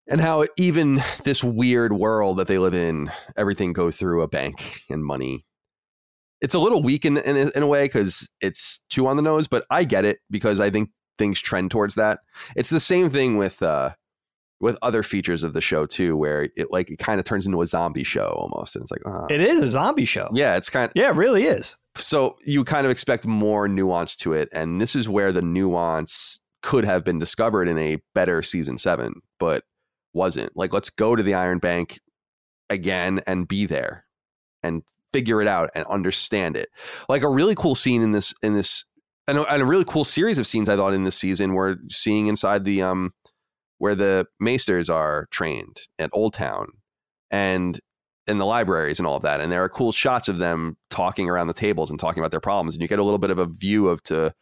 and 0.08 0.20
how 0.20 0.44
even 0.56 1.02
this 1.24 1.42
weird 1.42 1.92
world 1.92 2.36
that 2.38 2.48
they 2.48 2.58
live 2.58 2.74
in, 2.74 3.10
everything 3.36 3.72
goes 3.72 3.96
through 3.96 4.22
a 4.22 4.28
bank 4.28 4.82
and 4.90 5.04
money. 5.04 5.46
It's 6.42 6.54
a 6.54 6.58
little 6.58 6.82
weak 6.82 7.04
in 7.06 7.16
in, 7.16 7.36
a- 7.36 7.50
in 7.56 7.62
a 7.62 7.66
way 7.66 7.84
because 7.86 8.28
it's 8.42 8.80
too 8.90 9.06
on 9.06 9.16
the 9.16 9.22
nose, 9.22 9.46
but 9.46 9.64
I 9.70 9.84
get 9.84 10.04
it 10.04 10.18
because 10.30 10.60
I 10.60 10.68
think 10.70 10.90
things 11.18 11.40
trend 11.40 11.70
towards 11.70 11.94
that. 11.94 12.20
It's 12.56 12.68
the 12.70 12.80
same 12.80 13.08
thing 13.08 13.38
with 13.38 13.62
uh 13.62 13.94
with 14.60 14.78
other 14.82 15.02
features 15.02 15.42
of 15.42 15.52
the 15.52 15.60
show 15.60 15.84
too, 15.86 16.16
where 16.16 16.48
it 16.56 16.70
like 16.70 16.90
it 16.90 16.98
kind 16.98 17.18
of 17.20 17.24
turns 17.26 17.46
into 17.46 17.60
a 17.62 17.66
zombie 17.66 18.04
show 18.04 18.28
almost, 18.28 18.74
and 18.76 18.82
it's 18.82 18.90
like, 18.90 19.02
uh, 19.06 19.26
It 19.28 19.40
is 19.40 19.62
a 19.62 19.68
zombie 19.68 20.04
show. 20.06 20.28
yeah, 20.32 20.56
it's 20.56 20.70
kind. 20.70 20.86
of 20.86 20.92
Yeah, 20.94 21.10
it 21.10 21.14
really 21.16 21.44
is. 21.44 21.76
so 21.96 22.36
you 22.44 22.64
kind 22.64 22.84
of 22.86 22.90
expect 22.90 23.26
more 23.26 23.68
nuance 23.68 24.16
to 24.16 24.32
it, 24.32 24.48
and 24.52 24.80
this 24.80 24.96
is 24.96 25.08
where 25.08 25.32
the 25.32 25.42
nuance 25.42 26.40
could 26.62 26.84
have 26.84 27.04
been 27.04 27.18
discovered 27.18 27.68
in 27.68 27.78
a 27.78 27.98
better 28.14 28.42
season 28.42 28.78
seven, 28.78 29.20
but 29.38 29.64
wasn't. 30.14 30.56
Like, 30.56 30.72
let's 30.72 30.88
go 30.90 31.14
to 31.14 31.22
the 31.22 31.34
Iron 31.34 31.58
Bank 31.58 32.00
again 32.70 33.20
and 33.26 33.46
be 33.46 33.66
there 33.66 34.04
and 34.62 34.82
figure 35.12 35.40
it 35.40 35.48
out 35.48 35.70
and 35.74 35.84
understand 35.86 36.56
it. 36.56 36.68
Like 37.08 37.22
a 37.22 37.28
really 37.28 37.54
cool 37.54 37.74
scene 37.74 38.02
in 38.02 38.12
this 38.12 38.34
in 38.42 38.54
this 38.54 38.84
and 39.28 39.38
a, 39.38 39.52
and 39.52 39.62
a 39.62 39.64
really 39.66 39.84
cool 39.86 40.04
series 40.04 40.38
of 40.38 40.46
scenes 40.46 40.68
I 40.68 40.76
thought 40.76 40.94
in 40.94 41.04
this 41.04 41.16
season 41.16 41.54
were 41.54 41.76
seeing 41.90 42.26
inside 42.26 42.64
the 42.64 42.82
um 42.82 43.12
where 43.78 43.94
the 43.94 44.26
maesters 44.40 44.88
are 44.88 45.26
trained 45.30 45.80
at 45.98 46.10
Oldtown 46.12 46.66
and 47.30 47.78
in 48.26 48.38
the 48.38 48.46
libraries 48.46 48.98
and 48.98 49.06
all 49.06 49.16
of 49.16 49.22
that. 49.22 49.40
And 49.40 49.52
there 49.52 49.62
are 49.62 49.68
cool 49.68 49.92
shots 49.92 50.28
of 50.28 50.38
them 50.38 50.76
talking 50.90 51.28
around 51.28 51.46
the 51.46 51.54
tables 51.54 51.90
and 51.90 51.98
talking 51.98 52.20
about 52.20 52.30
their 52.30 52.40
problems. 52.40 52.74
And 52.74 52.82
you 52.82 52.88
get 52.88 52.98
a 52.98 53.04
little 53.04 53.18
bit 53.18 53.30
of 53.30 53.38
a 53.38 53.46
view 53.46 53.88
of 53.88 54.02
to 54.04 54.32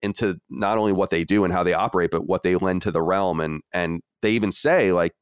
into 0.00 0.38
not 0.48 0.78
only 0.78 0.92
what 0.92 1.10
they 1.10 1.24
do 1.24 1.44
and 1.44 1.52
how 1.52 1.62
they 1.62 1.74
operate, 1.74 2.10
but 2.10 2.26
what 2.26 2.42
they 2.42 2.56
lend 2.56 2.82
to 2.82 2.90
the 2.90 3.02
realm. 3.02 3.40
And 3.40 3.62
and 3.72 4.00
they 4.22 4.32
even 4.32 4.52
say, 4.52 4.92
like, 4.92 5.12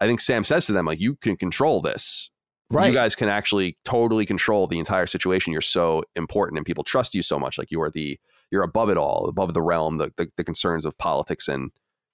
I 0.00 0.06
think 0.06 0.20
Sam 0.20 0.44
says 0.44 0.66
to 0.66 0.72
them, 0.72 0.86
like, 0.86 1.00
you 1.00 1.16
can 1.16 1.36
control 1.36 1.80
this. 1.80 2.30
Right. 2.70 2.88
You 2.88 2.94
guys 2.94 3.14
can 3.14 3.28
actually 3.28 3.76
totally 3.84 4.24
control 4.24 4.66
the 4.66 4.78
entire 4.78 5.06
situation. 5.06 5.52
You're 5.52 5.60
so 5.60 6.04
important 6.16 6.56
and 6.56 6.64
people 6.64 6.84
trust 6.84 7.14
you 7.14 7.20
so 7.20 7.38
much. 7.38 7.58
Like 7.58 7.70
you 7.70 7.82
are 7.82 7.90
the 7.90 8.18
you're 8.50 8.62
above 8.62 8.88
it 8.88 8.96
all, 8.96 9.26
above 9.28 9.52
the 9.54 9.62
realm, 9.62 9.98
the, 9.98 10.10
the, 10.16 10.28
the 10.36 10.44
concerns 10.44 10.86
of 10.86 10.96
politics 10.96 11.48
and 11.48 11.70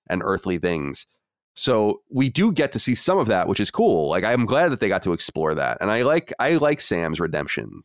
and 0.08 0.22
earthly 0.24 0.58
things. 0.58 1.06
So 1.54 2.02
we 2.10 2.28
do 2.28 2.52
get 2.52 2.72
to 2.72 2.78
see 2.78 2.94
some 2.94 3.18
of 3.18 3.26
that, 3.28 3.48
which 3.48 3.58
is 3.60 3.70
cool. 3.70 4.08
Like 4.08 4.24
I'm 4.24 4.46
glad 4.46 4.68
that 4.70 4.80
they 4.80 4.88
got 4.88 5.02
to 5.02 5.12
explore 5.12 5.54
that, 5.56 5.78
and 5.80 5.90
I 5.90 6.02
like 6.02 6.32
I 6.38 6.54
like 6.54 6.80
Sam's 6.80 7.18
redemption. 7.20 7.82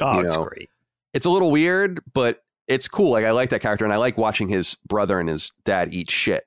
Oh, 0.00 0.14
You 0.14 0.20
it's 0.26 0.36
know, 0.36 0.44
great. 0.44 0.68
It's 1.14 1.26
a 1.26 1.30
little 1.30 1.50
weird, 1.50 2.00
but 2.12 2.42
it's 2.68 2.88
cool. 2.88 3.10
Like 3.10 3.24
I 3.24 3.30
like 3.30 3.50
that 3.50 3.60
character, 3.60 3.84
and 3.84 3.92
I 3.94 3.96
like 3.96 4.18
watching 4.18 4.48
his 4.48 4.76
brother 4.86 5.18
and 5.18 5.28
his 5.28 5.52
dad 5.64 5.92
eat 5.94 6.10
shit. 6.10 6.44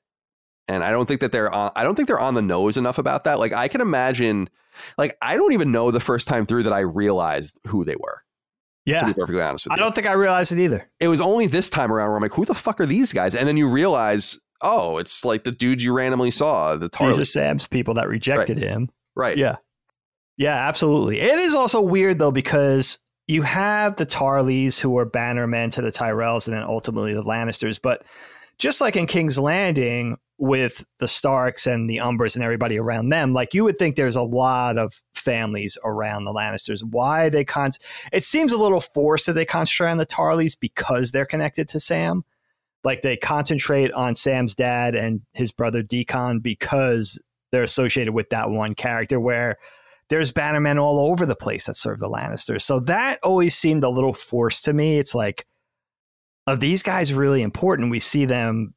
And 0.67 0.83
I 0.83 0.89
don't 0.91 1.05
think 1.07 1.21
that 1.21 1.31
they're 1.31 1.51
on. 1.53 1.71
I 1.75 1.83
don't 1.83 1.95
think 1.95 2.07
they're 2.07 2.19
on 2.19 2.33
the 2.33 2.41
nose 2.41 2.77
enough 2.77 2.97
about 2.97 3.23
that. 3.25 3.39
Like 3.39 3.53
I 3.53 3.67
can 3.67 3.81
imagine. 3.81 4.49
Like 4.97 5.17
I 5.21 5.37
don't 5.37 5.53
even 5.53 5.71
know 5.71 5.89
the 5.89 5.99
first 5.99 6.27
time 6.27 6.45
through 6.45 6.63
that 6.63 6.73
I 6.73 6.79
realized 6.81 7.59
who 7.67 7.85
they 7.85 7.95
were. 7.95 8.21
Yeah, 8.85 8.99
to 8.99 9.05
be 9.07 9.13
perfectly 9.13 9.41
honest 9.41 9.65
with 9.65 9.71
I 9.71 9.75
you, 9.75 9.79
don't 9.79 9.95
think 9.95 10.05
I 10.05 10.11
realized 10.11 10.51
it 10.51 10.59
either. 10.59 10.87
it 10.99 11.07
was 11.07 11.21
only 11.21 11.47
this 11.47 11.71
time 11.71 11.91
around 11.91 12.09
where 12.09 12.17
I'm 12.17 12.21
like, 12.21 12.33
who 12.33 12.45
the 12.45 12.53
fuck 12.53 12.79
are 12.79 12.85
these 12.85 13.13
guys? 13.13 13.33
And 13.33 13.47
then 13.47 13.57
you 13.57 13.67
realize, 13.67 14.39
oh, 14.61 14.97
it's 14.97 15.25
like 15.25 15.43
the 15.43 15.51
dudes 15.51 15.83
you 15.83 15.93
randomly 15.93 16.31
saw. 16.31 16.75
The 16.75 16.89
These 16.99 17.19
are 17.19 17.25
Sam's 17.25 17.67
people 17.67 17.93
that 17.95 18.07
rejected 18.07 18.57
him. 18.57 18.89
right. 19.15 19.37
Yeah. 19.37 19.57
Yeah, 20.37 20.55
absolutely. 20.67 21.21
It 21.21 21.37
is 21.37 21.55
also 21.55 21.79
weird 21.79 22.19
though 22.19 22.31
because 22.31 22.99
you 23.27 23.41
have 23.41 23.95
the 23.95 24.05
Tarlys 24.05 24.79
who 24.79 24.97
are 24.97 25.05
bannermen 25.05 25.71
to 25.71 25.81
the 25.81 25.91
Tyrells 25.91 26.47
and 26.47 26.55
then 26.55 26.63
ultimately 26.63 27.13
the 27.13 27.23
Lannisters, 27.23 27.79
but 27.81 28.03
just 28.57 28.81
like 28.81 28.95
in 28.95 29.07
King's 29.07 29.39
Landing 29.39 30.17
with 30.37 30.85
the 30.99 31.07
Starks 31.07 31.65
and 31.65 31.89
the 31.89 31.97
Umbers 31.97 32.35
and 32.35 32.43
everybody 32.43 32.77
around 32.77 33.09
them, 33.09 33.33
like 33.33 33.53
you 33.53 33.63
would 33.63 33.79
think 33.79 33.95
there's 33.95 34.15
a 34.15 34.21
lot 34.21 34.77
of 34.77 35.01
families 35.13 35.77
around 35.83 36.25
the 36.25 36.33
Lannisters. 36.33 36.83
Why 36.83 37.29
they 37.29 37.45
con 37.45 37.71
it 38.11 38.23
seems 38.23 38.51
a 38.51 38.57
little 38.57 38.81
forced 38.81 39.25
that 39.27 39.33
they 39.33 39.45
concentrate 39.45 39.91
on 39.91 39.97
the 39.97 40.05
Tarlys 40.05 40.57
because 40.59 41.11
they're 41.11 41.25
connected 41.25 41.69
to 41.69 41.79
Sam. 41.79 42.23
Like 42.86 43.01
they 43.01 43.17
concentrate 43.17 43.91
on 43.91 44.15
Sam's 44.15 44.55
dad 44.55 44.95
and 44.95 45.21
his 45.33 45.51
brother 45.51 45.81
Deacon 45.81 46.39
because 46.39 47.19
they're 47.51 47.63
associated 47.63 48.13
with 48.13 48.29
that 48.29 48.49
one 48.49 48.75
character 48.75 49.19
where 49.19 49.57
there's 50.09 50.31
bannermen 50.31 50.79
all 50.79 51.11
over 51.11 51.25
the 51.25 51.36
place 51.36 51.65
that 51.65 51.75
serve 51.75 51.97
the 51.97 52.09
Lannisters. 52.09 52.61
So 52.61 52.79
that 52.81 53.19
always 53.23 53.55
seemed 53.55 53.83
a 53.83 53.89
little 53.89 54.13
forced 54.13 54.65
to 54.65 54.73
me. 54.73 54.99
It's 54.99 55.15
like, 55.15 55.47
are 56.45 56.55
these 56.55 56.83
guys 56.83 57.11
really 57.11 57.41
important? 57.41 57.89
We 57.89 57.99
see 57.99 58.25
them 58.25 58.75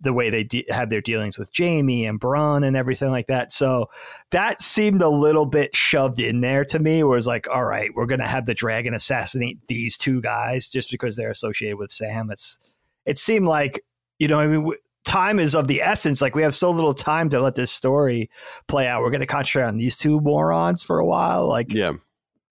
the 0.00 0.12
way 0.12 0.30
they 0.30 0.44
de- 0.44 0.66
have 0.70 0.88
their 0.90 1.00
dealings 1.00 1.38
with 1.38 1.50
Jaime 1.56 2.06
and 2.06 2.20
Bronn 2.20 2.64
and 2.66 2.76
everything 2.76 3.10
like 3.10 3.26
that. 3.26 3.50
So 3.50 3.90
that 4.30 4.60
seemed 4.60 5.02
a 5.02 5.08
little 5.08 5.46
bit 5.46 5.74
shoved 5.74 6.20
in 6.20 6.40
there 6.40 6.64
to 6.66 6.78
me, 6.78 7.02
where 7.02 7.16
it's 7.16 7.26
like, 7.26 7.48
all 7.48 7.64
right, 7.64 7.90
we're 7.94 8.06
going 8.06 8.20
to 8.20 8.26
have 8.26 8.46
the 8.46 8.54
dragon 8.54 8.94
assassinate 8.94 9.58
these 9.66 9.96
two 9.96 10.20
guys 10.20 10.68
just 10.68 10.90
because 10.92 11.16
they're 11.16 11.30
associated 11.30 11.76
with 11.76 11.90
Sam. 11.90 12.30
It's, 12.30 12.60
it 13.08 13.18
seemed 13.18 13.46
like, 13.46 13.84
you 14.18 14.28
know, 14.28 14.38
I 14.40 14.46
mean, 14.46 14.60
w- 14.60 14.78
time 15.04 15.38
is 15.38 15.54
of 15.54 15.66
the 15.68 15.80
essence. 15.80 16.20
Like 16.20 16.34
we 16.34 16.42
have 16.42 16.54
so 16.54 16.70
little 16.70 16.92
time 16.92 17.28
to 17.30 17.40
let 17.40 17.54
this 17.54 17.70
story 17.72 18.30
play 18.66 18.86
out. 18.86 19.02
We're 19.02 19.10
going 19.10 19.20
to 19.20 19.26
concentrate 19.26 19.64
on 19.64 19.78
these 19.78 19.96
two 19.96 20.20
morons 20.20 20.82
for 20.82 20.98
a 20.98 21.06
while. 21.06 21.48
Like, 21.48 21.72
Yeah. 21.72 21.94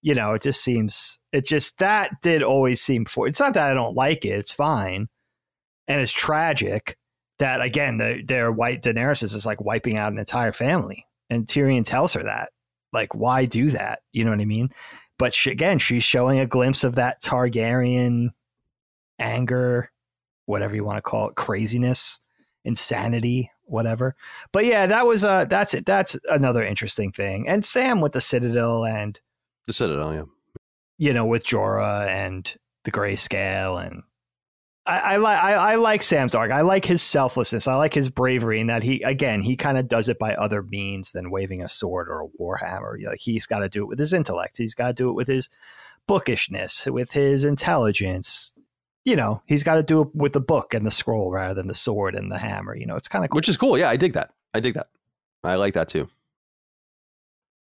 you 0.01 0.15
know, 0.15 0.33
it 0.33 0.41
just 0.41 0.63
seems, 0.63 1.19
it 1.31 1.45
just, 1.45 1.77
that 1.77 2.21
did 2.21 2.41
always 2.41 2.81
seem 2.81 3.05
for, 3.05 3.27
it's 3.27 3.39
not 3.39 3.53
that 3.53 3.69
I 3.69 3.73
don't 3.75 3.95
like 3.95 4.25
it. 4.25 4.29
It's 4.29 4.53
fine. 4.53 5.07
And 5.87 6.01
it's 6.01 6.11
tragic 6.11 6.97
that, 7.39 7.61
again, 7.61 7.97
the, 7.99 8.23
their 8.25 8.51
white 8.51 8.81
Daenerys 8.81 9.23
is 9.23 9.45
like 9.45 9.61
wiping 9.61 9.97
out 9.97 10.11
an 10.11 10.17
entire 10.17 10.51
family. 10.51 11.05
And 11.29 11.45
Tyrion 11.45 11.85
tells 11.85 12.13
her 12.13 12.23
that. 12.23 12.49
Like, 12.93 13.13
why 13.13 13.45
do 13.45 13.69
that? 13.71 13.99
You 14.13 14.25
know 14.25 14.31
what 14.31 14.39
I 14.41 14.45
mean? 14.45 14.69
But 15.19 15.33
she, 15.33 15.51
again, 15.51 15.77
she's 15.77 16.03
showing 16.03 16.39
a 16.39 16.45
glimpse 16.47 16.83
of 16.83 16.95
that 16.95 17.21
Targaryen 17.21 18.29
anger, 19.19 19.91
whatever 20.47 20.75
you 20.75 20.83
want 20.83 20.97
to 20.97 21.01
call 21.01 21.29
it, 21.29 21.35
craziness, 21.35 22.19
insanity, 22.65 23.51
whatever. 23.65 24.15
But 24.51 24.65
yeah, 24.65 24.87
that 24.87 25.05
was 25.05 25.23
uh 25.23 25.45
that's 25.45 25.75
it. 25.75 25.85
That's 25.85 26.17
another 26.29 26.63
interesting 26.63 27.11
thing. 27.11 27.47
And 27.47 27.63
Sam 27.63 28.01
with 28.01 28.13
the 28.13 28.21
Citadel 28.21 28.83
and 28.83 29.19
The 29.67 29.73
Citadel, 29.73 30.13
yeah. 30.13 30.23
you 30.97 31.13
know 31.13 31.25
with 31.25 31.45
Jorah 31.45 32.07
and 32.07 32.53
the 32.83 32.91
grayscale 32.91 33.85
and 33.85 34.03
I, 34.85 34.99
I 34.99 35.17
like 35.17 35.37
I, 35.37 35.53
I 35.53 35.75
like 35.75 36.01
Sam's 36.01 36.33
arc. 36.33 36.51
I 36.51 36.61
like 36.61 36.85
his 36.85 37.01
selflessness. 37.01 37.67
I 37.67 37.75
like 37.75 37.93
his 37.93 38.09
bravery 38.09 38.61
and 38.61 38.69
that 38.69 38.83
he 38.83 39.01
again 39.03 39.41
he 39.41 39.57
kind 39.57 39.77
of 39.77 39.87
does 39.87 40.07
it 40.07 40.17
by 40.17 40.33
other 40.35 40.63
means 40.63 41.11
than 41.11 41.29
waving 41.29 41.61
a 41.61 41.69
sword 41.69 42.07
or 42.07 42.23
a 42.23 42.41
warhammer. 42.41 42.95
Like 43.05 43.19
he's 43.19 43.45
got 43.45 43.59
to 43.59 43.69
do 43.69 43.83
it 43.83 43.87
with 43.87 43.99
his 43.99 44.13
intellect. 44.13 44.57
He's 44.57 44.73
got 44.73 44.87
to 44.87 44.93
do 44.93 45.09
it 45.09 45.13
with 45.13 45.27
his 45.27 45.49
bookishness, 46.07 46.85
with 46.85 47.11
his 47.11 47.43
intelligence. 47.43 48.53
You 49.07 49.15
know, 49.15 49.41
he's 49.45 49.63
got 49.63 49.75
to 49.75 49.83
do 49.83 50.01
it 50.01 50.13
with 50.13 50.33
the 50.33 50.41
book 50.41 50.73
and 50.73 50.85
the 50.85 50.91
scroll 50.91 51.31
rather 51.31 51.53
than 51.53 51.67
the 51.67 51.73
sword 51.73 52.13
and 52.13 52.29
the 52.29 52.37
hammer. 52.37 52.75
You 52.75 52.85
know, 52.85 52.97
it's 52.97 53.07
kind 53.07 53.23
of 53.23 53.31
cool. 53.31 53.37
Which 53.37 53.47
is 53.47 53.55
cool. 53.55 53.77
Yeah, 53.77 53.89
I 53.89 53.95
dig 53.95 54.11
that. 54.13 54.33
I 54.53 54.59
dig 54.59 54.73
that. 54.73 54.89
I 55.45 55.55
like 55.55 55.75
that 55.75 55.87
too. 55.87 56.09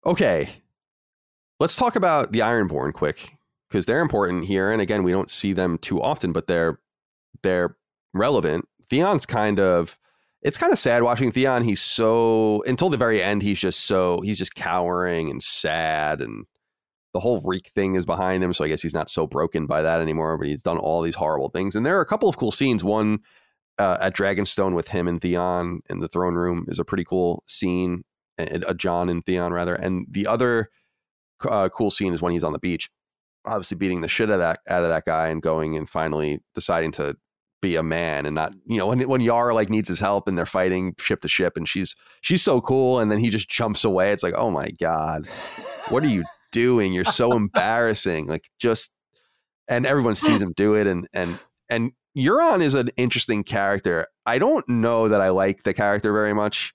Okay. 0.04 0.50
Let's 1.58 1.76
talk 1.76 1.96
about 1.96 2.32
the 2.32 2.40
Ironborn 2.40 2.92
quick 2.92 3.38
because 3.70 3.86
they're 3.86 4.02
important 4.02 4.44
here. 4.44 4.70
And 4.70 4.82
again, 4.82 5.02
we 5.02 5.12
don't 5.12 5.30
see 5.30 5.54
them 5.54 5.78
too 5.78 6.02
often, 6.02 6.32
but 6.32 6.46
they're 6.46 6.78
they're 7.42 7.74
relevant. 8.12 8.68
Theon's 8.90 9.24
kind 9.24 9.58
of 9.58 9.98
it's 10.42 10.58
kind 10.58 10.74
of 10.74 10.78
sad 10.78 11.02
watching 11.02 11.32
Theon. 11.32 11.64
He's 11.64 11.80
so 11.80 12.62
until 12.66 12.90
the 12.90 12.98
very 12.98 13.22
end, 13.22 13.40
he's 13.40 13.58
just 13.58 13.80
so 13.80 14.20
he's 14.20 14.36
just 14.36 14.54
cowering 14.54 15.30
and 15.30 15.42
sad 15.42 16.20
and 16.20 16.44
the 17.12 17.20
whole 17.20 17.40
reek 17.44 17.70
thing 17.74 17.94
is 17.94 18.04
behind 18.04 18.42
him. 18.42 18.52
So 18.52 18.64
I 18.64 18.68
guess 18.68 18.82
he's 18.82 18.94
not 18.94 19.10
so 19.10 19.26
broken 19.26 19.66
by 19.66 19.82
that 19.82 20.00
anymore, 20.00 20.38
but 20.38 20.46
he's 20.46 20.62
done 20.62 20.78
all 20.78 21.02
these 21.02 21.16
horrible 21.16 21.48
things. 21.48 21.74
And 21.74 21.84
there 21.84 21.98
are 21.98 22.02
a 22.02 22.06
couple 22.06 22.28
of 22.28 22.36
cool 22.36 22.52
scenes. 22.52 22.84
One 22.84 23.20
uh, 23.78 23.98
at 24.00 24.14
Dragonstone 24.14 24.74
with 24.74 24.88
him 24.88 25.08
and 25.08 25.20
Theon 25.20 25.80
in 25.88 26.00
the 26.00 26.08
throne 26.08 26.34
room 26.34 26.66
is 26.68 26.78
a 26.78 26.84
pretty 26.84 27.04
cool 27.04 27.42
scene. 27.46 28.04
A, 28.38 28.74
Jon 28.74 29.10
and 29.10 29.24
Theon 29.24 29.52
rather, 29.52 29.74
and 29.74 30.06
the 30.10 30.26
other 30.26 30.70
uh, 31.46 31.68
cool 31.68 31.90
scene 31.90 32.14
is 32.14 32.22
when 32.22 32.32
he's 32.32 32.44
on 32.44 32.54
the 32.54 32.58
beach, 32.58 32.88
obviously 33.44 33.76
beating 33.76 34.00
the 34.00 34.08
shit 34.08 34.30
out 34.30 34.34
of 34.34 34.38
that 34.40 34.60
out 34.68 34.82
of 34.82 34.88
that 34.88 35.04
guy 35.04 35.28
and 35.28 35.42
going 35.42 35.76
and 35.76 35.90
finally 35.90 36.40
deciding 36.54 36.92
to 36.92 37.16
be 37.60 37.76
a 37.76 37.82
man 37.82 38.24
and 38.24 38.34
not 38.34 38.54
you 38.64 38.78
know 38.78 38.86
when 38.86 39.06
when 39.06 39.20
Yara 39.20 39.54
like 39.54 39.68
needs 39.68 39.88
his 39.88 40.00
help 40.00 40.26
and 40.26 40.38
they're 40.38 40.46
fighting 40.46 40.94
ship 40.98 41.20
to 41.20 41.28
ship 41.28 41.56
and 41.56 41.68
she's 41.68 41.94
she's 42.22 42.42
so 42.42 42.62
cool 42.62 42.98
and 42.98 43.12
then 43.12 43.18
he 43.18 43.28
just 43.28 43.48
jumps 43.50 43.84
away. 43.84 44.12
It's 44.12 44.22
like 44.22 44.34
oh 44.36 44.50
my 44.50 44.70
god, 44.80 45.26
what 45.88 46.02
are 46.02 46.08
you 46.08 46.24
doing? 46.52 46.92
You're 46.92 47.04
so 47.04 47.32
embarrassing. 47.32 48.26
Like 48.26 48.48
just 48.58 48.92
and 49.68 49.86
everyone 49.86 50.14
sees 50.14 50.40
him 50.42 50.52
do 50.56 50.74
it 50.74 50.86
and 50.86 51.08
and 51.12 51.38
and 51.68 51.92
Euron 52.16 52.60
is 52.62 52.74
an 52.74 52.90
interesting 52.96 53.44
character. 53.44 54.06
I 54.26 54.38
don't 54.38 54.68
know 54.68 55.08
that 55.08 55.20
I 55.20 55.28
like 55.28 55.62
the 55.62 55.72
character 55.72 56.12
very 56.12 56.34
much. 56.34 56.74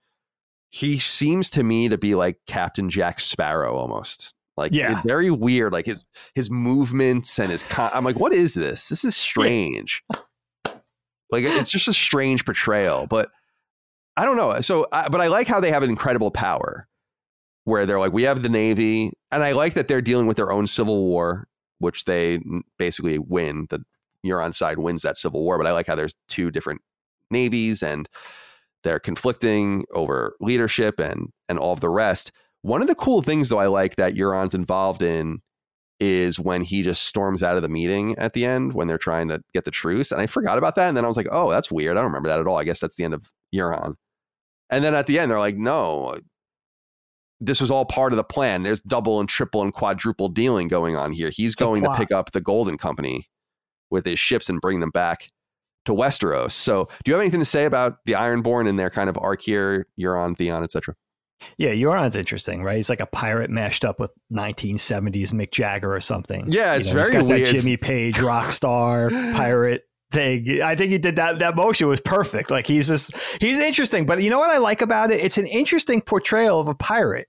He 0.69 0.97
seems 0.99 1.49
to 1.51 1.63
me 1.63 1.89
to 1.89 1.97
be 1.97 2.15
like 2.15 2.37
Captain 2.47 2.89
Jack 2.89 3.19
Sparrow 3.19 3.75
almost. 3.75 4.33
Like 4.57 4.73
Yeah. 4.73 4.93
it's 4.97 5.05
very 5.05 5.29
weird. 5.29 5.73
Like 5.73 5.85
his 5.85 5.99
his 6.35 6.49
movements 6.49 7.37
and 7.39 7.51
his 7.51 7.63
con- 7.63 7.91
I'm 7.93 8.05
like, 8.05 8.19
what 8.19 8.33
is 8.33 8.53
this? 8.53 8.87
This 8.87 9.03
is 9.03 9.15
strange. 9.15 10.01
like 11.31 11.43
it's 11.43 11.69
just 11.71 11.87
a 11.89 11.93
strange 11.93 12.45
portrayal, 12.45 13.07
but 13.07 13.29
I 14.17 14.23
don't 14.23 14.37
know. 14.37 14.61
So, 14.61 14.87
I, 14.93 15.09
but 15.09 15.19
I 15.19 15.27
like 15.27 15.47
how 15.47 15.59
they 15.59 15.71
have 15.71 15.83
an 15.83 15.89
incredible 15.89 16.31
power, 16.31 16.87
where 17.65 17.85
they're 17.85 17.99
like, 17.99 18.13
we 18.13 18.23
have 18.23 18.41
the 18.41 18.49
navy, 18.49 19.11
and 19.31 19.43
I 19.43 19.51
like 19.51 19.73
that 19.73 19.87
they're 19.87 20.01
dealing 20.01 20.27
with 20.27 20.37
their 20.37 20.51
own 20.51 20.67
civil 20.67 21.03
war, 21.03 21.47
which 21.79 22.05
they 22.05 22.39
basically 22.77 23.19
win. 23.19 23.67
The 23.69 23.83
Euron 24.25 24.55
side 24.55 24.79
wins 24.79 25.01
that 25.01 25.17
civil 25.17 25.43
war, 25.43 25.57
but 25.57 25.67
I 25.67 25.71
like 25.71 25.87
how 25.87 25.95
there's 25.95 26.15
two 26.27 26.49
different 26.49 26.81
navies 27.29 27.83
and 27.83 28.07
they're 28.83 28.99
conflicting 28.99 29.83
over 29.93 30.35
leadership 30.39 30.99
and 30.99 31.29
and 31.49 31.59
all 31.59 31.73
of 31.73 31.79
the 31.79 31.89
rest. 31.89 32.31
One 32.61 32.81
of 32.81 32.87
the 32.87 32.95
cool 32.95 33.21
things, 33.21 33.49
though, 33.49 33.59
I 33.59 33.67
like 33.67 33.95
that 33.95 34.15
Euron's 34.15 34.55
involved 34.55 35.01
in 35.01 35.41
is 35.99 36.39
when 36.39 36.61
he 36.61 36.81
just 36.81 37.03
storms 37.03 37.41
out 37.41 37.55
of 37.55 37.61
the 37.61 37.69
meeting 37.69 38.17
at 38.17 38.33
the 38.33 38.45
end 38.45 38.73
when 38.73 38.87
they're 38.87 38.97
trying 38.97 39.27
to 39.29 39.41
get 39.53 39.65
the 39.65 39.71
truce. 39.71 40.11
And 40.11 40.19
I 40.19 40.27
forgot 40.27 40.57
about 40.57 40.75
that. 40.75 40.87
And 40.87 40.97
then 40.97 41.05
I 41.05 41.07
was 41.07 41.17
like, 41.17 41.27
oh, 41.31 41.51
that's 41.51 41.71
weird. 41.71 41.95
I 41.95 42.01
don't 42.01 42.11
remember 42.11 42.29
that 42.29 42.39
at 42.39 42.47
all. 42.47 42.57
I 42.57 42.63
guess 42.63 42.79
that's 42.79 42.95
the 42.95 43.03
end 43.03 43.13
of 43.13 43.31
Euron. 43.53 43.95
And 44.69 44.83
then 44.83 44.95
at 44.95 45.07
the 45.07 45.19
end, 45.19 45.31
they're 45.31 45.39
like, 45.39 45.57
no, 45.57 46.17
this 47.39 47.59
was 47.59 47.69
all 47.71 47.85
part 47.85 48.13
of 48.13 48.17
the 48.17 48.23
plan. 48.23 48.63
There's 48.63 48.81
double 48.81 49.19
and 49.19 49.27
triple 49.27 49.61
and 49.61 49.73
quadruple 49.73 50.29
dealing 50.29 50.67
going 50.67 50.95
on 50.95 51.11
here. 51.11 51.29
He's 51.29 51.53
It's 51.53 51.55
going 51.55 51.83
to 51.83 51.95
pick 51.95 52.11
up 52.11 52.31
the 52.31 52.41
Golden 52.41 52.77
Company 52.77 53.29
with 53.89 54.05
his 54.05 54.19
ships 54.19 54.49
and 54.49 54.61
bring 54.61 54.79
them 54.79 54.89
back 54.89 55.29
to 55.85 55.93
Westeros. 55.93 56.51
So, 56.51 56.87
do 57.03 57.11
you 57.11 57.13
have 57.13 57.21
anything 57.21 57.41
to 57.41 57.45
say 57.45 57.65
about 57.65 57.97
the 58.05 58.13
Ironborn 58.13 58.67
and 58.67 58.79
their 58.79 58.89
kind 58.89 59.09
of 59.09 59.17
arc 59.19 59.41
here, 59.41 59.87
Euron, 59.99 60.37
Theon, 60.37 60.63
etc.? 60.63 60.95
Yeah, 61.57 61.71
Euron's 61.71 62.15
interesting, 62.15 62.63
right? 62.63 62.77
He's 62.77 62.89
like 62.89 63.01
a 63.01 63.05
pirate 63.05 63.49
mashed 63.49 63.83
up 63.85 63.99
with 63.99 64.11
1970s 64.33 65.33
Mick 65.33 65.51
Jagger 65.51 65.93
or 65.93 65.99
something. 65.99 66.47
Yeah, 66.49 66.73
You 66.73 66.79
it's 66.79 66.91
know, 66.91 66.99
he's 66.99 67.09
very 67.09 67.21
got 67.21 67.27
weird. 67.29 67.47
That 67.47 67.51
Jimmy 67.51 67.77
Page 67.77 68.19
rock 68.19 68.51
star 68.51 69.09
pirate 69.09 69.83
thing. 70.15 70.61
I 70.61 70.75
think 70.75 70.91
he 70.91 70.97
did 70.97 71.17
that. 71.17 71.39
That 71.39 71.55
motion 71.55 71.87
was 71.87 72.01
perfect. 72.01 72.49
Like 72.49 72.65
he's 72.65 72.87
just 72.87 73.11
he's 73.39 73.59
interesting. 73.59 74.05
But 74.05 74.23
you 74.23 74.29
know 74.29 74.39
what 74.39 74.49
I 74.49 74.57
like 74.57 74.81
about 74.81 75.11
it? 75.11 75.21
It's 75.21 75.37
an 75.37 75.45
interesting 75.45 76.01
portrayal 76.01 76.59
of 76.59 76.67
a 76.67 76.75
pirate. 76.75 77.27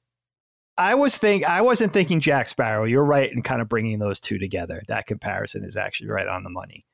I 0.79 0.95
was 0.95 1.17
think 1.17 1.45
I 1.45 1.63
wasn't 1.63 1.93
thinking 1.93 2.21
Jack 2.21 2.49
Sparrow. 2.49 2.85
You're 2.85 3.05
right 3.05 3.31
in 3.31 3.43
kind 3.43 3.61
of 3.61 3.69
bringing 3.69 3.99
those 3.99 4.21
two 4.21 4.39
together. 4.39 4.83
That 4.89 5.07
comparison 5.07 5.65
is 5.65 5.77
actually 5.77 6.11
right 6.11 6.29
on 6.29 6.45
the 6.45 6.51
money. 6.51 6.87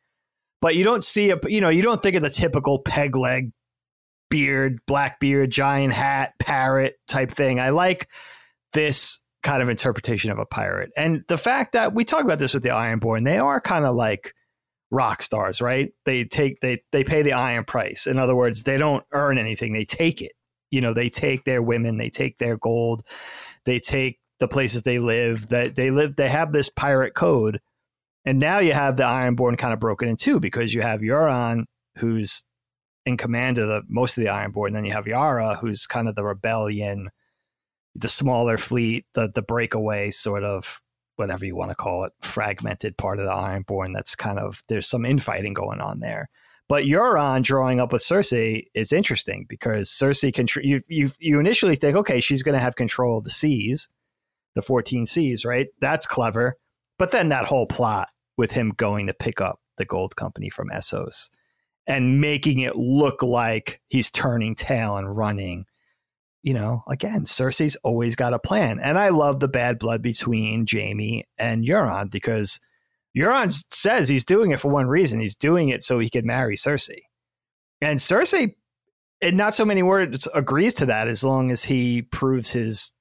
But 0.61 0.77
you 0.77 0.85
don't 0.85 1.05
see 1.05 1.31
a 1.31 1.39
you 1.47 1.61
know 1.61 1.69
you 1.69 1.83
don't 1.83 2.03
think 2.03 2.17
of 2.17 2.23
the 2.23 2.31
typical 2.31 2.79
peg 2.79 3.17
leg 3.17 3.53
beard, 4.31 4.79
black 4.87 5.21
beard, 5.21 5.51
giant 5.51 5.93
hat, 5.93 6.33
parrot 6.39 6.95
type 7.07 7.31
thing. 7.31 7.61
I 7.61 7.71
like 7.71 8.09
this 8.73 9.21
kind 9.43 9.61
of 9.61 9.69
interpretation 9.69 10.31
of 10.31 10.39
a 10.39 10.47
pirate. 10.47 10.91
And 10.97 11.25
the 11.29 11.37
fact 11.37 11.73
that 11.73 11.93
we 11.93 12.05
talk 12.05 12.25
about 12.25 12.39
this 12.39 12.55
with 12.55 12.63
the 12.63 12.71
Ironborn, 12.71 13.25
they 13.25 13.39
are 13.39 13.61
kind 13.61 13.85
of 13.85 13.95
like 13.95 14.33
rock 14.93 15.23
stars, 15.23 15.61
right? 15.61 15.91
They 16.05 16.25
take 16.25 16.61
they 16.61 16.83
they 16.93 17.03
pay 17.03 17.23
the 17.23 17.33
iron 17.33 17.65
price. 17.65 18.07
In 18.07 18.19
other 18.19 18.37
words, 18.37 18.63
they 18.63 18.79
don't 18.79 19.05
earn 19.13 19.39
anything, 19.39 19.73
they 19.73 19.85
take 19.85 20.23
it. 20.23 20.33
You 20.71 20.81
know, 20.81 20.95
they 20.95 21.09
take 21.09 21.45
their 21.45 21.63
women, 21.63 21.97
they 21.97 22.11
take 22.11 22.39
their 22.39 22.57
gold, 22.57 23.03
they 23.65 23.79
take 23.79 24.21
the 24.39 24.49
places 24.49 24.83
they 24.83 24.99
live, 24.99 25.49
that 25.49 25.75
they 25.75 25.91
live 25.91 26.15
they 26.17 26.29
have 26.29 26.53
this 26.53 26.69
pirate 26.69 27.15
code. 27.15 27.59
And 28.25 28.39
now 28.39 28.61
you 28.61 28.73
have 28.73 28.97
the 28.97 29.03
Ironborn 29.03 29.59
kind 29.59 29.75
of 29.75 29.81
broken 29.81 30.09
in 30.09 30.17
two 30.17 30.39
because 30.39 30.73
you 30.73 30.83
have 30.83 31.01
Euron 31.01 31.65
who's 31.99 32.45
in 33.05 33.17
command 33.17 33.59
of 33.59 33.69
the 33.69 33.83
most 33.89 34.17
of 34.17 34.23
the 34.23 34.31
Ironborn, 34.31 34.69
and 34.69 34.77
then 34.77 34.85
you 34.85 34.93
have 34.93 35.09
Yara 35.09 35.57
who's 35.57 35.87
kind 35.87 36.07
of 36.07 36.15
the 36.15 36.25
rebellion 36.25 37.09
the 37.95 38.09
smaller 38.09 38.59
fleet, 38.59 39.07
the 39.15 39.31
the 39.35 39.43
breakaway 39.43 40.11
sort 40.11 40.45
of 40.45 40.81
whatever 41.17 41.45
you 41.45 41.57
want 41.57 41.71
to 41.71 41.75
call 41.75 42.05
it, 42.05 42.13
fragmented 42.21 42.97
part 42.97 43.19
of 43.19 43.27
the 43.27 43.33
Ironborn. 43.33 43.95
That's 43.95 44.15
kind 44.15 44.39
of 44.39 44.63
there's 44.69 44.89
some 44.89 45.05
infighting 45.05 45.55
going 45.55 45.81
on 45.81 46.01
there. 46.01 46.29
But 46.69 46.85
Euron 46.85 47.43
drawing 47.43 47.81
up 47.81 47.93
with 47.93 48.03
Cersei 48.03 48.65
is 48.75 48.93
interesting 48.93 49.47
because 49.49 49.91
Cersei 49.91 50.33
can 50.33 50.47
you 50.63 50.81
you 50.89 51.11
you 51.19 51.39
initially 51.41 51.77
think 51.77 51.97
okay 51.97 52.21
she's 52.21 52.43
going 52.43 52.55
to 52.55 52.65
have 52.65 52.77
control 52.77 53.19
of 53.19 53.25
the 53.25 53.31
seas, 53.31 53.89
the 54.55 54.63
fourteen 54.63 55.07
seas, 55.07 55.45
right? 55.45 55.69
That's 55.81 56.07
clever. 56.07 56.57
But 56.99 57.11
then 57.11 57.29
that 57.31 57.47
whole 57.47 57.67
plot 57.67 58.09
with 58.37 58.53
him 58.53 58.73
going 58.77 59.07
to 59.09 59.15
pick 59.15 59.41
up 59.41 59.61
the 59.77 59.85
gold 59.85 60.17
company 60.17 60.49
from 60.49 60.71
Essos 60.71 61.31
and 61.87 62.21
making 62.21 62.61
it 62.61 62.77
look 62.77 63.23
like 63.23 63.81
he's 63.89 64.11
turning 64.11 64.55
tail 64.55 64.97
and 64.97 65.17
running 65.17 65.67
you 66.43 66.55
know, 66.55 66.83
again, 66.89 67.25
Cersei's 67.25 67.77
always 67.77 68.17
got 68.17 68.35
a 68.35 68.39
plan. 68.39 68.81
And 68.81 68.99
I 68.99 69.11
love 69.11 69.41
the 69.41 69.49
bad 69.49 69.79
blood 69.79 70.03
between 70.03 70.67
Jaime 70.71 71.25
and 71.39 71.65
Euron 71.65 72.11
because 72.11 72.59
Euron 73.17 73.53
says 73.73 74.09
he's 74.09 74.25
doing 74.25 74.51
it 74.51 74.61
for 74.61 74.71
one 74.71 74.87
reason. 74.87 75.21
He's 75.21 75.37
doing 75.37 75.69
it 75.69 75.83
so 75.83 75.99
he 75.99 76.11
can 76.11 76.27
marry 76.27 76.57
Cersei. 76.57 77.01
And 77.81 77.99
Cersei, 77.99 78.55
in 79.21 79.37
not 79.37 79.55
so 79.55 79.65
many 79.65 79.83
words, 79.83 80.27
agrees 80.35 80.75
to 80.75 80.87
that 80.87 81.09
as 81.09 81.23
long 81.23 81.51
as 81.51 81.65
he 81.65 82.03
proves 82.03 82.53
his 82.53 82.93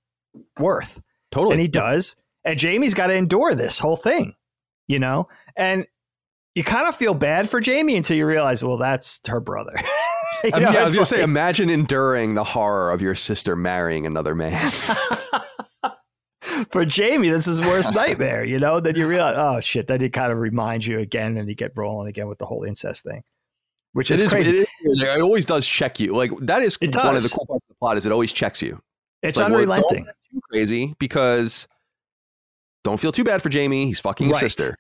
worth. 0.60 1.02
Totally. 1.32 1.54
And 1.54 1.62
he 1.62 1.68
does. 1.68 2.16
And 2.44 2.62
Jaime's 2.62 2.94
got 2.94 3.08
to 3.08 3.14
endure 3.14 3.56
this 3.56 3.80
whole 3.80 3.98
thing, 3.98 4.34
you 4.88 5.00
know? 5.00 5.30
And 5.56 5.86
you 6.56 6.64
kind 6.64 6.88
of 6.88 6.96
feel 6.96 7.14
bad 7.14 7.50
for 7.50 7.62
Jaime 7.64 7.96
until 7.96 8.18
you 8.18 8.26
realize, 8.26 8.64
well, 8.64 8.78
that's 8.78 9.22
her 9.28 9.40
brother. 9.40 9.74
You 10.44 10.52
I, 10.54 10.60
know, 10.60 10.72
yeah, 10.72 10.82
I 10.82 10.86
was 10.86 10.98
to 10.98 11.06
say, 11.06 11.22
imagine 11.22 11.70
enduring 11.70 12.34
the 12.36 12.44
horror 12.44 12.92
of 12.92 13.02
your 13.02 13.16
sister 13.16 13.56
marrying 13.56 14.06
another 14.06 14.36
man. 14.36 14.72
for 16.72 16.86
Jaime, 16.90 17.30
this 17.30 17.48
is 17.48 17.62
worst 17.62 17.94
nightmare, 17.94 18.44
you 18.44 18.60
know? 18.60 18.80
Then 18.80 18.96
you 18.96 19.08
realize, 19.08 19.36
oh 19.38 19.60
shit, 19.60 19.88
then 19.88 20.02
it 20.02 20.14
kind 20.14 20.32
of 20.32 20.40
reminds 20.40 20.88
you 20.88 21.00
again, 21.00 21.38
and 21.38 21.48
you 21.48 21.54
get 21.56 21.72
rolling 21.76 22.08
again 22.08 22.28
with 22.28 22.40
the 22.40 22.46
whole 22.46 22.64
incest 22.64 23.04
thing, 23.06 23.24
which 23.94 24.10
It 24.12 24.16
is, 24.16 24.22
is, 24.24 24.32
crazy. 24.32 24.58
it, 24.60 24.68
is, 24.84 25.04
it 25.04 25.22
always 25.22 25.46
does 25.46 25.66
check 25.68 26.00
you. 26.00 26.14
Like 26.14 26.32
that 26.42 26.62
is 26.64 26.78
It 26.82 26.96
one 26.96 27.16
of 27.16 27.24
the 27.24 27.30
cool 27.30 27.46
parts 27.46 27.64
of 27.66 27.70
the 27.70 27.76
plot 27.76 27.98
is 27.98 28.06
it 28.06 28.12
always 28.12 28.34
checks 28.34 28.62
you. 28.62 28.82
it's 29.22 29.38
like, 29.38 29.46
unrelenting. 29.48 30.06
don't 30.06 30.16
too 30.34 30.42
crazy 30.52 30.96
because 31.00 31.68
don't 32.84 33.00
feel 33.00 33.12
too 33.12 33.24
bad 33.24 33.42
for 33.44 33.52
Jaime. 33.52 33.86
He's 33.86 34.00
fucking 34.00 34.28
his 34.28 34.36
Right. 34.36 34.40
sister. 34.42 34.76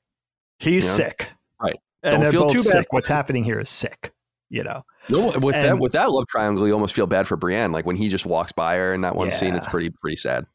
He's 0.59 0.85
Yeah. 0.85 0.91
sick. 1.07 1.29
Right. 1.61 1.75
And 2.03 2.13
Don't 2.13 2.21
they're 2.21 2.31
feel 2.31 2.47
too 2.49 2.59
bad 2.59 2.65
sick. 2.65 2.87
What's 2.93 3.09
happening 3.09 3.43
here 3.43 3.59
is 3.59 3.69
sick, 3.69 4.11
you 4.49 4.63
know? 4.63 4.83
No, 5.09 5.31
with 5.39 5.55
that 5.55 5.79
with 5.79 5.91
that 5.93 6.11
love 6.11 6.27
triangle, 6.27 6.67
you 6.67 6.73
almost 6.73 6.93
feel 6.93 7.07
bad 7.07 7.27
for 7.27 7.35
Brienne. 7.35 7.71
Like 7.71 7.85
when 7.85 7.95
he 7.95 8.07
just 8.09 8.25
walks 8.25 8.51
by 8.51 8.75
her 8.77 8.93
in 8.93 9.01
that 9.01 9.15
one 9.15 9.31
scene, 9.31 9.55
it's 9.55 9.67
pretty 9.67 9.89
pretty 9.89 10.15
sad. 10.17 10.45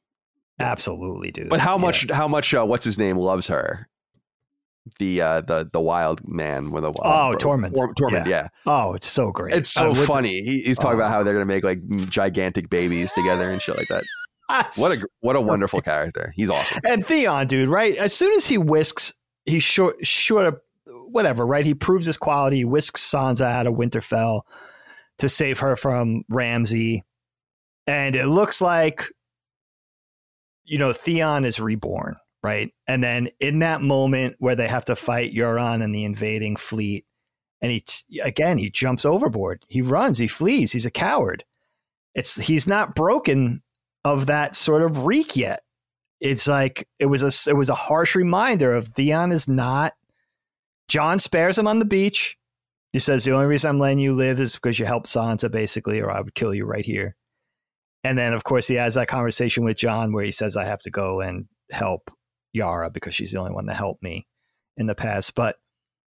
Absolutely, 0.59 1.31
dude. 1.33 1.49
But 1.49 1.61
how 1.61 1.77
Yeah. 1.77 1.83
much 1.83 2.11
how 2.11 2.29
much 2.29 2.55
uh, 2.55 2.65
what's 2.65 2.85
his 2.85 2.99
name 2.99 3.17
loves 3.17 3.49
her? 3.49 3.89
The 5.01 5.21
uh 5.21 5.41
the 5.41 5.69
the 5.73 5.81
wild 5.81 6.27
man 6.29 6.71
with 6.71 6.85
a 6.85 6.89
Oh, 6.89 6.95
wild 7.03 7.37
Tormund. 7.41 7.75
Tor- 7.75 7.93
Tormund, 7.95 8.27
yeah. 8.27 8.49
Oh, 8.67 8.95
it's 8.95 9.07
so 9.07 9.33
great. 9.33 9.53
It's 9.55 9.71
so 9.71 9.89
would- 9.93 10.07
funny. 10.07 10.43
He, 10.43 10.61
he's 10.63 10.79
talking 10.79 10.93
Oh. 10.93 11.03
about 11.03 11.11
how 11.11 11.23
they're 11.25 11.35
gonna 11.35 11.45
make 11.45 11.65
like 11.65 11.81
gigantic 12.09 12.71
babies 12.71 13.13
together 13.13 13.51
and 13.51 13.61
shit 13.61 13.77
like 13.77 13.89
that. 13.89 14.05
What 14.77 14.93
a 14.97 15.09
what 15.21 15.35
a 15.35 15.41
wonderful 15.41 15.81
character. 15.83 16.33
He's 16.37 16.49
awesome. 16.51 16.79
And 16.85 17.05
Theon, 17.05 17.49
dude, 17.49 17.69
right? 17.69 17.97
As 17.97 18.15
soon 18.15 18.33
as 18.33 18.47
he 18.47 18.59
whisks, 18.59 19.13
he 19.45 19.59
short, 19.59 20.07
short 20.07 20.47
of 20.47 20.61
whatever, 21.07 21.47
right? 21.47 21.65
He 21.65 21.75
proves 21.75 22.07
his 22.07 22.17
quality. 22.17 22.65
Whisks 22.65 23.03
Sansa 23.03 23.47
out 23.47 23.67
of 23.67 23.75
Winterfell 23.75 24.43
to 25.19 25.29
save 25.29 25.59
her 25.61 25.77
from 25.77 26.23
Ramsay. 26.29 27.05
And 27.87 28.17
it 28.17 28.27
looks 28.27 28.61
like, 28.61 29.05
you 30.65 30.79
know, 30.79 30.93
Theon 30.93 31.45
is 31.45 31.61
reborn, 31.61 32.17
right? 32.43 32.73
And 32.87 33.03
then 33.03 33.29
in 33.41 33.61
that 33.61 33.81
moment 33.81 34.37
where 34.39 34.57
they 34.57 34.69
have 34.69 34.85
to 34.87 34.97
fight 34.97 35.33
Euron 35.33 35.83
and 35.83 35.95
the 35.95 36.05
invading 36.05 36.57
fleet, 36.57 37.05
and 37.63 37.73
he, 37.73 37.85
again, 38.21 38.59
he 38.59 38.69
jumps 38.69 39.05
overboard. 39.05 39.65
He 39.69 39.81
runs, 39.81 40.19
he 40.19 40.27
flees. 40.27 40.73
He's 40.73 40.87
a 40.87 40.91
coward. 40.91 41.45
It's, 42.15 42.37
he's 42.37 42.67
not 42.67 42.95
broken 42.95 43.63
of 44.05 44.27
that 44.27 44.55
sort 44.55 44.83
of 44.83 45.07
reek 45.07 45.37
yet 45.37 45.63
it's 46.21 46.47
like 46.47 46.89
it 46.99 47.07
was 47.07 47.23
a 47.23 47.51
it 47.51 47.55
was 47.55 47.69
a 47.69 47.75
harsh 47.75 48.15
reminder 48.15 48.75
of 48.75 48.89
Theon 48.89 49.33
is 49.33 49.49
not. 49.49 49.95
Jon 50.89 51.19
spares 51.19 51.59
him 51.59 51.67
on 51.67 51.79
the 51.79 51.85
beach. 51.85 52.37
He 52.93 52.99
says 52.99 53.25
the 53.25 53.33
only 53.33 53.47
reason 53.47 53.69
I'm 53.69 53.79
letting 53.79 53.99
you 53.99 54.15
live 54.15 54.41
is 54.41 54.55
because 54.55 54.79
you 54.79 54.87
helped 54.87 55.07
Sansa, 55.07 55.51
basically, 55.51 56.01
or 56.01 56.11
I 56.11 56.21
would 56.21 56.35
kill 56.35 56.55
you 56.55 56.65
right 56.65 56.85
here. 56.85 57.17
And 58.05 58.17
then, 58.17 58.33
of 58.33 58.45
course, 58.45 58.69
he 58.69 58.77
has 58.77 58.95
that 58.95 59.09
conversation 59.09 59.65
with 59.65 59.77
Jon 59.77 60.13
where 60.13 60.25
he 60.25 60.31
says, 60.31 60.57
"I 60.57 60.65
have 60.65 60.81
to 60.83 60.91
go 60.91 61.21
and 61.21 61.47
help 61.73 62.11
Yara 62.53 62.89
because 62.89 63.15
she's 63.15 63.33
the 63.33 63.41
only 63.41 63.53
one 63.53 63.67
that 63.67 63.77
helped 63.77 64.03
me 64.03 64.27
in 64.77 64.87
the 64.87 64.95
past." 64.95 65.35
But 65.35 65.57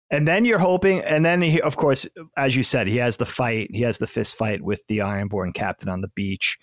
and 0.10 0.28
then 0.28 0.46
you're 0.46 0.60
hoping, 0.60 1.02
and 1.02 1.26
then 1.26 1.42
he, 1.42 1.62
of 1.62 1.76
course, 1.76 2.08
as 2.38 2.56
you 2.56 2.64
said, 2.64 2.88
he 2.88 2.98
has 2.98 3.18
the 3.18 3.26
fight. 3.26 3.70
He 3.74 3.82
has 3.82 3.98
the 3.98 4.08
fist 4.08 4.38
fight 4.38 4.62
with 4.62 4.82
the 4.88 5.00
Ironborn 5.00 5.54
captain 5.54 5.90
on 5.90 6.02
the 6.02 6.12
beach, 6.16 6.58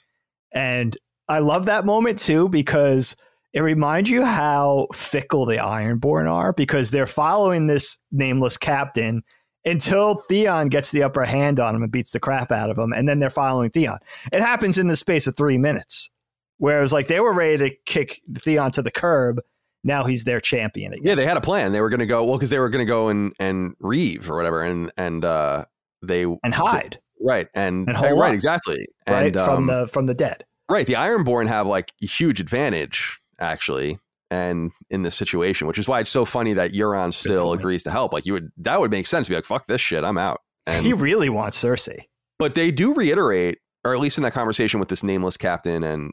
and 0.52 0.96
I 1.28 1.40
love 1.40 1.66
that 1.66 1.84
moment 1.84 2.18
too 2.18 2.48
because 2.48 3.16
it 3.52 3.60
reminds 3.60 4.10
you 4.10 4.24
how 4.24 4.86
fickle 4.92 5.46
the 5.46 5.56
Ironborn 5.56 6.30
are 6.30 6.52
because 6.52 6.90
they're 6.90 7.06
following 7.06 7.66
this 7.66 7.98
nameless 8.12 8.56
captain 8.56 9.22
until 9.64 10.16
Theon 10.28 10.68
gets 10.68 10.92
the 10.92 11.02
upper 11.02 11.24
hand 11.24 11.58
on 11.60 11.74
him 11.74 11.82
and 11.82 11.90
beats 11.92 12.12
the 12.12 12.20
crap 12.20 12.52
out 12.52 12.70
of 12.70 12.78
him, 12.78 12.92
and 12.92 13.08
then 13.08 13.18
they're 13.18 13.30
following 13.30 13.70
Theon. 13.70 13.98
It 14.32 14.40
happens 14.40 14.78
in 14.78 14.88
the 14.88 14.96
space 14.96 15.26
of 15.26 15.36
three 15.36 15.58
minutes. 15.58 16.10
Whereas, 16.58 16.92
like, 16.92 17.08
they 17.08 17.20
were 17.20 17.32
ready 17.32 17.56
to 17.70 17.76
kick 17.86 18.20
Theon 18.38 18.70
to 18.72 18.82
the 18.82 18.90
curb. 18.90 19.40
Now 19.84 20.04
he's 20.04 20.24
their 20.24 20.40
champion 20.40 20.92
again. 20.92 21.06
Yeah, 21.06 21.14
they 21.14 21.24
had 21.24 21.36
a 21.36 21.40
plan. 21.40 21.72
They 21.72 21.80
were 21.80 21.88
going 21.88 22.00
to 22.00 22.06
go 22.06 22.24
well 22.24 22.36
because 22.36 22.50
they 22.50 22.58
were 22.58 22.68
going 22.68 22.84
to 22.84 22.90
go 22.90 23.08
and 23.08 23.32
and 23.38 23.74
reave 23.78 24.28
or 24.28 24.36
whatever, 24.36 24.62
and 24.64 24.90
and 24.96 25.24
uh, 25.24 25.66
they 26.02 26.24
and 26.24 26.52
hide 26.52 26.98
right 27.20 27.48
and, 27.54 27.88
And 27.88 27.96
right 28.00 28.28
up. 28.30 28.34
exactly 28.34 28.86
right 29.08 29.34
and, 29.34 29.44
from 29.44 29.56
um, 29.56 29.66
the 29.66 29.86
from 29.88 30.06
the 30.06 30.14
dead. 30.14 30.44
right. 30.68 30.86
The 30.86 30.94
Ironborn 30.94 31.46
have 31.48 31.66
like 31.66 31.92
a 32.02 32.06
huge 32.06 32.40
advantage 32.40 33.20
actually, 33.38 33.98
and 34.30 34.72
in 34.90 35.02
this 35.02 35.16
situation, 35.16 35.66
which 35.66 35.78
is 35.78 35.88
why 35.88 36.00
it's 36.00 36.10
so 36.10 36.24
funny 36.24 36.52
that 36.54 36.72
Euron 36.72 37.12
still 37.12 37.52
agrees 37.52 37.82
to 37.84 37.90
help. 37.90 38.12
Like 38.12 38.26
you 38.26 38.34
would 38.34 38.50
that 38.58 38.80
would 38.80 38.90
make 38.90 39.06
sense. 39.06 39.26
to 39.26 39.30
Be 39.30 39.36
like, 39.36 39.46
fuck 39.46 39.66
this 39.66 39.80
shit, 39.80 40.04
I'm 40.04 40.18
out. 40.18 40.40
And 40.66 40.84
he 40.84 40.92
really 40.92 41.28
wants 41.28 41.62
Cersei. 41.62 42.04
But 42.38 42.54
they 42.54 42.70
do 42.70 42.94
reiterate, 42.94 43.58
or 43.84 43.94
at 43.94 44.00
least 44.00 44.18
in 44.18 44.22
that 44.24 44.32
conversation 44.32 44.80
with 44.80 44.88
this 44.88 45.02
nameless 45.02 45.36
captain 45.36 45.82
and 45.82 46.12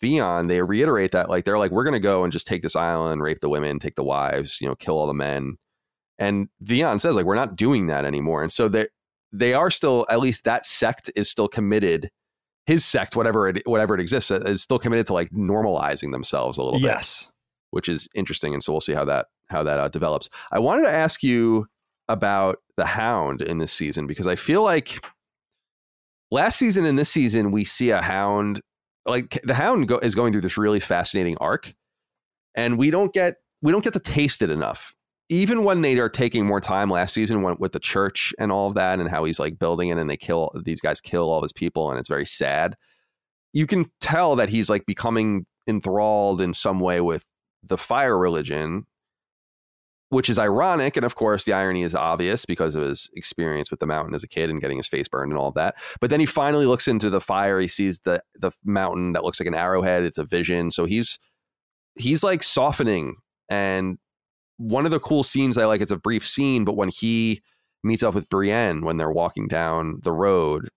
Theon, 0.00 0.48
they 0.48 0.60
reiterate 0.60 1.12
that 1.12 1.30
like 1.30 1.44
they're 1.44 1.58
like 1.58 1.70
we're 1.70 1.84
gonna 1.84 2.00
go 2.00 2.24
and 2.24 2.32
just 2.32 2.46
take 2.46 2.62
this 2.62 2.76
island, 2.76 3.22
rape 3.22 3.40
the 3.40 3.48
women, 3.48 3.78
take 3.78 3.94
the 3.94 4.04
wives, 4.04 4.60
you 4.60 4.68
know, 4.68 4.74
kill 4.74 4.98
all 4.98 5.06
the 5.06 5.14
men. 5.14 5.56
And 6.18 6.48
Theon 6.64 6.98
says 6.98 7.16
like 7.16 7.26
we're 7.26 7.34
not 7.34 7.56
doing 7.56 7.86
that 7.86 8.04
anymore. 8.04 8.42
And 8.42 8.52
so 8.52 8.68
they 8.68 8.88
they 9.32 9.54
are 9.54 9.70
still 9.70 10.06
at 10.08 10.20
least 10.20 10.44
that 10.44 10.66
sect 10.66 11.10
is 11.16 11.30
still 11.30 11.48
committed. 11.48 12.10
His 12.66 12.84
sect, 12.84 13.14
whatever 13.16 13.48
it 13.48 13.62
whatever 13.66 13.94
it 13.94 14.00
exists, 14.00 14.30
is 14.30 14.62
still 14.62 14.78
committed 14.78 15.06
to 15.08 15.12
like 15.12 15.30
normalizing 15.30 16.12
themselves 16.12 16.58
a 16.58 16.62
little 16.62 16.80
bit. 16.80 16.86
Yes. 16.86 17.28
which 17.70 17.88
is 17.88 18.08
interesting. 18.14 18.54
And 18.54 18.62
so 18.62 18.72
we'll 18.72 18.80
see 18.80 18.94
how 18.94 19.04
that 19.06 19.26
how 19.50 19.62
that 19.64 19.78
uh, 19.78 19.88
develops. 19.88 20.28
I 20.52 20.60
wanted 20.60 20.82
to 20.84 20.90
ask 20.90 21.22
you 21.22 21.66
about 22.08 22.58
the 22.76 22.86
Hound 22.86 23.42
in 23.42 23.58
this 23.58 23.72
season 23.72 24.06
because 24.06 24.26
I 24.26 24.36
feel 24.36 24.62
like 24.62 25.04
last 26.30 26.58
season 26.58 26.84
and 26.84 26.98
this 26.98 27.10
season 27.10 27.50
we 27.50 27.64
see 27.64 27.90
a 27.90 28.00
Hound 28.00 28.60
like 29.06 29.40
the 29.44 29.54
Hound 29.54 29.88
go, 29.88 29.98
is 29.98 30.14
going 30.14 30.32
through 30.32 30.42
this 30.42 30.56
really 30.56 30.80
fascinating 30.80 31.36
arc, 31.38 31.74
and 32.54 32.78
we 32.78 32.90
don't 32.90 33.12
get 33.12 33.34
we 33.60 33.72
don't 33.72 33.84
get 33.84 33.92
to 33.94 34.00
taste 34.00 34.40
it 34.40 34.50
enough. 34.50 34.93
Even 35.30 35.64
when 35.64 35.80
they 35.80 35.98
are 35.98 36.10
taking 36.10 36.46
more 36.46 36.60
time 36.60 36.90
last 36.90 37.14
season 37.14 37.42
when, 37.42 37.56
with 37.58 37.72
the 37.72 37.80
church 37.80 38.34
and 38.38 38.52
all 38.52 38.68
of 38.68 38.74
that, 38.74 39.00
and 39.00 39.08
how 39.08 39.24
he's 39.24 39.40
like 39.40 39.58
building 39.58 39.88
it, 39.88 39.98
and 39.98 40.08
they 40.08 40.16
kill 40.16 40.50
these 40.64 40.80
guys 40.80 41.00
kill 41.00 41.30
all 41.30 41.42
his 41.42 41.52
people, 41.52 41.90
and 41.90 41.98
it's 41.98 42.08
very 42.08 42.26
sad. 42.26 42.76
You 43.52 43.66
can 43.66 43.86
tell 44.00 44.36
that 44.36 44.48
he's 44.48 44.68
like 44.68 44.84
becoming 44.86 45.46
enthralled 45.66 46.40
in 46.40 46.52
some 46.52 46.80
way 46.80 47.00
with 47.00 47.24
the 47.62 47.78
fire 47.78 48.18
religion 48.18 48.86
which 50.14 50.30
is 50.30 50.38
ironic. 50.38 50.96
And 50.96 51.04
of 51.04 51.16
course, 51.16 51.44
the 51.44 51.52
irony 51.52 51.82
is 51.82 51.94
obvious 51.94 52.44
because 52.44 52.76
of 52.76 52.84
his 52.84 53.10
experience 53.14 53.70
with 53.70 53.80
the 53.80 53.86
mountain 53.86 54.14
as 54.14 54.22
a 54.22 54.28
kid 54.28 54.48
and 54.48 54.60
getting 54.60 54.76
his 54.76 54.86
face 54.86 55.08
burned 55.08 55.32
and 55.32 55.38
all 55.38 55.48
of 55.48 55.54
that. 55.54 55.74
But 56.00 56.10
then 56.10 56.20
he 56.20 56.26
finally 56.26 56.66
looks 56.66 56.86
into 56.86 57.10
the 57.10 57.20
fire. 57.20 57.58
He 57.58 57.68
sees 57.68 57.98
the 58.00 58.22
the 58.38 58.52
mountain 58.64 59.12
that 59.12 59.24
looks 59.24 59.40
like 59.40 59.48
an 59.48 59.54
arrowhead. 59.54 60.04
It's 60.04 60.18
a 60.18 60.24
vision. 60.24 60.70
So 60.70 60.84
he's 60.84 61.18
he's 61.96 62.22
like 62.22 62.42
softening. 62.42 63.16
And 63.48 63.98
one 64.56 64.84
of 64.84 64.90
the 64.90 65.00
cool 65.00 65.22
scenes 65.22 65.58
I 65.58 65.66
like, 65.66 65.80
it's 65.80 65.90
a 65.90 65.96
brief 65.96 66.26
scene, 66.26 66.64
but 66.64 66.76
when 66.76 66.88
he 66.88 67.42
meets 67.82 68.02
up 68.02 68.14
with 68.14 68.28
Brienne 68.30 68.82
when 68.82 68.96
they're 68.96 69.10
walking 69.10 69.46
down 69.46 70.00
the 70.02 70.12
road 70.12 70.70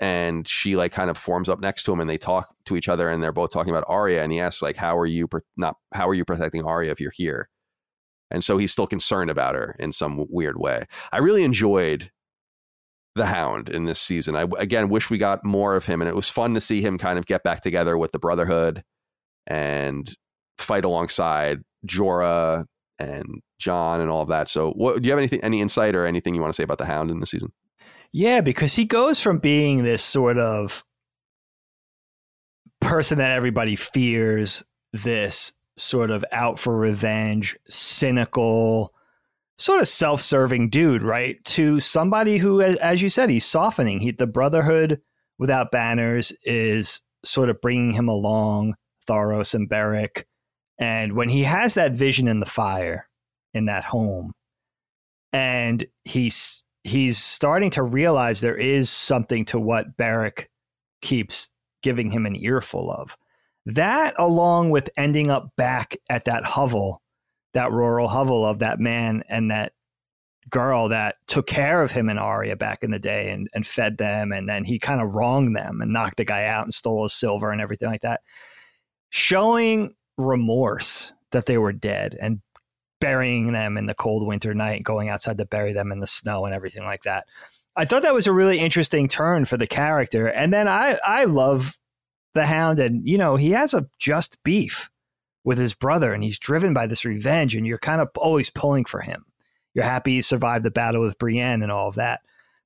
and 0.00 0.48
she 0.48 0.74
like 0.74 0.90
kind 0.90 1.08
of 1.08 1.16
forms 1.16 1.48
up 1.48 1.60
next 1.60 1.84
to 1.84 1.92
him 1.92 2.00
and 2.00 2.10
they 2.10 2.18
talk 2.18 2.52
to 2.64 2.76
each 2.76 2.88
other 2.88 3.08
and 3.08 3.22
they're 3.22 3.30
both 3.30 3.52
talking 3.52 3.70
about 3.70 3.84
Arya 3.86 4.22
and 4.22 4.32
he 4.32 4.40
asks 4.40 4.60
like 4.60 4.74
how 4.74 4.98
are 4.98 5.06
you 5.06 5.28
pro- 5.28 5.42
not 5.56 5.76
how 5.94 6.08
are 6.08 6.14
you 6.14 6.24
protecting 6.24 6.64
Arya 6.64 6.90
if 6.90 6.98
you're 7.00 7.12
here 7.14 7.48
and 8.32 8.42
so 8.42 8.56
he's 8.56 8.72
still 8.72 8.86
concerned 8.86 9.30
about 9.30 9.54
her 9.54 9.76
in 9.78 9.92
some 9.92 10.26
weird 10.30 10.58
way. 10.58 10.86
I 11.12 11.18
really 11.18 11.44
enjoyed 11.44 12.10
the 13.14 13.26
Hound 13.26 13.68
in 13.68 13.84
this 13.84 14.00
season. 14.00 14.34
I 14.34 14.46
again 14.58 14.88
wish 14.88 15.10
we 15.10 15.18
got 15.18 15.44
more 15.44 15.76
of 15.76 15.84
him, 15.84 16.00
and 16.00 16.08
it 16.08 16.16
was 16.16 16.30
fun 16.30 16.54
to 16.54 16.60
see 16.60 16.80
him 16.80 16.96
kind 16.96 17.18
of 17.18 17.26
get 17.26 17.42
back 17.44 17.60
together 17.60 17.96
with 17.98 18.12
the 18.12 18.18
Brotherhood 18.18 18.82
and 19.46 20.10
fight 20.56 20.86
alongside 20.86 21.60
Jorah 21.86 22.64
and 22.98 23.42
Jon 23.58 24.00
and 24.00 24.10
all 24.10 24.22
of 24.22 24.28
that. 24.28 24.48
So, 24.48 24.70
what 24.72 25.02
do 25.02 25.06
you 25.06 25.12
have 25.12 25.18
anything, 25.18 25.40
any 25.42 25.60
insight 25.60 25.94
or 25.94 26.06
anything 26.06 26.34
you 26.34 26.40
want 26.40 26.52
to 26.52 26.56
say 26.56 26.64
about 26.64 26.78
the 26.78 26.84
Hound 26.84 27.10
in 27.10 27.20
the 27.20 27.26
season? 27.26 27.52
Yeah, 28.12 28.40
because 28.40 28.74
he 28.74 28.84
goes 28.84 29.20
from 29.20 29.38
being 29.38 29.82
this 29.82 30.02
sort 30.02 30.38
of 30.38 30.84
person 32.80 33.18
that 33.18 33.32
everybody 33.32 33.76
fears, 33.76 34.62
this 34.92 35.52
sort 35.76 36.10
of 36.10 36.24
out 36.32 36.58
for 36.58 36.76
revenge, 36.76 37.56
cynical, 37.66 38.92
sort 39.56 39.80
of 39.80 39.88
self-serving 39.88 40.68
dude, 40.68 41.02
right? 41.02 41.42
To 41.46 41.80
somebody 41.80 42.36
who, 42.36 42.60
as 42.60 43.00
you 43.00 43.08
said, 43.08 43.30
he's 43.30 43.46
softening. 43.46 44.00
He, 44.00 44.10
the 44.10 44.26
Brotherhood 44.26 45.00
without 45.38 45.70
banners 45.70 46.32
is 46.42 47.00
sort 47.24 47.48
of 47.48 47.60
bringing 47.60 47.92
him 47.92 48.08
along. 48.08 48.74
Thoros 49.08 49.54
and 49.54 49.68
Beric, 49.68 50.26
and 50.82 51.12
when 51.14 51.28
he 51.28 51.44
has 51.44 51.74
that 51.74 51.92
vision 51.92 52.26
in 52.28 52.40
the 52.40 52.46
fire 52.46 53.08
in 53.54 53.66
that 53.66 53.84
home, 53.84 54.32
and 55.32 55.86
he's 56.04 56.62
he's 56.84 57.18
starting 57.18 57.70
to 57.70 57.82
realize 57.82 58.40
there 58.40 58.56
is 58.56 58.90
something 58.90 59.44
to 59.46 59.60
what 59.60 59.96
Beric 59.96 60.50
keeps 61.00 61.48
giving 61.82 62.10
him 62.10 62.26
an 62.26 62.36
earful 62.36 62.90
of. 62.90 63.16
That, 63.64 64.14
along 64.18 64.70
with 64.70 64.90
ending 64.96 65.30
up 65.30 65.50
back 65.56 65.96
at 66.10 66.24
that 66.24 66.44
hovel, 66.44 67.00
that 67.54 67.70
rural 67.70 68.08
hovel 68.08 68.44
of 68.44 68.58
that 68.58 68.80
man 68.80 69.22
and 69.28 69.50
that 69.52 69.72
girl 70.50 70.88
that 70.88 71.16
took 71.28 71.46
care 71.46 71.82
of 71.82 71.92
him 71.92 72.08
and 72.08 72.18
Arya 72.18 72.56
back 72.56 72.82
in 72.82 72.90
the 72.90 72.98
day 72.98 73.30
and, 73.30 73.48
and 73.54 73.64
fed 73.64 73.98
them. 73.98 74.32
And 74.32 74.48
then 74.48 74.64
he 74.64 74.80
kind 74.80 75.00
of 75.00 75.14
wronged 75.14 75.54
them 75.54 75.80
and 75.80 75.92
knocked 75.92 76.16
the 76.16 76.24
guy 76.24 76.46
out 76.46 76.64
and 76.64 76.74
stole 76.74 77.04
his 77.04 77.12
silver 77.12 77.52
and 77.52 77.60
everything 77.60 77.88
like 77.88 78.02
that. 78.02 78.22
Showing 79.10 79.94
remorse 80.22 81.12
that 81.32 81.46
they 81.46 81.58
were 81.58 81.72
dead 81.72 82.16
and 82.20 82.40
burying 83.00 83.52
them 83.52 83.76
in 83.76 83.86
the 83.86 83.94
cold 83.94 84.26
winter 84.26 84.54
night, 84.54 84.84
going 84.84 85.08
outside 85.08 85.38
to 85.38 85.44
bury 85.44 85.72
them 85.72 85.90
in 85.90 86.00
the 86.00 86.06
snow 86.06 86.44
and 86.44 86.54
everything 86.54 86.84
like 86.84 87.02
that. 87.02 87.26
I 87.74 87.84
thought 87.84 88.02
that 88.02 88.14
was 88.14 88.26
a 88.26 88.32
really 88.32 88.58
interesting 88.58 89.08
turn 89.08 89.44
for 89.44 89.56
the 89.56 89.66
character. 89.66 90.26
And 90.26 90.52
then 90.52 90.68
I, 90.68 90.98
I 91.04 91.24
love 91.24 91.76
the 92.34 92.46
hound 92.46 92.78
and 92.78 93.06
you 93.06 93.18
know 93.18 93.36
he 93.36 93.50
has 93.50 93.74
a 93.74 93.86
just 93.98 94.42
beef 94.42 94.90
with 95.44 95.58
his 95.58 95.74
brother 95.74 96.12
and 96.12 96.22
he's 96.22 96.38
driven 96.38 96.72
by 96.72 96.86
this 96.86 97.04
revenge 97.04 97.54
and 97.54 97.66
you're 97.66 97.78
kind 97.78 98.00
of 98.00 98.08
always 98.16 98.50
pulling 98.50 98.84
for 98.84 99.00
him 99.00 99.24
you're 99.74 99.84
happy 99.84 100.14
he 100.14 100.20
survived 100.20 100.64
the 100.64 100.70
battle 100.70 101.02
with 101.02 101.18
brienne 101.18 101.62
and 101.62 101.72
all 101.72 101.88
of 101.88 101.96
that 101.96 102.20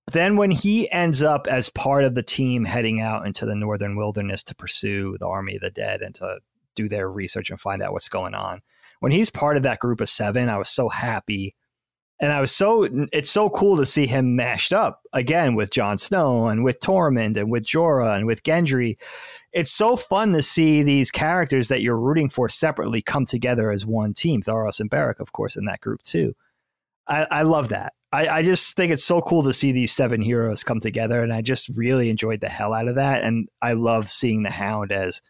but 0.05 0.15
then 0.15 0.37
when 0.37 0.51
he 0.51 0.91
ends 0.91 1.23
up 1.23 1.47
as 1.49 1.69
part 1.71 2.05
of 2.05 2.15
the 2.15 2.23
team 2.23 2.65
heading 2.65 3.01
out 3.01 3.27
into 3.27 3.45
the 3.45 3.57
northern 3.57 3.97
wilderness 3.97 4.43
to 4.43 4.55
pursue 4.55 5.17
the 5.19 5.27
army 5.27 5.57
of 5.57 5.63
the 5.63 5.71
dead 5.71 6.01
and 6.01 6.15
to 6.15 6.39
do 6.77 6.89
their 6.89 7.11
research 7.11 7.51
and 7.51 7.61
find 7.61 7.83
out 7.83 7.93
what's 7.93 8.09
going 8.09 8.35
on 8.35 8.63
when 9.01 9.13
he's 9.13 9.31
part 9.31 9.57
of 9.57 9.65
that 9.65 9.81
group 9.81 10.01
of 10.01 10.09
seven 10.09 10.49
i 10.49 10.59
was 10.59 10.69
so 10.69 10.89
happy 10.89 11.55
and 12.19 12.33
I 12.33 12.41
was 12.41 12.51
so 12.51 12.89
it's 13.13 13.31
so 13.31 13.51
cool 13.51 13.77
to 13.77 13.85
see 13.85 14.07
him 14.07 14.37
mashed 14.37 14.73
up 14.73 15.03
again 15.13 15.55
with 15.55 15.71
Jon 15.71 15.99
Snow 15.99 16.47
and 16.47 16.65
with 16.65 16.81
Tormund 16.81 17.37
and 17.37 17.51
with 17.51 17.65
Jorah 17.65 18.17
and 18.17 18.27
with 18.27 18.43
Gendry. 18.43 18.97
It's 19.53 19.71
so 19.71 19.97
fun 19.97 20.33
to 20.33 20.43
see 20.43 20.83
these 20.83 21.11
characters 21.11 21.69
that 21.69 21.83
you're 21.83 21.99
rooting 21.99 22.31
for 22.31 22.49
separately 22.49 23.03
come 23.03 23.27
together 23.27 23.71
as 23.71 23.85
one 23.85 24.15
team. 24.15 24.43
Thoros 24.43 24.81
and 24.81 24.91
Beric, 24.91 25.21
of 25.21 25.33
course, 25.33 25.57
in 25.57 25.67
that 25.67 25.81
group 25.81 26.03
too. 26.03 26.35
I, 27.07 27.27
I 27.31 27.43
love 27.43 27.69
that. 27.69 27.93
I, 28.13 28.29
I 28.29 28.43
just 28.43 28.77
think 28.77 28.93
it's 28.93 29.05
so 29.05 29.21
cool 29.21 29.43
to 29.43 29.53
see 29.53 29.73
these 29.73 29.93
seven 29.93 30.23
heroes 30.23 30.65
come 30.65 30.81
together, 30.81 31.23
and 31.23 31.33
I 31.33 31.43
just 31.43 31.69
really 31.71 32.09
enjoyed 32.09 32.41
the 32.41 32.49
hell 32.49 32.73
out 32.73 32.89
of 32.89 32.95
that. 32.95 33.23
And 33.23 33.49
I 33.61 33.75
love 33.75 34.09
seeing 34.09 34.43
the 34.43 34.51
Hound 34.51 34.91
as 34.91 35.21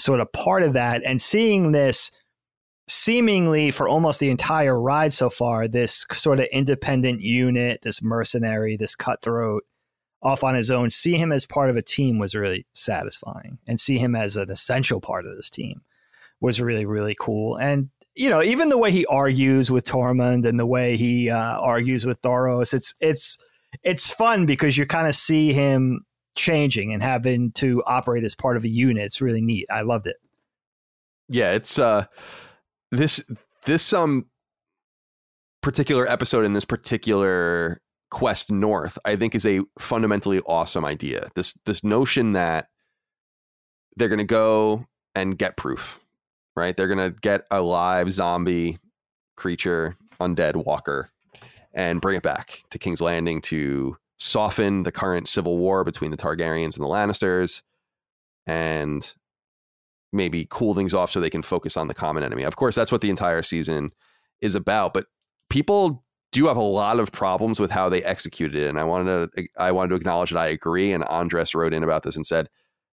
sort 0.00 0.20
of 0.20 0.32
part 0.32 0.62
of 0.62 0.72
that, 0.72 1.02
and 1.04 1.20
seeing 1.20 1.72
this 1.72 2.10
seemingly 2.88 3.70
for 3.70 3.88
almost 3.88 4.18
the 4.18 4.30
entire 4.30 4.78
ride 4.78 5.12
so 5.12 5.30
far, 5.30 5.68
this 5.68 6.04
sort 6.12 6.40
of 6.40 6.46
independent 6.46 7.20
unit, 7.20 7.80
this 7.82 8.02
mercenary, 8.02 8.76
this 8.76 8.96
cutthroat 8.96 9.64
off 10.22 10.42
on 10.42 10.54
his 10.54 10.70
own, 10.70 10.90
see 10.90 11.16
him 11.16 11.30
as 11.30 11.46
part 11.46 11.70
of 11.70 11.76
a 11.76 11.82
team 11.82 12.18
was 12.18 12.34
really 12.34 12.66
satisfying. 12.72 13.58
And 13.66 13.80
see 13.80 13.98
him 13.98 14.16
as 14.16 14.36
an 14.36 14.50
essential 14.50 15.00
part 15.00 15.24
of 15.24 15.36
this 15.36 15.48
team 15.48 15.82
was 16.40 16.60
really, 16.60 16.84
really 16.84 17.16
cool. 17.18 17.56
And, 17.56 17.90
you 18.16 18.28
know, 18.28 18.42
even 18.42 18.70
the 18.70 18.78
way 18.78 18.90
he 18.90 19.06
argues 19.06 19.70
with 19.70 19.84
Tormund 19.84 20.46
and 20.46 20.58
the 20.58 20.66
way 20.66 20.96
he 20.96 21.30
uh, 21.30 21.58
argues 21.60 22.04
with 22.04 22.20
Thoros, 22.22 22.74
it's, 22.74 22.94
it's, 23.00 23.38
it's 23.84 24.10
fun 24.10 24.46
because 24.46 24.76
you 24.76 24.84
kind 24.84 25.06
of 25.06 25.14
see 25.14 25.52
him 25.52 26.04
changing 26.34 26.92
and 26.92 27.02
having 27.02 27.52
to 27.52 27.82
operate 27.86 28.24
as 28.24 28.34
part 28.34 28.56
of 28.56 28.64
a 28.64 28.68
unit. 28.68 29.04
It's 29.04 29.20
really 29.20 29.42
neat. 29.42 29.66
I 29.70 29.82
loved 29.82 30.06
it. 30.06 30.16
Yeah, 31.28 31.52
it's 31.52 31.78
uh 31.78 32.06
this 32.90 33.22
this 33.64 33.92
um 33.92 34.26
particular 35.62 36.10
episode 36.10 36.44
in 36.44 36.52
this 36.52 36.64
particular 36.64 37.80
quest 38.10 38.50
north 38.50 38.98
i 39.04 39.14
think 39.14 39.34
is 39.36 39.46
a 39.46 39.60
fundamentally 39.78 40.40
awesome 40.46 40.84
idea 40.84 41.28
this 41.36 41.56
this 41.64 41.84
notion 41.84 42.32
that 42.32 42.66
they're 43.96 44.08
going 44.08 44.18
to 44.18 44.24
go 44.24 44.84
and 45.14 45.38
get 45.38 45.56
proof 45.56 46.00
right 46.56 46.76
they're 46.76 46.88
going 46.88 46.98
to 46.98 47.16
get 47.20 47.42
a 47.50 47.62
live 47.62 48.10
zombie 48.10 48.78
creature 49.36 49.96
undead 50.20 50.56
walker 50.56 51.08
and 51.72 52.00
bring 52.00 52.16
it 52.16 52.22
back 52.22 52.64
to 52.70 52.78
king's 52.78 53.00
landing 53.00 53.40
to 53.40 53.96
soften 54.20 54.82
the 54.84 54.92
current 54.92 55.26
civil 55.26 55.58
war 55.58 55.82
between 55.82 56.10
the 56.12 56.16
targaryens 56.16 56.76
and 56.76 56.84
the 56.84 56.88
lannisters 56.88 57.62
and 58.46 59.14
maybe 60.12 60.46
cool 60.50 60.74
things 60.74 60.92
off 60.94 61.10
so 61.10 61.20
they 61.20 61.30
can 61.30 61.42
focus 61.42 61.76
on 61.76 61.88
the 61.88 61.94
common 61.94 62.22
enemy. 62.22 62.42
Of 62.42 62.56
course, 62.56 62.74
that's 62.74 62.92
what 62.92 63.00
the 63.00 63.10
entire 63.10 63.42
season 63.42 63.92
is 64.40 64.54
about, 64.54 64.92
but 64.92 65.06
people 65.48 66.04
do 66.32 66.46
have 66.46 66.56
a 66.56 66.62
lot 66.62 67.00
of 67.00 67.10
problems 67.10 67.58
with 67.58 67.70
how 67.70 67.88
they 67.88 68.02
executed 68.04 68.62
it 68.62 68.68
and 68.68 68.78
I 68.78 68.84
wanted 68.84 69.32
to 69.34 69.46
I 69.56 69.72
wanted 69.72 69.88
to 69.90 69.94
acknowledge 69.96 70.30
that 70.30 70.38
I 70.38 70.46
agree 70.46 70.92
and 70.92 71.02
Andres 71.04 71.54
wrote 71.54 71.74
in 71.74 71.82
about 71.82 72.04
this 72.04 72.14
and 72.14 72.24
said 72.24 72.48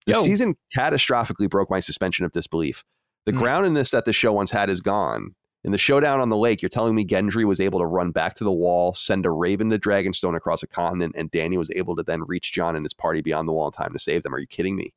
the 0.07 0.13
season 0.23 0.55
catastrophically 0.75 1.49
broke 1.49 1.69
my 1.69 1.79
suspension 1.79 2.25
of 2.25 2.31
disbelief. 2.31 2.83
The 3.25 3.33
Mm. 3.33 3.39
groundedness 3.39 3.91
that 3.91 4.05
the 4.05 4.13
show 4.13 4.31
once 4.31 4.51
had 4.51 4.69
is 4.69 4.79
gone. 4.81 5.35
In 5.67 5.73
the 5.73 5.77
showdown 5.77 6.21
on 6.21 6.29
the 6.29 6.37
lake, 6.37 6.61
you're 6.61 6.69
telling 6.69 6.95
me 6.95 7.05
Gendry 7.05 7.43
was 7.43 7.59
able 7.59 7.79
to 7.79 7.85
run 7.85 8.11
back 8.11 8.35
to 8.35 8.45
the 8.45 8.51
wall, 8.53 8.93
send 8.93 9.25
a 9.25 9.29
raven 9.29 9.69
to 9.69 9.77
Dragonstone 9.77 10.35
across 10.35 10.63
a 10.63 10.67
continent, 10.67 11.13
and 11.17 11.29
Dany 11.29 11.57
was 11.57 11.69
able 11.71 11.95
to 11.97 12.03
then 12.03 12.23
reach 12.23 12.53
Jon 12.53 12.75
and 12.75 12.85
his 12.85 12.93
party 12.93 13.21
beyond 13.21 13.49
the 13.49 13.51
wall 13.51 13.67
in 13.67 13.73
time 13.73 13.91
to 13.91 13.99
save 13.99 14.23
them. 14.23 14.33
Are 14.33 14.39
you 14.39 14.47
kidding 14.47 14.75
me? 14.75 14.93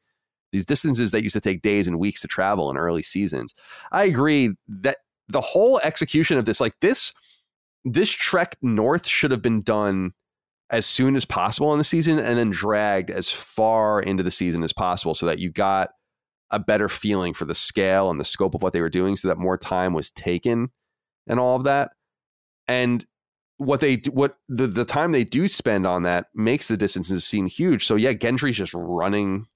these 0.53 0.67
distances 0.67 1.11
that 1.11 1.23
used 1.23 1.35
to 1.35 1.41
take 1.41 1.63
days 1.63 1.87
and 1.87 1.99
weeks 1.99 2.21
to 2.21 2.29
travel 2.29 2.71
in 2.71 2.77
early 2.77 3.03
seasons. 3.03 3.55
I 3.93 4.05
agree 4.05 4.51
that 4.69 4.99
the 5.29 5.41
whole 5.41 5.81
execution 5.83 6.39
of 6.39 6.45
this, 6.45 6.61
like 6.61 6.75
this, 6.81 7.13
this 7.85 8.11
trek 8.11 8.57
north 8.63 9.07
should 9.07 9.31
have 9.31 9.43
been 9.43 9.63
done 9.63 10.13
as 10.71 10.87
soon 10.87 11.17
as 11.17 11.25
possible 11.25 11.73
in 11.73 11.79
the 11.79 11.85
season 11.85 12.19
and 12.19 12.39
then 12.39 12.51
dragged 12.51 13.11
as 13.11 13.31
far 13.31 14.01
into 14.01 14.23
the 14.23 14.31
season 14.31 14.63
as 14.63 14.73
possible 14.73 15.15
so 15.15 15.27
that 15.27 15.39
you 15.39 15.51
got 15.51 15.91
a 16.51 16.59
better 16.59 16.89
feeling 16.89 17.35
for 17.35 17.45
the 17.45 17.55
scale 17.55 18.11
and 18.11 18.19
the 18.19 18.25
scope 18.25 18.55
of 18.55 18.63
what 18.63 18.73
they 18.73 18.81
were 18.81 18.89
doing 18.89 19.17
so 19.17 19.29
that 19.29 19.39
more 19.39 19.57
time 19.57 19.93
was 19.93 20.11
taken 20.11 20.71
and 21.27 21.39
all 21.39 21.57
of 21.57 21.65
that. 21.65 21.93
And 22.69 23.07
what 23.57 23.81
they 23.81 23.97
what 24.11 24.39
the 24.49 24.67
the 24.67 24.85
time 24.85 25.13
they 25.13 25.25
do 25.25 25.47
spend 25.47 25.87
on 25.87 26.03
that 26.03 26.27
makes 26.35 26.69
the 26.69 26.77
distances 26.77 27.27
seem 27.27 27.47
huge. 27.47 27.87
So 27.87 27.95
yeah, 27.95 28.13
Gendry's 28.13 28.57
just 28.57 28.73
running 28.75 29.47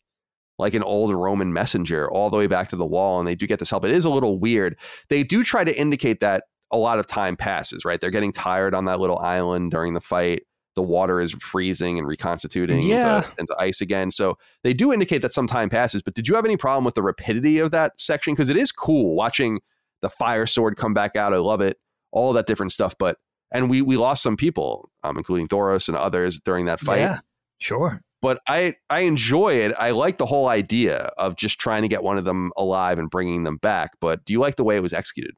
like 0.59 0.75
an 0.75 0.83
old 0.83 1.13
Roman 1.13 1.53
messenger 1.53 2.11
all 2.11 2.31
the 2.31 2.37
way 2.37 2.47
back 2.47 2.69
to 2.69 2.77
the 2.77 2.87
wall, 2.87 3.19
and 3.19 3.27
they 3.27 3.35
do 3.35 3.47
get 3.47 3.59
this 3.59 3.71
help. 3.71 3.85
It 3.85 3.91
is 3.91 4.05
a 4.05 4.11
little 4.11 4.39
weird. 4.39 4.77
They 5.09 5.23
do 5.23 5.43
try 5.43 5.65
to 5.65 5.81
indicate 5.81 6.21
that 6.21 6.45
a 6.71 6.77
lot 6.77 6.99
of 6.99 7.07
time 7.07 7.37
passes, 7.37 7.85
right? 7.85 8.01
They're 8.01 8.11
getting 8.11 8.33
tired 8.33 8.75
on 8.75 8.85
that 8.85 9.01
little 9.01 9.19
island 9.19 9.71
during 9.71 9.95
the 9.95 10.01
fight. 10.01 10.43
The 10.77 10.83
water 10.83 11.21
is 11.21 11.33
freezing 11.33 11.99
and 11.99 12.07
reconstituting 12.07 12.83
Yeah. 12.83 13.19
into, 13.19 13.33
into 13.39 13.57
ice 13.59 13.81
again. 13.81 14.11
So 14.11 14.39
they 14.63 14.75
do 14.75 14.93
indicate 14.93 15.23
that 15.23 15.33
some 15.33 15.47
time 15.47 15.69
passes. 15.71 16.03
But 16.03 16.15
did 16.15 16.27
you 16.29 16.35
have 16.35 16.45
any 16.45 16.57
problem 16.57 16.85
with 16.85 16.95
the 16.95 17.03
rapidity 17.03 17.59
of 17.59 17.71
that 17.71 18.01
section? 18.01 18.35
Because 18.35 18.49
it 18.49 18.57
is 18.57 18.73
cool 18.73 19.15
watching 19.15 19.61
the 20.03 20.11
fire 20.11 20.47
sword 20.47 20.77
come 20.77 20.93
back 20.95 21.15
out. 21.17 21.33
I 21.33 21.37
love 21.39 21.61
it. 21.61 21.79
All 22.13 22.33
that 22.33 22.47
different 22.47 22.73
stuff. 22.73 22.95
But 22.99 23.19
and 23.53 23.71
we 23.71 23.83
we 23.83 23.97
lost 23.97 24.23
some 24.23 24.37
people, 24.37 24.91
um, 25.05 25.17
including 25.17 25.47
Thoros 25.49 25.87
and 25.89 25.97
others 25.97 26.41
during 26.41 26.67
that 26.67 26.81
fight 26.81 26.99
Yeah, 27.01 27.21
sure. 27.59 28.01
but 28.21 28.41
I 28.49 28.75
I 28.91 29.01
enjoy 29.01 29.55
it. 29.55 29.73
I 29.79 29.91
like 29.93 30.19
the 30.19 30.27
whole 30.27 30.49
idea 30.49 31.11
of 31.19 31.37
just 31.37 31.61
trying 31.61 31.83
to 31.83 31.89
get 31.89 32.03
one 32.03 32.19
of 32.19 32.25
them 32.25 32.51
alive 32.57 32.99
and 32.99 33.09
bringing 33.09 33.45
them 33.45 33.59
back. 33.59 33.93
But 34.01 34.25
do 34.25 34.33
you 34.33 34.41
like 34.41 34.57
the 34.57 34.65
way 34.65 34.77
it 34.77 34.83
was 34.83 34.93
executed? 34.93 35.35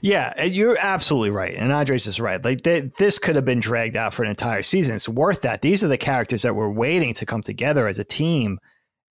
Yeah, 0.00 0.44
you're 0.44 0.78
absolutely 0.78 1.30
right. 1.30 1.54
And 1.56 1.72
Andres 1.72 2.06
is 2.06 2.20
right. 2.20 2.42
Like 2.42 2.62
th- 2.62 2.92
this 2.98 3.18
could 3.18 3.36
have 3.36 3.44
been 3.44 3.60
dragged 3.60 3.96
out 3.96 4.14
for 4.14 4.22
an 4.22 4.30
entire 4.30 4.62
season. 4.62 4.94
It's 4.94 5.08
worth 5.08 5.42
that. 5.42 5.62
These 5.62 5.82
are 5.82 5.88
the 5.88 5.98
characters 5.98 6.42
that 6.42 6.54
we're 6.54 6.70
waiting 6.70 7.14
to 7.14 7.26
come 7.26 7.42
together 7.42 7.88
as 7.88 7.98
a 7.98 8.04
team 8.04 8.58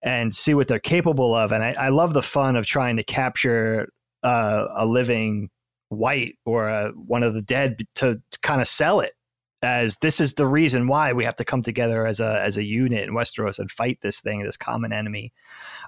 and 0.02 0.34
see 0.34 0.54
what 0.54 0.68
they're 0.68 0.80
capable 0.80 1.36
of. 1.36 1.52
And 1.52 1.64
I, 1.64 1.74
I 1.74 1.90
love 1.90 2.14
the 2.14 2.22
fun 2.22 2.56
of 2.56 2.66
trying 2.66 2.98
to 2.98 3.04
capture 3.04 3.90
uh, 4.24 4.68
a 4.76 4.86
living 4.86 5.50
white 5.90 6.36
or 6.46 6.70
a, 6.70 6.90
one 6.92 7.24
of 7.24 7.34
the 7.34 7.42
dead 7.42 7.86
to, 7.96 8.22
to 8.32 8.40
kind 8.40 8.62
of 8.62 8.68
sell 8.68 9.02
it 9.02 9.14
as 9.62 9.98
this 9.98 10.20
is 10.20 10.34
the 10.34 10.48
reason 10.48 10.88
why 10.88 11.14
we 11.14 11.24
have 11.24 11.36
to 11.36 11.46
come 11.46 11.62
together 11.62 12.08
as 12.08 12.20
a 12.20 12.42
as 12.42 12.58
a 12.58 12.64
unit 12.64 13.08
in 13.08 13.14
Westeros 13.14 13.60
and 13.60 13.70
fight 13.70 14.00
this 14.02 14.20
thing, 14.20 14.42
this 14.42 14.58
common 14.58 14.92
enemy. 14.92 15.32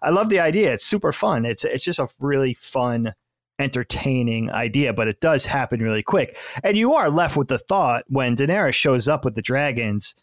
I 0.03 0.11
love 0.11 0.29
the 0.29 0.39
idea. 0.39 0.73
It's 0.73 0.85
super 0.85 1.11
fun. 1.11 1.45
It's 1.45 1.63
it's 1.63 1.83
just 1.83 1.99
a 1.99 2.07
really 2.19 2.53
fun 2.53 3.13
entertaining 3.59 4.51
idea, 4.51 4.93
but 4.93 5.07
it 5.07 5.19
does 5.19 5.45
happen 5.45 5.81
really 5.81 6.03
quick. 6.03 6.37
And 6.63 6.77
you 6.77 6.93
are 6.93 7.09
left 7.09 7.37
with 7.37 7.47
the 7.47 7.59
thought 7.59 8.03
when 8.07 8.35
Daenerys 8.35 8.73
shows 8.73 9.07
up 9.07 9.23
with 9.25 9.35
the 9.35 9.41
dragons 9.41 10.15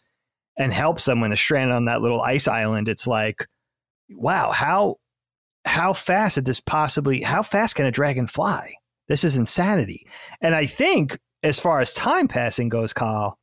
and 0.57 0.73
helps 0.73 1.05
them 1.05 1.21
when 1.21 1.29
they're 1.29 1.37
stranded 1.37 1.75
on 1.75 1.85
that 1.85 2.01
little 2.01 2.21
ice 2.21 2.47
island. 2.47 2.89
It's 2.89 3.07
like, 3.07 3.47
wow, 4.09 4.51
how 4.51 4.97
how 5.65 5.93
fast 5.93 6.35
did 6.35 6.45
this 6.45 6.59
possibly? 6.59 7.21
How 7.21 7.43
fast 7.43 7.75
can 7.75 7.85
a 7.85 7.91
dragon 7.91 8.27
fly? 8.27 8.73
This 9.07 9.23
is 9.23 9.37
insanity. 9.37 10.07
And 10.41 10.55
I 10.55 10.65
think, 10.65 11.19
as 11.43 11.59
far 11.59 11.81
as 11.81 11.93
time 11.93 12.27
passing 12.27 12.69
goes, 12.69 12.93
Kyle, 12.93 13.37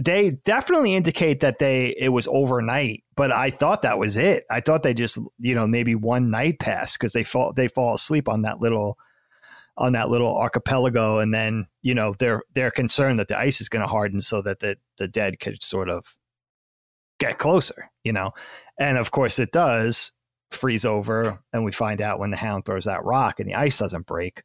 they 0.00 0.30
definitely 0.44 0.94
indicate 0.94 1.40
that 1.40 1.58
they 1.58 1.94
it 1.98 2.08
was 2.08 2.26
overnight 2.28 3.04
but 3.16 3.32
i 3.32 3.50
thought 3.50 3.82
that 3.82 3.98
was 3.98 4.16
it. 4.16 4.44
I 4.50 4.60
thought 4.60 4.82
they 4.82 4.94
just 4.94 5.20
you 5.38 5.54
know 5.54 5.66
maybe 5.66 5.94
one 5.94 6.30
night 6.30 6.58
passed 6.58 6.98
because 6.98 7.12
they 7.12 7.24
fall 7.24 7.52
they 7.52 7.68
fall 7.68 7.94
asleep 7.94 8.28
on 8.28 8.42
that 8.42 8.60
little 8.60 8.98
on 9.76 9.92
that 9.92 10.08
little 10.08 10.36
archipelago. 10.36 11.18
And 11.18 11.32
then 11.32 11.66
you 11.82 11.94
know 11.94 12.14
they're 12.18 12.42
they're 12.54 12.70
concerned 12.70 13.18
that 13.18 13.28
the 13.28 13.38
ice 13.38 13.60
is 13.60 13.68
going 13.68 13.82
to 13.82 13.88
harden 13.88 14.20
so 14.20 14.42
that 14.42 14.60
the 14.60 14.76
the 14.98 15.08
dead 15.08 15.40
could 15.40 15.62
sort 15.62 15.88
of 15.88 16.16
get 17.18 17.38
closer 17.38 17.90
you 18.02 18.12
know? 18.12 18.32
And 18.78 18.98
of 18.98 19.10
course 19.10 19.38
it 19.38 19.52
does 19.52 20.12
freeze 20.50 20.84
over 20.84 21.42
and 21.52 21.64
we 21.64 21.72
find 21.72 22.00
out 22.00 22.18
when 22.18 22.30
the 22.30 22.36
hound 22.36 22.64
throws 22.64 22.84
that 22.84 23.04
rock 23.04 23.40
and 23.40 23.48
the 23.48 23.54
ice 23.54 23.78
doesn't 23.78 24.06
break. 24.06 24.42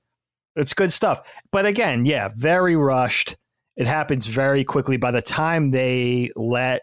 It's 0.55 0.73
good 0.73 0.91
stuff. 0.93 1.21
But 1.51 1.65
again 1.65 2.05
yeah 2.05 2.29
very 2.35 2.75
rushed 2.75 3.35
it 3.79 3.87
happens 3.87 4.27
very 4.27 4.63
quickly. 4.65 4.97
By 4.97 5.11
the 5.11 5.21
time 5.21 5.71
they 5.71 6.31
let 6.35 6.81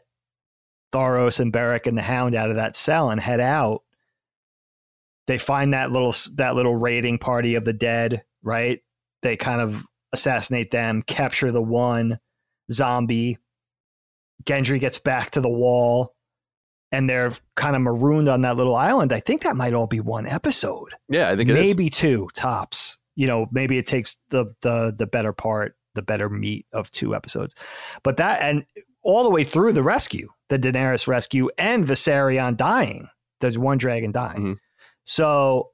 Thoros 0.93 1.39
and 1.41 1.53
Beric 1.53 1.87
and 1.87 1.97
the 1.97 2.03
Hound 2.03 2.35
out 2.35 2.49
of 2.49 2.57
that 2.57 2.75
cell 2.75 3.11
and 3.11 3.21
head 3.21 3.39
out, 3.39 3.83
they 5.27 5.37
find 5.37 5.75
that 5.75 5.93
little 5.93 6.15
that 6.37 6.57
little 6.57 6.75
raiding 6.75 7.19
party 7.19 7.55
of 7.55 7.65
the 7.67 7.75
dead. 7.75 8.25
Right? 8.43 8.81
They 9.23 9.37
kind 9.37 9.61
of 9.61 9.85
assassinate 10.13 10.71
them, 10.71 11.03
capture 11.03 11.53
the 11.53 11.61
one 11.63 12.19
zombie. 12.73 13.39
Gendry 14.45 14.81
gets 14.81 14.99
back 14.99 15.33
to 15.33 15.41
the 15.43 15.49
wall, 15.51 16.15
and 16.93 17.11
they're 17.11 17.33
kind 17.57 17.77
of 17.77 17.83
marooned 17.83 18.29
on 18.29 18.41
that 18.43 18.57
little 18.57 18.77
island. 18.77 19.13
I 19.13 19.21
think 19.21 19.43
that 19.43 19.57
might 19.57 19.75
all 19.75 19.87
be 19.87 20.01
one 20.01 20.27
episode 20.27 20.95
Yeah, 21.09 21.29
I 21.29 21.37
think 21.37 21.51
it 21.51 21.59
is. 21.59 21.65
maybe 21.65 21.91
two 21.91 22.29
tops. 22.35 22.99
You 23.17 23.27
know, 23.27 23.49
maybe 23.53 23.77
it 23.77 23.85
takes 23.85 24.17
the 24.31 24.55
the 24.63 24.95
the 24.97 25.07
better 25.07 25.35
part, 25.35 25.77
the 25.97 26.03
better 26.03 26.29
meat 26.29 26.67
of 26.73 26.91
two 26.93 27.15
episodes. 27.15 27.55
But 28.05 28.17
that 28.19 28.41
and 28.41 28.65
all 29.03 29.25
the 29.25 29.31
way 29.31 29.43
through 29.43 29.73
the 29.73 29.83
rescue, 29.83 30.29
the 30.49 30.59
Daenerys 30.59 31.09
rescue 31.09 31.51
and 31.59 31.85
Viserion 31.85 32.57
dying. 32.57 33.09
There's 33.41 33.59
one 33.59 33.79
dragon 33.79 34.13
dying. 34.13 34.41
Mhm. 34.41 34.57
So 35.05 35.73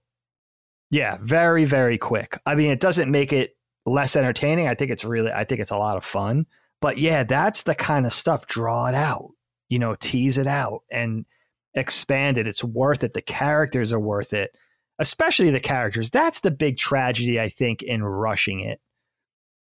yeah, 0.90 1.18
very 1.20 1.66
very 1.66 1.98
quick. 1.98 2.38
I 2.46 2.54
mean, 2.54 2.70
it 2.70 2.80
doesn't 2.80 3.10
make 3.10 3.32
it 3.32 3.56
less 3.84 4.16
entertaining. 4.16 4.68
I 4.68 4.74
think 4.74 4.90
it's 4.90 5.04
really 5.04 5.30
I 5.30 5.44
think 5.44 5.60
it's 5.60 5.70
a 5.70 5.76
lot 5.76 5.98
of 5.98 6.04
fun. 6.04 6.46
But 6.80 6.98
yeah, 6.98 7.22
that's 7.22 7.62
the 7.64 7.74
kind 7.74 8.06
of 8.06 8.12
stuff 8.12 8.46
draw 8.46 8.86
it 8.86 8.94
out. 8.94 9.30
You 9.68 9.78
know, 9.78 9.94
tease 9.94 10.38
it 10.38 10.46
out 10.46 10.82
and 10.90 11.26
expand 11.74 12.38
it. 12.38 12.46
It's 12.46 12.64
worth 12.64 13.04
it. 13.04 13.14
The 13.14 13.22
characters 13.22 13.92
are 13.92 14.00
worth 14.00 14.32
it 14.32 14.56
especially 14.98 15.50
the 15.50 15.60
characters. 15.60 16.10
That's 16.10 16.40
the 16.40 16.50
big 16.50 16.76
tragedy, 16.76 17.40
I 17.40 17.48
think, 17.48 17.82
in 17.82 18.02
rushing 18.04 18.60
it 18.60 18.80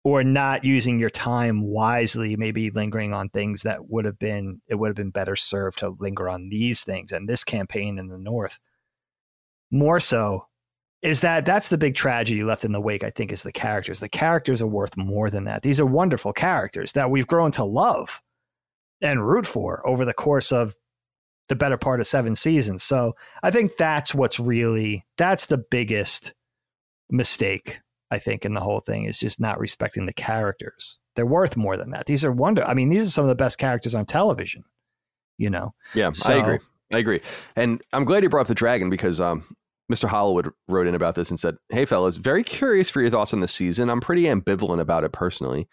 or 0.04 0.24
not 0.24 0.64
using 0.64 1.00
your 1.00 1.10
time 1.10 1.62
wisely, 1.62 2.36
maybe 2.36 2.72
lingering 2.72 3.14
on 3.14 3.30
things 3.30 3.64
that 3.64 3.90
would 3.90 4.06
have 4.06 4.18
been, 4.18 4.62
it 4.68 4.76
would 4.76 4.88
have 4.88 4.96
been 4.96 5.12
better 5.12 5.36
served 5.36 5.80
to 5.80 5.96
linger 6.00 6.28
on 6.28 6.50
these 6.50 6.84
things 6.84 7.12
and 7.12 7.30
this 7.30 7.44
campaign 7.44 8.00
in 8.00 8.08
the 8.08 8.18
North. 8.18 8.60
More 9.70 10.00
so 10.00 10.48
is 11.02 11.22
that 11.22 11.46
that's 11.46 11.70
the 11.70 11.78
big 11.78 11.96
tragedy 11.96 12.44
left 12.44 12.66
in 12.66 12.72
the 12.72 12.82
wake, 12.82 13.04
I 13.04 13.10
think, 13.10 13.32
is 13.32 13.44
the 13.44 13.52
characters. 13.52 14.00
The 14.00 14.10
characters 14.10 14.62
are 14.62 14.68
worth 14.68 14.98
more 14.98 15.30
than 15.30 15.46
that. 15.46 15.62
These 15.62 15.80
are 15.80 15.86
wonderful 15.86 16.34
characters 16.34 16.94
that 16.94 17.10
we've 17.10 17.28
grown 17.28 17.52
to 17.52 17.64
love 17.64 18.22
and 19.02 19.28
root 19.28 19.48
for 19.48 19.88
over 19.88 20.06
the 20.06 20.14
course 20.14 20.52
of 20.52 20.76
the 21.50 21.56
better 21.56 21.78
part 21.78 22.00
of 22.00 22.08
seven 22.08 22.36
seasons. 22.36 22.84
So 22.84 23.16
I 23.44 23.52
think 23.52 23.78
that's 23.78 24.14
what's 24.14 24.40
really 24.40 25.06
that's 25.18 25.48
the 25.48 25.58
biggest 25.58 26.34
mistake 27.10 27.80
I 28.12 28.20
think 28.20 28.46
in 28.46 28.54
the 28.54 28.60
whole 28.60 28.82
thing 28.82 29.06
is 29.06 29.18
just 29.18 29.40
not 29.40 29.60
respecting 29.60 30.06
the 30.06 30.14
characters. 30.14 31.00
They're 31.16 31.26
worth 31.26 31.56
more 31.56 31.78
than 31.78 31.92
that. 31.92 32.06
These 32.06 32.26
are 32.26 32.32
wonder. 32.32 32.64
I 32.64 32.74
mean, 32.74 32.90
these 32.90 33.08
are 33.08 33.12
some 33.12 33.24
of 33.26 33.30
the 33.30 33.36
best 33.36 33.58
characters 33.58 33.96
on 33.96 34.06
television. 34.06 34.64
You 35.38 35.50
know, 35.50 35.74
Yeah, 35.96 36.12
I 36.26 36.34
agree. 36.34 36.60
I 36.94 36.98
agree. 37.00 37.22
And 37.56 37.82
I'm 37.94 38.06
glad 38.06 38.22
you 38.22 38.30
brought 38.30 38.42
up 38.42 38.48
the 38.48 38.54
dragon 38.54 38.90
because 38.90 39.20
um, 39.20 39.56
Mr. 39.92 40.08
Hollywood 40.08 40.52
wrote 40.68 40.88
in 40.88 40.94
about 40.94 41.16
this 41.16 41.30
and 41.30 41.40
said, 41.40 41.56
Hey, 41.70 41.86
fellas, 41.86 42.18
very 42.18 42.44
curious 42.44 42.90
for 42.90 43.02
your 43.02 43.10
thoughts 43.10 43.34
on 43.34 43.40
the 43.40 43.48
season. 43.48 43.90
I'm 43.90 44.02
pretty 44.02 44.24
ambivalent 44.24 44.82
about 44.82 45.04
it 45.04 45.14
personally. 45.14 45.68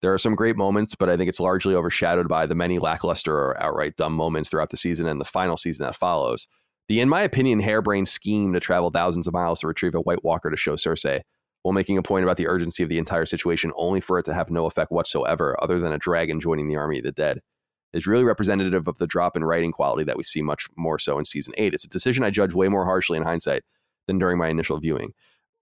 There 0.00 0.12
are 0.12 0.18
some 0.18 0.34
great 0.34 0.56
moments, 0.56 0.96
but 0.96 1.08
I 1.08 1.16
think 1.16 1.28
it's 1.28 1.38
largely 1.38 1.74
overshadowed 1.74 2.26
by 2.26 2.46
the 2.46 2.56
many 2.56 2.78
lackluster 2.80 3.34
or 3.36 3.62
outright 3.62 3.96
dumb 3.96 4.14
moments 4.14 4.50
throughout 4.50 4.70
the 4.70 4.76
season 4.76 5.06
and 5.06 5.20
the 5.20 5.24
final 5.24 5.56
season 5.56 5.84
that 5.84 5.94
follows. 5.94 6.48
The, 6.88 7.00
in 7.00 7.08
my 7.08 7.22
opinion, 7.22 7.60
harebrained 7.60 8.08
scheme 8.08 8.52
to 8.52 8.60
travel 8.60 8.90
thousands 8.90 9.28
of 9.28 9.34
miles 9.34 9.60
to 9.60 9.68
retrieve 9.68 9.94
a 9.94 10.00
White 10.00 10.24
Walker 10.24 10.50
to 10.50 10.56
show 10.56 10.74
Cersei, 10.74 11.20
while 11.62 11.72
making 11.72 11.96
a 11.96 12.02
point 12.02 12.24
about 12.24 12.36
the 12.36 12.48
urgency 12.48 12.82
of 12.82 12.88
the 12.88 12.98
entire 12.98 13.26
situation 13.26 13.72
only 13.76 14.00
for 14.00 14.18
it 14.18 14.24
to 14.24 14.34
have 14.34 14.50
no 14.50 14.66
effect 14.66 14.90
whatsoever 14.90 15.56
other 15.62 15.78
than 15.78 15.92
a 15.92 15.98
dragon 15.98 16.40
joining 16.40 16.68
the 16.68 16.76
army 16.76 16.98
of 16.98 17.04
the 17.04 17.12
dead 17.12 17.40
is 17.92 18.06
really 18.06 18.24
representative 18.24 18.88
of 18.88 18.98
the 18.98 19.06
drop 19.06 19.36
in 19.36 19.44
writing 19.44 19.72
quality 19.72 20.04
that 20.04 20.16
we 20.16 20.22
see 20.22 20.42
much 20.42 20.66
more 20.76 20.98
so 20.98 21.18
in 21.18 21.24
season 21.24 21.52
eight. 21.56 21.74
It's 21.74 21.84
a 21.84 21.88
decision 21.88 22.24
I 22.24 22.30
judge 22.30 22.54
way 22.54 22.68
more 22.68 22.84
harshly 22.84 23.16
in 23.16 23.22
hindsight 23.22 23.64
than 24.06 24.18
during 24.18 24.38
my 24.38 24.48
initial 24.48 24.78
viewing. 24.78 25.12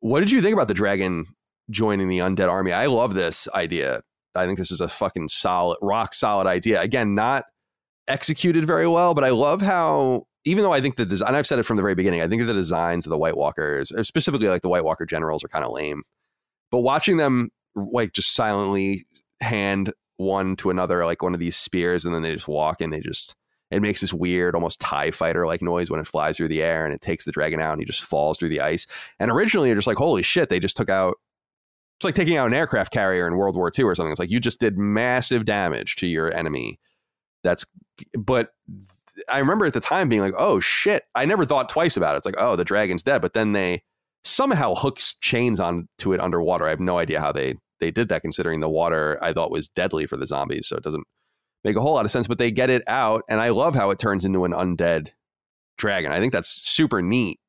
What 0.00 0.20
did 0.20 0.30
you 0.30 0.40
think 0.40 0.54
about 0.54 0.68
the 0.68 0.74
dragon 0.74 1.26
joining 1.70 2.08
the 2.08 2.20
undead 2.20 2.48
army? 2.48 2.72
I 2.72 2.86
love 2.86 3.14
this 3.14 3.48
idea. 3.54 4.02
I 4.34 4.46
think 4.46 4.58
this 4.58 4.70
is 4.70 4.80
a 4.80 4.88
fucking 4.88 5.28
solid, 5.28 5.78
rock 5.82 6.14
solid 6.14 6.46
idea. 6.46 6.80
Again, 6.80 7.14
not 7.14 7.44
executed 8.06 8.64
very 8.64 8.86
well, 8.86 9.12
but 9.12 9.24
I 9.24 9.30
love 9.30 9.60
how, 9.60 10.26
even 10.44 10.62
though 10.62 10.72
I 10.72 10.80
think 10.80 10.96
the 10.96 11.06
design, 11.06 11.28
and 11.28 11.36
I've 11.36 11.46
said 11.46 11.58
it 11.58 11.64
from 11.64 11.76
the 11.76 11.82
very 11.82 11.94
beginning, 11.94 12.22
I 12.22 12.28
think 12.28 12.46
the 12.46 12.54
designs 12.54 13.06
of 13.06 13.10
the 13.10 13.18
White 13.18 13.36
Walkers, 13.36 13.92
specifically 14.06 14.48
like 14.48 14.62
the 14.62 14.68
White 14.68 14.84
Walker 14.84 15.04
generals, 15.04 15.44
are 15.44 15.48
kind 15.48 15.64
of 15.64 15.72
lame. 15.72 16.02
But 16.70 16.80
watching 16.80 17.16
them 17.16 17.50
like 17.74 18.12
just 18.12 18.34
silently 18.34 19.06
hand 19.40 19.92
one 20.16 20.56
to 20.56 20.70
another 20.70 21.04
like 21.04 21.22
one 21.22 21.34
of 21.34 21.40
these 21.40 21.56
spears 21.56 22.04
and 22.04 22.14
then 22.14 22.22
they 22.22 22.34
just 22.34 22.48
walk 22.48 22.80
and 22.80 22.92
they 22.92 23.00
just 23.00 23.34
It 23.70 23.82
makes 23.82 24.00
this 24.00 24.12
weird, 24.12 24.54
almost 24.54 24.80
TIE 24.80 25.12
fighter 25.12 25.46
like 25.46 25.62
noise 25.62 25.90
when 25.90 26.00
it 26.00 26.06
flies 26.06 26.36
through 26.36 26.48
the 26.48 26.62
air 26.62 26.84
and 26.84 26.94
it 26.94 27.00
takes 27.00 27.24
the 27.24 27.32
dragon 27.32 27.60
out 27.60 27.72
and 27.72 27.80
he 27.80 27.86
just 27.86 28.02
falls 28.02 28.36
through 28.38 28.48
the 28.48 28.60
ice. 28.60 28.86
And 29.18 29.30
originally 29.30 29.68
you're 29.68 29.76
just 29.76 29.86
like, 29.86 29.96
holy 29.96 30.22
shit, 30.22 30.48
they 30.48 30.58
just 30.58 30.76
took 30.76 30.90
out 30.90 31.16
it's 31.98 32.04
like 32.06 32.14
taking 32.14 32.38
out 32.38 32.46
an 32.46 32.54
aircraft 32.54 32.94
carrier 32.94 33.26
in 33.26 33.36
World 33.36 33.56
War 33.56 33.70
II 33.78 33.84
or 33.84 33.94
something. 33.94 34.10
It's 34.10 34.18
like 34.18 34.30
you 34.30 34.40
just 34.40 34.58
did 34.58 34.78
massive 34.78 35.44
damage 35.44 35.96
to 35.96 36.06
your 36.06 36.34
enemy. 36.34 36.80
That's 37.44 37.66
but 38.18 38.54
I 39.28 39.38
remember 39.38 39.66
at 39.66 39.74
the 39.74 39.80
time 39.80 40.08
being 40.08 40.22
like, 40.22 40.34
oh 40.36 40.60
shit. 40.60 41.04
I 41.14 41.24
never 41.24 41.44
thought 41.44 41.68
twice 41.68 41.96
about 41.96 42.14
it. 42.14 42.18
It's 42.18 42.26
like, 42.26 42.36
oh, 42.38 42.56
the 42.56 42.64
dragon's 42.64 43.02
dead. 43.02 43.22
But 43.22 43.34
then 43.34 43.52
they 43.52 43.82
somehow 44.24 44.74
hooks 44.74 45.16
chains 45.20 45.60
onto 45.60 46.12
it 46.12 46.20
underwater. 46.20 46.66
I 46.66 46.70
have 46.70 46.80
no 46.80 46.98
idea 46.98 47.20
how 47.20 47.32
they 47.32 47.54
they 47.80 47.90
did 47.90 48.08
that 48.10 48.22
considering 48.22 48.60
the 48.60 48.68
water 48.68 49.18
I 49.22 49.32
thought 49.32 49.50
was 49.50 49.68
deadly 49.68 50.06
for 50.06 50.16
the 50.16 50.26
zombies. 50.26 50.68
So 50.68 50.76
it 50.76 50.84
doesn't 50.84 51.04
make 51.64 51.76
a 51.76 51.80
whole 51.80 51.94
lot 51.94 52.04
of 52.04 52.10
sense. 52.10 52.26
But 52.26 52.38
they 52.38 52.50
get 52.50 52.70
it 52.70 52.82
out, 52.86 53.22
and 53.28 53.40
I 53.40 53.50
love 53.50 53.74
how 53.74 53.90
it 53.90 53.98
turns 53.98 54.24
into 54.24 54.44
an 54.44 54.52
undead 54.52 55.10
dragon. 55.78 56.12
I 56.12 56.18
think 56.18 56.32
that's 56.32 56.50
super 56.50 57.02
neat 57.02 57.40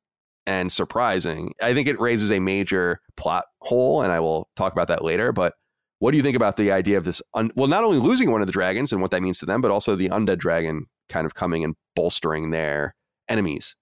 and 0.48 0.72
surprising. 0.72 1.54
I 1.62 1.74
think 1.74 1.88
it 1.88 2.00
raises 2.00 2.32
a 2.32 2.40
major 2.40 3.02
plot 3.18 3.46
hole, 3.62 4.02
and 4.02 4.12
I 4.12 4.20
will 4.20 4.50
talk 4.56 4.74
about 4.74 4.88
that 4.88 5.04
later. 5.04 5.32
But 5.32 5.54
what 6.00 6.12
do 6.12 6.18
you 6.18 6.24
think 6.24 6.36
about 6.36 6.58
the 6.58 6.72
idea 6.72 6.98
of 6.98 7.04
this? 7.04 7.22
Un- 7.36 7.52
well, 7.56 7.68
not 7.68 7.84
only 7.84 8.00
losing 8.00 8.32
one 8.32 8.42
of 8.42 8.48
the 8.48 8.54
dragons 8.54 8.92
and 8.92 9.02
what 9.02 9.12
that 9.12 9.22
means 9.22 9.40
to 9.40 9.46
them, 9.46 9.62
but 9.62 9.70
also 9.70 9.96
the 9.96 10.10
undead 10.10 10.40
dragon 10.40 10.88
kind 11.12 11.26
of 11.26 11.36
coming 11.36 11.64
and 11.64 11.76
bolstering 11.96 12.50
their 12.52 12.96
enemies. 13.30 13.76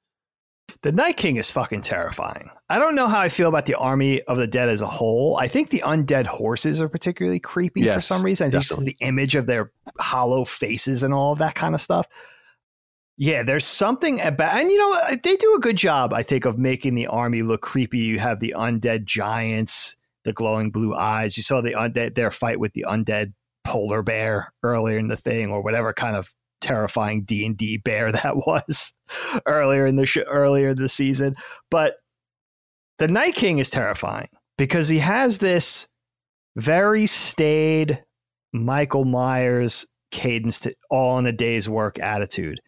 The 0.81 0.91
Night 0.91 1.17
King 1.17 1.37
is 1.37 1.51
fucking 1.51 1.81
terrifying. 1.81 2.49
I 2.69 2.77
don't 2.77 2.95
know 2.95 3.07
how 3.07 3.19
I 3.19 3.29
feel 3.29 3.49
about 3.49 3.65
the 3.65 3.75
Army 3.75 4.21
of 4.23 4.37
the 4.37 4.47
Dead 4.47 4.69
as 4.69 4.81
a 4.81 4.87
whole. 4.87 5.37
I 5.37 5.47
think 5.47 5.69
the 5.69 5.83
undead 5.85 6.25
horses 6.25 6.81
are 6.81 6.89
particularly 6.89 7.39
creepy 7.39 7.81
Yes, 7.81 7.95
for 7.95 8.01
some 8.01 8.23
reason. 8.23 8.47
I 8.47 8.51
think 8.51 8.63
just 8.63 8.79
the 8.85 8.95
image 8.99 9.35
of 9.35 9.45
their 9.45 9.71
hollow 9.97 10.45
faces 10.45 11.03
and 11.03 11.13
all 11.13 11.33
of 11.33 11.39
that 11.39 11.55
kind 11.55 11.73
of 11.73 11.81
stuff. 11.81 12.07
Yeah, 13.17 13.43
there's 13.43 13.65
something 13.65 14.21
about, 14.21 14.55
and 14.57 14.71
you 14.71 14.77
know, 14.77 14.93
uh, 14.93 15.17
they 15.21 15.35
do 15.35 15.55
a 15.55 15.59
good 15.59 15.75
job, 15.75 16.13
I 16.13 16.23
think, 16.23 16.45
of 16.45 16.57
making 16.57 16.95
the 16.95 17.07
army 17.07 17.41
look 17.41 17.61
creepy. 17.61 17.97
You 17.97 18.19
have 18.19 18.39
the 18.39 18.53
undead 18.55 19.03
giants, 19.03 19.97
the 20.23 20.31
glowing 20.31 20.71
blue 20.71 20.95
eyes. 20.95 21.35
You 21.35 21.43
saw 21.43 21.59
the 21.59 21.73
undead 21.73 22.15
their 22.15 22.31
fight 22.31 22.59
with 22.59 22.73
the 22.73 22.85
undead 22.87 23.33
polar 23.65 24.01
bear 24.03 24.53
earlier 24.63 24.97
in 24.97 25.09
the 25.09 25.17
thing, 25.17 25.49
or 25.51 25.61
whatever 25.61 25.91
kind 25.91 26.15
of 26.15 26.33
terrifying 26.61 27.23
D 27.23 27.45
and 27.45 27.57
D 27.57 27.77
bear 27.77 28.11
that 28.11 28.35
was 28.35 28.93
earlier 29.45 29.85
in 29.85 29.95
the 29.95 30.05
sh- 30.05 30.17
earlier 30.27 30.73
the 30.73 30.89
season. 30.89 31.35
But 31.71 31.95
the 32.97 33.07
Night 33.07 33.35
King 33.35 33.59
is 33.59 33.69
terrifying 33.69 34.27
because 34.57 34.87
he 34.89 34.99
has 34.99 35.37
this 35.37 35.87
very 36.55 37.05
staid 37.05 38.03
Michael 38.51 39.05
Myers 39.05 39.85
cadence 40.11 40.59
to 40.61 40.75
all 40.89 41.17
in 41.19 41.25
a 41.25 41.31
day's 41.31 41.69
work 41.69 41.99
attitude. 41.99 42.59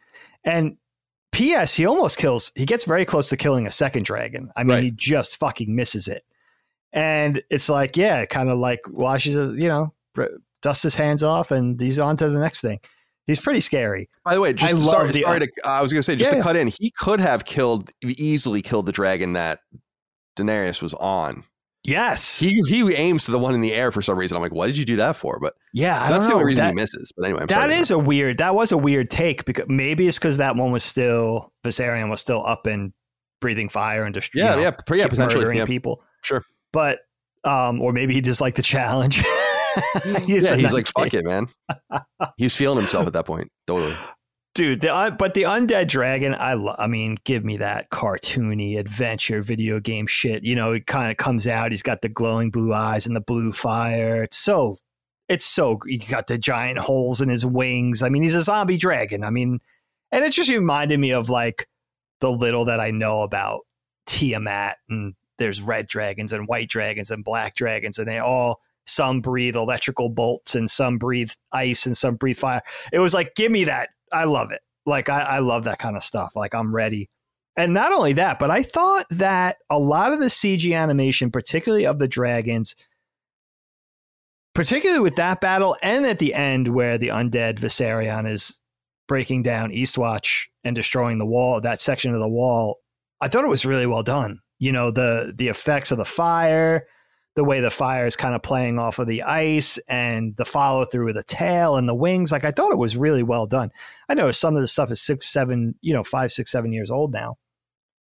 And 0.44 0.78
P.S. 1.32 1.74
He 1.76 1.86
almost 1.86 2.18
kills. 2.18 2.52
He 2.56 2.66
gets 2.66 2.86
very 2.86 3.06
close 3.06 3.30
to 3.30 3.38
killing 3.38 3.66
a 3.66 3.72
second 3.72 4.04
dragon. 4.06 4.52
I 4.56 4.64
mean, 4.64 4.70
Right. 4.76 4.84
he 4.84 4.92
just 4.92 5.38
fucking 5.38 5.74
misses 5.74 6.08
it. 6.08 6.24
And 6.94 7.42
it's 7.50 7.70
like, 7.70 7.96
yeah, 7.96 8.26
kind 8.26 8.50
of 8.50 8.60
like 8.60 8.82
washes, 8.90 9.58
you 9.58 9.68
know, 9.70 9.94
dusts 10.62 10.84
his 10.84 10.96
hands 10.96 11.24
off, 11.24 11.52
and 11.52 11.80
he's 11.80 12.00
on 12.00 12.18
to 12.18 12.30
the 12.30 12.38
next 12.40 12.62
thing. 12.62 12.80
He's 13.27 13.39
pretty 13.39 13.60
scary. 13.60 14.10
By 14.26 14.34
the 14.35 14.41
way, 14.41 14.53
just 14.53 14.73
I 14.73 14.77
sorry, 14.77 15.11
the- 15.11 15.22
sorry 15.22 15.39
to, 15.41 15.52
I 15.64 15.81
was 15.81 15.93
going 15.93 15.99
to 15.99 16.03
say, 16.03 16.15
just 16.15 16.31
Yeah, 16.31 16.38
to 16.38 16.43
cut 16.43 16.56
in, 16.56 16.68
he 16.68 16.91
could 16.99 17.19
have 17.19 17.45
killed, 17.45 17.89
easily 18.03 18.61
killed 18.61 18.85
the 18.88 18.91
dragon 18.91 19.34
that 19.34 19.60
Daenerys 20.38 20.81
was 20.81 20.93
on. 20.95 21.43
Yes. 21.84 22.38
He 22.38 22.61
he 22.68 22.93
aims 22.93 23.26
to 23.26 23.31
the 23.31 23.39
one 23.39 23.56
in 23.56 23.61
the 23.61 23.73
air 23.73 23.91
for 23.91 24.03
some 24.03 24.15
reason. 24.18 24.35
I'm 24.38 24.41
like, 24.43 24.53
what 24.53 24.68
did 24.68 24.77
you 24.77 24.85
do 24.85 24.98
that 24.98 25.15
for? 25.15 25.39
But 25.39 25.56
yeah. 25.73 26.03
so 26.03 26.14
that's 26.14 26.27
the 26.27 26.34
only 26.34 26.45
reason 26.45 26.64
That- 26.64 26.69
he 26.72 26.76
misses. 26.76 27.11
But 27.18 27.26
anyway, 27.26 27.41
I'm 27.41 27.48
That 27.48 27.72
is 27.72 27.89
a 27.89 27.98
weird. 27.98 28.38
That 28.38 28.53
was 28.53 28.72
a 28.72 28.77
weird 28.77 29.10
take 29.10 29.45
because 29.45 29.65
maybe 29.68 30.07
it's 30.07 30.19
because 30.19 30.38
that 30.38 30.56
one 30.56 30.72
was 30.72 30.84
still 30.84 31.52
Viserion 31.65 32.10
was 32.11 32.22
still 32.22 32.45
up 32.45 32.68
and 32.68 32.93
breathing 33.39 33.68
fire 33.69 34.03
and 34.03 34.14
just 34.14 34.30
yeah, 34.35 34.49
know, 34.56 34.61
yeah, 34.61 34.72
yeah, 34.93 35.07
potentially. 35.07 35.39
murdering 35.39 35.57
Yeah. 35.57 35.65
people. 35.65 36.03
Sure. 36.22 36.43
But 36.72 36.99
um, 37.43 37.81
or 37.81 37.91
maybe 37.93 38.14
he 38.14 38.22
just 38.22 38.41
liked 38.41 38.57
the 38.57 38.61
challenge. 38.64 39.23
yeah, 40.27 40.56
he's 40.56 40.73
like, 40.73 40.88
fuck 40.88 41.14
it, 41.14 41.26
man. 41.26 41.48
He's 42.38 42.56
feeling 42.56 42.77
himself 42.80 43.07
at 43.07 43.14
that 43.14 43.26
point. 43.26 43.49
Totally. 43.68 43.93
dude. 44.56 44.81
The, 44.81 44.93
uh, 44.93 45.11
but 45.11 45.34
the 45.34 45.43
undead 45.43 45.88
dragon, 45.88 46.35
I 46.35 46.53
lo- 46.53 46.76
I 46.77 46.88
mean, 46.88 47.18
give 47.23 47.43
me 47.45 47.57
that 47.57 47.89
cartoony 47.89 48.77
adventure 48.80 49.41
video 49.41 49.80
game 49.80 50.07
shit. 50.07 50.43
You 50.43 50.56
know, 50.56 50.72
it 50.73 50.88
kind 50.88 51.11
of 51.11 51.18
comes 51.18 51.48
out. 51.48 51.72
He's 51.72 51.81
got 51.84 52.02
the 52.02 52.10
glowing 52.10 52.52
blue 52.52 52.73
eyes 52.73 53.07
and 53.07 53.15
the 53.15 53.22
blue 53.22 53.52
fire. 53.52 54.23
It's 54.23 54.38
so, 54.38 54.77
it's 55.30 55.45
so. 55.45 55.80
He 55.88 55.98
got 55.98 56.27
the 56.27 56.38
giant 56.38 56.80
holes 56.80 57.22
in 57.22 57.30
his 57.30 57.45
wings. 57.45 58.03
I 58.03 58.10
mean, 58.10 58.23
he's 58.23 58.35
a 58.35 58.41
zombie 58.41 58.77
dragon. 58.77 59.23
I 59.23 59.30
mean, 59.30 59.60
and 60.11 60.23
it 60.23 60.34
just 60.34 60.49
reminded 60.49 60.99
me 60.99 61.11
of 61.11 61.30
like 61.30 61.68
the 62.19 62.31
little 62.31 62.65
that 62.65 62.80
I 62.80 62.91
know 62.91 63.22
about 63.22 63.61
Tiamat 64.06 64.77
and 64.89 65.15
there's 65.38 65.61
red 65.61 65.88
dragons 65.88 66.34
and 66.34 66.48
white 66.48 66.69
dragons 66.69 67.10
and 67.11 67.23
black 67.23 67.56
dragons 67.56 67.98
and 67.98 68.07
they 68.07 68.19
all 68.19 68.60
some 68.92 69.22
breathe 69.22 69.56
electrical 69.56 70.10
bolts 70.10 70.54
and 70.54 70.70
some 70.70 70.98
breathe 70.98 71.32
ice 71.52 71.86
and 71.86 71.96
some 71.96 72.16
breathe 72.16 72.38
fire. 72.38 72.62
It 72.92 73.00
was 73.00 73.14
like, 73.14 73.36
give 73.36 73.52
me 73.52 73.64
that. 73.64 73.90
I 74.12 74.26
love 74.26 74.52
it. 74.52 74.62
Like 74.86 75.10
I, 75.10 75.22
I 75.22 75.40
love 75.40 75.64
that 75.64 75.80
kind 75.80 75.96
of 75.96 76.04
stuff. 76.04 76.36
Like 76.36 76.54
I'm 76.54 76.76
ready. 76.76 77.10
And 77.58 77.74
not 77.74 77.92
only 77.92 78.14
that, 78.14 78.40
but 78.40 78.52
I 78.52 78.64
thought 78.64 79.06
that 79.12 79.58
a 79.70 79.78
lot 79.78 80.14
of 80.14 80.20
the 80.20 80.26
CG 80.26 80.78
animation, 80.78 81.32
particularly 81.32 81.86
of 81.86 82.00
the 82.00 82.08
dragons, 82.08 82.76
particularly 84.54 85.02
with 85.02 85.16
that 85.16 85.42
battle 85.42 85.78
and 85.82 86.06
at 86.06 86.20
the 86.20 86.34
end 86.34 86.74
where 86.74 86.98
the 86.98 87.10
undead 87.10 87.60
Viserion 87.60 88.30
is 88.30 88.58
breaking 89.08 89.44
down 89.44 89.72
Eastwatch 89.72 90.48
and 90.64 90.76
destroying 90.76 91.18
the 91.18 91.26
wall, 91.26 91.62
that 91.62 91.82
section 91.82 92.14
of 92.14 92.20
the 92.20 92.28
wall, 92.28 92.78
I 93.22 93.28
thought 93.28 93.44
it 93.44 93.50
was 93.50 93.66
really 93.66 93.86
well 93.86 94.04
done. 94.04 94.40
You 94.60 94.72
know, 94.72 94.92
the 94.92 95.34
the 95.36 95.48
effects 95.48 95.92
of 95.92 95.98
the 95.98 96.06
fire, 96.06 96.86
the 97.36 97.44
way 97.44 97.62
the 97.62 97.70
fire 97.72 98.06
is 98.06 98.16
kind 98.16 98.36
of 98.36 98.41
playing 98.44 98.78
off 98.78 98.99
of 98.99 99.08
the 99.08 99.24
ice 99.24 99.78
and 99.88 100.36
the 100.36 100.44
follow 100.45 100.84
through 100.86 101.06
with 101.06 101.16
the 101.16 101.24
tail 101.24 101.78
and 101.78 101.88
the 101.88 101.95
wings. 101.95 102.32
Like 102.32 102.44
I 102.44 102.52
thought 102.52 102.72
it 102.74 102.78
was 102.78 102.98
really 102.98 103.24
well 103.24 103.45
done. 103.45 103.72
I 104.10 104.14
know 104.16 104.32
some 104.32 104.56
of 104.56 104.62
the 104.62 104.68
stuff 104.68 104.91
is 104.91 105.02
six, 105.02 105.28
seven, 105.28 105.76
you 105.82 105.94
know, 105.94 106.03
five, 106.03 106.32
six, 106.32 106.52
seven 106.52 106.74
years 106.74 106.91
old 106.91 107.14
now. 107.14 107.38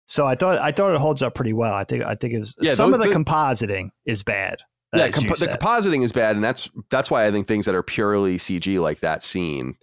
So 0.06 0.26
I 0.26 0.34
thought 0.34 0.58
I 0.58 0.72
thought 0.72 0.92
it 0.94 1.00
holds 1.00 1.22
up 1.22 1.34
pretty 1.34 1.52
well. 1.52 1.72
I 1.72 1.84
think 1.84 2.02
I 2.04 2.16
think 2.16 2.34
it 2.34 2.40
was 2.40 2.56
Yeah, 2.60 2.74
some 2.74 2.90
those- 2.90 3.00
of 3.00 3.06
the 3.06 3.10
the- 3.10 3.24
compositing 3.24 3.90
is 4.04 4.22
bad. 4.22 4.58
Yeah, 4.94 5.08
compo- 5.08 5.36
the 5.36 5.46
compositing 5.46 6.02
is 6.04 6.12
bad, 6.12 6.34
and 6.36 6.44
that's 6.44 6.68
that's 6.90 7.10
why 7.10 7.24
I 7.24 7.30
think 7.30 7.46
things 7.48 7.64
that 7.64 7.74
are 7.74 7.82
purely 7.82 8.36
CG 8.36 8.78
like 8.78 9.00
that 9.00 9.22
scene 9.22 9.76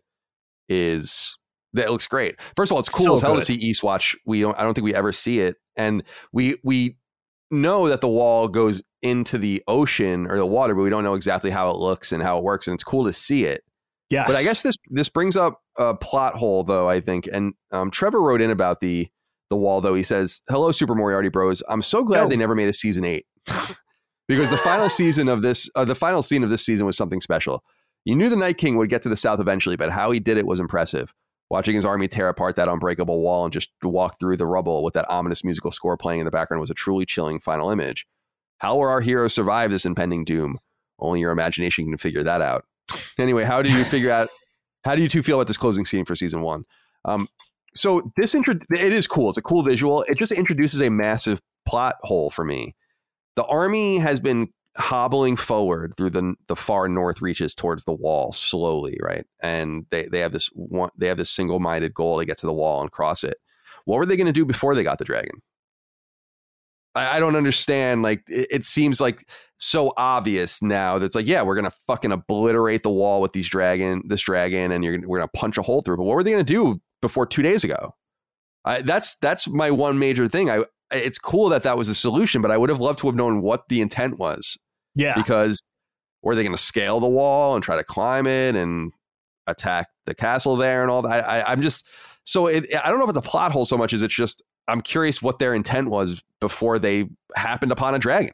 is 0.67 1.35
that 1.73 1.89
looks 1.91 2.07
great. 2.07 2.35
First 2.55 2.71
of 2.71 2.73
all, 2.75 2.79
it's 2.79 2.89
cool 2.89 3.05
So 3.05 3.13
as 3.13 3.21
hell 3.21 3.33
good. 3.33 3.39
to 3.39 3.45
see 3.45 3.71
Eastwatch. 3.71 4.15
We 4.25 4.41
don't. 4.41 4.57
I 4.57 4.63
don't 4.63 4.73
think 4.73 4.85
we 4.85 4.93
ever 4.93 5.11
see 5.11 5.39
it, 5.39 5.55
and 5.75 6.03
we 6.31 6.57
we 6.63 6.97
know 7.51 7.87
that 7.87 8.01
the 8.01 8.07
wall 8.07 8.47
goes 8.47 8.81
into 9.01 9.37
the 9.37 9.63
ocean 9.67 10.27
or 10.29 10.37
the 10.37 10.45
water, 10.45 10.75
but 10.75 10.81
we 10.81 10.89
don't 10.89 11.03
know 11.03 11.13
exactly 11.13 11.49
how 11.49 11.71
it 11.71 11.77
looks 11.77 12.11
and 12.11 12.21
how 12.21 12.37
it 12.37 12.43
works, 12.43 12.67
and 12.67 12.75
it's 12.75 12.83
cool 12.83 13.05
to 13.05 13.13
see 13.13 13.45
it. 13.45 13.63
yes. 14.09 14.27
But 14.27 14.35
I 14.35 14.43
guess 14.43 14.61
this 14.61 14.75
this 14.89 15.09
brings 15.09 15.37
up 15.37 15.61
a 15.77 15.93
plot 15.95 16.35
hole, 16.35 16.63
though. 16.63 16.89
I 16.89 16.99
think, 17.01 17.27
and 17.31 17.53
um, 17.71 17.91
Trevor 17.91 18.21
wrote 18.21 18.41
in 18.41 18.51
about 18.51 18.81
the 18.81 19.09
the 19.49 19.57
wall, 19.57 19.81
though. 19.81 19.95
He 19.95 20.03
says, 20.03 20.41
"Hello, 20.49 20.71
Super 20.71 20.95
Moriarty 20.95 21.29
Bros. 21.29 21.63
I'm 21.69 21.81
so 21.81 22.03
glad 22.03 22.23
Yo. 22.23 22.29
they 22.29 22.37
never 22.37 22.55
made 22.55 22.69
a 22.69 22.73
season 22.73 23.05
eight 23.05 23.25
because 24.27 24.49
the 24.49 24.57
final 24.57 24.89
season 24.89 25.27
of 25.27 25.41
this, 25.41 25.69
uh, 25.75 25.85
the 25.85 25.95
final 25.95 26.21
scene 26.21 26.43
of 26.43 26.49
this 26.49 26.65
season 26.65 26.85
was 26.85 26.97
something 26.97 27.21
special. 27.21 27.63
You 28.05 28.15
knew 28.15 28.29
the 28.29 28.35
Night 28.35 28.57
King 28.57 28.77
would 28.77 28.89
get 28.89 29.01
to 29.03 29.09
the 29.09 29.17
south 29.17 29.39
eventually, 29.39 29.75
but 29.75 29.91
how 29.91 30.11
he 30.11 30.19
did 30.19 30.37
it 30.37 30.47
was 30.47 30.59
impressive. 30.59 31.13
Watching 31.49 31.75
his 31.75 31.83
army 31.83 32.07
tear 32.07 32.29
apart 32.29 32.55
that 32.57 32.67
unbreakable 32.67 33.21
wall 33.21 33.43
and 33.43 33.51
just 33.51 33.71
walk 33.81 34.19
through 34.19 34.37
the 34.37 34.45
rubble 34.45 34.83
with 34.83 34.93
that 34.93 35.09
ominous 35.09 35.43
musical 35.43 35.71
score 35.71 35.97
playing 35.97 36.19
in 36.19 36.25
the 36.25 36.31
background 36.31 36.61
was 36.61 36.69
a 36.69 36.75
truly 36.75 37.05
chilling 37.05 37.39
final 37.39 37.71
image. 37.71 38.05
How 38.59 38.75
will 38.75 38.87
our 38.87 39.01
heroes 39.01 39.33
survive 39.33 39.71
this 39.71 39.85
impending 39.85 40.25
doom? 40.25 40.59
Only 40.99 41.21
your 41.21 41.31
imagination 41.31 41.85
can 41.85 41.97
figure 41.97 42.23
that 42.23 42.41
out. 42.41 42.65
Anyway, 43.17 43.43
how 43.43 43.61
do 43.61 43.71
you 43.71 43.83
figure 43.85 44.11
out? 44.11 44.29
How 44.85 44.95
do 44.95 45.01
you 45.01 45.09
two 45.09 45.21
feel 45.21 45.35
about 45.35 45.47
this 45.47 45.57
closing 45.57 45.83
scene 45.83 46.05
for 46.05 46.15
season 46.15 46.41
one? 46.41 46.63
Um, 47.03 47.27
so 47.75 48.13
this 48.15 48.33
intro, 48.33 48.55
it 48.71 48.93
is 48.93 49.07
cool. 49.07 49.27
It's 49.27 49.37
a 49.37 49.41
cool 49.41 49.61
visual. 49.61 50.03
It 50.03 50.17
just 50.17 50.31
introduces 50.31 50.81
a 50.81 50.89
massive 50.89 51.41
plot 51.65 51.95
hole 52.03 52.29
for 52.29 52.45
me. 52.45 52.77
The 53.35 53.43
army 53.43 53.97
has 53.97 54.21
been 54.21 54.47
hobbling 54.77 55.35
forward 55.35 55.93
through 55.97 56.11
the 56.11 56.35
the 56.47 56.55
far 56.55 56.87
north 56.87 57.21
reaches 57.21 57.53
towards 57.53 57.83
the 57.83 57.93
wall 57.93 58.31
slowly, 58.31 58.97
right? 59.01 59.25
And 59.41 59.85
they 59.89 60.05
they 60.05 60.19
have 60.19 60.31
this 60.31 60.49
one 60.53 60.89
they 60.97 61.07
have 61.07 61.17
this 61.17 61.29
single 61.29 61.59
minded 61.59 61.93
goal 61.93 62.19
to 62.19 62.25
get 62.25 62.37
to 62.39 62.45
the 62.45 62.53
wall 62.53 62.81
and 62.81 62.91
cross 62.91 63.23
it. 63.23 63.37
What 63.85 63.97
were 63.97 64.05
they 64.05 64.17
going 64.17 64.27
to 64.27 64.33
do 64.33 64.45
before 64.45 64.75
they 64.75 64.83
got 64.83 64.97
the 64.97 65.05
dragon? 65.05 65.41
I, 66.99 67.17
I 67.17 67.19
don't 67.19 67.35
understand. 67.35 68.01
Like 68.01 68.23
it, 68.27 68.47
it 68.51 68.65
seems 68.65 68.99
like 68.99 69.27
so 69.57 69.93
obvious 69.97 70.61
now 70.61 70.99
that 70.99 71.05
it's 71.05 71.15
like, 71.15 71.27
yeah, 71.27 71.41
we're 71.41 71.55
gonna 71.55 71.73
fucking 71.87 72.11
obliterate 72.11 72.83
the 72.83 72.89
wall 72.89 73.21
with 73.21 73.33
these 73.33 73.47
dragon, 73.47 74.03
this 74.05 74.21
dragon, 74.21 74.71
and 74.71 74.83
you're 74.83 74.97
gonna, 74.97 75.07
we're 75.07 75.19
gonna 75.19 75.31
punch 75.35 75.57
a 75.57 75.61
hole 75.61 75.81
through. 75.81 75.97
But 75.97 76.03
what 76.03 76.15
were 76.15 76.23
they 76.23 76.31
gonna 76.31 76.43
do 76.43 76.81
before 77.01 77.25
two 77.25 77.41
days 77.41 77.63
ago? 77.63 77.95
I, 78.65 78.81
that's 78.81 79.15
that's 79.15 79.47
my 79.47 79.71
one 79.71 79.99
major 79.99 80.27
thing. 80.27 80.49
I 80.49 80.65
it's 80.91 81.19
cool 81.19 81.49
that 81.49 81.63
that 81.63 81.77
was 81.77 81.87
the 81.87 81.95
solution, 81.95 82.41
but 82.41 82.51
I 82.51 82.57
would 82.57 82.69
have 82.69 82.79
loved 82.79 82.99
to 82.99 83.07
have 83.07 83.15
known 83.15 83.41
what 83.41 83.69
the 83.69 83.79
intent 83.79 84.17
was 84.17 84.57
yeah. 84.95 85.13
because 85.13 85.61
were 86.23 86.33
they 86.33 86.41
going 86.41 86.55
to 86.55 86.61
scale 86.61 86.99
the 86.99 87.07
wall 87.07 87.53
and 87.53 87.63
try 87.63 87.75
to 87.75 87.83
climb 87.83 88.25
it? 88.25 88.55
And 88.55 88.91
attack 89.49 89.87
the 90.05 90.15
castle 90.15 90.55
there 90.55 90.81
and 90.81 90.91
all 90.91 91.01
that. 91.01 91.27
I, 91.27 91.51
am 91.51 91.61
just 91.61 91.85
so 92.23 92.47
it, 92.47 92.65
I 92.73 92.89
don't 92.89 92.99
know 92.99 93.05
if 93.05 93.09
it's 93.09 93.17
a 93.17 93.29
plot 93.29 93.51
hole 93.51 93.65
so 93.65 93.77
much 93.77 93.93
as 93.93 94.01
it's 94.01 94.13
just 94.13 94.41
I'm 94.69 94.81
curious 94.81 95.21
what 95.21 95.39
their 95.39 95.53
intent 95.53 95.89
was 95.89 96.23
before 96.39 96.79
they 96.79 97.09
happened 97.35 97.71
upon 97.71 97.95
a 97.95 97.99
dragon. 97.99 98.33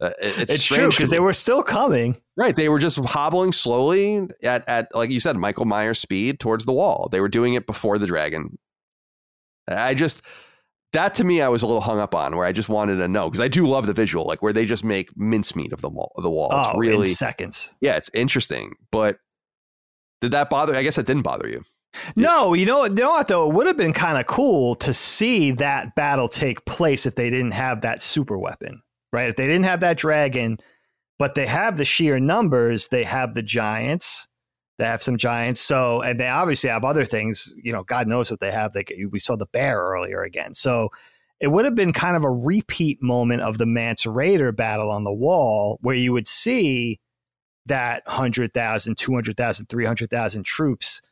Uh, 0.00 0.10
it's, 0.20 0.52
it's 0.54 0.64
true 0.64 0.88
because 0.88 1.10
they 1.10 1.20
were 1.20 1.32
still 1.32 1.62
coming. 1.62 2.20
Right, 2.36 2.56
they 2.56 2.68
were 2.68 2.80
just 2.80 2.98
hobbling 2.98 3.52
slowly 3.52 4.28
at 4.42 4.68
at 4.68 4.92
like 4.94 5.10
you 5.10 5.20
said, 5.20 5.36
Michael 5.36 5.64
Myers 5.64 6.00
speed 6.00 6.40
towards 6.40 6.64
the 6.64 6.72
wall. 6.72 7.08
They 7.12 7.20
were 7.20 7.28
doing 7.28 7.54
it 7.54 7.66
before 7.66 7.98
the 7.98 8.06
dragon. 8.06 8.58
I 9.68 9.94
just 9.94 10.22
that 10.92 11.14
to 11.14 11.24
me, 11.24 11.40
I 11.40 11.48
was 11.48 11.62
a 11.62 11.66
little 11.66 11.80
hung 11.80 12.00
up 12.00 12.14
on 12.14 12.36
where 12.36 12.46
I 12.46 12.52
just 12.52 12.68
wanted 12.68 12.96
to 12.96 13.08
know 13.08 13.30
because 13.30 13.40
I 13.40 13.48
do 13.48 13.66
love 13.66 13.86
the 13.86 13.92
visual, 13.92 14.26
like 14.26 14.42
where 14.42 14.52
they 14.52 14.64
just 14.64 14.84
make 14.84 15.16
mincemeat 15.16 15.72
of 15.72 15.80
the 15.80 15.88
wall. 15.88 16.12
Of 16.16 16.24
the 16.24 16.30
wall, 16.30 16.50
it's 16.52 16.68
oh, 16.72 16.78
really 16.78 17.06
seconds. 17.06 17.74
Yeah, 17.80 17.96
it's 17.96 18.10
interesting. 18.12 18.74
But 18.90 19.18
did 20.20 20.32
that 20.32 20.50
bother? 20.50 20.74
I 20.74 20.82
guess 20.82 20.96
that 20.96 21.06
didn't 21.06 21.22
bother 21.22 21.48
you. 21.48 21.64
No, 22.16 22.54
you 22.54 22.66
know, 22.66 22.84
you 22.84 22.94
know 22.94 23.10
what 23.10 23.28
though? 23.28 23.48
It 23.48 23.54
would 23.54 23.66
have 23.66 23.76
been 23.76 23.92
kind 23.92 24.18
of 24.18 24.26
cool 24.26 24.74
to 24.76 24.94
see 24.94 25.52
that 25.52 25.94
battle 25.94 26.28
take 26.28 26.64
place 26.64 27.06
if 27.06 27.14
they 27.14 27.30
didn't 27.30 27.52
have 27.52 27.82
that 27.82 28.02
super 28.02 28.38
weapon, 28.38 28.82
right? 29.12 29.28
If 29.28 29.36
they 29.36 29.46
didn't 29.46 29.64
have 29.64 29.80
that 29.80 29.98
dragon, 29.98 30.58
but 31.18 31.34
they 31.34 31.46
have 31.46 31.78
the 31.78 31.84
sheer 31.84 32.18
numbers, 32.18 32.88
they 32.88 33.04
have 33.04 33.34
the 33.34 33.42
giants, 33.42 34.26
they 34.78 34.84
have 34.86 35.02
some 35.02 35.16
giants. 35.16 35.60
So, 35.60 36.02
and 36.02 36.18
they 36.18 36.28
obviously 36.28 36.70
have 36.70 36.84
other 36.84 37.04
things. 37.04 37.54
You 37.62 37.72
know, 37.72 37.84
God 37.84 38.08
knows 38.08 38.30
what 38.30 38.40
they 38.40 38.50
have. 38.50 38.72
They 38.72 38.84
we 39.10 39.20
saw 39.20 39.36
the 39.36 39.46
bear 39.46 39.78
earlier 39.78 40.22
again. 40.22 40.54
So, 40.54 40.88
it 41.40 41.48
would 41.48 41.64
have 41.64 41.74
been 41.74 41.92
kind 41.92 42.16
of 42.16 42.24
a 42.24 42.30
repeat 42.30 43.02
moment 43.02 43.42
of 43.42 43.58
the 43.58 43.66
Mance 43.66 44.04
Rayder 44.04 44.54
battle 44.54 44.90
on 44.90 45.04
the 45.04 45.12
wall, 45.12 45.78
where 45.82 45.96
you 45.96 46.12
would 46.12 46.26
see 46.26 47.00
that 47.66 48.02
100,000, 48.06 48.96
200,000, 48.96 49.66
300,000 49.66 50.44
troops 50.44 51.02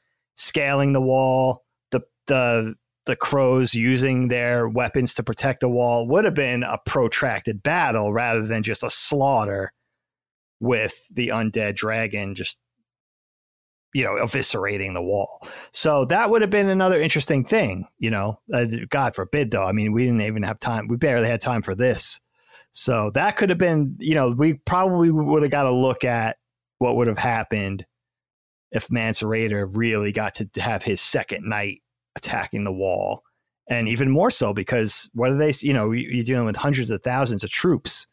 scaling 0.40 0.92
the 0.92 1.00
wall, 1.00 1.64
the 1.90 2.00
the 2.26 2.74
the 3.06 3.16
crows 3.16 3.74
using 3.74 4.28
their 4.28 4.68
weapons 4.68 5.14
to 5.14 5.22
protect 5.22 5.60
the 5.60 5.68
wall 5.68 6.06
would 6.08 6.24
have 6.24 6.34
been 6.34 6.62
a 6.62 6.78
protracted 6.86 7.62
battle 7.62 8.12
rather 8.12 8.46
than 8.46 8.62
just 8.62 8.84
a 8.84 8.90
slaughter 8.90 9.72
with 10.60 11.06
the 11.12 11.28
undead 11.28 11.74
dragon 11.74 12.34
just 12.34 12.58
you 13.92 14.04
know 14.04 14.14
eviscerating 14.14 14.94
the 14.94 15.02
wall. 15.02 15.46
So 15.72 16.04
that 16.06 16.30
would 16.30 16.42
have 16.42 16.50
been 16.50 16.68
another 16.68 17.00
interesting 17.00 17.44
thing 17.44 17.86
you 17.98 18.10
know? 18.10 18.40
Uh, 18.52 18.66
god 18.88 19.14
forbid 19.14 19.50
though. 19.50 19.66
I 19.66 19.72
mean 19.72 19.92
we 19.92 20.04
didn't 20.04 20.22
even 20.22 20.42
have 20.42 20.58
time. 20.58 20.88
We 20.88 20.96
barely 20.96 21.28
had 21.28 21.40
time 21.40 21.62
for 21.62 21.74
this. 21.74 22.20
So 22.72 23.10
that 23.14 23.36
could 23.36 23.48
have 23.48 23.58
been 23.58 23.96
you 23.98 24.14
know 24.14 24.30
we 24.30 24.54
probably 24.54 25.10
would 25.10 25.42
have 25.42 25.50
got 25.50 25.64
to 25.64 25.72
look 25.72 26.04
at 26.04 26.36
what 26.78 26.96
would 26.96 27.08
have 27.08 27.18
happened 27.18 27.84
if 28.72 28.90
Mance 28.90 29.22
Rayder 29.22 29.68
really 29.70 30.12
got 30.12 30.34
to 30.34 30.48
have 30.60 30.82
his 30.82 31.00
second 31.00 31.48
night 31.48 31.82
attacking 32.16 32.64
the 32.64 32.72
wall. 32.72 33.22
And 33.68 33.88
even 33.88 34.10
more 34.10 34.30
so 34.30 34.52
because 34.52 35.08
what 35.14 35.30
are 35.30 35.36
they, 35.36 35.52
you 35.60 35.72
know, 35.72 35.92
you're 35.92 36.24
dealing 36.24 36.46
with 36.46 36.56
hundreds 36.56 36.90
of 36.90 37.02
thousands 37.02 37.44
of 37.44 37.50
troops 37.50 38.06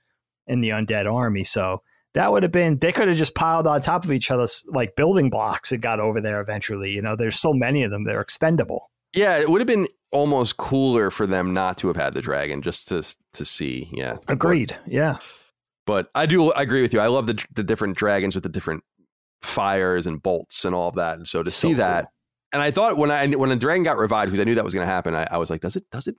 in 0.46 0.62
the 0.62 0.70
undead 0.70 1.12
army. 1.12 1.44
So 1.44 1.82
that 2.14 2.32
would 2.32 2.44
have 2.44 2.52
been, 2.52 2.78
they 2.78 2.92
could 2.92 3.08
have 3.08 3.18
just 3.18 3.36
piled 3.36 3.68
on 3.68 3.82
top 3.82 4.04
of 4.04 4.12
each 4.12 4.32
other 4.32 4.48
like 4.68 4.96
building 4.96 5.30
blocks 5.30 5.72
and 5.72 5.82
got 5.82 6.00
over 6.00 6.22
there 6.22 6.42
eventually. 6.42 6.92
You 6.92 7.02
know, 7.02 7.16
there's 7.16 7.40
so 7.40 7.54
many 7.54 7.84
of 7.84 7.92
them, 7.92 8.04
they're 8.04 8.22
expendable. 8.22 8.92
Yeah, 9.14 9.38
it 9.38 9.50
would 9.50 9.62
have 9.62 9.68
been 9.68 9.88
almost 10.12 10.58
cooler 10.58 11.12
for 11.12 11.26
them 11.28 11.54
not 11.54 11.78
to 11.80 11.88
have 11.88 11.98
had 11.98 12.14
the 12.14 12.22
dragon 12.22 12.62
just 12.62 12.88
to 12.90 13.04
to 13.34 13.46
see. 13.46 13.90
Yeah. 13.92 14.18
Agreed. 14.28 14.76
But, 14.84 14.94
yeah. 14.94 15.18
But 15.86 16.10
I 16.14 16.26
do 16.26 16.52
I 16.52 16.62
agree 16.62 16.82
with 16.82 16.94
you. 16.94 17.00
I 17.00 17.08
love 17.08 17.28
the 17.28 17.44
the 17.54 17.64
different 17.64 17.98
dragons 17.98 18.36
with 18.36 18.44
the 18.44 18.50
different 18.50 18.84
fires 19.42 20.08
and 20.08 20.22
bolts 20.22 20.66
and 20.66 20.74
all 20.76 20.90
of 20.90 20.96
that. 20.96 21.18
And 21.18 21.28
so 21.28 21.44
to 21.44 21.52
so 21.52 21.70
see 21.70 21.74
that, 21.76 22.08
and 22.54 22.62
I 22.62 22.72
thought 22.72 22.98
when 22.98 23.12
I 23.12 23.28
when 23.28 23.58
dragon 23.58 23.84
got 23.84 23.98
revived, 23.98 24.32
because 24.32 24.42
I 24.42 24.46
knew 24.46 24.56
that 24.56 24.66
was 24.66 24.74
going 24.74 24.88
to 24.88 24.92
happen, 24.92 25.16
I, 25.16 25.28
I, 25.32 25.38
was 25.38 25.50
like, 25.50 25.62
does 25.62 25.76
it 25.76 25.84
does 25.92 26.08
it 26.08 26.16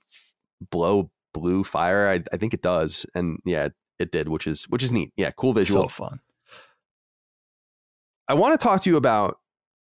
blow 0.71 1.11
blue 1.33 1.63
fire? 1.63 2.07
I, 2.07 2.23
I 2.31 2.37
think 2.37 2.53
it 2.53 2.61
does, 2.61 3.05
and 3.15 3.39
yeah, 3.45 3.65
it, 3.65 3.73
it 3.97 4.11
did, 4.11 4.29
which 4.29 4.47
is 4.47 4.65
which 4.65 4.83
is 4.83 4.91
neat. 4.91 5.11
Yeah, 5.17 5.31
cool 5.31 5.53
visual, 5.53 5.83
so 5.83 5.87
fun. 5.89 6.19
I 8.27 8.35
want 8.35 8.59
to 8.59 8.63
talk 8.63 8.81
to 8.83 8.89
you 8.89 8.97
about 8.97 9.39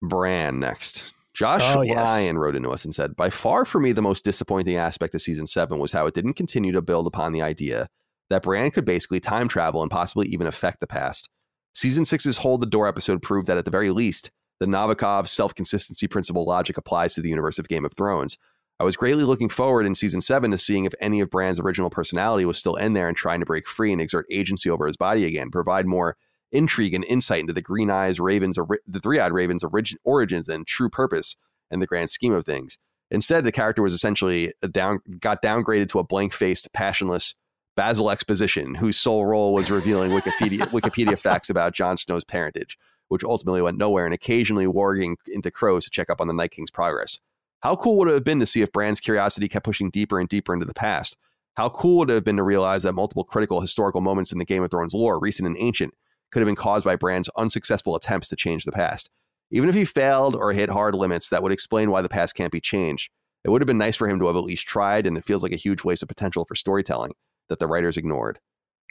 Bran 0.02 0.60
next. 0.60 1.14
Josh 1.32 1.62
oh, 1.74 1.80
Lyon 1.80 1.88
yes. 1.88 2.34
wrote 2.34 2.56
into 2.56 2.70
us 2.70 2.84
and 2.84 2.94
said, 2.94 3.14
By 3.14 3.28
far 3.28 3.66
for 3.66 3.78
me, 3.78 3.92
the 3.92 4.00
most 4.00 4.24
disappointing 4.24 4.76
aspect 4.76 5.14
of 5.14 5.20
season 5.20 5.46
seven 5.46 5.78
was 5.78 5.92
how 5.92 6.06
it 6.06 6.14
didn't 6.14 6.32
continue 6.32 6.72
to 6.72 6.80
build 6.80 7.06
upon 7.06 7.32
the 7.32 7.42
idea 7.42 7.88
that 8.30 8.42
Bran 8.42 8.70
could 8.70 8.86
basically 8.86 9.20
time 9.20 9.46
travel 9.46 9.82
and 9.82 9.90
possibly 9.90 10.28
even 10.28 10.46
affect 10.46 10.80
the 10.80 10.86
past. 10.86 11.28
Season 11.76 12.06
six's 12.06 12.38
Hold 12.38 12.62
the 12.62 12.66
Door 12.66 12.88
episode 12.88 13.20
proved 13.20 13.46
that 13.48 13.58
at 13.58 13.66
the 13.66 13.70
very 13.70 13.90
least, 13.90 14.30
the 14.60 14.66
Novikov 14.66 15.28
self 15.28 15.54
consistency 15.54 16.08
principle 16.08 16.46
logic 16.46 16.78
applies 16.78 17.14
to 17.14 17.20
the 17.20 17.28
universe 17.28 17.58
of 17.58 17.68
Game 17.68 17.84
of 17.84 17.92
Thrones. 17.92 18.38
I 18.80 18.84
was 18.84 18.96
greatly 18.96 19.24
looking 19.24 19.50
forward 19.50 19.84
in 19.84 19.94
season 19.94 20.22
seven 20.22 20.50
to 20.52 20.56
seeing 20.56 20.86
if 20.86 20.94
any 21.02 21.20
of 21.20 21.28
Bran's 21.28 21.60
original 21.60 21.90
personality 21.90 22.46
was 22.46 22.56
still 22.56 22.76
in 22.76 22.94
there 22.94 23.08
and 23.08 23.16
trying 23.16 23.40
to 23.40 23.46
break 23.46 23.68
free 23.68 23.92
and 23.92 24.00
exert 24.00 24.24
agency 24.30 24.70
over 24.70 24.86
his 24.86 24.96
body 24.96 25.26
again, 25.26 25.50
provide 25.50 25.84
more 25.84 26.16
intrigue 26.50 26.94
and 26.94 27.04
insight 27.04 27.40
into 27.40 27.52
the 27.52 27.60
Green 27.60 27.90
Eyes 27.90 28.18
Ravens, 28.18 28.56
the 28.86 29.00
Three 29.00 29.20
Eyed 29.20 29.32
Ravens' 29.34 29.62
origin, 29.62 29.98
origins 30.02 30.48
and 30.48 30.66
true 30.66 30.88
purpose 30.88 31.36
in 31.70 31.80
the 31.80 31.86
grand 31.86 32.08
scheme 32.08 32.32
of 32.32 32.46
things. 32.46 32.78
Instead, 33.10 33.44
the 33.44 33.52
character 33.52 33.82
was 33.82 33.92
essentially 33.92 34.50
down, 34.70 35.00
got 35.20 35.42
downgraded 35.42 35.90
to 35.90 35.98
a 35.98 36.04
blank 36.04 36.32
faced, 36.32 36.72
passionless 36.72 37.34
Basil 37.76 38.10
Exposition, 38.10 38.74
whose 38.74 38.98
sole 38.98 39.26
role 39.26 39.52
was 39.52 39.70
revealing 39.70 40.10
Wikipedia, 40.10 40.60
Wikipedia 40.70 41.18
facts 41.18 41.50
about 41.50 41.74
Jon 41.74 41.98
Snow's 41.98 42.24
parentage, 42.24 42.78
which 43.08 43.22
ultimately 43.22 43.60
went 43.60 43.76
nowhere, 43.76 44.06
and 44.06 44.14
occasionally 44.14 44.64
warging 44.66 45.16
into 45.28 45.50
crows 45.50 45.84
to 45.84 45.90
check 45.90 46.08
up 46.08 46.20
on 46.20 46.26
the 46.26 46.34
Night 46.34 46.50
King's 46.50 46.70
progress. 46.70 47.18
How 47.60 47.76
cool 47.76 47.98
would 47.98 48.08
it 48.08 48.14
have 48.14 48.24
been 48.24 48.40
to 48.40 48.46
see 48.46 48.62
if 48.62 48.72
Bran's 48.72 48.98
curiosity 48.98 49.46
kept 49.48 49.66
pushing 49.66 49.90
deeper 49.90 50.18
and 50.18 50.28
deeper 50.28 50.54
into 50.54 50.64
the 50.64 50.74
past? 50.74 51.18
How 51.54 51.68
cool 51.68 51.98
would 51.98 52.10
it 52.10 52.14
have 52.14 52.24
been 52.24 52.36
to 52.38 52.42
realize 52.42 52.82
that 52.82 52.94
multiple 52.94 53.24
critical 53.24 53.60
historical 53.60 54.00
moments 54.00 54.32
in 54.32 54.38
the 54.38 54.44
Game 54.44 54.62
of 54.62 54.70
Thrones 54.70 54.94
lore, 54.94 55.18
recent 55.18 55.46
and 55.46 55.56
ancient, 55.58 55.94
could 56.30 56.40
have 56.40 56.46
been 56.46 56.56
caused 56.56 56.84
by 56.84 56.96
Bran's 56.96 57.28
unsuccessful 57.36 57.94
attempts 57.94 58.28
to 58.28 58.36
change 58.36 58.64
the 58.64 58.72
past? 58.72 59.10
Even 59.50 59.68
if 59.68 59.74
he 59.74 59.84
failed 59.84 60.34
or 60.34 60.52
hit 60.52 60.70
hard 60.70 60.94
limits 60.94 61.28
that 61.28 61.42
would 61.42 61.52
explain 61.52 61.90
why 61.90 62.02
the 62.02 62.08
past 62.08 62.34
can't 62.34 62.52
be 62.52 62.60
changed, 62.60 63.10
it 63.44 63.50
would 63.50 63.60
have 63.60 63.66
been 63.66 63.78
nice 63.78 63.96
for 63.96 64.08
him 64.08 64.18
to 64.18 64.26
have 64.26 64.36
at 64.36 64.44
least 64.44 64.66
tried, 64.66 65.06
and 65.06 65.16
it 65.16 65.24
feels 65.24 65.42
like 65.42 65.52
a 65.52 65.56
huge 65.56 65.84
waste 65.84 66.02
of 66.02 66.08
potential 66.08 66.44
for 66.44 66.54
storytelling 66.54 67.12
that 67.48 67.58
the 67.58 67.66
writers 67.66 67.96
ignored. 67.96 68.38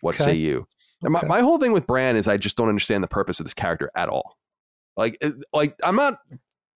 What 0.01 0.15
okay. 0.15 0.23
say 0.23 0.33
you? 0.35 0.67
Okay. 1.03 1.11
My, 1.11 1.25
my 1.25 1.39
whole 1.41 1.57
thing 1.57 1.71
with 1.71 1.87
Bran 1.87 2.15
is 2.15 2.27
I 2.27 2.37
just 2.37 2.57
don't 2.57 2.69
understand 2.69 3.03
the 3.03 3.07
purpose 3.07 3.39
of 3.39 3.45
this 3.45 3.53
character 3.53 3.91
at 3.95 4.09
all. 4.09 4.37
Like, 4.97 5.21
like 5.53 5.75
I'm 5.83 5.95
not 5.95 6.19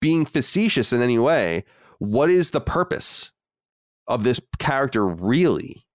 being 0.01 0.25
facetious 0.25 0.93
in 0.93 1.01
any 1.01 1.19
way. 1.19 1.65
What 1.99 2.29
is 2.29 2.51
the 2.51 2.61
purpose 2.61 3.31
of 4.07 4.23
this 4.23 4.41
character 4.57 5.05
really? 5.05 5.85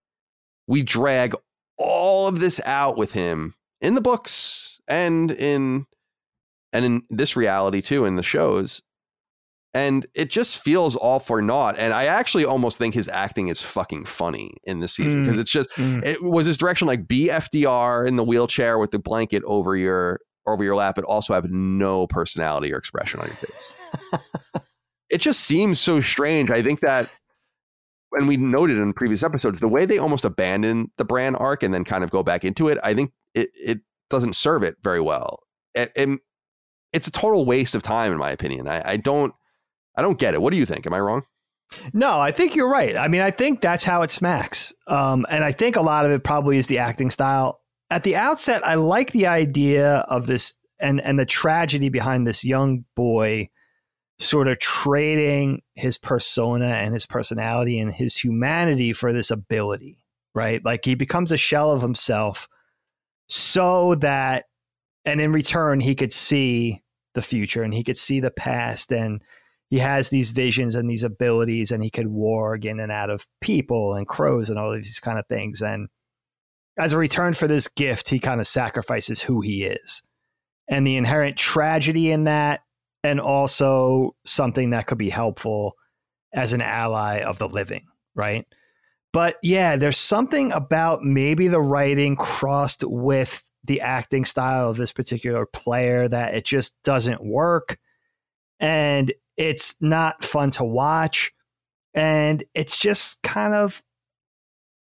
We 0.67 0.83
drag 0.83 1.35
all 1.77 2.29
of 2.29 2.41
this 2.41 2.61
out 2.65 2.97
with 2.97 3.13
him 3.13 3.55
in 3.81 3.95
the 3.95 4.01
books 4.01 4.79
and 4.89 5.31
in 5.31 5.87
and 6.73 6.85
in 6.85 7.03
this 7.11 7.37
reality 7.37 7.81
too 7.81 8.05
in 8.05 8.17
the 8.17 8.23
shows 8.23 8.83
and 9.75 10.07
it 10.15 10.31
just 10.31 10.59
feels 10.59 10.95
all 10.95 11.19
for 11.19 11.43
naught. 11.43 11.75
And 11.77 11.93
I 11.93 12.05
actually 12.05 12.45
almost 12.45 12.79
think 12.79 12.95
his 12.95 13.09
acting 13.09 13.49
is 13.49 13.61
fucking 13.61 14.05
funny 14.05 14.55
in 14.63 14.79
this 14.79 14.95
season 14.95 15.25
because 15.25 15.37
mm. 15.37 15.41
it's 15.41 15.51
just 15.51 15.69
mm. 15.71 16.03
it 16.05 16.23
was 16.23 16.47
his 16.47 16.57
direction 16.57 16.87
like 16.87 17.09
be 17.09 17.29
FDR 17.29 18.07
in 18.07 18.15
the 18.15 18.23
wheelchair 18.23 18.79
with 18.79 18.93
the 18.93 19.01
blanket 19.01 19.43
over 19.45 19.77
your 19.77 20.21
over 20.47 20.63
your 20.63 20.77
lap, 20.77 20.95
but 20.95 21.05
also 21.05 21.35
have 21.35 21.51
no 21.51 22.07
personality 22.07 22.73
or 22.73 22.77
expression 22.77 23.19
on 23.19 23.27
your 23.27 23.37
face. 23.37 23.73
it 25.11 25.19
just 25.19 25.41
seems 25.41 25.81
so 25.81 26.01
strange. 26.01 26.51
I 26.51 26.63
think 26.63 26.81
that 26.81 27.11
and 28.13 28.29
we 28.29 28.37
noted 28.37 28.79
in 28.79 28.93
previous 28.93 29.25
episodes 29.25 29.59
the 29.59 29.67
way 29.67 29.87
they 29.87 29.99
almost 29.99 30.25
abandon 30.25 30.93
the 30.99 31.05
Bran 31.05 31.35
arc 31.35 31.65
and 31.65 31.75
then 31.75 31.83
kind 31.83 32.05
of 32.05 32.11
go 32.11 32.23
back 32.23 32.45
into 32.45 32.69
it. 32.69 32.79
I 32.85 32.95
think 32.95 33.11
it 33.35 33.51
it 33.55 33.81
doesn't 34.09 34.35
serve 34.35 34.63
it 34.63 34.77
very 34.85 35.01
well. 35.01 35.41
It, 35.75 35.91
it, 35.97 36.21
it's 36.93 37.09
a 37.09 37.11
total 37.11 37.45
waste 37.45 37.75
of 37.75 37.83
time, 37.83 38.13
in 38.13 38.19
my 38.19 38.31
opinion. 38.31 38.69
I, 38.69 38.93
I 38.93 38.97
don't 38.99 39.35
I 39.97 40.03
don't 40.03 40.19
get 40.19 40.35
it. 40.35 40.43
What 40.43 40.53
do 40.53 40.59
you 40.59 40.67
think? 40.67 40.87
Am 40.87 40.95
I 40.95 41.01
wrong? 41.01 41.23
No, 41.93 42.21
I 42.21 42.31
think 42.31 42.55
you're 42.55 42.71
right. 42.71 42.97
I 42.97 43.09
mean, 43.09 43.21
I 43.21 43.31
think 43.31 43.61
that's 43.61 43.85
how 43.85 44.03
it 44.03 44.11
smacks. 44.11 44.73
Um, 44.87 45.27
and 45.29 45.45
I 45.45 45.53
think 45.53 45.77
a 45.77 45.83
lot 45.83 46.05
of 46.05 46.13
it 46.13 46.23
probably 46.23 46.59
is 46.59 46.67
the 46.67 46.79
acting 46.79 47.11
style. 47.11 47.61
At 47.91 48.03
the 48.03 48.17
outset, 48.17 48.67
I 48.67 48.75
like 48.75 49.13
the 49.13 49.27
idea 49.27 49.99
of 50.09 50.27
this 50.27 50.57
and 50.81 51.01
and 51.01 51.19
the 51.19 51.27
tragedy 51.27 51.89
behind 51.89 52.27
this 52.27 52.45
young 52.45 52.85
boy 52.97 53.49
sort 54.19 54.49
of 54.49 54.59
trading 54.59 55.63
his 55.75 55.99
persona 55.99 56.67
and 56.67 56.95
his 56.95 57.07
personality 57.07 57.79
and 57.81 57.93
his 57.93 58.17
humanity 58.17 58.93
for 58.93 59.13
this 59.13 59.31
ability, 59.31 60.05
right? 60.35 60.65
Like 60.65 60.85
he 60.85 60.95
becomes 60.95 61.33
a 61.33 61.37
shell 61.37 61.73
of 61.73 61.83
himself 61.83 62.49
so 63.29 63.97
that 63.97 64.45
and 65.05 65.21
in 65.21 65.33
return 65.33 65.81
he 65.81 65.95
could 65.95 66.13
see 66.13 66.83
the 67.15 67.23
future 67.23 67.63
and 67.63 67.75
he 67.75 67.83
could 67.85 67.97
see 67.97 68.21
the 68.21 68.31
past 68.31 68.93
and 68.93 69.23
he 69.71 69.79
has 69.79 70.11
these 70.11 70.31
visions 70.31 70.75
and 70.75 70.89
these 70.89 71.03
abilities 71.03 71.71
and 71.71 71.83
he 71.83 71.91
could 71.91 72.07
warg 72.07 72.65
in 72.65 72.81
and 72.81 72.93
out 72.93 73.11
of 73.11 73.27
people 73.41 73.95
and 73.95 74.07
crows 74.07 74.51
and 74.51 74.59
all 74.59 74.73
of 74.73 74.77
these 74.77 75.01
kind 75.01 75.19
of 75.19 75.27
things 75.27 75.61
and 75.61 75.89
as 76.79 76.93
a 76.93 76.99
return 76.99 77.33
for 77.33 77.49
this 77.49 77.69
gift 77.69 78.09
he 78.09 78.19
kind 78.19 78.41
of 78.41 78.47
sacrifices 78.47 79.23
who 79.23 79.41
he 79.41 79.65
is 79.65 80.03
and 80.69 80.87
the 80.87 80.97
inherent 80.97 81.37
tragedy 81.37 82.11
in 82.11 82.25
that 82.25 82.61
and 83.03 83.21
also 83.21 84.17
something 84.25 84.71
that 84.71 84.87
could 84.87 84.99
be 84.99 85.11
helpful 85.11 85.75
as 86.33 86.53
an 86.53 86.63
ally 86.63 87.21
of 87.21 87.39
the 87.39 87.49
living, 87.49 87.87
right? 88.15 88.47
But 89.13 89.37
yeah, 89.43 89.77
there's 89.77 89.99
something 89.99 90.51
about 90.51 91.03
maybe 91.03 91.47
the 91.47 91.61
writing 91.61 92.17
crossed 92.17 92.83
with 92.85 93.45
the 93.63 93.81
acting 93.81 94.25
style 94.25 94.69
of 94.69 94.77
this 94.77 94.93
particular 94.93 95.47
player 95.47 96.09
that 96.09 96.35
it 96.35 96.45
just 96.45 96.75
doesn't 96.83 97.25
work. 97.25 97.79
And 98.59 99.13
it's 99.37 99.77
not 99.81 100.25
fun 100.25 100.51
to 100.53 100.65
watch. 100.65 101.33
And 101.95 102.45
it's 102.55 102.79
just 102.79 103.23
kind 103.23 103.55
of 103.55 103.83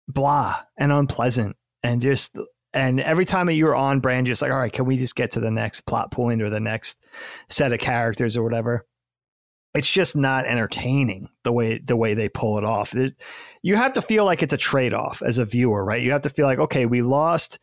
blah 0.07 0.55
and 0.77 0.91
unpleasant. 0.91 1.55
And 1.81 2.01
just, 2.01 2.37
and 2.73 2.99
every 2.99 3.25
time 3.25 3.47
that 3.47 3.53
you're 3.53 3.75
on 3.75 3.99
brand, 3.99 4.27
you're 4.27 4.33
just 4.33 4.41
like, 4.41 4.51
all 4.51 4.59
right, 4.59 4.73
can 4.73 4.85
we 4.85 4.97
just 4.97 5.15
get 5.15 5.31
to 5.31 5.39
the 5.39 5.51
next 5.51 5.81
plot 5.81 6.11
point 6.11 6.41
or 6.41 6.49
the 6.49 6.59
next 6.59 6.99
set 7.47 7.71
of 7.71 7.79
characters 7.79 8.35
or 8.35 8.43
whatever? 8.43 8.85
it's 9.73 9.89
just 9.89 10.15
not 10.15 10.45
entertaining 10.45 11.29
the 11.43 11.51
way 11.51 11.77
the 11.79 11.95
way 11.95 12.13
they 12.13 12.29
pull 12.29 12.57
it 12.57 12.63
off. 12.63 12.91
There's, 12.91 13.13
you 13.61 13.75
have 13.75 13.93
to 13.93 14.01
feel 14.01 14.25
like 14.25 14.41
it's 14.41 14.53
a 14.53 14.57
trade 14.57 14.93
off 14.93 15.21
as 15.21 15.37
a 15.37 15.45
viewer, 15.45 15.83
right? 15.83 16.01
You 16.01 16.11
have 16.11 16.23
to 16.23 16.29
feel 16.29 16.47
like, 16.47 16.59
okay, 16.59 16.85
we 16.85 17.01
lost 17.01 17.59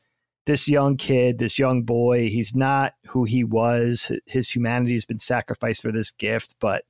this 0.47 0.69
young 0.69 0.97
kid, 0.97 1.39
this 1.39 1.59
young 1.59 1.83
boy. 1.83 2.29
He's 2.29 2.55
not 2.55 2.95
who 3.09 3.25
he 3.25 3.45
was. 3.45 4.11
His 4.27 4.51
humanity 4.51 4.95
has 4.95 5.05
been 5.05 5.19
sacrificed 5.19 5.83
for 5.83 5.93
this 5.93 6.11
gift, 6.11 6.55
but 6.61 6.85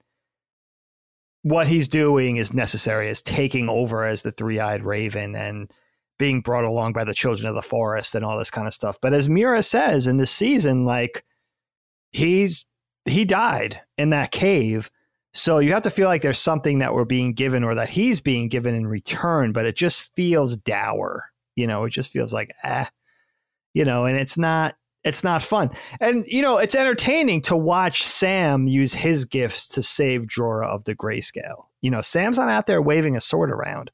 what 1.43 1.69
he's 1.69 1.89
doing 1.89 2.37
is 2.37 2.53
necessary 2.53 3.09
as 3.09 3.23
taking 3.23 3.69
over 3.69 4.05
as 4.05 4.23
the 4.23 4.33
three 4.33 4.59
eyed 4.59 4.83
raven 4.83 5.35
and 5.37 5.71
being 6.19 6.41
brought 6.41 6.65
along 6.65 6.93
by 6.93 7.05
the 7.05 7.15
children 7.15 7.47
of 7.47 7.55
the 7.55 7.63
forest 7.63 8.15
and 8.15 8.25
all 8.25 8.39
this 8.39 8.51
kind 8.51 8.67
of 8.67 8.75
stuff. 8.75 8.99
But 9.01 9.15
as 9.15 9.29
Meera 9.29 9.65
says 9.65 10.07
in 10.07 10.17
this 10.17 10.31
season, 10.31 10.85
like 10.85 11.25
he's 12.11 12.67
he 13.05 13.25
died 13.25 13.81
in 13.97 14.11
that 14.11 14.33
cave 14.33 14.91
so 15.37 15.59
you 15.59 15.75
have 15.75 15.83
to 15.83 15.91
feel 15.91 16.09
like 16.09 16.23
there's 16.23 16.39
something 16.39 16.79
that 16.79 16.95
we're 16.95 17.05
being 17.05 17.35
given 17.35 17.63
or 17.63 17.75
that 17.75 17.91
he's 17.91 18.23
being 18.23 18.49
given 18.49 18.75
in 18.75 18.87
return, 18.87 19.53
but 19.53 19.67
it 19.67 19.77
just 19.77 20.15
feels 20.17 20.57
dour. 20.57 21.31
You 21.57 21.67
know, 21.67 21.85
it 21.85 21.91
just 21.91 22.11
feels 22.11 22.33
like 22.33 22.55
ah, 22.65 22.89
you 23.77 23.85
know, 23.85 24.07
and 24.07 24.17
it's 24.17 24.39
not 24.39 24.75
it's 25.05 25.23
not 25.23 25.43
fun. 25.43 25.69
And 26.01 26.25
you 26.27 26.41
know, 26.41 26.57
it's 26.57 26.75
entertaining 26.75 27.43
to 27.43 27.57
watch 27.57 28.03
Sam 28.03 28.67
use 28.67 28.95
his 28.95 29.27
gifts 29.27 29.69
to 29.69 29.83
save 29.83 30.23
Jorah 30.23 30.67
of 30.67 30.85
the 30.85 30.97
grayscale. 30.97 31.67
You 31.83 31.91
know, 31.91 32.01
Sam's 32.01 32.39
not 32.39 32.49
out 32.49 32.65
there 32.65 32.81
waving 32.81 33.17
a 33.17 33.21
sword 33.21 33.51
around, 33.51 33.91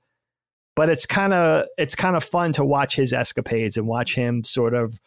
but 0.76 0.88
it's 0.88 1.04
kind 1.04 1.32
of 1.34 1.66
it's 1.78 1.96
kind 1.96 2.14
of 2.14 2.22
fun 2.22 2.52
to 2.52 2.64
watch 2.64 2.94
his 2.94 3.12
escapades 3.12 3.76
and 3.76 3.88
watch 3.88 4.14
him 4.14 4.44
sort 4.44 4.72
of 4.72 5.00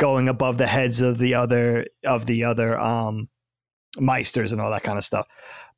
going 0.00 0.30
above 0.30 0.56
the 0.56 0.66
heads 0.66 1.02
of 1.02 1.18
the 1.18 1.34
other 1.34 1.84
of 2.06 2.24
the 2.24 2.44
other 2.44 2.80
um 2.80 3.28
maesters 3.98 4.50
and 4.50 4.62
all 4.62 4.70
that 4.70 4.82
kind 4.82 4.96
of 4.96 5.04
stuff. 5.04 5.26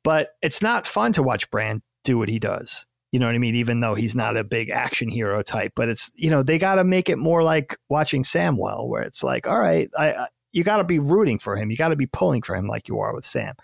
But 0.01 0.29
it's 0.41 0.61
not 0.61 0.87
fun 0.87 1.11
to 1.11 1.23
watch 1.23 1.51
Bran 1.51 1.81
do 2.05 2.17
what 2.17 2.29
he 2.29 2.39
does. 2.39 2.87
You 3.11 3.19
know 3.19 3.25
what 3.25 3.35
I 3.35 3.39
mean? 3.39 3.55
Even 3.55 3.79
though 3.79 3.95
he's 3.95 4.15
not 4.15 4.37
a 4.37 4.43
big 4.43 4.69
action 4.69 5.09
hero 5.09 5.41
type, 5.41 5.73
but 5.75 5.89
it's 5.89 6.11
you 6.15 6.29
know 6.29 6.43
they 6.43 6.57
got 6.57 6.75
to 6.75 6.83
make 6.83 7.09
it 7.09 7.17
more 7.17 7.43
like 7.43 7.77
watching 7.89 8.23
Samwell, 8.23 8.87
where 8.87 9.01
it's 9.01 9.23
like, 9.23 9.47
all 9.47 9.59
right, 9.59 9.89
I, 9.97 10.13
I 10.13 10.27
you 10.51 10.63
got 10.63 10.77
to 10.77 10.83
be 10.83 10.99
rooting 10.99 11.39
for 11.39 11.55
him, 11.55 11.69
you 11.71 11.77
got 11.77 11.89
to 11.89 11.95
be 11.95 12.07
pulling 12.07 12.41
for 12.41 12.55
him 12.55 12.67
like 12.67 12.87
you 12.87 12.99
are 12.99 13.13
with 13.13 13.25
Sam, 13.25 13.55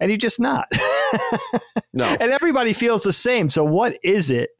and 0.00 0.10
you're 0.10 0.16
just 0.16 0.40
not. 0.40 0.68
no, 1.92 2.04
and 2.04 2.32
everybody 2.32 2.72
feels 2.72 3.02
the 3.02 3.12
same. 3.12 3.48
So 3.48 3.64
what 3.64 3.98
is 4.02 4.30
it? 4.30 4.50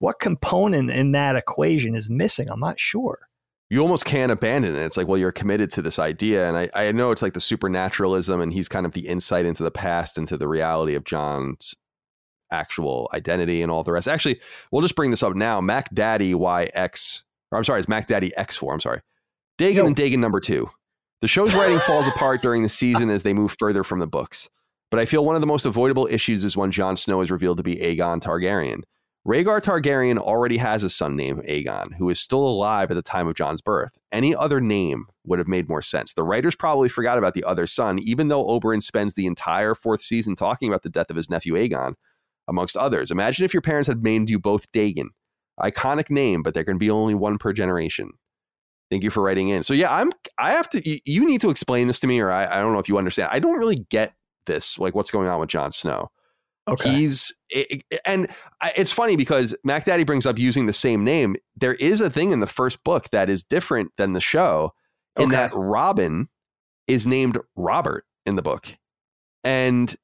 What 0.00 0.20
component 0.20 0.90
in 0.90 1.12
that 1.12 1.34
equation 1.34 1.96
is 1.96 2.08
missing? 2.08 2.48
I'm 2.48 2.60
not 2.60 2.78
sure 2.78 3.28
you 3.70 3.80
almost 3.80 4.04
can't 4.04 4.32
abandon 4.32 4.74
it. 4.74 4.82
It's 4.82 4.96
like, 4.96 5.08
well, 5.08 5.18
you're 5.18 5.32
committed 5.32 5.70
to 5.72 5.82
this 5.82 5.98
idea. 5.98 6.48
And 6.48 6.56
I, 6.56 6.70
I 6.74 6.92
know 6.92 7.10
it's 7.10 7.20
like 7.20 7.34
the 7.34 7.40
supernaturalism, 7.40 8.40
and 8.40 8.52
he's 8.52 8.68
kind 8.68 8.86
of 8.86 8.92
the 8.92 9.06
insight 9.06 9.44
into 9.44 9.62
the 9.62 9.70
past, 9.70 10.16
into 10.16 10.38
the 10.38 10.48
reality 10.48 10.94
of 10.94 11.04
Jon's 11.04 11.74
actual 12.50 13.08
identity 13.12 13.62
and 13.62 13.70
all 13.70 13.84
the 13.84 13.92
rest. 13.92 14.08
Actually, 14.08 14.40
we'll 14.70 14.82
just 14.82 14.96
bring 14.96 15.10
this 15.10 15.22
up 15.22 15.34
now. 15.34 15.60
Mac 15.60 15.92
Daddy 15.94 16.32
YX, 16.32 17.22
or 17.50 17.58
I'm 17.58 17.64
sorry, 17.64 17.80
it's 17.80 17.88
Mac 17.88 18.06
Daddy 18.06 18.32
X4. 18.36 18.72
I'm 18.72 18.80
sorry. 18.80 19.00
Dagan 19.58 19.86
and 19.86 19.96
Dagan 19.96 20.18
number 20.18 20.40
two. 20.40 20.70
The 21.20 21.28
show's 21.28 21.52
writing 21.52 21.80
falls 21.80 22.06
apart 22.06 22.42
during 22.42 22.62
the 22.62 22.68
season 22.68 23.10
as 23.10 23.24
they 23.24 23.34
move 23.34 23.56
further 23.58 23.82
from 23.82 23.98
the 23.98 24.06
books. 24.06 24.48
But 24.90 25.00
I 25.00 25.04
feel 25.04 25.24
one 25.24 25.34
of 25.34 25.40
the 25.40 25.46
most 25.46 25.66
avoidable 25.66 26.06
issues 26.10 26.44
is 26.44 26.56
when 26.56 26.70
Jon 26.70 26.96
Snow 26.96 27.20
is 27.20 27.30
revealed 27.30 27.56
to 27.56 27.62
be 27.62 27.76
Aegon 27.76 28.20
Targaryen. 28.20 28.82
Rhaegar 29.26 29.60
Targaryen 29.60 30.16
already 30.16 30.56
has 30.56 30.82
a 30.82 30.88
son 30.88 31.14
named 31.14 31.42
Aegon, 31.42 31.94
who 31.98 32.08
is 32.08 32.18
still 32.18 32.40
alive 32.40 32.90
at 32.90 32.94
the 32.94 33.02
time 33.02 33.26
of 33.26 33.36
Jon's 33.36 33.60
birth. 33.60 33.90
Any 34.10 34.34
other 34.34 34.58
name 34.60 35.06
would 35.26 35.38
have 35.38 35.48
made 35.48 35.68
more 35.68 35.82
sense. 35.82 36.14
The 36.14 36.22
writers 36.22 36.56
probably 36.56 36.88
forgot 36.88 37.18
about 37.18 37.34
the 37.34 37.44
other 37.44 37.66
son, 37.66 37.98
even 37.98 38.28
though 38.28 38.46
Oberyn 38.46 38.82
spends 38.82 39.12
the 39.12 39.26
entire 39.26 39.74
fourth 39.74 40.00
season 40.00 40.34
talking 40.34 40.68
about 40.68 40.82
the 40.82 40.88
death 40.88 41.10
of 41.10 41.16
his 41.16 41.28
nephew 41.28 41.54
Aegon, 41.54 41.94
amongst 42.48 42.76
others. 42.76 43.10
Imagine 43.10 43.44
if 43.44 43.54
your 43.54 43.60
parents 43.60 43.86
had 43.86 44.02
named 44.02 44.30
you 44.30 44.38
both 44.38 44.70
Dagan. 44.72 45.08
Iconic 45.60 46.10
name, 46.10 46.42
but 46.42 46.54
there 46.54 46.64
can 46.64 46.78
be 46.78 46.90
only 46.90 47.14
one 47.14 47.36
per 47.36 47.52
generation. 47.52 48.10
Thank 48.90 49.02
you 49.02 49.10
for 49.10 49.22
writing 49.22 49.48
in. 49.48 49.62
So 49.62 49.74
yeah, 49.74 49.92
I'm. 49.92 50.12
I 50.38 50.52
have 50.52 50.68
to. 50.70 51.00
You 51.10 51.26
need 51.26 51.40
to 51.42 51.50
explain 51.50 51.88
this 51.88 52.00
to 52.00 52.06
me, 52.06 52.20
or 52.20 52.30
I, 52.30 52.46
I 52.46 52.58
don't 52.58 52.72
know 52.72 52.78
if 52.78 52.88
you 52.88 52.96
understand. 52.96 53.28
I 53.32 53.38
don't 53.38 53.58
really 53.58 53.86
get 53.90 54.14
this, 54.46 54.78
like 54.78 54.94
what's 54.94 55.10
going 55.10 55.28
on 55.28 55.40
with 55.40 55.50
Jon 55.50 55.72
Snow. 55.72 56.10
Okay. 56.68 56.90
He's 56.90 57.34
and 58.04 58.28
it's 58.76 58.92
funny 58.92 59.16
because 59.16 59.54
Mac 59.64 59.84
Daddy 59.84 60.04
brings 60.04 60.26
up 60.26 60.38
using 60.38 60.66
the 60.66 60.72
same 60.72 61.02
name. 61.02 61.36
There 61.56 61.74
is 61.74 62.00
a 62.00 62.10
thing 62.10 62.30
in 62.32 62.40
the 62.40 62.46
first 62.46 62.82
book 62.84 63.10
that 63.10 63.30
is 63.30 63.42
different 63.42 63.92
than 63.96 64.12
the 64.12 64.20
show, 64.20 64.72
in 65.16 65.24
okay. 65.24 65.32
that 65.32 65.50
Robin 65.54 66.28
is 66.86 67.06
named 67.06 67.38
Robert 67.56 68.04
in 68.26 68.36
the 68.36 68.42
book, 68.42 68.76
and 69.44 69.96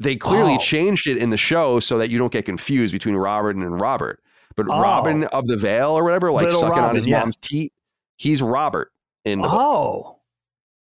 they 0.00 0.16
clearly 0.16 0.54
oh. 0.54 0.58
changed 0.58 1.06
it 1.06 1.18
in 1.18 1.30
the 1.30 1.36
show 1.36 1.78
so 1.78 1.98
that 1.98 2.10
you 2.10 2.18
don't 2.18 2.32
get 2.32 2.46
confused 2.46 2.92
between 2.92 3.16
Robert 3.16 3.54
and 3.54 3.80
Robert. 3.80 4.20
But 4.56 4.66
oh. 4.68 4.80
Robin 4.80 5.24
of 5.24 5.46
the 5.46 5.56
Vale 5.56 5.90
or 5.90 6.02
whatever, 6.02 6.32
like 6.32 6.46
Little 6.46 6.60
sucking 6.60 6.76
Robin, 6.76 6.90
on 6.90 6.96
his 6.96 7.06
yeah. 7.06 7.20
mom's 7.20 7.36
teeth, 7.36 7.72
he's 8.16 8.42
Robert 8.42 8.90
in 9.24 9.42
the 9.42 9.48
oh. 9.48 10.02
Book. 10.02 10.16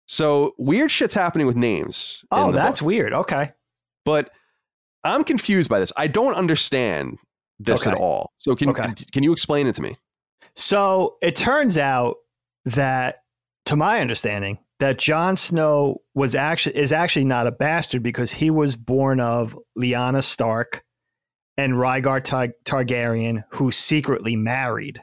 So 0.05 0.53
weird 0.57 0.89
shit's 0.89 1.13
happening 1.13 1.47
with 1.47 1.55
names. 1.55 2.23
Oh, 2.31 2.51
that's 2.51 2.79
book. 2.79 2.87
weird. 2.87 3.13
Okay. 3.13 3.51
But 4.05 4.31
I'm 5.03 5.23
confused 5.23 5.69
by 5.69 5.79
this. 5.79 5.91
I 5.97 6.07
don't 6.07 6.33
understand 6.33 7.17
this 7.59 7.85
okay. 7.85 7.95
at 7.95 8.01
all. 8.01 8.31
So 8.37 8.55
can 8.55 8.69
okay. 8.69 8.93
can 9.11 9.23
you 9.23 9.33
explain 9.33 9.67
it 9.67 9.75
to 9.75 9.81
me? 9.81 9.97
So 10.55 11.17
it 11.21 11.35
turns 11.35 11.77
out 11.77 12.17
that, 12.65 13.23
to 13.65 13.75
my 13.75 13.99
understanding, 13.99 14.57
that 14.79 14.97
Jon 14.97 15.35
Snow 15.35 16.01
was 16.13 16.35
actually 16.35 16.77
is 16.77 16.91
actually 16.91 17.25
not 17.25 17.47
a 17.47 17.51
bastard 17.51 18.03
because 18.03 18.31
he 18.31 18.49
was 18.49 18.75
born 18.75 19.19
of 19.19 19.57
Lyanna 19.77 20.23
Stark 20.23 20.83
and 21.57 21.73
Rhaegar 21.73 22.23
Tar- 22.23 22.53
Targaryen, 22.63 23.43
who 23.51 23.71
secretly 23.71 24.35
married. 24.35 25.01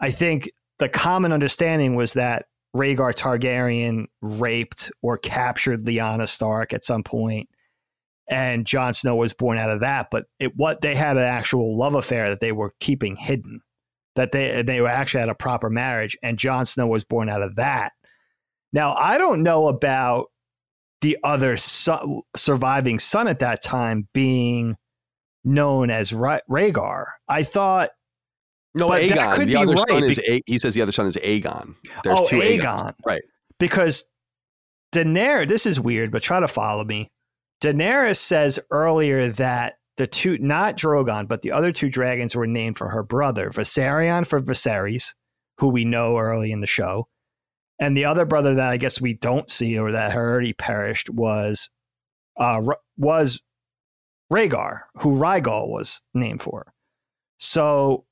I 0.00 0.10
think 0.10 0.50
the 0.78 0.88
common 0.88 1.32
understanding 1.32 1.94
was 1.94 2.14
that 2.14 2.46
Rhaegar 2.74 3.14
Targaryen 3.14 4.06
raped 4.22 4.90
or 5.02 5.18
captured 5.18 5.84
Lyanna 5.84 6.28
Stark 6.28 6.72
at 6.72 6.84
some 6.84 7.02
point 7.02 7.48
and 8.30 8.64
Jon 8.64 8.92
Snow 8.92 9.16
was 9.16 9.32
born 9.32 9.58
out 9.58 9.70
of 9.70 9.80
that. 9.80 10.06
But 10.10 10.26
it 10.38 10.56
what 10.56 10.80
they 10.80 10.94
had 10.94 11.16
an 11.16 11.24
actual 11.24 11.76
love 11.76 11.94
affair 11.94 12.30
that 12.30 12.40
they 12.40 12.52
were 12.52 12.72
keeping 12.80 13.16
hidden, 13.16 13.60
that 14.14 14.32
they 14.32 14.62
they 14.62 14.80
were 14.80 14.88
actually 14.88 15.20
had 15.20 15.28
a 15.28 15.34
proper 15.34 15.68
marriage, 15.68 16.16
and 16.22 16.38
Jon 16.38 16.64
Snow 16.64 16.86
was 16.86 17.04
born 17.04 17.28
out 17.28 17.42
of 17.42 17.56
that. 17.56 17.92
Now 18.72 18.94
I 18.94 19.18
don't 19.18 19.42
know 19.42 19.68
about 19.68 20.26
the 21.00 21.18
other 21.24 21.56
su- 21.56 22.22
surviving 22.36 22.98
son 22.98 23.28
at 23.28 23.38
that 23.40 23.62
time 23.62 24.08
being 24.12 24.76
known 25.44 25.90
as 25.90 26.12
Ra- 26.12 26.40
Rhaegar. 26.48 27.06
I 27.28 27.42
thought. 27.42 27.90
No, 28.74 28.86
but 28.86 29.02
Aegon. 29.02 29.34
could 29.34 29.48
the 29.48 29.56
other 29.56 29.74
right 29.74 29.88
son 29.88 30.04
is 30.04 30.20
a- 30.20 30.42
he 30.46 30.58
says 30.58 30.74
the 30.74 30.82
other 30.82 30.92
son 30.92 31.06
is 31.06 31.16
Aegon. 31.16 31.74
There's 32.04 32.20
oh, 32.20 32.26
two 32.26 32.36
Aegon. 32.36 32.78
Aegons. 32.78 32.94
Right. 33.04 33.22
Because 33.58 34.04
Daenerys, 34.92 35.48
this 35.48 35.66
is 35.66 35.80
weird, 35.80 36.12
but 36.12 36.22
try 36.22 36.40
to 36.40 36.48
follow 36.48 36.84
me. 36.84 37.10
Daenerys 37.60 38.16
says 38.16 38.58
earlier 38.70 39.28
that 39.32 39.74
the 39.96 40.06
two, 40.06 40.38
not 40.38 40.76
Drogon, 40.76 41.28
but 41.28 41.42
the 41.42 41.52
other 41.52 41.72
two 41.72 41.90
dragons 41.90 42.34
were 42.34 42.46
named 42.46 42.78
for 42.78 42.88
her 42.88 43.02
brother, 43.02 43.50
Viserion 43.50 44.26
for 44.26 44.40
Viserys, 44.40 45.14
who 45.58 45.68
we 45.68 45.84
know 45.84 46.16
early 46.16 46.52
in 46.52 46.60
the 46.60 46.66
show. 46.66 47.06
And 47.80 47.96
the 47.96 48.04
other 48.04 48.26
brother 48.26 48.54
that 48.54 48.68
I 48.68 48.76
guess 48.76 49.00
we 49.00 49.14
don't 49.14 49.50
see 49.50 49.78
or 49.78 49.92
that 49.92 50.14
already 50.14 50.52
perished 50.52 51.08
was 51.08 51.70
uh, 52.38 52.60
was 52.96 53.40
Rhaegar, 54.32 54.82
who 54.98 55.16
Rhaegal 55.16 55.68
was 55.68 56.02
named 56.14 56.42
for. 56.42 56.72
So 57.38 58.04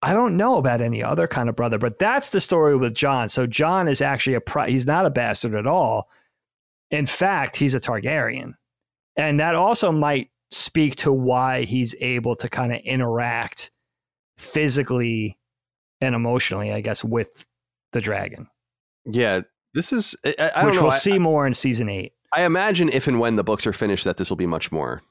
I 0.00 0.14
don't 0.14 0.36
know 0.36 0.56
about 0.56 0.80
any 0.80 1.02
other 1.02 1.26
kind 1.26 1.48
of 1.48 1.56
brother, 1.56 1.78
but 1.78 1.98
that's 1.98 2.30
the 2.30 2.40
story 2.40 2.76
with 2.76 2.94
Jon. 2.94 3.28
So 3.28 3.46
Jon 3.46 3.88
is 3.88 4.00
actually 4.00 4.36
a 4.36 4.66
he's 4.66 4.86
not 4.86 5.06
a 5.06 5.10
bastard 5.10 5.54
at 5.54 5.66
all. 5.66 6.08
In 6.90 7.06
fact, 7.06 7.56
he's 7.56 7.74
a 7.74 7.80
Targaryen. 7.80 8.54
And 9.16 9.40
that 9.40 9.54
also 9.54 9.90
might 9.90 10.30
speak 10.50 10.96
to 10.96 11.12
why 11.12 11.64
he's 11.64 11.94
able 12.00 12.36
to 12.36 12.48
kind 12.48 12.72
of 12.72 12.78
interact 12.78 13.72
physically 14.38 15.38
and 16.00 16.14
emotionally, 16.14 16.72
I 16.72 16.80
guess, 16.80 17.02
with 17.02 17.44
the 17.92 18.00
dragon. 18.00 18.48
Yeah, 19.06 19.42
this 19.74 19.92
is 19.92 20.16
I, 20.24 20.52
I 20.56 20.64
which 20.66 20.78
we'll 20.80 20.90
see 20.90 21.18
more 21.18 21.46
in 21.46 21.54
season 21.54 21.88
eight. 21.88 22.12
I 22.32 22.42
imagine 22.42 22.88
if 22.88 23.06
and 23.06 23.20
when 23.20 23.36
the 23.36 23.44
books 23.44 23.66
are 23.66 23.72
finished, 23.72 24.04
that 24.04 24.16
this 24.16 24.28
will 24.30 24.36
be 24.36 24.46
much 24.46 24.70
more. 24.72 25.02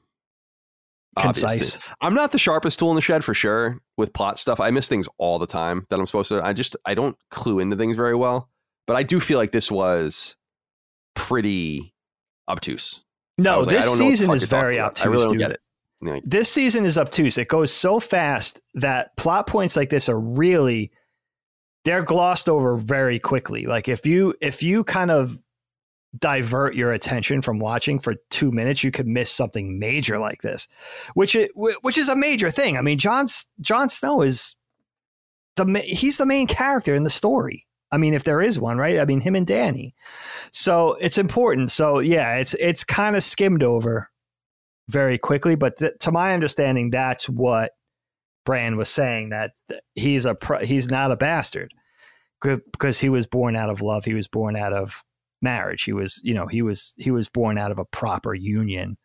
Concise. 1.18 1.78
I'm 2.02 2.12
not 2.12 2.32
the 2.32 2.38
sharpest 2.38 2.78
tool 2.78 2.90
in 2.90 2.96
the 2.96 3.00
shed 3.00 3.24
for 3.24 3.32
sure 3.32 3.80
with 3.96 4.12
plot 4.12 4.38
stuff. 4.38 4.60
I 4.60 4.70
miss 4.70 4.86
things 4.86 5.08
all 5.16 5.38
the 5.38 5.46
time 5.46 5.86
that 5.88 5.98
I'm 5.98 6.06
supposed 6.06 6.28
to. 6.28 6.44
I 6.44 6.52
just 6.52 6.76
I 6.84 6.94
don't 6.94 7.16
clue 7.30 7.58
into 7.58 7.74
things 7.74 7.96
very 7.96 8.14
well. 8.14 8.50
But 8.86 8.96
I 8.96 9.02
do 9.02 9.18
feel 9.18 9.38
like 9.38 9.50
this 9.50 9.70
was 9.70 10.36
pretty 11.14 11.94
obtuse. 12.48 13.02
No, 13.38 13.60
like, 13.60 13.68
this 13.68 13.86
know 13.86 13.92
the 13.92 13.96
season 13.96 14.30
is 14.30 14.44
very 14.44 14.78
obtuse. 14.78 15.06
I 15.06 15.08
really 15.08 15.24
don't 15.24 15.32
dude. 15.32 15.40
get 15.40 15.50
it. 15.52 15.60
Like, 16.02 16.22
This 16.24 16.50
season 16.50 16.84
is 16.84 16.96
obtuse. 16.98 17.38
It 17.38 17.48
goes 17.48 17.72
so 17.72 17.98
fast 17.98 18.60
that 18.74 19.16
plot 19.16 19.46
points 19.46 19.76
like 19.76 19.90
this 19.90 20.08
are 20.08 20.20
really 20.20 20.92
they're 21.86 22.02
glossed 22.02 22.48
over 22.48 22.76
very 22.76 23.20
quickly. 23.20 23.64
Like 23.64 23.88
if 23.88 24.04
you 24.04 24.34
if 24.40 24.60
you 24.60 24.82
kind 24.82 25.10
of 25.10 25.38
divert 26.18 26.74
your 26.74 26.92
attention 26.92 27.42
from 27.42 27.60
watching 27.60 28.00
for 28.00 28.16
2 28.30 28.50
minutes, 28.50 28.82
you 28.82 28.90
could 28.90 29.06
miss 29.06 29.30
something 29.30 29.78
major 29.78 30.18
like 30.18 30.42
this. 30.42 30.66
Which 31.14 31.36
it, 31.36 31.52
which 31.54 31.96
is 31.96 32.08
a 32.08 32.16
major 32.16 32.50
thing. 32.50 32.76
I 32.76 32.82
mean, 32.82 32.98
Jon 32.98 33.26
Jon 33.60 33.88
Snow 33.88 34.22
is 34.22 34.56
the 35.54 35.78
he's 35.78 36.18
the 36.18 36.26
main 36.26 36.48
character 36.48 36.92
in 36.92 37.04
the 37.04 37.10
story. 37.10 37.68
I 37.92 37.98
mean, 37.98 38.14
if 38.14 38.24
there 38.24 38.42
is 38.42 38.58
one, 38.58 38.78
right? 38.78 38.98
I 38.98 39.04
mean, 39.04 39.20
him 39.20 39.36
and 39.36 39.46
Dany. 39.46 39.92
So 40.50 40.94
it's 40.94 41.18
important. 41.18 41.70
So 41.70 42.00
yeah, 42.00 42.34
it's 42.34 42.54
it's 42.54 42.82
kind 42.82 43.14
of 43.14 43.22
skimmed 43.22 43.62
over 43.62 44.10
very 44.88 45.18
quickly. 45.18 45.54
But 45.54 45.78
th- 45.78 45.94
to 46.00 46.10
my 46.10 46.34
understanding, 46.34 46.90
that's 46.90 47.28
what 47.28 47.75
Bran 48.46 48.78
was 48.78 48.88
saying 48.88 49.28
that 49.30 49.50
he's 49.94 50.24
a 50.24 50.34
pro- 50.34 50.64
he's 50.64 50.88
not 50.90 51.12
a 51.12 51.16
bastard 51.16 51.74
because 52.40 52.98
he 53.00 53.08
was 53.10 53.26
born 53.26 53.56
out 53.56 53.68
of 53.68 53.82
love. 53.82 54.04
He 54.06 54.14
was 54.14 54.28
born 54.28 54.56
out 54.56 54.72
of 54.72 55.04
marriage. 55.42 55.82
He 55.82 55.92
was 55.92 56.20
you 56.24 56.32
know 56.32 56.46
he 56.46 56.62
was 56.62 56.94
he 56.96 57.10
was 57.10 57.28
born 57.28 57.58
out 57.58 57.70
of 57.72 57.78
a 57.78 57.84
proper 57.84 58.32
union, 58.34 58.96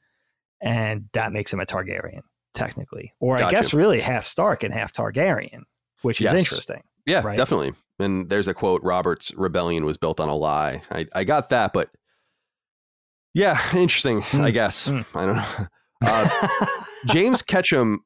and 0.62 1.10
that 1.14 1.34
makes 1.34 1.52
him 1.52 1.60
a 1.60 1.66
Targaryen 1.66 2.22
technically, 2.54 3.14
or 3.20 3.36
I 3.38 3.40
Gotcha. 3.42 3.56
guess 3.56 3.74
really 3.74 4.00
half 4.00 4.26
Stark 4.26 4.64
and 4.64 4.74
half 4.74 4.94
Targaryen, 4.94 5.64
which 6.04 6.22
is 6.22 6.32
interesting. 6.32 6.84
yeah, 7.06 7.22
Right. 7.22 7.38
definitely. 7.38 7.74
And 8.00 8.30
there's 8.30 8.48
a 8.48 8.54
quote: 8.54 8.82
"Robert's 8.84 9.34
rebellion 9.36 9.86
was 9.86 9.98
built 9.98 10.20
on 10.20 10.30
a 10.30 10.36
lie." 10.36 10.84
I 10.92 11.08
I 11.14 11.24
got 11.24 11.50
that, 11.50 11.72
but 11.74 11.90
yeah, 13.34 13.60
interesting. 13.74 14.22
Hmm. 14.22 14.42
I 14.42 14.52
guess 14.52 14.88
Hmm. 14.88 15.02
I 15.16 15.26
don't 15.26 15.36
know. 15.36 15.68
Uh, 16.04 16.48
James 17.08 17.42
Ketchum 17.42 18.00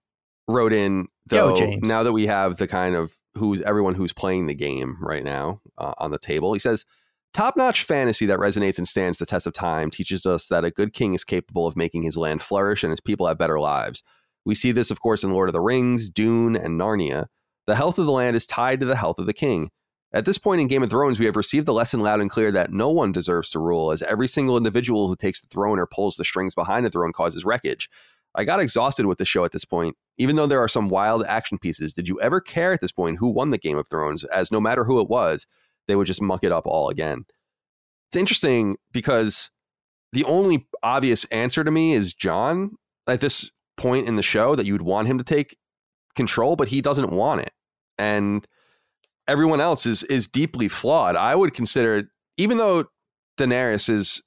wrote 0.47 0.73
in 0.73 1.07
Yo, 1.31 1.49
though. 1.49 1.55
James. 1.55 1.87
Now 1.87 2.03
that 2.03 2.11
we 2.13 2.27
have 2.27 2.57
the 2.57 2.67
kind 2.67 2.95
of 2.95 3.17
who's 3.35 3.61
everyone 3.61 3.95
who's 3.95 4.13
playing 4.13 4.47
the 4.47 4.55
game 4.55 4.97
right 5.01 5.23
now 5.23 5.61
uh, 5.77 5.93
on 5.97 6.11
the 6.11 6.19
table, 6.19 6.53
he 6.53 6.59
says, 6.59 6.85
"Top-notch 7.33 7.83
fantasy 7.83 8.25
that 8.27 8.39
resonates 8.39 8.77
and 8.77 8.87
stands 8.87 9.17
the 9.17 9.25
test 9.25 9.47
of 9.47 9.53
time 9.53 9.89
teaches 9.89 10.25
us 10.25 10.47
that 10.47 10.63
a 10.63 10.71
good 10.71 10.93
king 10.93 11.13
is 11.13 11.23
capable 11.23 11.67
of 11.67 11.75
making 11.75 12.03
his 12.03 12.17
land 12.17 12.41
flourish 12.41 12.83
and 12.83 12.91
his 12.91 13.01
people 13.01 13.27
have 13.27 13.37
better 13.37 13.59
lives. 13.59 14.03
We 14.45 14.55
see 14.55 14.71
this, 14.71 14.91
of 14.91 14.99
course, 14.99 15.23
in 15.23 15.33
Lord 15.33 15.49
of 15.49 15.53
the 15.53 15.61
Rings, 15.61 16.09
Dune, 16.09 16.55
and 16.55 16.79
Narnia. 16.79 17.27
The 17.65 17.75
health 17.75 17.97
of 17.97 18.05
the 18.05 18.11
land 18.11 18.35
is 18.35 18.45
tied 18.45 18.79
to 18.79 18.85
the 18.85 18.95
health 18.95 19.19
of 19.19 19.25
the 19.25 19.33
king." 19.33 19.71
At 20.13 20.23
this 20.23 20.37
point 20.37 20.61
in 20.61 20.67
Game 20.67 20.81
of 20.81 20.89
Thrones, 20.89 21.19
we 21.19 21.25
have 21.25 21.35
received 21.35 21.65
the 21.65 21.73
lesson 21.73 21.99
loud 21.99 22.21
and 22.21 22.29
clear 22.29 22.49
that 22.53 22.71
no 22.71 22.89
one 22.89 23.11
deserves 23.11 23.49
to 23.49 23.59
rule, 23.59 23.91
as 23.91 24.01
every 24.01 24.29
single 24.29 24.55
individual 24.55 25.09
who 25.09 25.15
takes 25.17 25.41
the 25.41 25.47
throne 25.47 25.77
or 25.77 25.85
pulls 25.85 26.15
the 26.15 26.23
strings 26.23 26.55
behind 26.55 26.85
the 26.85 26.89
throne 26.89 27.11
causes 27.11 27.43
wreckage. 27.43 27.89
I 28.35 28.43
got 28.43 28.59
exhausted 28.59 29.05
with 29.05 29.17
the 29.17 29.25
show 29.25 29.45
at 29.45 29.51
this 29.51 29.65
point. 29.65 29.95
Even 30.17 30.35
though 30.35 30.47
there 30.47 30.61
are 30.61 30.67
some 30.67 30.89
wild 30.89 31.25
action 31.25 31.57
pieces, 31.57 31.93
did 31.93 32.07
you 32.07 32.19
ever 32.21 32.39
care 32.39 32.73
at 32.73 32.81
this 32.81 32.91
point 32.91 33.17
who 33.19 33.29
won 33.29 33.49
the 33.49 33.57
Game 33.57 33.77
of 33.77 33.87
Thrones? 33.87 34.23
As 34.25 34.51
no 34.51 34.59
matter 34.59 34.83
who 34.83 34.99
it 34.99 35.09
was, 35.09 35.45
they 35.87 35.95
would 35.95 36.07
just 36.07 36.21
muck 36.21 36.43
it 36.43 36.51
up 36.51 36.65
all 36.65 36.89
again. 36.89 37.25
It's 38.09 38.17
interesting 38.17 38.77
because 38.91 39.49
the 40.13 40.23
only 40.25 40.67
obvious 40.83 41.25
answer 41.25 41.63
to 41.63 41.71
me 41.71 41.93
is 41.93 42.13
Jon 42.13 42.77
at 43.07 43.19
this 43.19 43.51
point 43.77 44.07
in 44.07 44.15
the 44.15 44.23
show 44.23 44.55
that 44.55 44.65
you 44.65 44.73
would 44.73 44.81
want 44.81 45.07
him 45.07 45.17
to 45.17 45.23
take 45.23 45.57
control, 46.15 46.55
but 46.55 46.69
he 46.69 46.81
doesn't 46.81 47.11
want 47.11 47.41
it. 47.41 47.51
And 47.97 48.47
everyone 49.27 49.61
else 49.61 49.85
is 49.85 50.03
is 50.03 50.27
deeply 50.27 50.67
flawed. 50.67 51.15
I 51.15 51.35
would 51.35 51.53
consider 51.53 52.09
even 52.37 52.57
though 52.57 52.85
Daenerys 53.37 53.87
has 53.87 54.21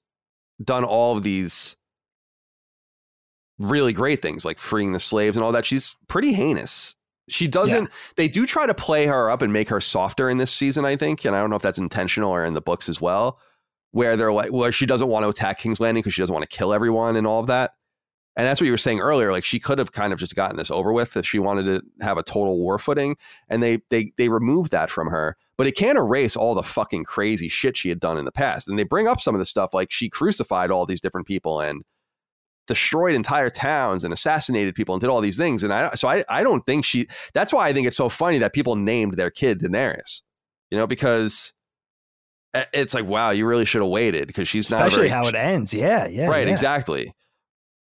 done 0.63 0.85
all 0.85 1.17
of 1.17 1.23
these 1.23 1.77
really 3.59 3.93
great 3.93 4.23
things 4.23 4.45
like 4.45 4.59
freeing 4.59 4.93
the 4.93 5.01
slaves 5.01 5.37
and 5.37 5.45
all 5.45 5.53
that, 5.53 5.67
she's 5.67 5.97
pretty 6.09 6.33
heinous. 6.33 6.95
She 7.29 7.47
doesn't 7.47 7.91
they 8.17 8.27
do 8.29 8.47
try 8.47 8.67
to 8.67 8.73
play 8.73 9.07
her 9.07 9.31
up 9.31 9.43
and 9.43 9.53
make 9.53 9.69
her 9.69 9.81
softer 9.81 10.31
in 10.31 10.39
this 10.39 10.51
season, 10.51 10.85
I 10.85 10.97
think, 10.97 11.25
and 11.25 11.37
I 11.37 11.41
don't 11.41 11.51
know 11.51 11.57
if 11.57 11.63
that's 11.63 11.79
intentional 11.79 12.31
or 12.31 12.45
in 12.45 12.55
the 12.55 12.63
books 12.63 12.89
as 12.89 13.01
well, 13.01 13.39
where 13.91 14.17
they're 14.17 14.33
like, 14.33 14.51
well, 14.51 14.71
she 14.71 14.87
doesn't 14.87 15.09
want 15.09 15.25
to 15.25 15.29
attack 15.29 15.59
King's 15.59 15.81
Landing 15.81 16.01
because 16.01 16.15
she 16.15 16.23
doesn't 16.23 16.33
want 16.33 16.49
to 16.49 16.57
kill 16.57 16.73
everyone 16.73 17.17
and 17.17 17.27
all 17.27 17.41
of 17.41 17.49
that. 17.49 17.73
And 18.39 18.47
that's 18.47 18.61
what 18.61 18.67
you 18.67 18.73
were 18.73 18.79
saying 18.79 19.01
earlier. 19.01 19.33
Like 19.33 19.45
she 19.45 19.59
could 19.59 19.79
have 19.79 19.91
kind 19.91 20.13
of 20.13 20.19
just 20.21 20.37
gotten 20.37 20.57
this 20.57 20.71
over 20.71 20.93
with 20.93 21.17
if 21.17 21.27
she 21.27 21.41
wanted 21.41 21.65
to 21.65 22.05
have 22.05 22.19
a 22.19 22.23
total 22.23 22.59
war 22.59 22.79
footing. 22.79 23.17
And 23.49 23.63
they 23.63 23.81
they 23.91 24.13
they 24.17 24.29
removed 24.29 24.71
that 24.71 24.91
from 24.91 25.09
her. 25.09 25.37
But 25.57 25.67
it 25.67 25.77
can't 25.77 25.99
erase 25.99 26.37
all 26.37 26.55
the 26.55 26.63
fucking 26.63 27.03
crazy 27.03 27.49
shit 27.49 27.77
she 27.77 27.89
had 27.89 27.99
done 27.99 28.17
in 28.17 28.25
the 28.25 28.33
past. 28.33 28.69
And 28.69 28.79
they 28.79 28.85
bring 28.85 29.09
up 29.09 29.21
some 29.21 29.35
of 29.35 29.41
the 29.41 29.45
stuff 29.45 29.75
like 29.75 29.91
she 29.91 30.09
crucified 30.09 30.71
all 30.71 30.87
these 30.87 31.01
different 31.01 31.27
people 31.27 31.61
and 31.61 31.83
destroyed 32.69 33.15
entire 33.17 33.51
towns 33.51 34.05
and 34.05 34.13
assassinated 34.15 34.77
people 34.77 34.95
and 34.95 35.01
did 35.01 35.11
all 35.11 35.21
these 35.21 35.37
things. 35.37 35.65
And 35.65 35.73
I 35.73 35.95
so 35.95 36.07
I 36.07 36.25
I 36.29 36.45
don't 36.45 36.65
think 36.65 36.85
she 36.85 37.09
that's 37.35 37.53
why 37.53 37.67
I 37.67 37.73
think 37.73 37.89
it's 37.89 37.97
so 37.97 38.09
funny 38.09 38.39
that 38.39 38.53
people 38.53 38.77
named 38.77 39.15
their 39.15 39.31
kid 39.31 39.61
Daenerys. 39.61 40.21
You 40.71 40.79
know, 40.79 40.87
because 40.87 41.53
it's 42.73 42.95
like, 42.95 43.07
wow, 43.07 43.31
you 43.31 43.47
really 43.47 43.65
should 43.65 43.81
have 43.83 43.91
waited 43.91 44.27
because 44.27 44.49
she's 44.49 44.71
not 44.71 44.83
a 44.83 44.87
Especially 44.87 45.09
how 45.09 45.27
it 45.27 45.35
ends. 45.35 45.75
Yeah, 45.75 46.07
yeah. 46.07 46.27
right, 46.29 46.47
yeah. 46.47 46.53
exactly. 46.53 47.13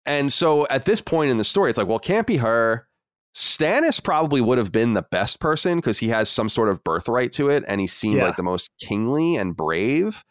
And 0.05 0.31
so 0.31 0.67
at 0.67 0.85
this 0.85 1.01
point 1.01 1.31
in 1.31 1.37
the 1.37 1.43
story, 1.43 1.69
it's 1.69 1.77
like, 1.77 1.87
well, 1.87 1.99
can't 1.99 2.27
be 2.27 2.37
her. 2.37 2.87
Stannis 3.35 4.03
probably 4.03 4.41
would 4.41 4.57
have 4.57 4.71
been 4.71 4.93
the 4.93 5.05
best 5.11 5.39
person 5.39 5.77
because 5.77 5.97
he 5.99 6.09
has 6.09 6.29
some 6.29 6.49
sort 6.49 6.69
of 6.69 6.83
birthright 6.83 7.31
to 7.33 7.49
it 7.49 7.63
and 7.67 7.81
he 7.81 7.87
seemed 7.87 8.17
Yeah. 8.17 8.25
like 8.25 8.35
the 8.35 8.43
most 8.43 8.69
kingly 8.79 9.35
and 9.37 9.55
brave. 9.55 10.23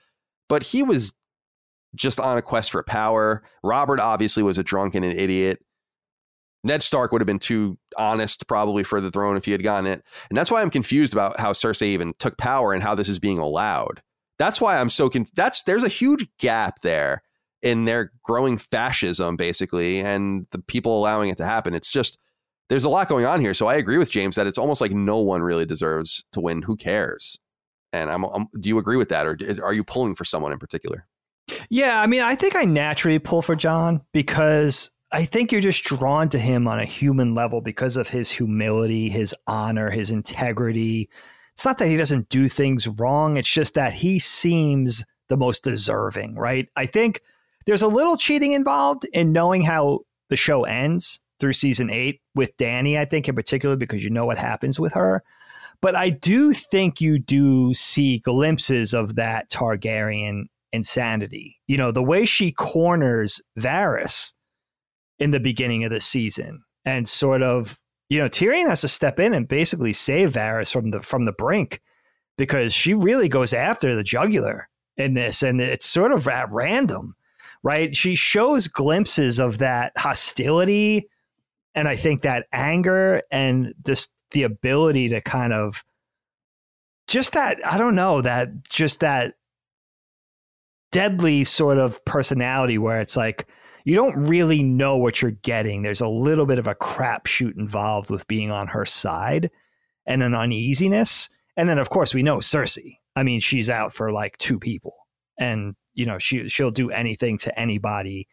But 0.49 0.63
he 0.63 0.83
was 0.83 1.15
just 1.95 2.21
on 2.21 2.39
a 2.39 2.43
quest 2.43 2.71
for 2.71 2.83
power. 2.83 3.43
Robert 3.63 4.01
obviously 4.01 4.43
was 4.43 4.59
a 4.59 4.63
drunk 4.63 4.95
and 4.95 5.05
an 5.05 5.13
idiot. 5.13 5.61
Ned 6.65 6.83
Stark 6.83 7.11
would 7.13 7.21
have 7.21 7.27
been 7.27 7.39
too 7.39 7.77
honest 7.99 8.47
probably 8.47 8.85
for 8.85 9.01
the 9.01 9.11
throne 9.11 9.37
if 9.37 9.45
he 9.45 9.53
had 9.53 9.63
gotten 9.63 9.87
it. 9.87 10.03
And 10.31 10.37
that's 10.37 10.51
why 10.51 10.63
I'm 10.63 10.71
confused 10.71 11.13
about 11.13 11.41
how 11.41 11.53
Cersei 11.53 11.89
even 11.89 12.15
took 12.19 12.39
power 12.39 12.73
and 12.73 12.83
how 12.83 12.95
this 12.95 13.09
is 13.09 13.19
being 13.19 13.39
allowed. 13.39 14.01
That's 14.39 14.61
why 14.61 14.79
I'm 14.79 14.91
so 14.91 15.09
conf- 15.09 15.35
that's 15.35 15.65
there's 15.65 15.85
a 15.85 15.89
huge 15.89 16.27
gap 16.39 16.81
there 16.83 17.23
in 17.63 17.85
their 17.85 18.13
growing 18.25 18.59
fascism 18.59 19.37
basically 19.37 20.01
and 20.01 20.47
the 20.51 20.59
people 20.61 20.99
allowing 20.99 21.31
it 21.31 21.37
to 21.39 21.45
happen. 21.45 21.75
It's 21.75 21.93
just 21.93 22.19
there's 22.69 22.85
a 22.85 22.89
lot 22.89 23.09
going 23.09 23.25
on 23.25 23.41
here. 23.41 23.55
So 23.55 23.67
I 23.67 23.75
agree 23.75 23.99
with 23.99 24.11
James 24.11 24.37
that 24.37 24.47
it's 24.47 24.59
almost 24.59 24.81
like 24.81 24.93
no 24.93 25.19
one 25.19 25.43
really 25.43 25.67
deserves 25.67 26.25
to 26.33 26.41
win. 26.41 26.63
Who 26.63 26.77
cares? 26.77 27.39
And 27.93 28.11
I'm, 28.11 28.25
I'm 28.25 28.47
do 28.59 28.69
you 28.69 28.79
agree 28.79 28.97
with 28.97 29.11
that 29.11 29.27
or 29.27 29.37
is, 29.39 29.59
are 29.59 29.75
you 29.75 29.85
pulling 29.85 30.15
for 30.15 30.25
someone 30.25 30.53
in 30.53 30.59
particular? 30.59 31.07
Yeah, 31.71 32.01
I 32.01 32.07
mean, 32.07 32.23
I 32.23 32.35
think 32.35 32.57
I 32.57 32.65
naturally 32.65 33.19
pull 33.19 33.43
for 33.43 33.57
Jon 33.57 34.03
because 34.13 34.91
I 35.11 35.25
think 35.25 35.53
you're 35.53 35.61
just 35.61 35.85
drawn 35.85 36.29
to 36.31 36.39
him 36.39 36.67
on 36.67 36.79
a 36.79 36.85
human 36.85 37.35
level 37.35 37.61
because 37.61 37.97
of 37.97 38.09
his 38.09 38.31
humility, 38.31 39.11
his 39.11 39.35
honor, 39.47 39.91
his 39.91 40.11
integrity. 40.11 41.11
It's 41.55 41.67
not 41.67 41.79
that 41.79 41.89
he 41.89 41.97
doesn't 41.97 42.31
do 42.31 42.49
things 42.49 42.89
wrong, 42.89 43.37
it's 43.37 43.53
just 43.53 43.75
that 43.75 43.93
he 43.93 44.19
seems 44.19 45.05
the 45.29 45.37
most 45.37 45.65
deserving, 45.65 46.37
right? 46.37 46.69
I 46.77 46.87
think 46.87 47.21
there's 47.67 47.83
a 47.83 47.89
little 47.89 48.17
cheating 48.17 48.53
involved 48.53 49.05
in 49.13 49.33
knowing 49.33 49.63
how 49.63 50.01
the 50.31 50.37
show 50.37 50.65
ends 50.65 51.21
through 51.41 51.53
season 51.53 51.91
eight 51.91 52.21
with 52.35 52.57
Dany, 52.57 52.99
I 52.99 53.05
think, 53.05 53.29
in 53.29 53.35
particular, 53.35 53.77
because 53.77 54.03
you 54.05 54.11
know 54.11 54.25
what 54.25 54.39
happens 54.39 54.81
with 54.81 54.95
her. 54.95 55.23
But 55.83 55.97
I 55.97 56.11
do 56.11 56.53
think 56.53 57.01
you 57.01 57.19
do 57.19 57.75
see 57.75 58.21
glimpses 58.21 58.95
of 58.95 59.17
that 59.17 59.51
Targaryen 59.51 60.45
insanity. 60.73 61.61
You 61.67 61.77
know, 61.77 61.91
the 61.91 62.03
way 62.03 62.25
she 62.25 62.53
corners 62.53 63.41
Varys 63.59 64.33
in 65.19 65.31
the 65.31 65.41
beginning 65.41 65.85
of 65.85 65.91
the 65.91 66.01
season 66.01 66.63
and 66.85 67.09
sort 67.09 67.43
of, 67.43 67.79
you 68.09 68.19
know, 68.19 68.29
Tyrion 68.29 68.69
has 68.69 68.81
to 68.83 68.89
step 68.89 69.21
in 69.21 69.35
and 69.35 69.47
basically 69.47 69.93
save 69.93 70.33
Varys 70.33 70.73
from 70.73 70.91
the 70.91 71.03
from 71.03 71.25
the 71.25 71.33
brink 71.33 71.81
because 72.37 72.73
she 72.73 72.95
really 72.95 73.29
goes 73.29 73.53
after 73.53 73.95
the 73.95 74.03
jugular 74.03 74.69
in 74.97 75.15
this 75.15 75.43
and 75.43 75.61
it's 75.61 75.87
sort 75.87 76.13
of 76.13 76.27
at 76.29 76.51
random, 76.51 77.15
right? 77.63 77.97
She 77.97 78.15
shows 78.15 78.69
glimpses 78.69 79.39
of 79.39 79.59
that 79.59 79.93
hostility 79.97 81.09
and 81.75 81.89
I 81.89 81.97
think 81.97 82.23
that 82.23 82.47
anger 82.53 83.23
and 83.31 83.75
this 83.85 84.09
the 84.33 84.43
ability 84.43 85.11
to 85.11 85.21
kind 85.21 85.53
of 85.53 85.85
just 87.07 87.35
that 87.35 87.59
I 87.65 87.79
don't 87.79 87.95
know 87.95 88.23
that 88.23 88.69
just 88.69 89.01
that 89.01 89.35
deadly 90.93 91.45
sort 91.45 91.79
of 91.79 92.03
personality 92.05 92.79
where 92.79 93.01
it's 93.01 93.17
like 93.17 93.49
you 93.85 93.97
don't 93.97 94.15
really 94.27 94.63
know 94.63 94.97
what 94.97 95.21
you're 95.21 95.33
getting. 95.33 95.83
There's 95.83 96.01
a 96.01 96.09
little 96.09 96.47
bit 96.47 96.61
of 96.61 96.69
a 96.69 96.75
crapshoot 96.75 97.59
involved 97.59 98.11
with 98.11 98.29
being 98.29 98.53
on 98.53 98.69
her 98.69 98.87
side 98.87 99.51
and 100.07 100.23
an 100.23 100.35
uneasiness. 100.35 101.29
And 101.57 101.69
then, 101.69 101.79
of 101.79 101.91
course, 101.91 102.15
we 102.15 102.23
know 102.23 102.37
Cersei. 102.37 102.99
I 103.17 103.25
mean, 103.25 103.41
she's 103.41 103.69
out 103.69 103.93
for 103.93 104.13
like 104.13 104.39
two 104.39 104.61
people. 104.61 104.95
And 105.37 105.75
you 105.95 106.07
know 106.07 106.19
she 106.19 106.49
she'll 106.49 106.71
do 106.71 106.91
anything 106.91 107.39
to 107.39 107.59
anybody 107.59 108.29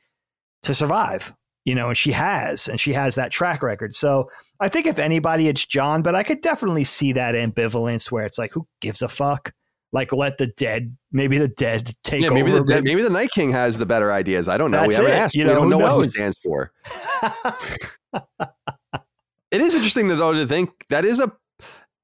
to 0.63 0.73
survive 0.73 1.33
you 1.65 1.75
know 1.75 1.89
and 1.89 1.97
she 1.97 2.11
has 2.11 2.67
and 2.67 2.79
she 2.79 2.93
has 2.93 3.15
that 3.15 3.31
track 3.31 3.61
record 3.61 3.93
so 3.93 4.29
i 4.59 4.67
think 4.67 4.85
if 4.85 4.99
anybody 4.99 5.47
it's 5.47 5.65
Jon. 5.65 6.01
but 6.01 6.15
i 6.15 6.23
could 6.23 6.41
definitely 6.41 6.83
see 6.83 7.13
that 7.13 7.35
ambivalence 7.35 8.11
where 8.11 8.25
it's 8.25 8.37
like 8.37 8.53
who 8.53 8.67
gives 8.81 9.01
a 9.01 9.07
fuck 9.07 9.53
like 9.91 10.13
let 10.13 10.37
the 10.37 10.47
dead 10.47 10.95
maybe 11.11 11.37
the 11.37 11.47
dead 11.47 11.93
take 12.03 12.21
yeah, 12.21 12.29
maybe 12.29 12.51
over 12.51 12.63
the 12.63 12.73
dead, 12.73 12.83
maybe 12.83 13.01
the 13.01 13.09
Night 13.09 13.29
King 13.31 13.51
has 13.51 13.77
the 13.77 13.85
better 13.85 14.11
ideas. 14.11 14.47
I 14.47 14.57
don't 14.57 14.71
know. 14.71 14.81
That's 14.81 14.89
we 14.89 14.95
haven't 14.95 15.11
it. 15.11 15.15
asked. 15.15 15.35
You 15.35 15.45
we 15.45 15.53
don't 15.53 15.69
know 15.69 15.77
what 15.77 16.05
he 16.05 16.09
stands 16.09 16.37
for. 16.37 16.71
It 19.51 19.61
is 19.61 19.73
interesting 19.73 20.07
though 20.07 20.33
to 20.33 20.45
think 20.45 20.85
that 20.89 21.05
is 21.05 21.19
a 21.19 21.31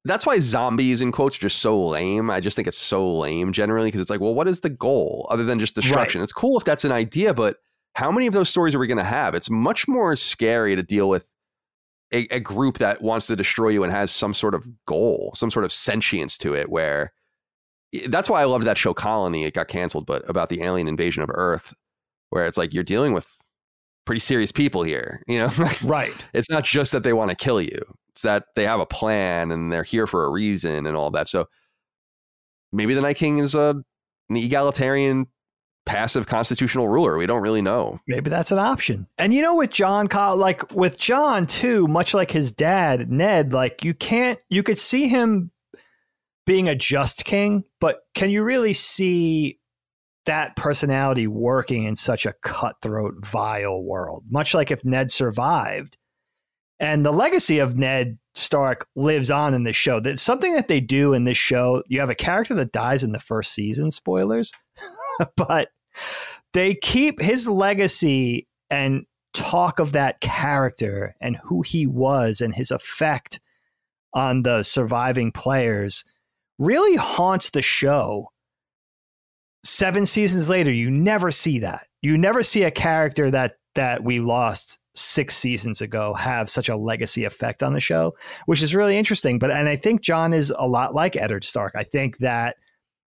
that's 0.04 0.26
why 0.26 0.40
zombies 0.40 1.02
in 1.02 1.12
quotes 1.12 1.38
are 1.38 1.42
just 1.42 1.60
so 1.60 1.84
lame. 1.84 2.30
I 2.30 2.40
just 2.40 2.56
think 2.56 2.68
it's 2.68 2.78
so 2.78 3.18
lame 3.18 3.52
generally 3.54 3.88
because 3.88 4.02
it's 4.02 4.10
like, 4.10 4.20
well, 4.20 4.36
what 4.36 4.48
is 4.48 4.60
the 4.60 4.70
goal 4.70 5.26
other 5.32 5.44
than 5.44 5.60
just 5.60 5.76
destruction? 5.76 6.22
It's 6.22 6.34
cool 6.34 6.58
if 6.60 6.64
that's 6.64 6.86
an 6.86 6.92
idea, 6.92 7.34
but 7.34 7.58
how 7.94 8.12
many 8.12 8.28
of 8.28 8.34
those 8.34 8.50
stories 8.50 8.76
are 8.76 8.80
we 8.80 8.86
going 8.86 9.00
to 9.00 9.04
have? 9.04 9.34
It's 9.34 9.50
much 9.50 9.88
more 9.88 10.16
scary 10.16 10.76
to 10.76 10.84
deal 10.84 11.10
with 11.10 11.28
a, 12.14 12.28
a 12.30 12.40
group 12.40 12.78
that 12.78 13.02
wants 13.02 13.26
to 13.28 13.36
destroy 13.36 13.70
you 13.70 13.84
and 13.84 13.92
has 13.92 14.12
some 14.12 14.36
sort 14.36 14.54
of 14.54 14.68
goal, 14.86 15.32
some 15.34 15.50
sort 15.50 15.66
of 15.66 15.72
sentience 15.72 16.38
to 16.40 16.54
it. 16.54 16.70
Where 16.70 17.12
that's 18.08 18.30
why 18.30 18.42
I 18.42 18.46
loved 18.46 18.66
that 18.66 18.78
show 18.78 18.94
Colony. 18.94 19.46
It 19.46 19.54
got 19.54 19.68
canceled, 19.68 20.06
but 20.06 20.28
about 20.30 20.50
the 20.50 20.62
alien 20.62 20.88
invasion 20.88 21.24
of 21.24 21.30
Earth, 21.34 21.74
where 22.30 22.46
it's 22.46 22.58
like 22.58 22.74
you're 22.74 22.84
dealing 22.84 23.14
with 23.14 23.32
pretty 24.06 24.20
serious 24.20 24.52
people 24.52 24.84
here. 24.84 25.22
You 25.28 25.40
know, 25.40 25.52
right 25.84 26.14
it's 26.34 26.50
not 26.50 26.64
just 26.64 26.92
that 26.92 27.04
they 27.04 27.14
want 27.14 27.32
to 27.32 27.36
kill 27.36 27.62
you 27.62 27.96
it's 28.16 28.22
that 28.22 28.46
they 28.56 28.64
have 28.64 28.80
a 28.80 28.86
plan 28.86 29.52
and 29.52 29.72
they're 29.72 29.84
here 29.84 30.08
for 30.08 30.24
a 30.24 30.32
reason 30.32 30.86
and 30.86 30.96
all 30.96 31.12
that 31.12 31.28
so 31.28 31.48
maybe 32.72 32.94
the 32.94 33.02
night 33.02 33.18
king 33.18 33.40
is 33.40 33.54
a, 33.54 33.76
an 34.30 34.38
egalitarian 34.38 35.28
passive 35.86 36.26
constitutional 36.26 36.88
ruler 36.88 37.18
we 37.18 37.26
don't 37.26 37.42
really 37.42 37.62
know 37.62 38.00
maybe 38.08 38.30
that's 38.30 38.52
an 38.52 38.58
option 38.58 39.06
and 39.18 39.34
you 39.34 39.42
know 39.42 39.54
with 39.56 39.70
Jon, 39.70 40.08
like 40.08 40.72
with 40.72 40.98
Jon 40.98 41.46
too 41.46 41.88
much 41.88 42.14
like 42.14 42.32
his 42.32 42.54
dad 42.54 43.12
ned 43.12 43.52
like 43.52 43.84
you 43.84 43.94
can't 43.94 44.40
you 44.50 44.64
could 44.64 44.78
see 44.78 45.10
him 45.10 45.52
being 46.46 46.70
a 46.70 46.76
just 46.76 47.26
king 47.26 47.64
but 47.80 48.02
can 48.14 48.30
you 48.30 48.44
really 48.44 48.74
see 48.74 49.60
that 50.26 50.56
personality 50.56 51.28
working 51.28 51.86
in 51.86 51.96
such 51.96 52.26
a 52.26 52.34
cutthroat, 52.44 53.26
vile 53.26 53.82
world. 53.82 54.26
Much 54.30 54.54
like 54.54 54.72
if 54.72 54.84
Ned 54.84 55.12
survived. 55.12 55.98
And 56.80 57.06
the 57.06 57.14
legacy 57.14 57.60
of 57.60 57.78
Ned 57.78 58.18
Stark 58.34 58.88
lives 58.96 59.32
on 59.32 59.54
in 59.54 59.64
this 59.64 59.78
show. 59.78 60.00
That's 60.00 60.22
something 60.22 60.54
that 60.56 60.68
they 60.68 60.82
do 60.82 61.14
in 61.14 61.24
this 61.24 61.38
show. 61.38 61.84
You 61.88 62.02
have 62.02 62.10
a 62.10 62.16
character 62.16 62.54
that 62.56 62.74
dies 62.74 63.04
in 63.04 63.14
the 63.14 63.20
first 63.20 63.54
season, 63.54 63.92
spoilers, 63.92 64.52
but 65.38 65.70
they 66.54 66.76
keep 66.76 67.22
his 67.22 67.48
legacy 67.48 68.48
and 68.70 69.06
talk 69.34 69.80
of 69.80 69.94
that 69.94 70.20
character 70.20 71.16
and 71.22 71.38
who 71.38 71.62
he 71.62 71.88
was 71.88 72.42
and 72.42 72.54
his 72.54 72.72
effect 72.72 73.40
on 74.14 74.44
the 74.44 74.64
surviving 74.64 75.32
players 75.32 76.04
really 76.58 76.96
haunts 76.96 77.50
the 77.50 77.62
show 77.62 78.30
seven 79.66 80.06
seasons 80.06 80.50
later, 80.50 80.72
you 80.72 80.90
never 80.90 81.32
see 81.32 81.60
that. 81.60 81.88
You 82.02 82.18
never 82.18 82.44
see 82.44 82.64
a 82.64 82.72
character 82.72 83.32
that 83.32 83.56
that 83.74 84.04
we 84.04 84.20
lost 84.22 84.80
six 84.94 85.36
seasons 85.36 85.82
ago 85.82 86.14
have 86.14 86.50
such 86.50 86.70
a 86.70 86.78
legacy 86.78 87.26
effect 87.26 87.62
on 87.62 87.74
the 87.74 87.82
show, 87.82 88.16
which 88.46 88.62
is 88.62 88.74
really 88.74 88.98
interesting. 88.98 89.40
But 89.40 89.52
and 89.52 89.68
I 89.68 89.76
think 89.76 90.02
Jon 90.02 90.34
is 90.34 90.54
a 90.58 90.68
lot 90.68 90.94
like 90.94 91.18
Eddard 91.18 91.44
Stark. 91.44 91.74
I 91.76 91.84
think 91.84 92.20
that 92.20 92.56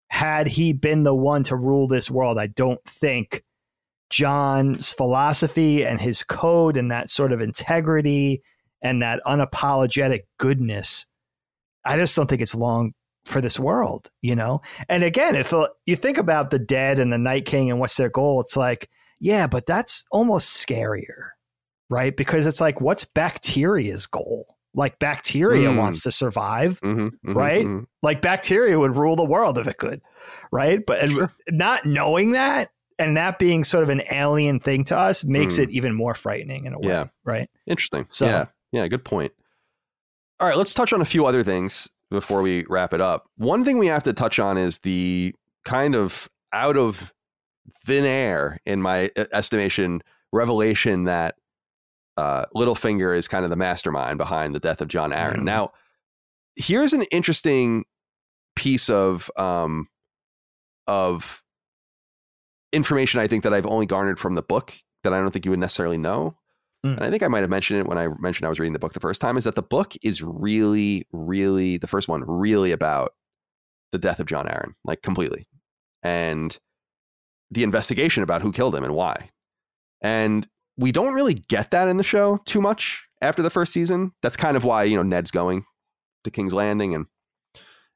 had 0.10 0.48
he 0.48 0.74
been 0.74 1.04
the 1.04 1.14
one 1.14 1.44
to 1.44 1.56
rule 1.56 1.88
this 1.88 2.10
world, 2.10 2.40
I 2.40 2.48
don't 2.48 2.84
think 2.86 3.44
Jon's 4.10 4.94
philosophy 4.94 5.86
and 5.86 6.00
his 6.00 6.24
code 6.24 6.78
and 6.78 6.92
that 6.92 7.10
sort 7.10 7.32
of 7.32 7.42
integrity 7.42 8.42
and 8.82 9.02
that 9.02 9.20
unapologetic 9.26 10.22
goodness, 10.38 11.08
I 11.84 11.98
just 11.98 12.16
don't 12.16 12.28
think 12.28 12.42
it's 12.42 12.56
long 12.56 12.94
for 13.26 13.42
this 13.42 13.60
world, 13.60 14.10
you 14.22 14.36
know? 14.36 14.62
And 14.88 15.04
again, 15.04 15.36
if 15.36 15.54
you 15.86 15.96
think 15.96 16.18
about 16.18 16.52
the 16.52 16.60
dead 16.60 17.00
and 17.00 17.12
the 17.12 17.18
Night 17.18 17.46
King 17.46 17.70
and 17.72 17.80
what's 17.80 17.98
their 17.98 18.10
goal, 18.10 18.40
it's 18.42 18.56
like, 18.56 18.90
yeah, 19.20 19.48
but 19.48 19.66
that's 19.66 20.06
almost 20.12 20.66
scarier, 20.66 21.30
right? 21.90 22.16
Because 22.16 22.46
it's 22.46 22.62
like, 22.62 22.82
what's 22.82 23.04
bacteria's 23.06 24.06
goal? 24.08 24.56
Like 24.76 25.00
bacteria 25.00 25.70
Mm. 25.70 25.78
wants 25.78 26.02
to 26.04 26.12
survive, 26.12 26.80
Mhm, 26.82 27.12
mhm, 27.26 27.36
Right? 27.36 27.66
mhm. 27.66 27.86
like 28.04 28.22
bacteria 28.22 28.78
would 28.78 28.96
rule 28.96 29.16
the 29.16 29.24
world 29.24 29.58
if 29.58 29.68
it 29.68 29.78
could, 29.78 30.02
right? 30.52 30.86
But 30.86 31.10
Sure. 31.10 31.32
not 31.50 31.86
knowing 31.86 32.32
that 32.32 32.70
and 33.00 33.16
that 33.18 33.40
being 33.40 33.64
sort 33.64 33.84
of 33.84 33.90
an 33.90 34.02
alien 34.12 34.60
thing 34.60 34.84
to 34.86 34.98
us 34.98 35.24
makes 35.24 35.56
Mm. 35.56 35.64
it 35.64 35.70
even 35.72 35.94
more 35.96 36.14
frightening 36.14 36.66
in 36.66 36.74
a 36.74 36.80
way, 36.80 36.88
Yeah. 36.90 37.06
right? 37.24 37.50
Interesting. 37.66 38.06
So- 38.10 38.26
yeah, 38.28 38.46
yeah, 38.72 38.88
good 38.88 39.06
point. 39.06 39.32
All 40.42 40.48
right, 40.48 40.58
let's 40.58 40.74
touch 40.74 40.92
on 40.92 41.02
a 41.02 41.06
few 41.06 41.26
other 41.26 41.42
things 41.44 41.90
before 42.12 42.42
we 42.42 42.66
wrap 42.70 42.94
it 42.94 43.02
up. 43.02 43.28
One 43.38 43.66
thing 43.66 43.78
we 43.78 43.88
have 43.88 44.04
to 44.04 44.14
touch 44.14 44.40
on 44.40 44.58
is 44.58 44.80
the 44.80 45.34
kind 45.64 45.96
of 45.96 46.30
out 46.54 46.78
of 46.78 47.14
thin 47.86 48.06
air, 48.06 48.60
in 48.66 48.82
my 48.82 49.06
e- 49.06 49.12
estimation, 49.34 50.02
revelation 50.32 51.06
that 51.06 51.36
uh, 52.18 52.46
Littlefinger 52.56 53.18
is 53.18 53.28
kind 53.28 53.44
of 53.44 53.50
the 53.52 53.58
mastermind 53.58 54.18
behind 54.18 54.56
the 54.56 54.60
death 54.60 54.82
of 54.82 54.88
Jon 54.88 55.12
Arryn. 55.12 55.38
Mhm. 55.38 55.44
Now, 55.44 55.72
here's 56.56 56.94
an 56.94 57.04
interesting 57.12 57.84
piece 58.56 58.90
of 58.90 59.30
um, 59.36 59.88
of 60.88 61.44
information 62.72 63.20
I 63.20 63.28
think 63.28 63.44
that 63.44 63.54
I've 63.54 63.66
only 63.66 63.86
garnered 63.86 64.20
from 64.20 64.36
the 64.36 64.42
book 64.42 64.74
that 65.04 65.14
I 65.14 65.20
don't 65.20 65.32
think 65.32 65.46
you 65.46 65.52
would 65.52 65.60
necessarily 65.60 65.98
know. 65.98 66.38
Mm. 66.86 66.98
And 66.98 67.04
I 67.04 67.10
think 67.10 67.24
I 67.24 67.28
might 67.28 67.42
have 67.42 67.50
mentioned 67.50 67.80
it 67.80 67.88
when 67.88 67.98
I 67.98 68.08
mentioned 68.20 68.46
I 68.46 68.50
was 68.50 68.60
reading 68.60 68.74
the 68.74 68.80
book 68.80 68.94
the 68.94 69.00
first 69.00 69.20
time 69.20 69.38
is 69.38 69.44
that 69.46 69.56
the 69.56 69.64
book 69.64 69.94
is 70.04 70.22
really, 70.22 71.08
really, 71.12 71.78
the 71.78 71.88
first 71.88 72.08
one, 72.08 72.24
really 72.28 72.72
about 72.72 73.14
the 73.92 73.98
death 73.98 74.20
of 74.20 74.28
Jon 74.28 74.46
Arryn, 74.46 74.74
like 74.84 75.02
completely. 75.02 75.48
And 76.04 76.58
the 77.50 77.64
investigation 77.64 78.22
about 78.22 78.42
who 78.42 78.52
killed 78.52 78.76
him 78.76 78.84
and 78.84 78.94
why. 78.94 79.32
And 80.02 80.48
we 80.78 80.92
don't 80.92 81.14
really 81.14 81.34
get 81.34 81.72
that 81.72 81.88
in 81.88 81.98
the 81.98 82.04
show 82.04 82.40
too 82.46 82.62
much 82.62 83.06
after 83.22 83.42
the 83.42 83.50
first 83.50 83.74
season. 83.74 84.12
That's 84.22 84.38
kind 84.38 84.56
of 84.56 84.64
why, 84.64 84.84
you 84.84 84.96
know, 84.96 85.04
Ned's 85.04 85.32
going 85.32 85.66
to 86.24 86.32
King's 86.32 86.54
Landing 86.54 86.94
and 86.94 87.08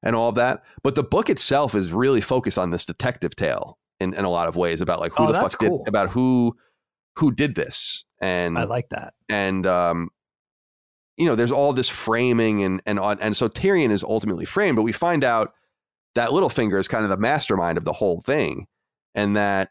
and 0.02 0.16
all 0.16 0.30
of 0.30 0.36
that. 0.36 0.64
But 0.82 0.95
the 0.95 1.03
book 1.03 1.30
itself 1.30 1.76
is 1.76 1.91
really 1.91 2.22
focused 2.22 2.57
on 2.57 2.70
this 2.70 2.86
detective 2.86 3.36
tale 3.36 3.78
in, 3.99 4.14
in 4.14 4.24
a 4.24 4.30
lot 4.30 4.48
of 4.48 4.56
ways 4.56 4.82
about 4.82 4.99
like 4.99 5.11
who 5.14 5.26
Oh, 5.26 5.28
the 5.28 5.34
fuck 5.34 5.60
cool. 5.60 5.80
did 5.80 5.88
about 5.90 6.10
who 6.10 6.56
who 7.20 7.32
did 7.32 7.56
this. 7.56 8.06
And 8.22 8.58
I 8.58 8.64
like 8.64 8.90
that. 8.90 9.14
and 9.30 9.66
um, 9.68 10.10
you 11.18 11.26
know, 11.26 11.36
there's 11.36 11.52
all 11.52 11.74
this 11.74 11.90
framing 11.90 12.64
and 12.64 12.82
and 12.86 13.00
on 13.00 13.20
and 13.20 13.36
so 13.36 13.48
Tyrion 13.50 13.91
is 13.91 14.04
ultimately 14.04 14.46
framed, 14.46 14.76
but 14.76 14.84
we 14.84 14.91
find 14.91 15.24
out 15.24 15.54
that 16.16 16.30
Littlefinger 16.30 16.80
is 16.80 16.88
kind 16.88 17.04
of 17.04 17.10
the 17.10 17.18
mastermind 17.18 17.78
of 17.78 17.84
the 17.84 17.94
whole 17.94 18.22
thing, 18.22 18.68
and 19.16 19.36
that 19.36 19.70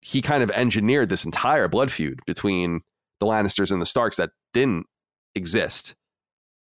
he 0.00 0.20
kind 0.22 0.42
of 0.42 0.50
engineered 0.50 1.08
this 1.08 1.24
entire 1.24 1.68
blood 1.68 1.90
feud 1.90 2.20
between 2.26 2.82
the 3.18 3.26
Lannisters 3.26 3.72
and 3.72 3.80
the 3.80 3.86
Starks 3.86 4.16
that 4.18 4.30
didn't 4.52 4.86
exist. 5.34 5.94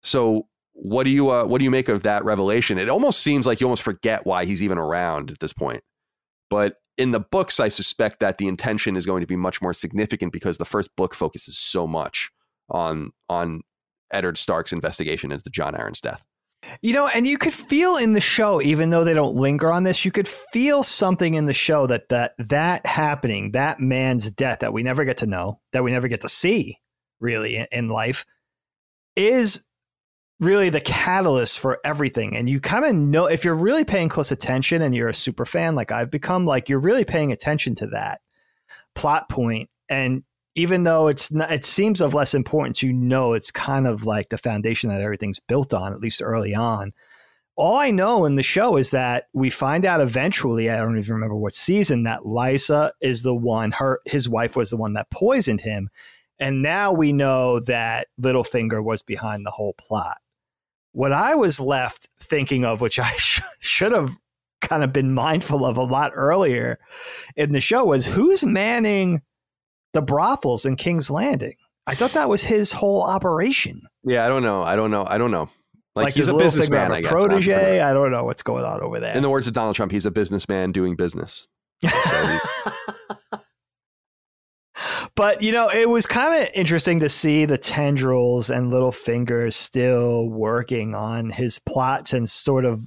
So 0.03 0.47
what 0.73 1.05
do 1.05 1.11
you 1.11 1.31
uh, 1.31 1.45
what 1.45 1.59
do 1.59 1.65
you 1.65 1.71
make 1.71 1.89
of 1.89 2.03
that 2.05 2.25
revelation? 2.25 2.79
It 2.79 2.89
almost 2.89 3.21
seems 3.21 3.47
like 3.47 3.61
you 3.61 3.67
almost 3.67 3.83
forget 3.83 4.27
why 4.27 4.45
he's 4.45 4.63
even 4.63 4.79
around 4.79 5.31
at 5.31 5.41
this 5.41 5.53
point. 5.53 5.81
But 6.49 6.77
in 6.97 7.11
the 7.11 7.21
books, 7.21 7.61
I 7.61 7.69
suspect 7.69 8.21
that 8.21 8.39
the 8.39 8.49
intention 8.49 8.97
is 8.97 9.07
going 9.07 9.21
to 9.21 9.27
be 9.27 9.37
much 9.37 9.61
more 9.61 9.73
significant 9.73 10.33
because 10.33 10.57
the 10.57 10.65
first 10.65 10.95
book 10.97 11.15
focuses 11.15 11.59
so 11.59 11.87
much 11.87 12.31
on 12.69 13.13
on 13.29 13.63
Eddard 14.13 14.39
Stark's 14.39 14.73
investigation 14.73 15.33
into 15.33 15.51
Jon 15.51 15.75
Arryn's 15.75 16.01
death. 16.01 16.23
You 16.81 16.95
know, 16.95 17.07
and 17.07 17.27
you 17.27 17.39
could 17.39 17.55
feel 17.55 17.97
in 17.97 18.13
the 18.13 18.21
show, 18.21 18.61
even 18.61 18.91
though 18.91 19.05
they 19.05 19.15
don't 19.15 19.37
linger 19.37 19.71
on 19.71 19.85
this, 19.85 20.05
you 20.05 20.11
could 20.11 20.27
feel 20.27 20.83
something 20.83 21.35
in 21.35 21.47
the 21.47 21.55
show 21.55 21.87
that 21.87 22.09
that 22.09 22.35
that 22.39 22.87
happening, 22.87 23.53
that 23.53 23.79
man's 23.79 24.31
death 24.31 24.61
that 24.61 24.73
we 24.73 24.83
never 24.83 25.05
get 25.05 25.19
to 25.19 25.27
know, 25.27 25.61
that 25.73 25.85
we 25.85 25.93
never 25.93 26.09
get 26.09 26.23
to 26.23 26.29
see, 26.29 26.79
really 27.21 27.57
in, 27.57 27.67
in 27.71 27.89
life, 27.89 28.25
is 29.15 29.63
really 30.39 30.69
the 30.69 30.81
catalyst 30.81 31.59
for 31.59 31.79
everything. 31.85 32.37
And 32.37 32.49
you 32.49 32.61
kind 32.61 32.85
of 32.85 32.95
know 32.95 33.27
if 33.27 33.45
you're 33.45 33.55
really 33.55 33.85
paying 33.85 34.09
close 34.09 34.31
attention 34.31 34.83
and 34.83 34.95
you're 34.95 35.09
a 35.09 35.15
super 35.15 35.47
fan 35.47 35.75
like 35.75 35.91
I've 35.91 36.11
become, 36.11 36.45
like 36.45 36.69
you're 36.69 36.79
really 36.79 37.05
paying 37.05 37.33
attention 37.33 37.75
to 37.77 37.87
that 37.89 38.21
plot 38.95 39.29
point. 39.29 39.71
And 39.89 40.25
even 40.55 40.85
though 40.85 41.09
it's 41.09 41.33
not, 41.33 41.51
it 41.51 41.65
seems 41.65 42.01
of 42.01 42.15
less 42.15 42.35
importance, 42.35 42.83
you 42.83 42.93
know 42.93 43.33
it's 43.33 43.51
kind 43.51 43.87
of 43.87 44.05
like 44.05 44.29
the 44.29 44.39
foundation 44.39 44.91
that 44.91 45.01
everything's 45.01 45.41
built 45.41 45.73
on, 45.73 45.93
at 45.93 46.01
least 46.01 46.23
early 46.23 46.55
on. 46.55 46.93
All 47.57 47.77
I 47.77 47.91
know 47.91 48.27
in 48.27 48.37
the 48.37 48.43
show 48.43 48.77
is 48.77 48.91
that 48.91 49.29
we 49.33 49.49
find 49.49 49.87
out 49.87 50.03
eventually, 50.03 50.69
I 50.69 50.77
don't 50.77 50.99
even 50.99 51.15
remember 51.15 51.37
what 51.37 51.55
season, 51.55 52.03
that 52.03 52.21
Lysa 52.21 52.91
is 53.01 53.23
the 53.23 53.35
one, 53.35 53.73
her 53.73 54.01
his 54.05 54.29
wife 54.29 54.57
was 54.57 54.69
the 54.69 54.77
one 54.77 54.93
that 54.95 55.11
poisoned 55.11 55.63
him. 55.63 55.89
And 56.39 56.61
now 56.61 56.93
we 56.93 57.15
know 57.15 57.61
that 57.61 58.09
Littlefinger 58.21 58.85
was 58.85 59.03
behind 59.03 59.47
the 59.47 59.51
whole 59.51 59.73
plot. 59.79 60.19
What 60.97 61.13
I 61.13 61.35
was 61.35 61.61
left 61.61 62.09
thinking 62.21 62.65
of, 62.65 62.81
which 62.81 62.99
I 62.99 63.11
sh- 63.19 63.43
should 63.61 63.93
have 63.93 64.17
kind 64.63 64.83
of 64.83 64.95
been 64.95 65.13
mindful 65.13 65.67
of 65.67 65.77
a 65.77 65.83
lot 65.83 66.13
earlier 66.15 66.79
in 67.37 67.53
the 67.53 67.61
show 67.61 67.85
was 67.85 68.07
who's 68.07 68.47
manning 68.47 69.21
the 69.93 70.01
brothels 70.01 70.65
in 70.65 70.77
King's 70.77 71.11
Landing. 71.11 71.57
I 71.87 71.97
thought 71.97 72.13
that 72.13 72.31
was 72.31 72.45
his 72.45 72.73
whole 72.73 73.03
operation. 73.03 73.83
Yeah, 74.05 74.25
I 74.25 74.31
don't 74.31 74.43
know. 74.43 74.63
I 74.63 74.75
don't 74.75 74.91
know. 74.91 75.05
I 75.07 75.19
don't 75.19 75.31
know. 75.31 75.51
Like, 75.95 76.05
like 76.05 76.15
he's 76.15 76.29
a 76.29 76.35
businessman, 76.35 76.91
I 76.91 77.03
guess. 77.03 77.13
Protege. 77.13 77.83
I 77.83 77.93
don't 77.93 78.11
know 78.11 78.25
what's 78.25 78.43
going 78.43 78.65
on 78.65 78.81
over 78.81 78.99
there. 78.99 79.15
In 79.15 79.23
the 79.23 79.29
words 79.29 79.47
of 79.47 79.53
Donald 79.53 79.77
Trump, 79.77 79.93
he's 79.93 80.07
a 80.07 80.11
businessman 80.11 80.73
doing 80.73 80.97
business. 80.97 81.47
So 81.85 81.91
but 85.17 85.43
you 85.43 85.51
know, 85.51 85.69
it 85.69 85.89
was 85.89 86.07
kind 86.07 86.43
of 86.43 86.49
interesting 86.55 87.01
to 87.01 87.09
see 87.09 87.47
the 87.47 87.59
tendrils 87.59 88.51
and 88.51 88.73
Littlefinger's 88.73 89.57
still 89.57 90.29
working 90.29 90.95
on 90.95 91.31
his 91.31 91.59
plots 91.59 92.13
and 92.13 92.29
sort 92.29 92.65
of 92.65 92.87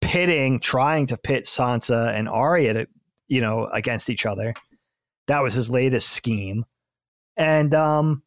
pitting, 0.00 0.60
trying 0.60 1.06
to 1.06 1.16
pit 1.16 1.44
Sansa 1.44 2.12
and 2.12 2.28
Arya 2.28 2.72
to, 2.74 2.86
you 3.28 3.40
know, 3.40 3.66
against 3.72 4.10
each 4.10 4.26
other. 4.26 4.52
That 5.28 5.42
was 5.42 5.54
his 5.54 5.70
latest 5.70 6.10
scheme. 6.10 6.64
And 7.36 7.72
um 7.72 8.22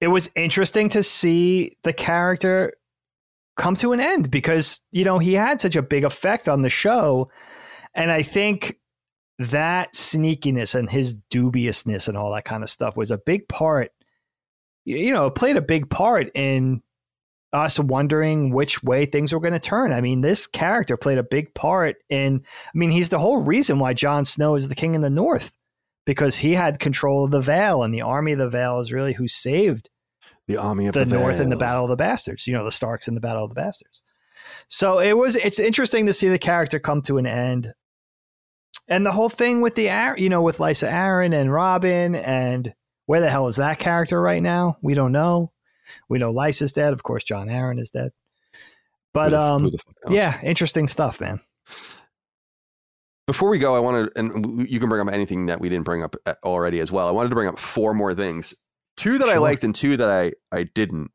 it 0.00 0.08
was 0.08 0.30
interesting 0.34 0.88
to 0.90 1.02
see 1.02 1.76
the 1.84 1.92
character 1.92 2.72
come 3.56 3.74
to 3.76 3.92
an 3.92 4.00
end 4.00 4.30
because, 4.30 4.80
you 4.90 5.04
know, 5.04 5.18
he 5.18 5.34
had 5.34 5.60
such 5.60 5.76
a 5.76 5.82
big 5.82 6.04
effect 6.04 6.48
on 6.48 6.62
the 6.62 6.70
show. 6.70 7.30
And 7.94 8.10
I 8.10 8.22
think 8.22 8.78
that 9.50 9.94
sneakiness 9.94 10.74
and 10.74 10.90
his 10.90 11.16
dubiousness 11.30 12.08
and 12.08 12.16
all 12.16 12.32
that 12.32 12.44
kind 12.44 12.62
of 12.62 12.70
stuff 12.70 12.96
was 12.96 13.10
a 13.10 13.18
big 13.18 13.48
part, 13.48 13.92
you 14.84 15.12
know, 15.12 15.30
played 15.30 15.56
a 15.56 15.62
big 15.62 15.88
part 15.90 16.30
in 16.34 16.82
us 17.52 17.78
wondering 17.78 18.52
which 18.52 18.82
way 18.82 19.04
things 19.04 19.32
were 19.32 19.40
going 19.40 19.52
to 19.52 19.58
turn. 19.58 19.92
I 19.92 20.00
mean, 20.00 20.22
this 20.22 20.46
character 20.46 20.96
played 20.96 21.18
a 21.18 21.22
big 21.22 21.54
part 21.54 21.96
in, 22.08 22.42
I 22.66 22.78
mean, 22.78 22.90
he's 22.90 23.10
the 23.10 23.18
whole 23.18 23.38
reason 23.38 23.78
why 23.78 23.92
Jon 23.92 24.24
Snow 24.24 24.56
is 24.56 24.68
the 24.68 24.74
king 24.74 24.94
in 24.94 25.02
the 25.02 25.10
North 25.10 25.54
because 26.04 26.36
he 26.36 26.54
had 26.54 26.78
control 26.78 27.24
of 27.24 27.30
the 27.30 27.40
Vale 27.40 27.82
and 27.82 27.92
the 27.92 28.02
army 28.02 28.32
of 28.32 28.38
the 28.38 28.48
Vale 28.48 28.80
is 28.80 28.92
really 28.92 29.12
who 29.12 29.28
saved 29.28 29.88
the 30.48 30.56
army 30.56 30.86
of 30.86 30.94
the, 30.94 31.04
the 31.04 31.16
North 31.16 31.40
in 31.40 31.48
the 31.48 31.56
Battle 31.56 31.84
of 31.84 31.90
the 31.90 31.96
Bastards. 31.96 32.46
You 32.46 32.54
know, 32.54 32.64
the 32.64 32.70
Starks 32.70 33.08
in 33.08 33.14
the 33.14 33.20
Battle 33.20 33.44
of 33.44 33.50
the 33.50 33.54
Bastards. 33.54 34.02
So 34.68 34.98
it 34.98 35.16
was. 35.16 35.36
It's 35.36 35.58
interesting 35.58 36.06
to 36.06 36.12
see 36.12 36.28
the 36.28 36.38
character 36.38 36.78
come 36.78 37.02
to 37.02 37.18
an 37.18 37.26
end, 37.26 37.72
and 38.88 39.06
the 39.06 39.12
whole 39.12 39.28
thing 39.28 39.60
with 39.60 39.74
the 39.74 40.14
you 40.16 40.28
know 40.28 40.42
with 40.42 40.58
Lysa 40.58 40.90
Arryn 40.90 41.34
and 41.34 41.52
Robin 41.52 42.14
and 42.14 42.74
where 43.06 43.20
the 43.20 43.30
hell 43.30 43.48
is 43.48 43.56
that 43.56 43.78
character 43.78 44.20
right 44.20 44.42
now? 44.42 44.78
We 44.82 44.94
don't 44.94 45.12
know. 45.12 45.52
We 46.08 46.18
know 46.18 46.32
Lysa's 46.32 46.72
dead. 46.72 46.92
Of 46.92 47.02
course, 47.02 47.24
Jon 47.24 47.48
Arryn 47.48 47.80
is 47.80 47.90
dead. 47.90 48.12
But 49.12 49.34
um, 49.34 49.70
yeah, 50.08 50.40
interesting 50.42 50.88
stuff, 50.88 51.20
man. 51.20 51.40
Before 53.26 53.50
we 53.50 53.58
go, 53.58 53.76
I 53.76 53.78
wanted, 53.78 54.10
and 54.16 54.68
you 54.68 54.80
can 54.80 54.88
bring 54.88 55.06
up 55.06 55.12
anything 55.12 55.46
that 55.46 55.60
we 55.60 55.68
didn't 55.68 55.84
bring 55.84 56.02
up 56.02 56.16
uh, 56.26 56.34
already 56.42 56.80
as 56.80 56.90
well. 56.90 57.06
I 57.06 57.12
wanted 57.12 57.28
to 57.28 57.34
bring 57.34 57.48
up 57.48 57.58
four 57.58 57.94
more 57.94 58.14
things 58.14 58.54
two 58.96 59.18
that 59.18 59.26
sure. 59.26 59.34
I 59.34 59.38
liked 59.38 59.64
and 59.64 59.74
two 59.74 59.96
that 59.96 60.08
I 60.08 60.32
I 60.56 60.64
didn't, 60.64 61.10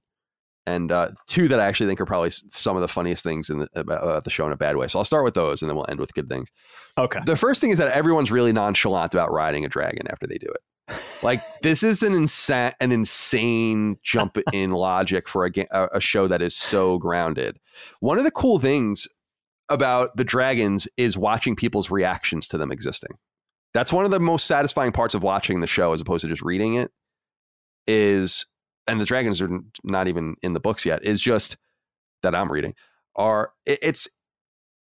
and 0.68 0.92
uh, 0.92 1.10
two 1.28 1.48
that 1.48 1.62
I 1.62 1.66
actually 1.66 1.88
think 1.88 2.02
are 2.02 2.06
probably 2.06 2.30
some 2.30 2.76
of 2.76 2.82
the 2.82 2.90
funniest 2.90 3.24
things 3.24 3.50
in 3.50 3.60
the, 3.60 3.70
about 3.74 4.26
the 4.26 4.30
show 4.30 4.46
in 4.46 4.52
a 4.52 4.58
bad 4.58 4.76
way. 4.76 4.90
So 4.90 5.00
I'll 5.00 5.06
start 5.06 5.24
with 5.24 5.34
those, 5.34 5.62
and 5.62 5.70
then 5.70 5.78
we'll 5.78 5.86
end 5.88 6.02
with 6.02 6.14
good 6.14 6.28
things. 6.28 6.52
Okay. 6.98 7.22
The 7.26 7.38
first 7.38 7.62
thing 7.62 7.72
is 7.72 7.78
that 7.78 7.94
everyone's 7.94 8.32
really 8.32 8.52
nonchalant 8.52 9.14
about 9.14 9.32
riding 9.32 9.64
a 9.64 9.70
dragon 9.70 10.06
after 10.12 10.28
they 10.28 10.38
do 10.38 10.48
it. 10.48 10.98
Like 11.24 11.42
this 11.62 11.84
is 11.84 12.04
an 12.04 12.14
insane, 12.14 12.74
an 12.82 12.92
insane 12.92 13.98
jump 14.04 14.38
in 14.52 14.72
logic 14.72 15.30
for 15.30 15.46
a, 15.46 15.52
a 15.72 16.02
show 16.02 16.28
that 16.28 16.42
is 16.42 16.56
so 16.56 16.98
grounded. 16.98 17.58
One 18.02 18.18
of 18.18 18.26
the 18.26 18.32
cool 18.32 18.60
things 18.60 19.08
about 19.70 20.18
the 20.18 20.26
dragons 20.26 20.88
is 20.98 21.18
watching 21.18 21.56
people's 21.56 21.90
reactions 21.90 22.50
to 22.50 22.58
them 22.58 22.74
existing. 22.74 23.18
That's 23.74 23.94
one 23.94 24.04
of 24.04 24.12
the 24.12 24.20
most 24.20 24.48
satisfying 24.48 24.92
parts 24.92 25.14
of 25.14 25.24
watching 25.24 25.62
the 25.62 25.68
show 25.68 25.94
as 25.94 26.02
opposed 26.02 26.24
to 26.24 26.28
just 26.28 26.42
reading 26.42 26.76
it 26.76 26.92
is, 27.86 28.46
and 28.88 29.00
the 29.00 29.06
dragons 29.06 29.42
are 29.42 29.50
not 29.84 30.08
even 30.08 30.36
in 30.42 30.54
the 30.54 30.60
books 30.60 30.86
yet, 30.86 31.04
is 31.06 31.22
just 31.22 31.58
that 32.24 32.34
I'm 32.34 32.52
reading 32.52 32.74
are 33.18 33.52
it, 33.66 33.80
it's 33.82 34.08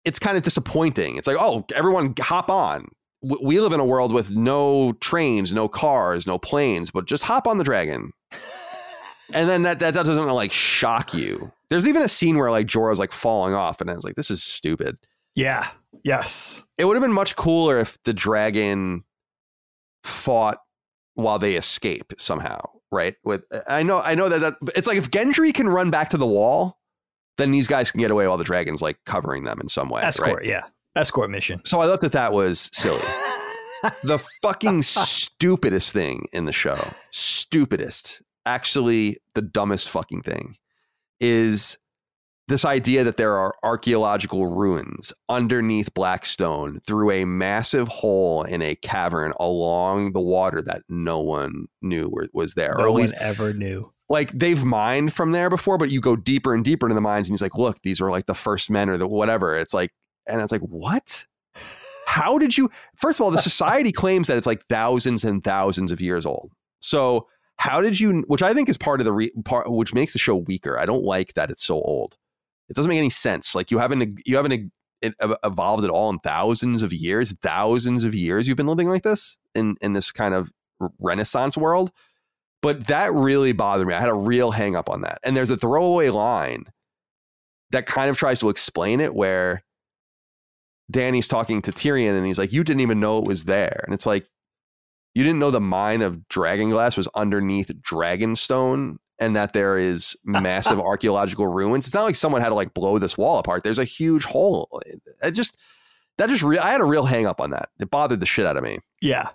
it's 0.04 0.18
kind 0.18 0.36
of 0.36 0.42
disappointing. 0.42 1.16
It's 1.16 1.26
like, 1.26 1.36
oh, 1.38 1.64
everyone 1.74 2.14
hop 2.18 2.50
on. 2.50 2.86
We 3.22 3.58
live 3.60 3.72
in 3.72 3.80
a 3.80 3.84
world 3.84 4.12
with 4.12 4.30
no 4.30 4.92
trains, 5.00 5.52
no 5.52 5.68
cars, 5.68 6.28
no 6.28 6.38
planes, 6.38 6.92
but 6.92 7.06
just 7.06 7.24
hop 7.24 7.48
on 7.48 7.58
the 7.58 7.64
dragon. 7.64 8.12
and 9.32 9.48
then 9.48 9.62
that, 9.62 9.80
that 9.80 9.94
that 9.94 10.06
doesn't 10.06 10.28
like 10.28 10.52
shock 10.52 11.14
you. 11.14 11.50
There's 11.70 11.86
even 11.86 12.02
a 12.02 12.08
scene 12.08 12.36
where 12.36 12.50
like 12.50 12.66
Jorah's 12.66 12.98
like 12.98 13.12
falling 13.12 13.54
off, 13.54 13.80
and 13.80 13.90
I 13.90 13.94
was 13.94 14.04
like, 14.04 14.14
this 14.14 14.30
is 14.30 14.42
stupid. 14.42 14.96
Yeah. 15.34 15.68
Yes. 16.04 16.62
It 16.78 16.84
would 16.84 16.96
have 16.96 17.02
been 17.02 17.12
much 17.12 17.36
cooler 17.36 17.78
if 17.80 17.98
the 18.04 18.14
dragon 18.14 19.04
fought 20.04 20.58
while 21.14 21.38
they 21.38 21.54
escape 21.56 22.12
somehow 22.18 22.60
right? 22.90 23.14
With 23.24 23.42
uh, 23.50 23.60
I 23.68 23.82
know 23.82 23.98
I 23.98 24.14
know 24.14 24.28
that, 24.28 24.40
that 24.40 24.54
it's 24.74 24.86
like 24.86 24.98
if 24.98 25.10
Gendry 25.10 25.52
can 25.52 25.68
run 25.68 25.90
back 25.90 26.10
to 26.10 26.16
the 26.16 26.26
wall, 26.26 26.78
then 27.38 27.50
these 27.50 27.66
guys 27.66 27.90
can 27.90 28.00
get 28.00 28.10
away 28.10 28.26
while 28.28 28.38
the 28.38 28.44
dragon's 28.44 28.82
like 28.82 28.98
covering 29.04 29.44
them 29.44 29.60
in 29.60 29.68
some 29.68 29.88
way. 29.88 30.02
Escort, 30.02 30.38
right? 30.38 30.46
yeah, 30.46 30.62
escort 30.94 31.30
mission. 31.30 31.60
So 31.64 31.80
I 31.80 31.86
thought 31.86 32.00
that 32.00 32.12
that 32.12 32.32
was 32.32 32.70
silly. 32.72 33.00
the 34.02 34.18
fucking 34.42 34.82
stupidest 34.82 35.92
thing 35.92 36.26
in 36.32 36.44
the 36.44 36.52
show, 36.52 36.78
stupidest, 37.10 38.22
actually 38.44 39.18
the 39.34 39.42
dumbest 39.42 39.88
fucking 39.90 40.22
thing, 40.22 40.56
is 41.20 41.78
this 42.48 42.64
idea 42.64 43.02
that 43.04 43.16
there 43.16 43.36
are 43.36 43.54
archaeological 43.62 44.46
ruins 44.46 45.12
underneath 45.28 45.92
Blackstone 45.94 46.78
through 46.86 47.10
a 47.10 47.24
massive 47.24 47.88
hole 47.88 48.42
in 48.44 48.62
a 48.62 48.76
cavern 48.76 49.32
along 49.40 50.12
the 50.12 50.20
water 50.20 50.62
that 50.62 50.82
no 50.88 51.20
one 51.20 51.66
knew 51.82 52.10
was 52.32 52.54
there. 52.54 52.76
No 52.78 52.84
or 52.84 52.88
at 52.88 52.94
least, 52.94 53.14
one 53.14 53.22
ever 53.22 53.52
knew. 53.52 53.92
Like 54.08 54.30
they've 54.30 54.62
mined 54.62 55.12
from 55.12 55.32
there 55.32 55.50
before, 55.50 55.78
but 55.78 55.90
you 55.90 56.00
go 56.00 56.14
deeper 56.14 56.54
and 56.54 56.64
deeper 56.64 56.86
into 56.86 56.94
the 56.94 57.00
mines, 57.00 57.26
and 57.26 57.32
he's 57.32 57.42
like, 57.42 57.56
"Look, 57.56 57.82
these 57.82 58.00
are 58.00 58.10
like 58.10 58.26
the 58.26 58.34
first 58.34 58.70
men 58.70 58.88
or 58.88 58.96
the 58.96 59.08
whatever." 59.08 59.56
It's 59.56 59.74
like, 59.74 59.90
and 60.26 60.40
it's 60.40 60.52
like, 60.52 60.60
what? 60.62 61.26
How 62.06 62.38
did 62.38 62.56
you? 62.56 62.70
First 62.96 63.18
of 63.18 63.24
all, 63.24 63.30
the 63.32 63.38
society 63.38 63.90
claims 63.90 64.28
that 64.28 64.36
it's 64.36 64.46
like 64.46 64.64
thousands 64.68 65.24
and 65.24 65.42
thousands 65.42 65.90
of 65.90 66.00
years 66.00 66.24
old. 66.24 66.52
So 66.80 67.26
how 67.56 67.80
did 67.80 67.98
you? 67.98 68.22
Which 68.28 68.42
I 68.42 68.54
think 68.54 68.68
is 68.68 68.76
part 68.76 69.00
of 69.00 69.04
the 69.04 69.12
re, 69.12 69.30
part, 69.44 69.70
which 69.70 69.92
makes 69.92 70.12
the 70.12 70.20
show 70.20 70.36
weaker. 70.36 70.78
I 70.78 70.86
don't 70.86 71.02
like 71.02 71.34
that 71.34 71.50
it's 71.50 71.64
so 71.64 71.74
old. 71.74 72.16
It 72.68 72.74
doesn't 72.74 72.88
make 72.88 72.98
any 72.98 73.10
sense. 73.10 73.54
Like 73.54 73.70
you 73.70 73.78
haven't 73.78 74.20
you 74.26 74.36
haven't 74.36 74.72
evolved 75.02 75.84
at 75.84 75.90
all 75.90 76.10
in 76.10 76.18
thousands 76.18 76.82
of 76.82 76.92
years, 76.92 77.34
thousands 77.42 78.04
of 78.04 78.14
years 78.14 78.48
you've 78.48 78.56
been 78.56 78.66
living 78.66 78.88
like 78.88 79.02
this 79.02 79.38
in 79.54 79.76
in 79.80 79.92
this 79.92 80.10
kind 80.10 80.34
of 80.34 80.52
renaissance 80.98 81.56
world. 81.56 81.92
But 82.62 82.88
that 82.88 83.12
really 83.12 83.52
bothered 83.52 83.86
me. 83.86 83.94
I 83.94 84.00
had 84.00 84.08
a 84.08 84.14
real 84.14 84.50
hang 84.50 84.74
up 84.74 84.88
on 84.88 85.02
that. 85.02 85.18
And 85.22 85.36
there's 85.36 85.50
a 85.50 85.56
throwaway 85.56 86.08
line 86.08 86.64
that 87.70 87.86
kind 87.86 88.10
of 88.10 88.16
tries 88.16 88.40
to 88.40 88.48
explain 88.48 89.00
it 89.00 89.14
where 89.14 89.62
Dany's 90.90 91.28
talking 91.28 91.62
to 91.62 91.72
Tyrion 91.72 92.16
and 92.16 92.26
he's 92.26 92.38
like, 92.38 92.52
You 92.52 92.64
didn't 92.64 92.80
even 92.80 93.00
know 93.00 93.18
it 93.18 93.24
was 93.24 93.44
there. 93.44 93.82
And 93.84 93.94
it's 93.94 94.06
like, 94.06 94.26
you 95.14 95.22
didn't 95.22 95.38
know 95.38 95.50
the 95.50 95.60
mine 95.60 96.02
of 96.02 96.20
Dragonglass 96.28 96.96
was 96.96 97.08
underneath 97.14 97.68
Dragonstone 97.68 98.96
and 99.18 99.36
that 99.36 99.52
there 99.52 99.78
is 99.78 100.16
massive 100.24 100.78
archaeological 100.80 101.46
ruins. 101.46 101.86
It's 101.86 101.94
not 101.94 102.04
like 102.04 102.16
someone 102.16 102.42
had 102.42 102.50
to 102.50 102.54
like 102.54 102.74
blow 102.74 102.98
this 102.98 103.16
wall 103.16 103.38
apart. 103.38 103.64
There's 103.64 103.78
a 103.78 103.84
huge 103.84 104.24
hole. 104.24 104.80
I 105.22 105.30
just 105.30 105.56
that 106.18 106.28
just 106.28 106.42
re- 106.42 106.58
I 106.58 106.72
had 106.72 106.80
a 106.80 106.84
real 106.84 107.04
hang 107.04 107.26
up 107.26 107.40
on 107.40 107.50
that. 107.50 107.68
It 107.78 107.90
bothered 107.90 108.20
the 108.20 108.26
shit 108.26 108.46
out 108.46 108.56
of 108.56 108.62
me. 108.62 108.78
Yeah. 109.00 109.30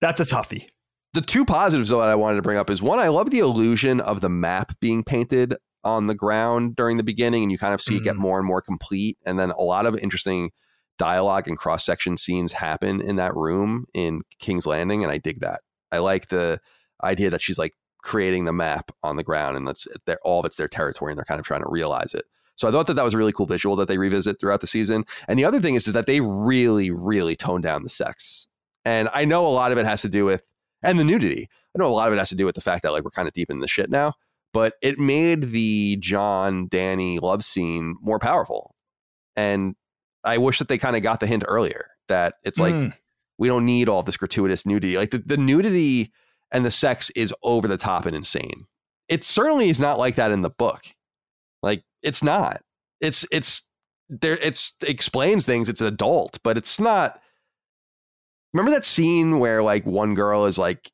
That's 0.00 0.20
a 0.20 0.24
toughie. 0.24 0.68
The 1.12 1.20
two 1.20 1.44
positives 1.44 1.88
though 1.88 2.00
that 2.00 2.08
I 2.08 2.14
wanted 2.14 2.36
to 2.36 2.42
bring 2.42 2.58
up 2.58 2.70
is 2.70 2.82
one, 2.82 2.98
I 2.98 3.08
love 3.08 3.30
the 3.30 3.40
illusion 3.40 4.00
of 4.00 4.20
the 4.20 4.28
map 4.28 4.72
being 4.80 5.02
painted 5.02 5.56
on 5.82 6.06
the 6.06 6.14
ground 6.14 6.76
during 6.76 6.96
the 6.98 7.02
beginning 7.02 7.42
and 7.42 7.50
you 7.50 7.58
kind 7.58 7.74
of 7.74 7.80
see 7.80 7.94
mm. 7.94 8.00
it 8.00 8.04
get 8.04 8.16
mm. 8.16 8.20
more 8.20 8.38
and 8.38 8.46
more 8.46 8.60
complete 8.60 9.16
and 9.24 9.38
then 9.38 9.50
a 9.50 9.62
lot 9.62 9.86
of 9.86 9.96
interesting 9.98 10.50
dialogue 10.98 11.48
and 11.48 11.56
cross 11.56 11.84
section 11.84 12.18
scenes 12.18 12.52
happen 12.52 13.00
in 13.00 13.16
that 13.16 13.34
room 13.34 13.86
in 13.94 14.20
King's 14.38 14.66
Landing 14.66 15.02
and 15.02 15.10
I 15.10 15.16
dig 15.16 15.40
that. 15.40 15.62
I 15.90 15.98
like 15.98 16.28
the 16.28 16.60
idea 17.02 17.30
that 17.30 17.40
she's 17.40 17.58
like 17.58 17.72
creating 18.02 18.44
the 18.44 18.52
map 18.52 18.90
on 19.02 19.16
the 19.16 19.24
ground 19.24 19.56
and 19.56 19.66
that's 19.66 19.86
all 20.22 20.40
of 20.40 20.46
it's 20.46 20.56
their 20.56 20.68
territory 20.68 21.12
and 21.12 21.18
they're 21.18 21.24
kind 21.24 21.40
of 21.40 21.46
trying 21.46 21.62
to 21.62 21.68
realize 21.68 22.14
it. 22.14 22.24
So 22.56 22.68
I 22.68 22.72
thought 22.72 22.86
that 22.88 22.94
that 22.94 23.04
was 23.04 23.14
a 23.14 23.16
really 23.16 23.32
cool 23.32 23.46
visual 23.46 23.74
that 23.76 23.88
they 23.88 23.96
revisit 23.96 24.38
throughout 24.38 24.60
the 24.60 24.66
season. 24.66 25.04
And 25.26 25.38
the 25.38 25.46
other 25.46 25.60
thing 25.60 25.76
is 25.76 25.86
that 25.86 26.04
they 26.04 26.20
really, 26.20 26.90
really 26.90 27.34
tone 27.34 27.62
down 27.62 27.84
the 27.84 27.88
sex. 27.88 28.48
And 28.84 29.08
I 29.14 29.24
know 29.24 29.46
a 29.46 29.48
lot 29.48 29.72
of 29.72 29.78
it 29.78 29.86
has 29.86 30.02
to 30.02 30.10
do 30.10 30.26
with, 30.26 30.42
and 30.82 30.98
the 30.98 31.04
nudity. 31.04 31.48
I 31.74 31.78
know 31.78 31.86
a 31.86 31.88
lot 31.88 32.08
of 32.08 32.14
it 32.14 32.18
has 32.18 32.28
to 32.30 32.34
do 32.34 32.44
with 32.44 32.54
the 32.54 32.60
fact 32.60 32.82
that 32.82 32.92
like 32.92 33.02
we're 33.02 33.10
kind 33.10 33.28
of 33.28 33.34
deep 33.34 33.50
in 33.50 33.60
the 33.60 33.68
shit 33.68 33.90
now, 33.90 34.14
but 34.52 34.74
it 34.82 34.98
made 34.98 35.52
the 35.52 35.96
Jon 36.00 36.68
Dany 36.68 37.20
love 37.20 37.44
scene 37.44 37.96
more 38.02 38.18
powerful. 38.18 38.74
And 39.36 39.74
I 40.24 40.38
wish 40.38 40.58
that 40.58 40.68
they 40.68 40.78
kind 40.78 40.96
of 40.96 41.02
got 41.02 41.20
the 41.20 41.26
hint 41.26 41.44
earlier 41.46 41.86
that 42.08 42.34
it's 42.44 42.58
like 42.58 42.74
mm. 42.74 42.92
we 43.38 43.48
don't 43.48 43.64
need 43.64 43.88
all 43.88 44.02
this 44.02 44.16
gratuitous 44.16 44.66
nudity. 44.66 44.98
Like 44.98 45.12
the, 45.12 45.18
the 45.18 45.36
nudity 45.36 46.12
and 46.52 46.64
the 46.64 46.70
sex 46.70 47.10
is 47.10 47.34
over 47.42 47.68
the 47.68 47.76
top 47.76 48.06
and 48.06 48.14
insane. 48.16 48.66
It 49.08 49.24
certainly 49.24 49.68
is 49.70 49.80
not 49.80 49.98
like 49.98 50.16
that 50.16 50.30
in 50.30 50.42
the 50.42 50.50
book. 50.50 50.82
Like 51.62 51.82
it's 52.02 52.22
not. 52.22 52.62
It's 53.00 53.26
it's 53.32 53.62
there 54.08 54.38
it's 54.38 54.72
it 54.82 54.88
explains 54.88 55.46
things. 55.46 55.68
It's 55.68 55.80
adult, 55.80 56.38
but 56.42 56.56
it's 56.56 56.78
not. 56.80 57.20
Remember 58.52 58.72
that 58.72 58.84
scene 58.84 59.38
where 59.38 59.62
like 59.62 59.86
one 59.86 60.14
girl 60.14 60.46
is 60.46 60.58
like 60.58 60.90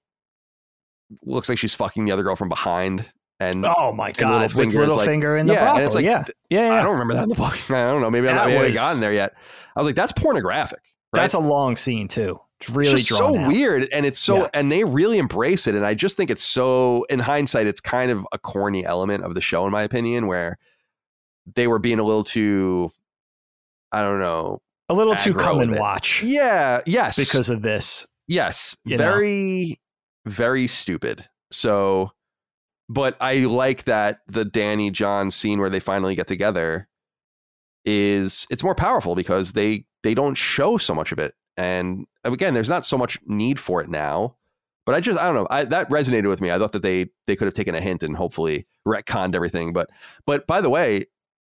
looks 1.25 1.49
like 1.49 1.59
she's 1.59 1.75
fucking 1.75 2.05
the 2.05 2.13
other 2.13 2.23
girl 2.23 2.37
from 2.37 2.49
behind, 2.49 3.05
and 3.41 3.65
Oh 3.65 3.93
my 3.93 4.13
god, 4.13 4.53
with 4.55 4.69
Littlefinger 4.73 4.87
is 4.87 4.95
like- 4.95 5.09
Littlefinger 5.09 5.41
in 5.41 5.47
the 5.47 5.55
Yeah, 5.55 5.75
and 5.77 5.85
it's 5.85 5.95
like- 5.95 6.05
yeah, 6.05 6.25
yeah, 6.51 6.67
yeah. 6.69 6.75
I 6.75 6.83
don't 6.83 6.93
remember 6.93 7.15
that 7.15 7.23
in 7.25 7.29
the 7.29 7.35
book. 7.37 7.55
I 7.71 7.87
don't 7.87 8.03
know. 8.03 8.11
Maybe 8.11 8.29
I'm 8.29 8.35
not 8.35 8.47
That 8.47 8.51
maybe 8.51 8.59
I 8.59 8.69
was- 8.69 8.79
haven't 8.79 8.89
gotten 8.89 9.01
there 9.01 9.13
yet. 9.13 9.35
I 9.77 9.81
was 9.81 9.87
like, 9.87 9.95
that's 9.95 10.13
pornographic. 10.13 10.81
Right? 11.13 11.23
That's 11.23 11.35
a 11.35 11.39
long 11.39 11.77
scene 11.77 12.09
too. 12.09 12.41
It's 12.61 12.71
really 12.71 12.93
it's 12.95 13.05
just 13.05 13.19
so 13.19 13.39
out. 13.39 13.49
weird 13.49 13.87
and 13.93 14.07
it's 14.07 14.19
so 14.19 14.39
Yeah. 14.39 14.49
and 14.55 14.73
they 14.73 14.83
really 14.85 15.19
embrace 15.19 15.67
it 15.67 15.75
and 15.75 15.85
i 15.85 15.93
just 15.93 16.17
think 16.17 16.31
it's 16.31 16.43
so 16.43 17.05
in 17.11 17.19
hindsight 17.19 17.67
it's 17.67 17.81
kind 17.81 18.11
of 18.11 18.27
a 18.33 18.39
corny 18.39 18.83
element 18.85 19.25
of 19.25 19.35
the 19.35 19.43
show 19.43 19.67
in 19.67 19.73
my 19.73 19.83
opinion 19.83 20.27
where 20.27 20.57
they 21.55 21.67
were 21.67 21.79
being 21.79 21.99
a 21.99 22.03
little 22.03 22.25
too 22.25 22.91
i 23.93 24.01
don't 24.01 24.21
know 24.21 24.61
A 24.89 24.95
little 24.95 25.15
too 25.17 25.35
come 25.35 25.61
and 25.61 25.79
watch 25.79 26.23
yeah 26.23 26.81
yes 26.87 27.17
because 27.17 27.51
of 27.51 27.61
this. 27.61 28.07
yes 28.27 28.75
you 28.85 28.97
know. 28.97 29.05
very 29.05 29.79
very 30.25 30.67
stupid 30.67 31.29
so 31.51 32.11
but 32.89 33.17
i 33.21 33.41
like 33.41 33.85
that 33.85 34.21
the 34.29 34.45
Dany 34.47 34.91
Jon 34.91 35.31
scene 35.31 35.61
where 35.61 35.69
they 35.71 35.81
finally 35.81 36.15
get 36.15 36.27
together 36.27 36.89
is 37.85 38.47
it's 38.51 38.65
more 38.65 38.75
powerful 38.75 39.15
because 39.15 39.53
they 39.53 39.85
they 40.03 40.15
don't 40.15 40.37
show 40.37 40.79
so 40.79 40.95
much 40.95 41.13
of 41.13 41.19
it 41.19 41.35
and 41.57 42.07
again 42.33 42.55
there's 42.55 42.69
not 42.69 42.85
so 42.87 42.97
much 42.99 43.19
need 43.27 43.59
for 43.59 43.81
it 43.81 43.89
now 43.89 44.37
but 44.85 44.95
i 44.95 45.01
just 45.01 45.21
i 45.21 45.27
don't 45.27 45.35
know 45.35 45.47
I, 45.51 45.65
that 45.65 45.89
resonated 45.91 46.29
with 46.29 46.41
me 46.41 46.51
i 46.51 46.59
thought 46.59 46.73
that 46.73 46.83
they 46.83 47.11
they 47.27 47.37
could 47.37 47.47
have 47.47 47.55
taken 47.55 47.75
a 47.75 47.81
hint 47.81 48.03
and 48.03 48.17
hopefully 48.17 48.67
retconned 48.87 49.35
everything 49.35 49.73
but 49.73 49.91
but 50.27 50.47
by 50.47 50.61
the 50.61 50.71
way 50.71 51.07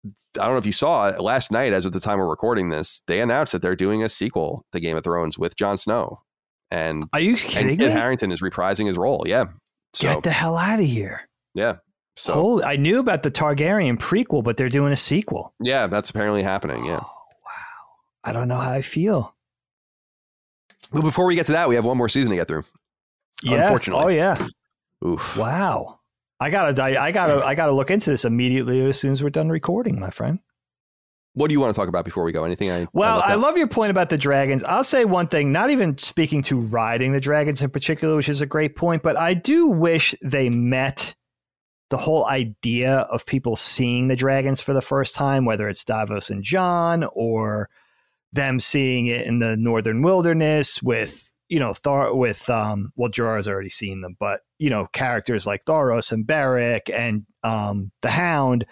i 0.05 0.45
don't 0.45 0.51
know 0.51 0.57
if 0.57 0.65
you 0.65 0.71
saw 0.71 1.09
it 1.09 1.19
last 1.21 1.51
night 1.51 1.73
as 1.73 1.85
of 1.85 1.91
the 1.93 1.99
time 1.99 2.19
we're 2.19 2.27
recording 2.27 2.69
this 2.69 3.01
they 3.07 3.19
announced 3.19 3.51
that 3.51 3.61
they're 3.61 3.75
doing 3.75 4.03
a 4.03 4.09
sequel 4.09 4.65
to 4.71 4.79
game 4.79 4.95
of 4.97 5.03
thrones 5.03 5.37
with 5.37 5.55
Jon 5.55 5.77
snow 5.77 6.21
and 6.69 7.05
Are 7.13 7.19
you 7.19 7.31
and 7.31 7.39
kidding 7.39 7.77
Kit 7.77 7.87
me? 7.87 7.93
Harington 7.93 8.31
is 8.31 8.41
reprising 8.41 8.87
his 8.87 8.97
role. 8.97 9.23
Yeah. 9.25 9.45
So 9.93 10.13
Get 10.13 10.23
the 10.23 10.31
hell 10.31 10.57
out 10.57 10.79
of 10.79 10.85
here! 10.85 11.21
yeah. 11.55 11.77
So 12.17 12.33
Holy, 12.33 12.63
I 12.65 12.75
knew 12.75 12.99
about 12.99 13.23
the 13.23 13.31
Targaryen 13.31 13.97
prequel, 13.97 14.43
but 14.43 14.57
they're 14.57 14.67
doing 14.67 14.91
a 14.91 14.97
sequel. 14.97 15.53
yeah, 15.61 15.87
that's 15.87 16.09
apparently 16.09 16.43
happening. 16.43 16.83
Yeah. 16.85 16.99
Oh, 17.01 17.11
wow. 17.45 17.85
I 18.25 18.33
don't 18.33 18.47
know 18.49 18.57
how 18.57 18.71
I 18.71 18.81
feel. 18.81 19.33
But 20.91 21.01
before 21.01 21.25
we 21.25 21.35
get 21.35 21.45
to 21.47 21.51
that, 21.53 21.69
we 21.69 21.75
have 21.75 21.85
one 21.85 21.97
more 21.97 22.09
season 22.09 22.29
to 22.31 22.35
get 22.35 22.47
through. 22.47 22.63
Yeah. 23.43 23.51
Oh, 23.51 23.61
unfortunately. 23.63 24.03
Oh 24.05 24.07
yeah. 24.07 24.47
Oof. 25.05 25.35
Wow. 25.37 25.99
I 26.39 26.49
gotta. 26.49 26.81
I, 26.81 27.07
I 27.07 27.11
gotta. 27.11 27.45
I 27.45 27.55
gotta 27.55 27.71
look 27.71 27.91
into 27.91 28.09
this 28.09 28.25
immediately 28.25 28.81
as 28.81 28.99
soon 28.99 29.11
as 29.11 29.23
we're 29.23 29.29
done 29.29 29.49
recording, 29.49 29.99
my 29.99 30.09
friend. 30.09 30.39
What 31.33 31.49
do 31.49 31.53
you 31.53 31.59
want 31.59 31.75
to 31.75 31.79
talk 31.79 31.87
about 31.87 32.03
before 32.03 32.23
we 32.23 32.31
go? 32.31 32.45
Anything 32.45 32.71
I 32.71 32.87
Well, 32.93 33.17
left 33.17 33.29
I 33.29 33.35
love 33.35 33.57
your 33.57 33.67
point 33.67 33.91
about 33.91 34.09
the 34.09 34.17
dragons. 34.17 34.63
I'll 34.63 34.83
say 34.83 35.05
one 35.05 35.27
thing, 35.27 35.51
not 35.51 35.69
even 35.69 35.95
speaking 35.99 36.41
to 36.43 36.59
riding 36.59 37.11
the 37.11 37.19
dragons 37.19 37.61
in 37.61 37.69
particular, 37.69 38.15
which 38.15 38.27
is 38.27 38.41
a 38.41 38.47
great 38.47 38.75
point, 38.75 39.03
but 39.03 39.17
I 39.17 39.35
do 39.35 39.67
wish 39.67 40.15
they 40.23 40.49
met 40.49 41.13
the 41.91 41.97
whole 41.97 42.25
idea 42.25 43.01
of 43.01 43.27
people 43.27 43.55
seeing 43.55 44.07
the 44.07 44.15
dragons 44.15 44.61
for 44.61 44.73
the 44.73 44.81
first 44.81 45.13
time, 45.13 45.45
whether 45.45 45.69
it's 45.69 45.83
Davos 45.83 46.31
and 46.31 46.43
Jon 46.43 47.07
or 47.13 47.69
them 48.33 48.59
seeing 48.59 49.07
it 49.07 49.25
in 49.25 49.39
the 49.39 49.55
northern 49.57 50.01
wilderness 50.01 50.81
with 50.81 51.31
you 51.49 51.59
know 51.59 51.73
Thor 51.73 52.15
with 52.15 52.49
um 52.49 52.91
well 52.95 53.09
Jorah's 53.11 53.47
already 53.47 53.69
seen 53.69 54.01
them, 54.01 54.15
but 54.19 54.41
you 54.59 54.69
know 54.69 54.87
characters 54.93 55.47
like 55.47 55.65
Thoros 55.65 56.11
and 56.11 56.25
Beric 56.25 56.89
and 56.89 57.25
um 57.43 57.91
the 58.01 58.09
Hound. 58.09 58.65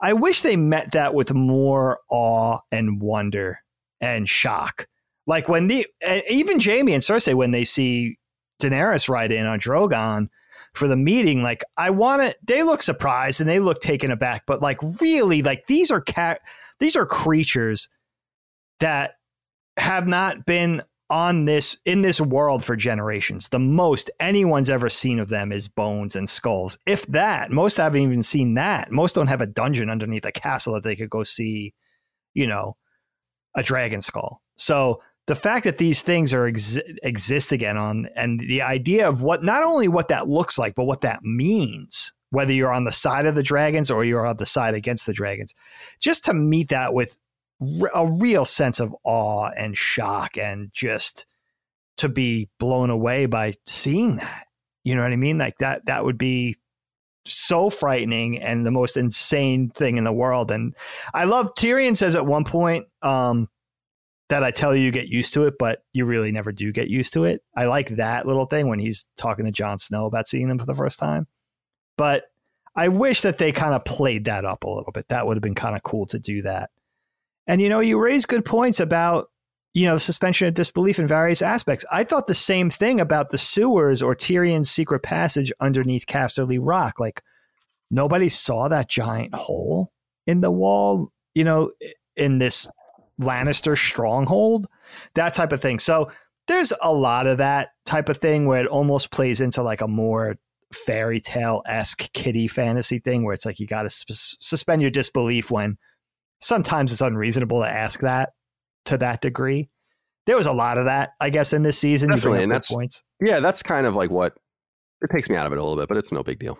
I 0.00 0.14
wish 0.14 0.42
they 0.42 0.56
met 0.56 0.92
that 0.92 1.14
with 1.14 1.32
more 1.32 2.00
awe 2.10 2.58
and 2.72 3.00
wonder 3.00 3.60
and 4.00 4.28
shock. 4.28 4.86
Like 5.26 5.48
when 5.48 5.68
the 5.68 5.86
even 6.28 6.60
Jaime 6.60 6.94
and 6.94 7.02
Cersei 7.02 7.34
when 7.34 7.52
they 7.52 7.64
see 7.64 8.18
Daenerys 8.60 9.08
ride 9.08 9.32
in 9.32 9.46
on 9.46 9.60
Drogon 9.60 10.28
for 10.74 10.88
the 10.88 10.96
meeting, 10.96 11.42
like 11.42 11.62
I 11.76 11.90
want 11.90 12.22
to. 12.22 12.36
They 12.44 12.62
look 12.62 12.82
surprised 12.82 13.40
and 13.40 13.48
they 13.48 13.60
look 13.60 13.80
taken 13.80 14.10
aback, 14.10 14.44
but 14.46 14.62
like 14.62 14.78
really, 15.00 15.42
like 15.42 15.66
these 15.66 15.90
are 15.90 16.00
cat, 16.00 16.40
these 16.78 16.96
are 16.96 17.06
creatures 17.06 17.88
that 18.82 19.12
have 19.78 20.06
not 20.06 20.44
been 20.44 20.82
on 21.08 21.44
this 21.44 21.76
in 21.84 22.02
this 22.02 22.20
world 22.20 22.64
for 22.64 22.74
generations. 22.74 23.48
The 23.50 23.58
most 23.58 24.10
anyone's 24.18 24.70
ever 24.70 24.88
seen 24.88 25.18
of 25.18 25.28
them 25.28 25.52
is 25.52 25.68
bones 25.68 26.16
and 26.16 26.28
skulls. 26.28 26.78
If 26.86 27.06
that, 27.08 27.50
most 27.50 27.76
haven't 27.76 28.00
even 28.00 28.22
seen 28.22 28.54
that. 28.54 28.90
Most 28.90 29.14
don't 29.14 29.26
have 29.26 29.40
a 29.40 29.46
dungeon 29.46 29.90
underneath 29.90 30.24
a 30.24 30.32
castle 30.32 30.74
that 30.74 30.84
they 30.84 30.96
could 30.96 31.10
go 31.10 31.22
see, 31.22 31.74
you 32.34 32.46
know, 32.46 32.76
a 33.54 33.62
dragon 33.62 34.00
skull. 34.00 34.40
So 34.56 35.02
the 35.26 35.34
fact 35.34 35.64
that 35.64 35.78
these 35.78 36.02
things 36.02 36.32
are 36.34 36.46
ex- 36.46 36.78
exist 37.02 37.52
again 37.52 37.76
on 37.76 38.08
and 38.16 38.40
the 38.40 38.62
idea 38.62 39.08
of 39.08 39.22
what 39.22 39.42
not 39.42 39.62
only 39.62 39.88
what 39.88 40.08
that 40.08 40.28
looks 40.28 40.58
like 40.58 40.74
but 40.74 40.84
what 40.84 41.02
that 41.02 41.22
means 41.22 42.12
whether 42.30 42.52
you're 42.52 42.72
on 42.72 42.84
the 42.84 42.92
side 42.92 43.26
of 43.26 43.34
the 43.34 43.42
dragons 43.42 43.90
or 43.90 44.04
you're 44.04 44.26
on 44.26 44.36
the 44.38 44.46
side 44.46 44.74
against 44.74 45.06
the 45.06 45.12
dragons 45.12 45.54
just 46.00 46.24
to 46.24 46.34
meet 46.34 46.70
that 46.70 46.92
with 46.92 47.16
a 47.94 48.06
real 48.06 48.44
sense 48.44 48.80
of 48.80 48.94
awe 49.04 49.50
and 49.56 49.76
shock 49.76 50.36
and 50.36 50.70
just 50.72 51.26
to 51.96 52.08
be 52.08 52.48
blown 52.58 52.90
away 52.90 53.26
by 53.26 53.52
seeing 53.66 54.16
that 54.16 54.46
you 54.84 54.94
know 54.94 55.02
what 55.02 55.12
i 55.12 55.16
mean 55.16 55.38
like 55.38 55.56
that 55.58 55.84
that 55.86 56.04
would 56.04 56.18
be 56.18 56.54
so 57.24 57.70
frightening 57.70 58.40
and 58.40 58.66
the 58.66 58.70
most 58.70 58.96
insane 58.96 59.70
thing 59.70 59.96
in 59.96 60.04
the 60.04 60.12
world 60.12 60.50
and 60.50 60.74
i 61.14 61.24
love 61.24 61.54
tyrion 61.54 61.96
says 61.96 62.16
at 62.16 62.26
one 62.26 62.44
point 62.44 62.86
um 63.02 63.48
that 64.32 64.42
I 64.42 64.50
tell 64.50 64.74
you, 64.74 64.82
you 64.82 64.90
get 64.90 65.08
used 65.08 65.34
to 65.34 65.44
it, 65.44 65.58
but 65.58 65.80
you 65.92 66.06
really 66.06 66.32
never 66.32 66.52
do 66.52 66.72
get 66.72 66.88
used 66.88 67.12
to 67.12 67.24
it. 67.24 67.42
I 67.54 67.66
like 67.66 67.96
that 67.96 68.26
little 68.26 68.46
thing 68.46 68.66
when 68.66 68.78
he's 68.78 69.04
talking 69.14 69.44
to 69.44 69.50
Jon 69.50 69.78
Snow 69.78 70.06
about 70.06 70.26
seeing 70.26 70.48
them 70.48 70.58
for 70.58 70.64
the 70.64 70.74
first 70.74 70.98
time. 70.98 71.26
But 71.98 72.24
I 72.74 72.88
wish 72.88 73.20
that 73.22 73.36
they 73.36 73.52
kind 73.52 73.74
of 73.74 73.84
played 73.84 74.24
that 74.24 74.46
up 74.46 74.64
a 74.64 74.70
little 74.70 74.90
bit. 74.90 75.04
That 75.10 75.26
would 75.26 75.36
have 75.36 75.42
been 75.42 75.54
kind 75.54 75.76
of 75.76 75.82
cool 75.82 76.06
to 76.06 76.18
do 76.18 76.40
that. 76.42 76.70
And 77.46 77.60
you 77.60 77.68
know, 77.68 77.80
you 77.80 77.98
raise 77.98 78.26
good 78.26 78.44
points 78.44 78.80
about 78.80 79.28
you 79.74 79.86
know 79.86 79.96
suspension 79.96 80.48
of 80.48 80.54
disbelief 80.54 80.98
in 80.98 81.06
various 81.06 81.42
aspects. 81.42 81.84
I 81.90 82.04
thought 82.04 82.26
the 82.26 82.34
same 82.34 82.70
thing 82.70 83.00
about 83.00 83.30
the 83.30 83.38
sewers 83.38 84.02
or 84.02 84.14
Tyrion's 84.14 84.70
secret 84.70 85.02
passage 85.02 85.52
underneath 85.60 86.06
Casterly 86.06 86.58
Rock. 86.60 87.00
Like 87.00 87.22
nobody 87.90 88.28
saw 88.28 88.68
that 88.68 88.88
giant 88.88 89.34
hole 89.34 89.92
in 90.26 90.40
the 90.40 90.50
wall. 90.50 91.10
You 91.34 91.44
know, 91.44 91.72
in 92.16 92.38
this 92.38 92.68
Lannister 93.20 93.76
stronghold, 93.76 94.66
that 95.14 95.32
type 95.32 95.52
of 95.52 95.60
thing. 95.60 95.78
So 95.78 96.10
there's 96.46 96.72
a 96.82 96.92
lot 96.92 97.26
of 97.26 97.38
that 97.38 97.70
type 97.86 98.08
of 98.08 98.18
thing 98.18 98.46
where 98.46 98.60
it 98.60 98.66
almost 98.66 99.10
plays 99.10 99.40
into 99.40 99.62
like 99.62 99.80
a 99.80 99.88
more 99.88 100.36
fairy 100.72 101.20
tale 101.20 101.62
esque 101.66 102.12
kitty 102.12 102.48
fantasy 102.48 102.98
thing 102.98 103.24
where 103.24 103.34
it's 103.34 103.46
like 103.46 103.60
you 103.60 103.66
got 103.66 103.82
to 103.82 103.90
sus- 103.90 104.36
suspend 104.40 104.82
your 104.82 104.90
disbelief 104.90 105.50
when 105.50 105.76
sometimes 106.42 106.92
it's 106.92 107.00
unreasonable 107.00 107.60
to 107.60 107.68
ask 107.68 108.00
that 108.00 108.30
to 108.86 108.98
that 108.98 109.20
degree. 109.22 109.70
There 110.26 110.36
was 110.36 110.46
a 110.46 110.52
lot 110.52 110.78
of 110.78 110.84
that, 110.84 111.10
I 111.20 111.30
guess, 111.30 111.52
in 111.52 111.62
this 111.62 111.78
season. 111.78 112.10
Definitely, 112.10 112.42
and 112.42 112.52
that's- 112.52 112.72
points. 112.72 113.02
Yeah, 113.20 113.40
that's 113.40 113.62
kind 113.62 113.86
of 113.86 113.94
like 113.94 114.10
what 114.10 114.36
it 115.00 115.10
takes 115.10 115.28
me 115.28 115.36
out 115.36 115.46
of 115.46 115.52
it 115.52 115.58
a 115.58 115.62
little 115.62 115.76
bit, 115.76 115.88
but 115.88 115.96
it's 115.96 116.12
no 116.12 116.22
big 116.22 116.38
deal. 116.38 116.58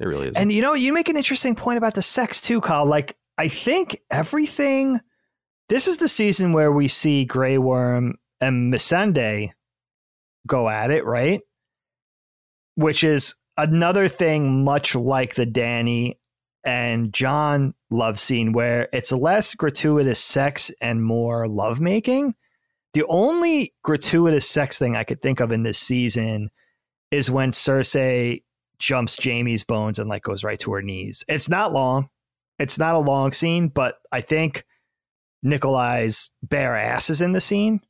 It 0.00 0.06
really 0.06 0.28
is. 0.28 0.34
And 0.36 0.52
you 0.52 0.62
know, 0.62 0.74
you 0.74 0.92
make 0.92 1.08
an 1.08 1.16
interesting 1.16 1.54
point 1.54 1.78
about 1.78 1.94
the 1.94 2.02
sex 2.02 2.40
too, 2.40 2.60
Kyle. 2.60 2.86
Like, 2.86 3.16
I 3.38 3.48
think 3.48 3.98
everything. 4.10 5.00
This 5.68 5.88
is 5.88 5.98
the 5.98 6.08
season 6.08 6.52
where 6.52 6.70
we 6.72 6.88
see 6.88 7.24
Grey 7.24 7.56
Worm 7.56 8.16
and 8.40 8.72
Missandei 8.72 9.50
go 10.46 10.68
at 10.68 10.90
it, 10.90 11.04
right? 11.06 11.40
Which 12.74 13.04
is 13.04 13.36
another 13.56 14.08
thing, 14.08 14.64
much 14.64 14.94
like 14.94 15.34
the 15.34 15.46
Dany 15.46 16.16
and 16.64 17.12
Jon 17.12 17.74
love 17.90 18.18
scene, 18.18 18.52
where 18.52 18.88
it's 18.92 19.12
less 19.12 19.54
gratuitous 19.54 20.20
sex 20.20 20.70
and 20.80 21.02
more 21.02 21.48
lovemaking. 21.48 22.34
The 22.94 23.04
only 23.08 23.74
gratuitous 23.82 24.48
sex 24.48 24.78
thing 24.78 24.96
I 24.96 25.04
could 25.04 25.22
think 25.22 25.40
of 25.40 25.50
in 25.50 25.62
this 25.62 25.78
season 25.78 26.50
is 27.10 27.30
when 27.30 27.50
Cersei 27.50 28.42
jumps 28.78 29.16
Jaime's 29.22 29.64
bones 29.64 29.98
and 29.98 30.10
like 30.10 30.24
goes 30.24 30.44
right 30.44 30.58
to 30.58 30.72
her 30.72 30.82
knees. 30.82 31.24
It's 31.28 31.48
not 31.48 31.72
long. 31.72 32.08
It's 32.58 32.78
not 32.78 32.94
a 32.94 32.98
long 32.98 33.32
scene, 33.32 33.68
but 33.68 33.96
I 34.10 34.20
think 34.20 34.64
Nikolaj's 35.44 36.30
bare 36.42 36.76
ass 36.76 37.10
is 37.10 37.22
in 37.22 37.32
the 37.32 37.40
scene, 37.40 37.80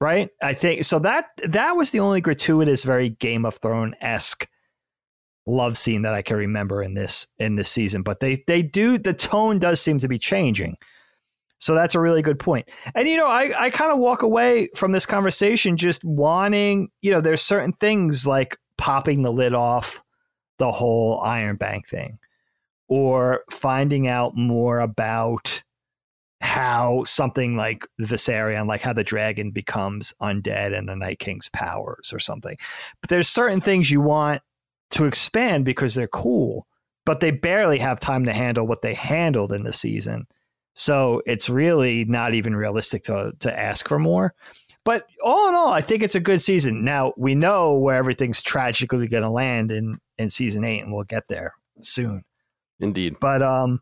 right? 0.00 0.30
I 0.42 0.54
think 0.54 0.84
so. 0.84 0.98
That 0.98 1.26
that 1.48 1.72
was 1.72 1.90
the 1.90 2.00
only 2.00 2.20
gratuitous, 2.20 2.84
very 2.84 3.10
Game 3.10 3.44
of 3.44 3.56
Thrones 3.56 3.94
esque 4.00 4.48
love 5.46 5.78
scene 5.78 6.02
that 6.02 6.14
I 6.14 6.22
can 6.22 6.36
remember 6.36 6.82
in 6.82 6.94
this 6.94 7.26
in 7.38 7.56
this 7.56 7.68
season. 7.68 8.02
But 8.02 8.20
they 8.20 8.42
they 8.46 8.62
do 8.62 8.98
the 8.98 9.12
tone 9.14 9.58
does 9.58 9.80
seem 9.80 9.98
to 9.98 10.08
be 10.08 10.18
changing. 10.18 10.76
So 11.58 11.74
that's 11.74 11.94
a 11.94 12.00
really 12.00 12.22
good 12.22 12.38
point. 12.38 12.68
And 12.94 13.08
you 13.08 13.16
know, 13.16 13.28
I, 13.28 13.50
I 13.58 13.70
kind 13.70 13.90
of 13.90 13.98
walk 13.98 14.22
away 14.22 14.68
from 14.74 14.92
this 14.92 15.06
conversation 15.06 15.76
just 15.76 16.04
wanting, 16.04 16.90
you 17.00 17.10
know, 17.10 17.20
there's 17.20 17.42
certain 17.42 17.72
things 17.72 18.26
like 18.26 18.58
popping 18.76 19.22
the 19.22 19.32
lid 19.32 19.54
off 19.54 20.02
the 20.58 20.70
whole 20.70 21.20
Iron 21.20 21.56
Bank 21.56 21.88
thing 21.88 22.18
or 22.88 23.42
finding 23.50 24.06
out 24.06 24.36
more 24.36 24.80
about 24.80 25.62
how 26.42 27.02
something 27.04 27.56
like 27.56 27.86
Viserion, 28.00 28.68
like 28.68 28.82
how 28.82 28.92
the 28.92 29.02
dragon 29.02 29.50
becomes 29.50 30.12
undead 30.20 30.76
and 30.76 30.88
the 30.88 30.94
Night 30.94 31.18
King's 31.18 31.48
powers 31.48 32.12
or 32.12 32.18
something. 32.18 32.56
But 33.00 33.10
there's 33.10 33.28
certain 33.28 33.60
things 33.60 33.90
you 33.90 34.02
want 34.02 34.42
to 34.90 35.04
expand 35.04 35.64
because 35.64 35.94
they're 35.94 36.08
cool, 36.08 36.66
but 37.04 37.20
they 37.20 37.30
barely 37.30 37.78
have 37.78 37.98
time 37.98 38.24
to 38.24 38.32
handle 38.32 38.66
what 38.66 38.82
they 38.82 38.94
handled 38.94 39.52
in 39.52 39.64
the 39.64 39.72
season. 39.72 40.26
So 40.74 41.22
it's 41.26 41.48
really 41.48 42.04
not 42.04 42.34
even 42.34 42.54
realistic 42.54 43.02
to 43.04 43.32
to 43.40 43.58
ask 43.58 43.88
for 43.88 43.98
more. 43.98 44.34
But 44.84 45.06
all 45.24 45.48
in 45.48 45.54
all, 45.54 45.72
I 45.72 45.80
think 45.80 46.02
it's 46.02 46.14
a 46.14 46.20
good 46.20 46.40
season. 46.40 46.84
Now 46.84 47.12
we 47.16 47.34
know 47.34 47.74
where 47.74 47.96
everything's 47.96 48.40
tragically 48.40 49.08
going 49.08 49.24
to 49.24 49.30
land 49.30 49.72
in 49.72 49.98
in 50.18 50.28
season 50.28 50.64
eight, 50.64 50.80
and 50.80 50.92
we'll 50.92 51.04
get 51.04 51.28
there 51.28 51.54
soon. 51.80 52.24
Indeed. 52.78 53.16
But 53.20 53.42
um, 53.42 53.80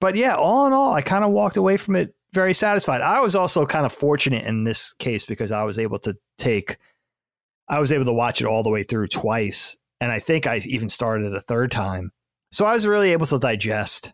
but 0.00 0.14
yeah, 0.14 0.36
all 0.36 0.66
in 0.66 0.72
all, 0.72 0.92
I 0.92 1.02
kind 1.02 1.24
of 1.24 1.30
walked 1.30 1.56
away 1.56 1.76
from 1.76 1.96
it 1.96 2.14
very 2.34 2.52
satisfied. 2.52 3.00
I 3.00 3.20
was 3.20 3.34
also 3.34 3.64
kind 3.64 3.86
of 3.86 3.92
fortunate 3.92 4.44
in 4.44 4.64
this 4.64 4.92
case 4.94 5.24
because 5.24 5.52
I 5.52 5.62
was 5.62 5.78
able 5.78 5.98
to 6.00 6.16
take, 6.36 6.76
I 7.68 7.78
was 7.78 7.92
able 7.92 8.04
to 8.06 8.12
watch 8.12 8.40
it 8.40 8.46
all 8.46 8.62
the 8.62 8.70
way 8.70 8.82
through 8.82 9.08
twice, 9.08 9.78
and 10.00 10.10
I 10.12 10.20
think 10.20 10.46
I 10.46 10.56
even 10.64 10.88
started 10.88 11.34
a 11.34 11.40
third 11.40 11.70
time. 11.70 12.12
So 12.52 12.66
I 12.66 12.72
was 12.72 12.86
really 12.86 13.12
able 13.12 13.26
to 13.26 13.38
digest, 13.38 14.12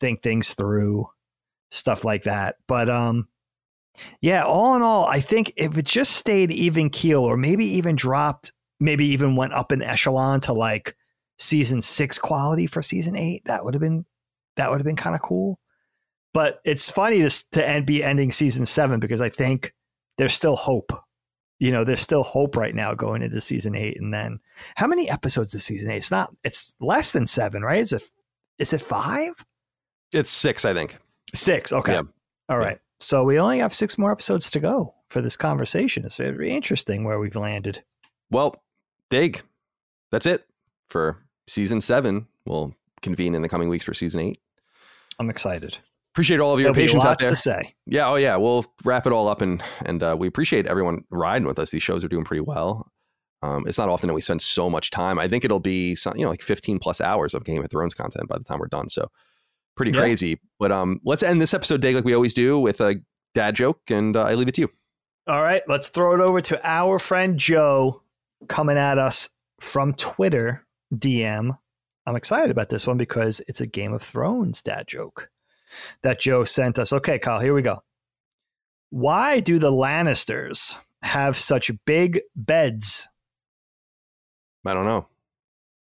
think 0.00 0.22
things 0.22 0.54
through, 0.54 1.06
stuff 1.70 2.04
like 2.04 2.24
that. 2.24 2.56
But 2.66 2.88
um, 2.88 3.28
yeah, 4.20 4.44
all 4.44 4.76
in 4.76 4.82
all, 4.82 5.06
I 5.06 5.20
think 5.20 5.52
if 5.56 5.76
it 5.78 5.84
just 5.84 6.12
stayed 6.12 6.50
even 6.50 6.90
keel, 6.90 7.20
or 7.20 7.36
maybe 7.36 7.66
even 7.66 7.96
dropped, 7.96 8.52
maybe 8.80 9.06
even 9.06 9.36
went 9.36 9.52
up 9.52 9.72
an 9.72 9.82
echelon 9.82 10.40
to 10.40 10.52
like 10.52 10.96
season 11.38 11.82
six 11.82 12.18
quality 12.18 12.66
for 12.66 12.82
season 12.82 13.16
eight, 13.16 13.42
that 13.46 13.64
would 13.64 13.74
have 13.74 13.80
been 13.80 14.04
that 14.56 14.70
would 14.70 14.78
have 14.78 14.86
been 14.86 14.96
kind 14.96 15.14
of 15.14 15.22
cool. 15.22 15.58
But 16.34 16.60
it's 16.64 16.90
funny 16.90 17.20
to 17.20 17.50
to 17.52 17.66
end, 17.66 17.86
be 17.86 18.02
ending 18.02 18.32
season 18.32 18.66
seven 18.66 19.00
because 19.00 19.20
I 19.20 19.28
think 19.28 19.72
there's 20.18 20.34
still 20.34 20.56
hope. 20.56 20.92
You 21.58 21.72
know, 21.72 21.84
there's 21.84 22.00
still 22.00 22.22
hope 22.22 22.56
right 22.56 22.74
now 22.74 22.94
going 22.94 23.22
into 23.22 23.40
season 23.40 23.74
eight. 23.74 23.98
And 24.00 24.12
then 24.12 24.40
how 24.74 24.86
many 24.86 25.08
episodes 25.08 25.54
is 25.54 25.64
season 25.64 25.90
eight? 25.90 25.98
It's 25.98 26.10
not. 26.10 26.34
It's 26.44 26.76
less 26.80 27.12
than 27.12 27.26
seven, 27.26 27.62
right? 27.62 27.80
Is 27.80 27.92
it? 27.92 28.02
Is 28.58 28.72
it 28.72 28.82
five? 28.82 29.32
It's 30.12 30.30
six, 30.30 30.64
I 30.64 30.74
think. 30.74 30.98
Six. 31.34 31.72
Okay. 31.72 31.94
Yeah. 31.94 32.02
All 32.48 32.58
right. 32.58 32.78
So 33.00 33.24
we 33.24 33.38
only 33.38 33.58
have 33.58 33.74
six 33.74 33.98
more 33.98 34.12
episodes 34.12 34.50
to 34.52 34.60
go 34.60 34.94
for 35.08 35.20
this 35.20 35.36
conversation. 35.36 36.04
It's 36.04 36.16
very 36.16 36.54
interesting 36.54 37.04
where 37.04 37.18
we've 37.18 37.36
landed. 37.36 37.82
Well, 38.30 38.56
Dig, 39.10 39.42
that's 40.10 40.26
it 40.26 40.46
for 40.88 41.18
season 41.46 41.80
seven. 41.80 42.26
We'll 42.46 42.74
convene 43.02 43.34
in 43.34 43.42
the 43.42 43.48
coming 43.48 43.68
weeks 43.68 43.84
for 43.84 43.94
season 43.94 44.20
eight. 44.20 44.40
I'm 45.18 45.30
excited. 45.30 45.78
Appreciate 46.16 46.40
all 46.40 46.54
of 46.54 46.60
your 46.60 46.72
There'll 46.72 46.86
patience 46.88 47.04
out 47.04 47.18
there. 47.18 47.28
to 47.28 47.36
say. 47.36 47.74
Yeah, 47.84 48.08
oh 48.08 48.14
yeah, 48.14 48.36
we'll 48.36 48.64
wrap 48.86 49.06
it 49.06 49.12
all 49.12 49.28
up 49.28 49.42
and 49.42 49.62
and 49.84 50.02
uh, 50.02 50.16
we 50.18 50.26
appreciate 50.26 50.66
everyone 50.66 51.02
riding 51.10 51.46
with 51.46 51.58
us. 51.58 51.70
These 51.72 51.82
shows 51.82 52.02
are 52.04 52.08
doing 52.08 52.24
pretty 52.24 52.40
well. 52.40 52.90
Um, 53.42 53.66
it's 53.68 53.76
not 53.76 53.90
often 53.90 54.08
that 54.08 54.14
we 54.14 54.22
spend 54.22 54.40
so 54.40 54.70
much 54.70 54.90
time. 54.90 55.18
I 55.18 55.28
think 55.28 55.44
it'll 55.44 55.60
be 55.60 55.94
some, 55.94 56.16
you 56.16 56.24
know 56.24 56.30
like 56.30 56.40
15 56.40 56.78
plus 56.78 57.02
hours 57.02 57.34
of 57.34 57.44
Game 57.44 57.62
of 57.62 57.70
Thrones 57.70 57.92
content 57.92 58.28
by 58.30 58.38
the 58.38 58.44
time 58.44 58.60
we're 58.60 58.66
done. 58.68 58.88
So 58.88 59.10
pretty 59.76 59.92
Yeah. 59.92 59.98
crazy. 59.98 60.40
But 60.58 60.72
um, 60.72 61.00
let's 61.04 61.22
end 61.22 61.42
this 61.42 61.52
episode, 61.52 61.82
Dig, 61.82 61.94
like 61.94 62.04
we 62.06 62.14
always 62.14 62.32
do, 62.32 62.58
with 62.58 62.80
a 62.80 62.96
dad 63.34 63.54
joke, 63.54 63.80
and 63.90 64.16
uh, 64.16 64.22
I 64.24 64.36
leave 64.36 64.48
it 64.48 64.54
to 64.54 64.62
you. 64.62 64.70
All 65.28 65.42
right, 65.42 65.62
let's 65.68 65.90
throw 65.90 66.14
it 66.14 66.20
over 66.20 66.40
to 66.40 66.58
our 66.66 66.98
friend 66.98 67.36
Joe 67.38 68.00
coming 68.48 68.78
at 68.78 68.96
us 68.96 69.28
from 69.60 69.92
Twitter 69.92 70.64
DM. 70.94 71.58
I'm 72.06 72.16
excited 72.16 72.50
about 72.50 72.70
this 72.70 72.86
one 72.86 72.96
because 72.96 73.42
it's 73.48 73.60
a 73.60 73.66
Game 73.66 73.92
of 73.92 74.02
Thrones 74.02 74.62
dad 74.62 74.86
joke 74.88 75.28
that 76.02 76.20
Joe 76.20 76.44
sent 76.44 76.78
us. 76.78 76.92
Okay, 76.92 77.18
Kyle, 77.18 77.40
here 77.40 77.54
we 77.54 77.62
go. 77.62 77.82
Why 78.90 79.40
do 79.40 79.58
the 79.58 79.72
Lannisters 79.72 80.78
have 81.02 81.36
such 81.36 81.70
big 81.84 82.20
beds? 82.34 83.08
I 84.64 84.74
don't 84.74 84.84
know. 84.84 85.06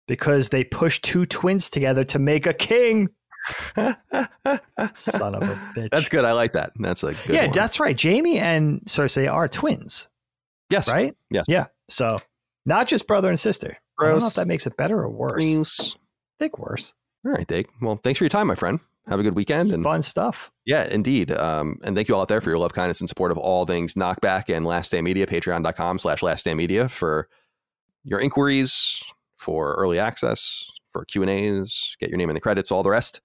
Because 0.08 0.50
they 0.50 0.64
push 0.64 1.00
two 1.02 1.26
twins 1.26 1.70
together 1.70 2.04
to 2.06 2.20
make 2.20 2.48
a 2.48 2.54
king. 2.54 3.10
Son 3.76 5.36
of 5.36 5.44
a 5.44 5.56
bitch. 5.76 5.90
That's 5.92 6.10
good. 6.10 6.26
I 6.26 6.34
like 6.34 6.54
that. 6.54 6.74
That's 6.78 7.04
a 7.04 7.14
good 7.14 7.18
yeah, 7.30 7.44
one. 7.44 7.52
that's 7.52 7.80
right. 7.80 8.00
Jaime 8.00 8.38
and 8.38 8.82
Cersei 8.82 9.32
are 9.32 9.48
twins. 9.48 10.10
yes, 10.70 10.90
right? 10.90 11.16
Yes. 11.30 11.46
Yeah. 11.48 11.68
So 11.88 12.20
not 12.66 12.88
just 12.88 13.08
brother 13.08 13.30
and 13.30 13.40
sister. 13.40 13.78
I 14.00 14.08
don't 14.08 14.20
know 14.20 14.28
if 14.28 14.36
that 14.36 14.48
makes 14.48 14.66
it 14.66 14.78
better 14.78 15.00
or 15.00 15.10
worse. 15.10 15.56
Gross. 15.56 15.96
I 15.96 16.44
think 16.44 16.58
worse. 16.58 16.94
All 17.26 17.32
right, 17.32 17.48
Dig. 17.48 17.68
Well, 17.82 18.00
thanks 18.02 18.18
for 18.18 18.24
your 18.24 18.30
time, 18.30 18.48
my 18.48 18.56
friend. 18.56 18.80
Have 19.10 19.20
a 19.20 19.24
good 19.24 19.36
weekend. 19.36 19.72
And 19.72 19.84
fun 19.84 20.02
stuff. 20.02 20.52
yeah, 20.66 20.86
indeed. 20.86 21.32
Um, 21.32 21.78
and 21.84 21.96
thank 21.96 22.08
you 22.08 22.16
all 22.16 22.22
out 22.22 22.28
there 22.28 22.42
for 22.42 22.50
your 22.50 22.60
love, 22.60 22.74
kindness, 22.74 23.00
and 23.00 23.10
support 23.10 23.32
of 23.32 23.38
all 23.38 23.66
things 23.66 23.96
Knockback 23.96 24.56
and 24.56 24.66
Last 24.66 24.88
Stand 24.88 25.04
Media. 25.04 25.26
Patreon.com 25.26 26.00
slash 26.00 26.22
Last 26.22 26.42
Stand 26.42 26.58
Media 26.58 26.88
for 26.88 27.28
your 28.04 28.20
inquiries, 28.20 29.02
for 29.38 29.74
early 29.76 29.98
access, 30.00 30.70
for 30.92 31.06
Q 31.06 31.24
and 31.24 31.32
A's. 31.32 31.96
Get 32.00 32.10
your 32.10 32.18
name 32.18 32.30
in 32.30 32.36
the 32.36 32.40
credits, 32.40 32.72
all 32.72 32.84
the 32.84 32.92
rest. 32.92 33.22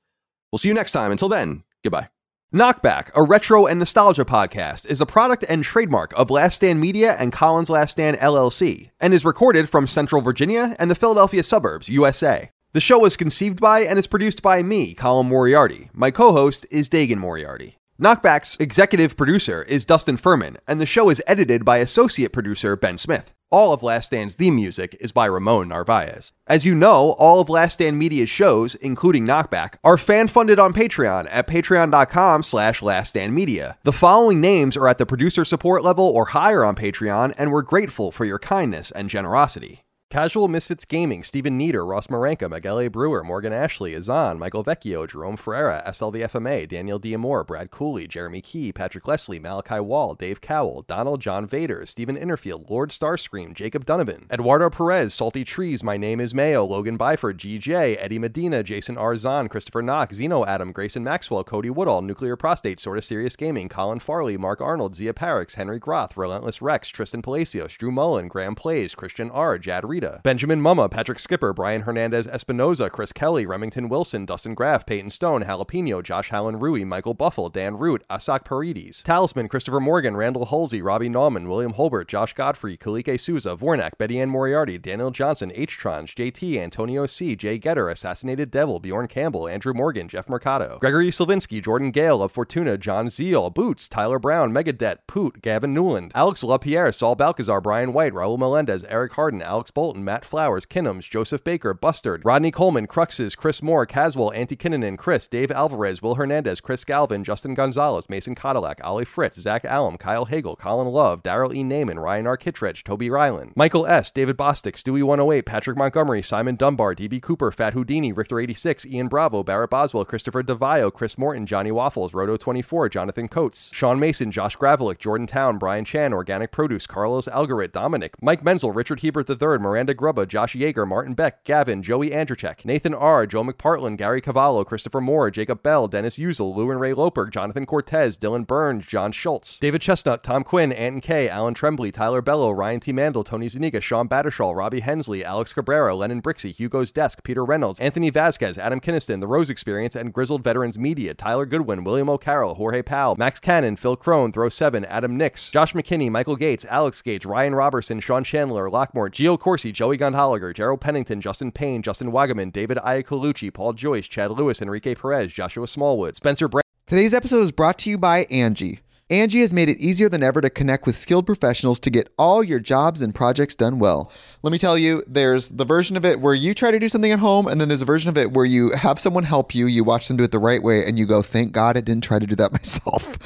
We'll 0.50 0.58
see 0.58 0.68
you 0.68 0.74
next 0.74 0.92
time. 0.92 1.12
Until 1.12 1.28
then, 1.28 1.64
goodbye. 1.82 2.08
Knockback, 2.54 3.10
a 3.16 3.22
retro 3.22 3.66
and 3.66 3.80
nostalgia 3.80 4.24
podcast, 4.24 4.86
is 4.86 5.00
a 5.00 5.06
product 5.06 5.44
and 5.48 5.64
trademark 5.64 6.16
of 6.16 6.30
Last 6.30 6.56
Stand 6.56 6.80
Media 6.80 7.16
and 7.18 7.32
Collins 7.32 7.68
Last 7.68 7.90
Stand 7.90 8.16
LLC, 8.18 8.90
and 9.00 9.12
is 9.12 9.24
recorded 9.24 9.68
from 9.68 9.88
Central 9.88 10.22
Virginia 10.22 10.76
and 10.78 10.88
the 10.88 10.94
Philadelphia 10.94 11.42
suburbs, 11.42 11.88
USA. 11.88 12.50
The 12.74 12.80
show 12.80 12.98
was 12.98 13.16
conceived 13.16 13.60
by 13.60 13.82
and 13.82 14.00
is 14.00 14.08
produced 14.08 14.42
by 14.42 14.60
me, 14.64 14.94
Colin 14.94 15.28
Moriarty. 15.28 15.90
My 15.92 16.10
co 16.10 16.32
host 16.32 16.66
is 16.72 16.90
Dagan 16.90 17.18
Moriarty. 17.18 17.76
Knockback's 18.02 18.56
executive 18.58 19.16
producer 19.16 19.62
is 19.62 19.84
Dustin 19.84 20.16
Furman, 20.16 20.56
and 20.66 20.80
the 20.80 20.84
show 20.84 21.08
is 21.08 21.22
edited 21.28 21.64
by 21.64 21.76
associate 21.76 22.32
producer 22.32 22.74
Ben 22.74 22.98
Smith. 22.98 23.32
All 23.48 23.72
of 23.72 23.84
Last 23.84 24.06
Stand's 24.06 24.34
theme 24.34 24.56
music 24.56 24.96
is 24.98 25.12
by 25.12 25.26
Ramon 25.26 25.68
Narvaez. 25.68 26.32
As 26.48 26.66
you 26.66 26.74
know, 26.74 27.12
all 27.12 27.40
of 27.40 27.48
Last 27.48 27.74
Stand 27.74 27.96
Media's 27.96 28.28
shows, 28.28 28.74
including 28.74 29.24
Knockback, 29.24 29.76
are 29.84 29.96
fan-funded 29.96 30.58
on 30.58 30.72
Patreon 30.72 31.28
at 31.30 31.46
patreon.com 31.46 32.42
slash 32.42 32.80
laststandmedia. 32.80 33.76
The 33.84 33.92
following 33.92 34.40
names 34.40 34.76
are 34.76 34.88
at 34.88 34.98
the 34.98 35.06
producer 35.06 35.44
support 35.44 35.84
level 35.84 36.08
or 36.08 36.24
higher 36.24 36.64
on 36.64 36.74
Patreon, 36.74 37.34
and 37.38 37.52
we're 37.52 37.62
grateful 37.62 38.10
for 38.10 38.24
your 38.24 38.40
kindness 38.40 38.90
and 38.90 39.08
generosity. 39.08 39.83
Casual 40.14 40.46
Misfits 40.46 40.84
Gaming, 40.84 41.24
Stephen 41.24 41.58
Nieder, 41.58 41.84
Ross 41.84 42.06
Marenka, 42.06 42.48
Miguel 42.48 42.88
Brewer, 42.88 43.24
Morgan 43.24 43.52
Ashley, 43.52 43.96
Azan, 43.96 44.38
Michael 44.38 44.62
Vecchio, 44.62 45.08
Jerome 45.10 45.36
Ferreira, 45.36 45.82
FMA, 45.84 46.68
Daniel 46.68 47.00
Diamore, 47.00 47.44
Brad 47.44 47.72
Cooley, 47.72 48.06
Jeremy 48.06 48.40
Key, 48.40 48.72
Patrick 48.72 49.08
Leslie, 49.08 49.40
Malachi 49.40 49.80
Wall, 49.80 50.14
Dave 50.14 50.40
Cowell, 50.40 50.82
Donald 50.82 51.20
John 51.20 51.48
Vader, 51.48 51.84
Stephen 51.84 52.16
Innerfield, 52.16 52.70
Lord 52.70 52.90
Starscream, 52.90 53.54
Jacob 53.54 53.84
Donovan, 53.84 54.28
Eduardo 54.30 54.70
Perez, 54.70 55.12
Salty 55.12 55.42
Trees, 55.42 55.82
My 55.82 55.96
Name 55.96 56.20
is 56.20 56.32
Mayo, 56.32 56.64
Logan 56.64 56.96
Byford, 56.96 57.36
GJ, 57.36 57.96
Eddie 57.98 58.20
Medina, 58.20 58.62
Jason 58.62 58.94
Arzan, 58.94 59.50
Christopher 59.50 59.82
Knox, 59.82 60.14
Zeno 60.14 60.44
Adam, 60.44 60.70
Grayson 60.70 61.02
Maxwell, 61.02 61.42
Cody 61.42 61.70
Woodall, 61.70 62.02
Nuclear 62.02 62.36
Prostate, 62.36 62.78
Sorta 62.78 63.02
Serious 63.02 63.34
Gaming, 63.34 63.68
Colin 63.68 63.98
Farley, 63.98 64.36
Mark 64.36 64.60
Arnold, 64.60 64.94
Zia 64.94 65.12
Parix, 65.12 65.56
Henry 65.56 65.80
Groth, 65.80 66.16
Relentless 66.16 66.62
Rex, 66.62 66.88
Tristan 66.90 67.20
Palacios, 67.20 67.72
Drew 67.72 67.90
Mullen, 67.90 68.28
Graham 68.28 68.54
Plays, 68.54 68.94
Christian 68.94 69.28
R, 69.32 69.58
Jad 69.58 69.84
Rita, 69.84 70.03
Benjamin 70.22 70.60
Mumma, 70.60 70.88
Patrick 70.88 71.18
Skipper, 71.18 71.52
Brian 71.52 71.82
Hernandez 71.82 72.26
Espinoza, 72.26 72.90
Chris 72.90 73.12
Kelly, 73.12 73.46
Remington 73.46 73.88
Wilson, 73.88 74.26
Dustin 74.26 74.54
Graff, 74.54 74.86
Peyton 74.86 75.10
Stone, 75.10 75.42
Jalapeno, 75.44 76.02
Josh 76.02 76.30
Hallen 76.30 76.58
Rui, 76.58 76.84
Michael 76.84 77.14
Buffle, 77.14 77.48
Dan 77.48 77.76
Root, 77.76 78.04
Asak 78.10 78.44
Parides, 78.44 79.02
Talisman, 79.02 79.48
Christopher 79.48 79.80
Morgan, 79.80 80.16
Randall 80.16 80.46
Halsey, 80.46 80.82
Robbie 80.82 81.08
Nauman, 81.08 81.48
William 81.48 81.72
Holbert, 81.72 82.08
Josh 82.08 82.34
Godfrey, 82.34 82.76
Kalike 82.76 83.18
Souza, 83.18 83.56
Vornak, 83.56 83.92
Betty 83.98 84.20
Ann 84.20 84.30
Moriarty, 84.30 84.78
Daniel 84.78 85.10
Johnson, 85.10 85.52
H. 85.54 85.78
Tronge, 85.78 86.14
JT, 86.14 86.58
Antonio 86.58 87.06
C., 87.06 87.36
Jay 87.36 87.58
Getter, 87.58 87.88
Assassinated 87.88 88.50
Devil, 88.50 88.80
Bjorn 88.80 89.08
Campbell, 89.08 89.48
Andrew 89.48 89.72
Morgan, 89.72 90.08
Jeff 90.08 90.28
Mercado, 90.28 90.78
Gregory 90.80 91.10
Slavinsky, 91.10 91.62
Jordan 91.62 91.90
Gale 91.90 92.22
of 92.22 92.32
Fortuna, 92.32 92.76
John 92.76 93.08
Zeal, 93.08 93.50
Boots, 93.50 93.88
Tyler 93.88 94.18
Brown, 94.18 94.52
Megadet, 94.52 94.98
Poot, 95.06 95.42
Gavin 95.42 95.72
Newland, 95.74 96.12
Alex 96.14 96.42
LaPierre, 96.42 96.92
Saul 96.92 97.14
Balcazar, 97.14 97.60
Brian 97.60 97.92
White, 97.92 98.12
Raul 98.12 98.38
Melendez, 98.38 98.84
Eric 98.84 99.12
Harden, 99.12 99.42
Alex 99.42 99.70
Bolton, 99.84 100.02
Matt 100.02 100.24
Flowers, 100.24 100.64
Kinnums, 100.64 101.10
Joseph 101.10 101.44
Baker, 101.44 101.74
Bustard, 101.74 102.22
Rodney 102.24 102.50
Coleman, 102.50 102.86
Cruxes, 102.86 103.36
Chris 103.36 103.60
Moore, 103.60 103.84
Caswell, 103.84 104.32
Antti 104.34 104.56
Kinnunen, 104.56 104.96
Chris, 104.96 105.26
Dave 105.26 105.50
Alvarez, 105.50 106.00
Will 106.00 106.14
Hernandez, 106.14 106.62
Chris 106.62 106.86
Galvin, 106.86 107.22
Justin 107.22 107.52
Gonzalez, 107.52 108.08
Mason 108.08 108.34
Cadillac, 108.34 108.80
Ollie 108.82 109.04
Fritz, 109.04 109.38
Zach 109.38 109.62
Allum, 109.66 109.98
Kyle 109.98 110.24
Hagel, 110.24 110.56
Colin 110.56 110.88
Love, 110.88 111.22
Daryl 111.22 111.54
E. 111.54 111.62
Naiman, 111.62 112.02
Ryan 112.02 112.26
R. 112.26 112.38
Kittredge, 112.38 112.82
Toby 112.82 113.10
Ryland, 113.10 113.52
Michael 113.54 113.86
S., 113.86 114.10
David 114.10 114.38
Bostick, 114.38 114.76
Stewie 114.76 115.02
108, 115.02 115.44
Patrick 115.44 115.76
Montgomery, 115.76 116.22
Simon 116.22 116.56
Dunbar, 116.56 116.94
DB 116.94 117.20
Cooper, 117.20 117.52
Fat 117.52 117.74
Houdini, 117.74 118.10
Richter 118.10 118.40
86, 118.40 118.86
Ian 118.86 119.08
Bravo, 119.08 119.42
Barrett 119.42 119.68
Boswell, 119.68 120.06
Christopher 120.06 120.42
DeVio, 120.42 120.90
Chris 120.90 121.18
Morton, 121.18 121.44
Johnny 121.44 121.70
Waffles, 121.70 122.14
Roto 122.14 122.38
24, 122.38 122.88
Jonathan 122.88 123.28
Coates, 123.28 123.70
Sean 123.74 124.00
Mason, 124.00 124.32
Josh 124.32 124.56
Gravelick, 124.56 124.98
Jordan 124.98 125.26
Town, 125.26 125.58
Brian 125.58 125.84
Chan, 125.84 126.14
Organic 126.14 126.52
Produce, 126.52 126.86
Carlos 126.86 127.28
Algarit, 127.28 127.72
Dominic, 127.72 128.14
Mike 128.22 128.42
Menzel, 128.42 128.72
Richard 128.72 129.00
Hebert 129.00 129.28
III, 129.28 129.58
Miranda 129.74 129.92
Grubba, 129.92 130.28
Josh 130.28 130.54
Yeager, 130.54 130.86
Martin 130.86 131.14
Beck, 131.14 131.42
Gavin, 131.42 131.82
Joey 131.82 132.10
Andrzejczyk, 132.10 132.64
Nathan 132.64 132.94
R., 132.94 133.26
Joe 133.26 133.42
McPartland, 133.42 133.96
Gary 133.96 134.20
Cavallo, 134.20 134.62
Christopher 134.62 135.00
Moore, 135.00 135.32
Jacob 135.32 135.64
Bell, 135.64 135.88
Dennis 135.88 136.16
Uzel, 136.16 136.54
Lou 136.54 136.70
and 136.70 136.80
Ray 136.80 136.94
Loper, 136.94 137.26
Jonathan 137.26 137.66
Cortez, 137.66 138.16
Dylan 138.16 138.46
Burns, 138.46 138.86
John 138.86 139.10
Schultz, 139.10 139.58
David 139.58 139.82
Chestnut, 139.82 140.22
Tom 140.22 140.44
Quinn, 140.44 140.70
Anton 140.70 141.00
K, 141.00 141.28
Alan 141.28 141.54
Trembley, 141.54 141.90
Tyler 141.90 142.22
Bello, 142.22 142.52
Ryan 142.52 142.78
T. 142.78 142.92
Mandel, 142.92 143.24
Tony 143.24 143.48
Zuniga, 143.48 143.80
Sean 143.80 144.08
Battershall, 144.08 144.54
Robbie 144.54 144.78
Hensley, 144.78 145.24
Alex 145.24 145.52
Cabrera, 145.52 145.96
Lennon 145.96 146.22
Brixey, 146.22 146.54
Hugo's 146.54 146.92
Desk, 146.92 147.24
Peter 147.24 147.44
Reynolds, 147.44 147.80
Anthony 147.80 148.10
Vasquez, 148.10 148.56
Adam 148.56 148.78
Kinniston, 148.78 149.18
The 149.18 149.26
Rose 149.26 149.50
Experience, 149.50 149.96
and 149.96 150.12
Grizzled 150.12 150.44
Veterans 150.44 150.78
Media, 150.78 151.14
Tyler 151.14 151.46
Goodwin, 151.46 151.82
William 151.82 152.08
O'Carroll, 152.08 152.54
Jorge 152.54 152.82
Powell, 152.82 153.16
Max 153.18 153.40
Cannon, 153.40 153.74
Phil 153.74 153.96
Crone, 153.96 154.30
Throw 154.30 154.50
7, 154.50 154.84
Adam 154.84 155.16
Nix, 155.16 155.50
Josh 155.50 155.72
McKinney, 155.72 156.12
Michael 156.12 156.36
Gates, 156.36 156.64
Alex 156.66 157.02
Gage, 157.02 157.26
Ryan 157.26 157.56
Robertson, 157.56 157.98
Sean 157.98 158.22
Chandler, 158.22 158.70
Lockmore, 158.70 159.10
Geo 159.10 159.36
Corsi, 159.36 159.63
Joey 159.72 159.98
Gondoliger, 159.98 160.54
Gerald 160.54 160.80
Pennington, 160.80 161.20
Justin 161.20 161.52
Payne, 161.52 161.82
Justin 161.82 162.12
Wagaman, 162.12 162.52
David 162.52 162.78
Iacolucci, 162.78 163.52
Paul 163.52 163.72
Joyce, 163.72 164.08
Chad 164.08 164.30
Lewis, 164.30 164.60
Enrique 164.60 164.94
Perez, 164.94 165.32
Joshua 165.32 165.66
Smallwood, 165.66 166.16
Spencer 166.16 166.48
Brand. 166.48 166.64
Today's 166.86 167.14
episode 167.14 167.40
is 167.40 167.52
brought 167.52 167.78
to 167.78 167.90
you 167.90 167.98
by 167.98 168.24
Angie. 168.24 168.80
Angie 169.10 169.40
has 169.40 169.52
made 169.52 169.68
it 169.68 169.78
easier 169.78 170.08
than 170.08 170.22
ever 170.22 170.40
to 170.40 170.48
connect 170.48 170.86
with 170.86 170.96
skilled 170.96 171.26
professionals 171.26 171.78
to 171.80 171.90
get 171.90 172.12
all 172.18 172.42
your 172.42 172.58
jobs 172.58 173.02
and 173.02 173.14
projects 173.14 173.54
done 173.54 173.78
well. 173.78 174.10
Let 174.42 174.50
me 174.50 174.56
tell 174.56 174.78
you, 174.78 175.04
there's 175.06 175.50
the 175.50 175.66
version 175.66 175.96
of 175.96 176.06
it 176.06 176.20
where 176.20 176.34
you 176.34 176.54
try 176.54 176.70
to 176.70 176.78
do 176.78 176.88
something 176.88 177.12
at 177.12 177.18
home, 177.18 177.46
and 177.46 177.60
then 177.60 177.68
there's 177.68 177.82
a 177.82 177.86
version 177.86 178.08
of 178.08 178.16
it 178.16 178.32
where 178.32 178.46
you 178.46 178.70
have 178.70 178.98
someone 178.98 179.24
help 179.24 179.54
you, 179.54 179.66
you 179.66 179.84
watch 179.84 180.08
them 180.08 180.16
do 180.16 180.24
it 180.24 180.30
the 180.30 180.38
right 180.38 180.62
way, 180.62 180.86
and 180.86 180.98
you 180.98 181.04
go, 181.04 181.20
thank 181.20 181.52
God 181.52 181.76
I 181.76 181.82
didn't 181.82 182.04
try 182.04 182.18
to 182.18 182.26
do 182.26 182.34
that 182.36 182.52
myself. 182.52 183.18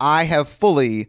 I 0.00 0.24
have 0.24 0.48
fully 0.48 1.08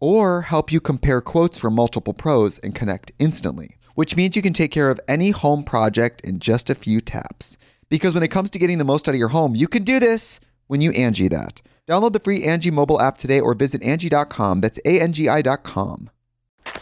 or 0.00 0.42
help 0.42 0.70
you 0.70 0.80
compare 0.80 1.20
quotes 1.20 1.58
from 1.58 1.74
multiple 1.74 2.14
pros 2.14 2.58
and 2.58 2.74
connect 2.74 3.12
instantly, 3.18 3.76
which 3.94 4.16
means 4.16 4.36
you 4.36 4.42
can 4.42 4.52
take 4.52 4.70
care 4.70 4.90
of 4.90 5.00
any 5.08 5.30
home 5.30 5.64
project 5.64 6.20
in 6.22 6.38
just 6.38 6.70
a 6.70 6.74
few 6.74 7.00
taps. 7.00 7.56
Because 7.88 8.14
when 8.14 8.22
it 8.22 8.28
comes 8.28 8.50
to 8.50 8.58
getting 8.58 8.78
the 8.78 8.84
most 8.84 9.08
out 9.08 9.14
of 9.14 9.18
your 9.18 9.28
home, 9.28 9.54
you 9.54 9.68
can 9.68 9.84
do 9.84 10.00
this 10.00 10.40
when 10.66 10.80
you 10.80 10.90
Angi 10.90 11.30
that. 11.30 11.62
Download 11.86 12.12
the 12.12 12.20
free 12.20 12.42
Angi 12.42 12.72
mobile 12.72 13.00
app 13.00 13.16
today 13.16 13.40
or 13.40 13.54
visit 13.54 13.80
Angi.com. 13.82 14.60
That's 14.60 14.80
A-N-G-I 14.84 15.42
dot 15.42 15.62
com. 15.62 16.10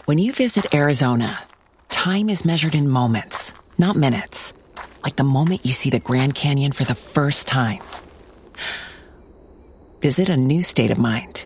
When 0.05 0.17
you 0.17 0.33
visit 0.33 0.73
Arizona, 0.73 1.43
time 1.89 2.27
is 2.29 2.43
measured 2.43 2.75
in 2.75 2.89
moments, 2.89 3.53
not 3.77 3.95
minutes. 3.95 4.53
Like 5.03 5.15
the 5.15 5.23
moment 5.23 5.65
you 5.65 5.73
see 5.73 5.91
the 5.91 5.99
Grand 5.99 6.33
Canyon 6.33 6.71
for 6.71 6.83
the 6.83 6.95
first 6.95 7.47
time. 7.47 7.79
Visit 10.01 10.29
a 10.29 10.37
new 10.37 10.63
state 10.63 10.89
of 10.89 10.97
mind. 10.97 11.45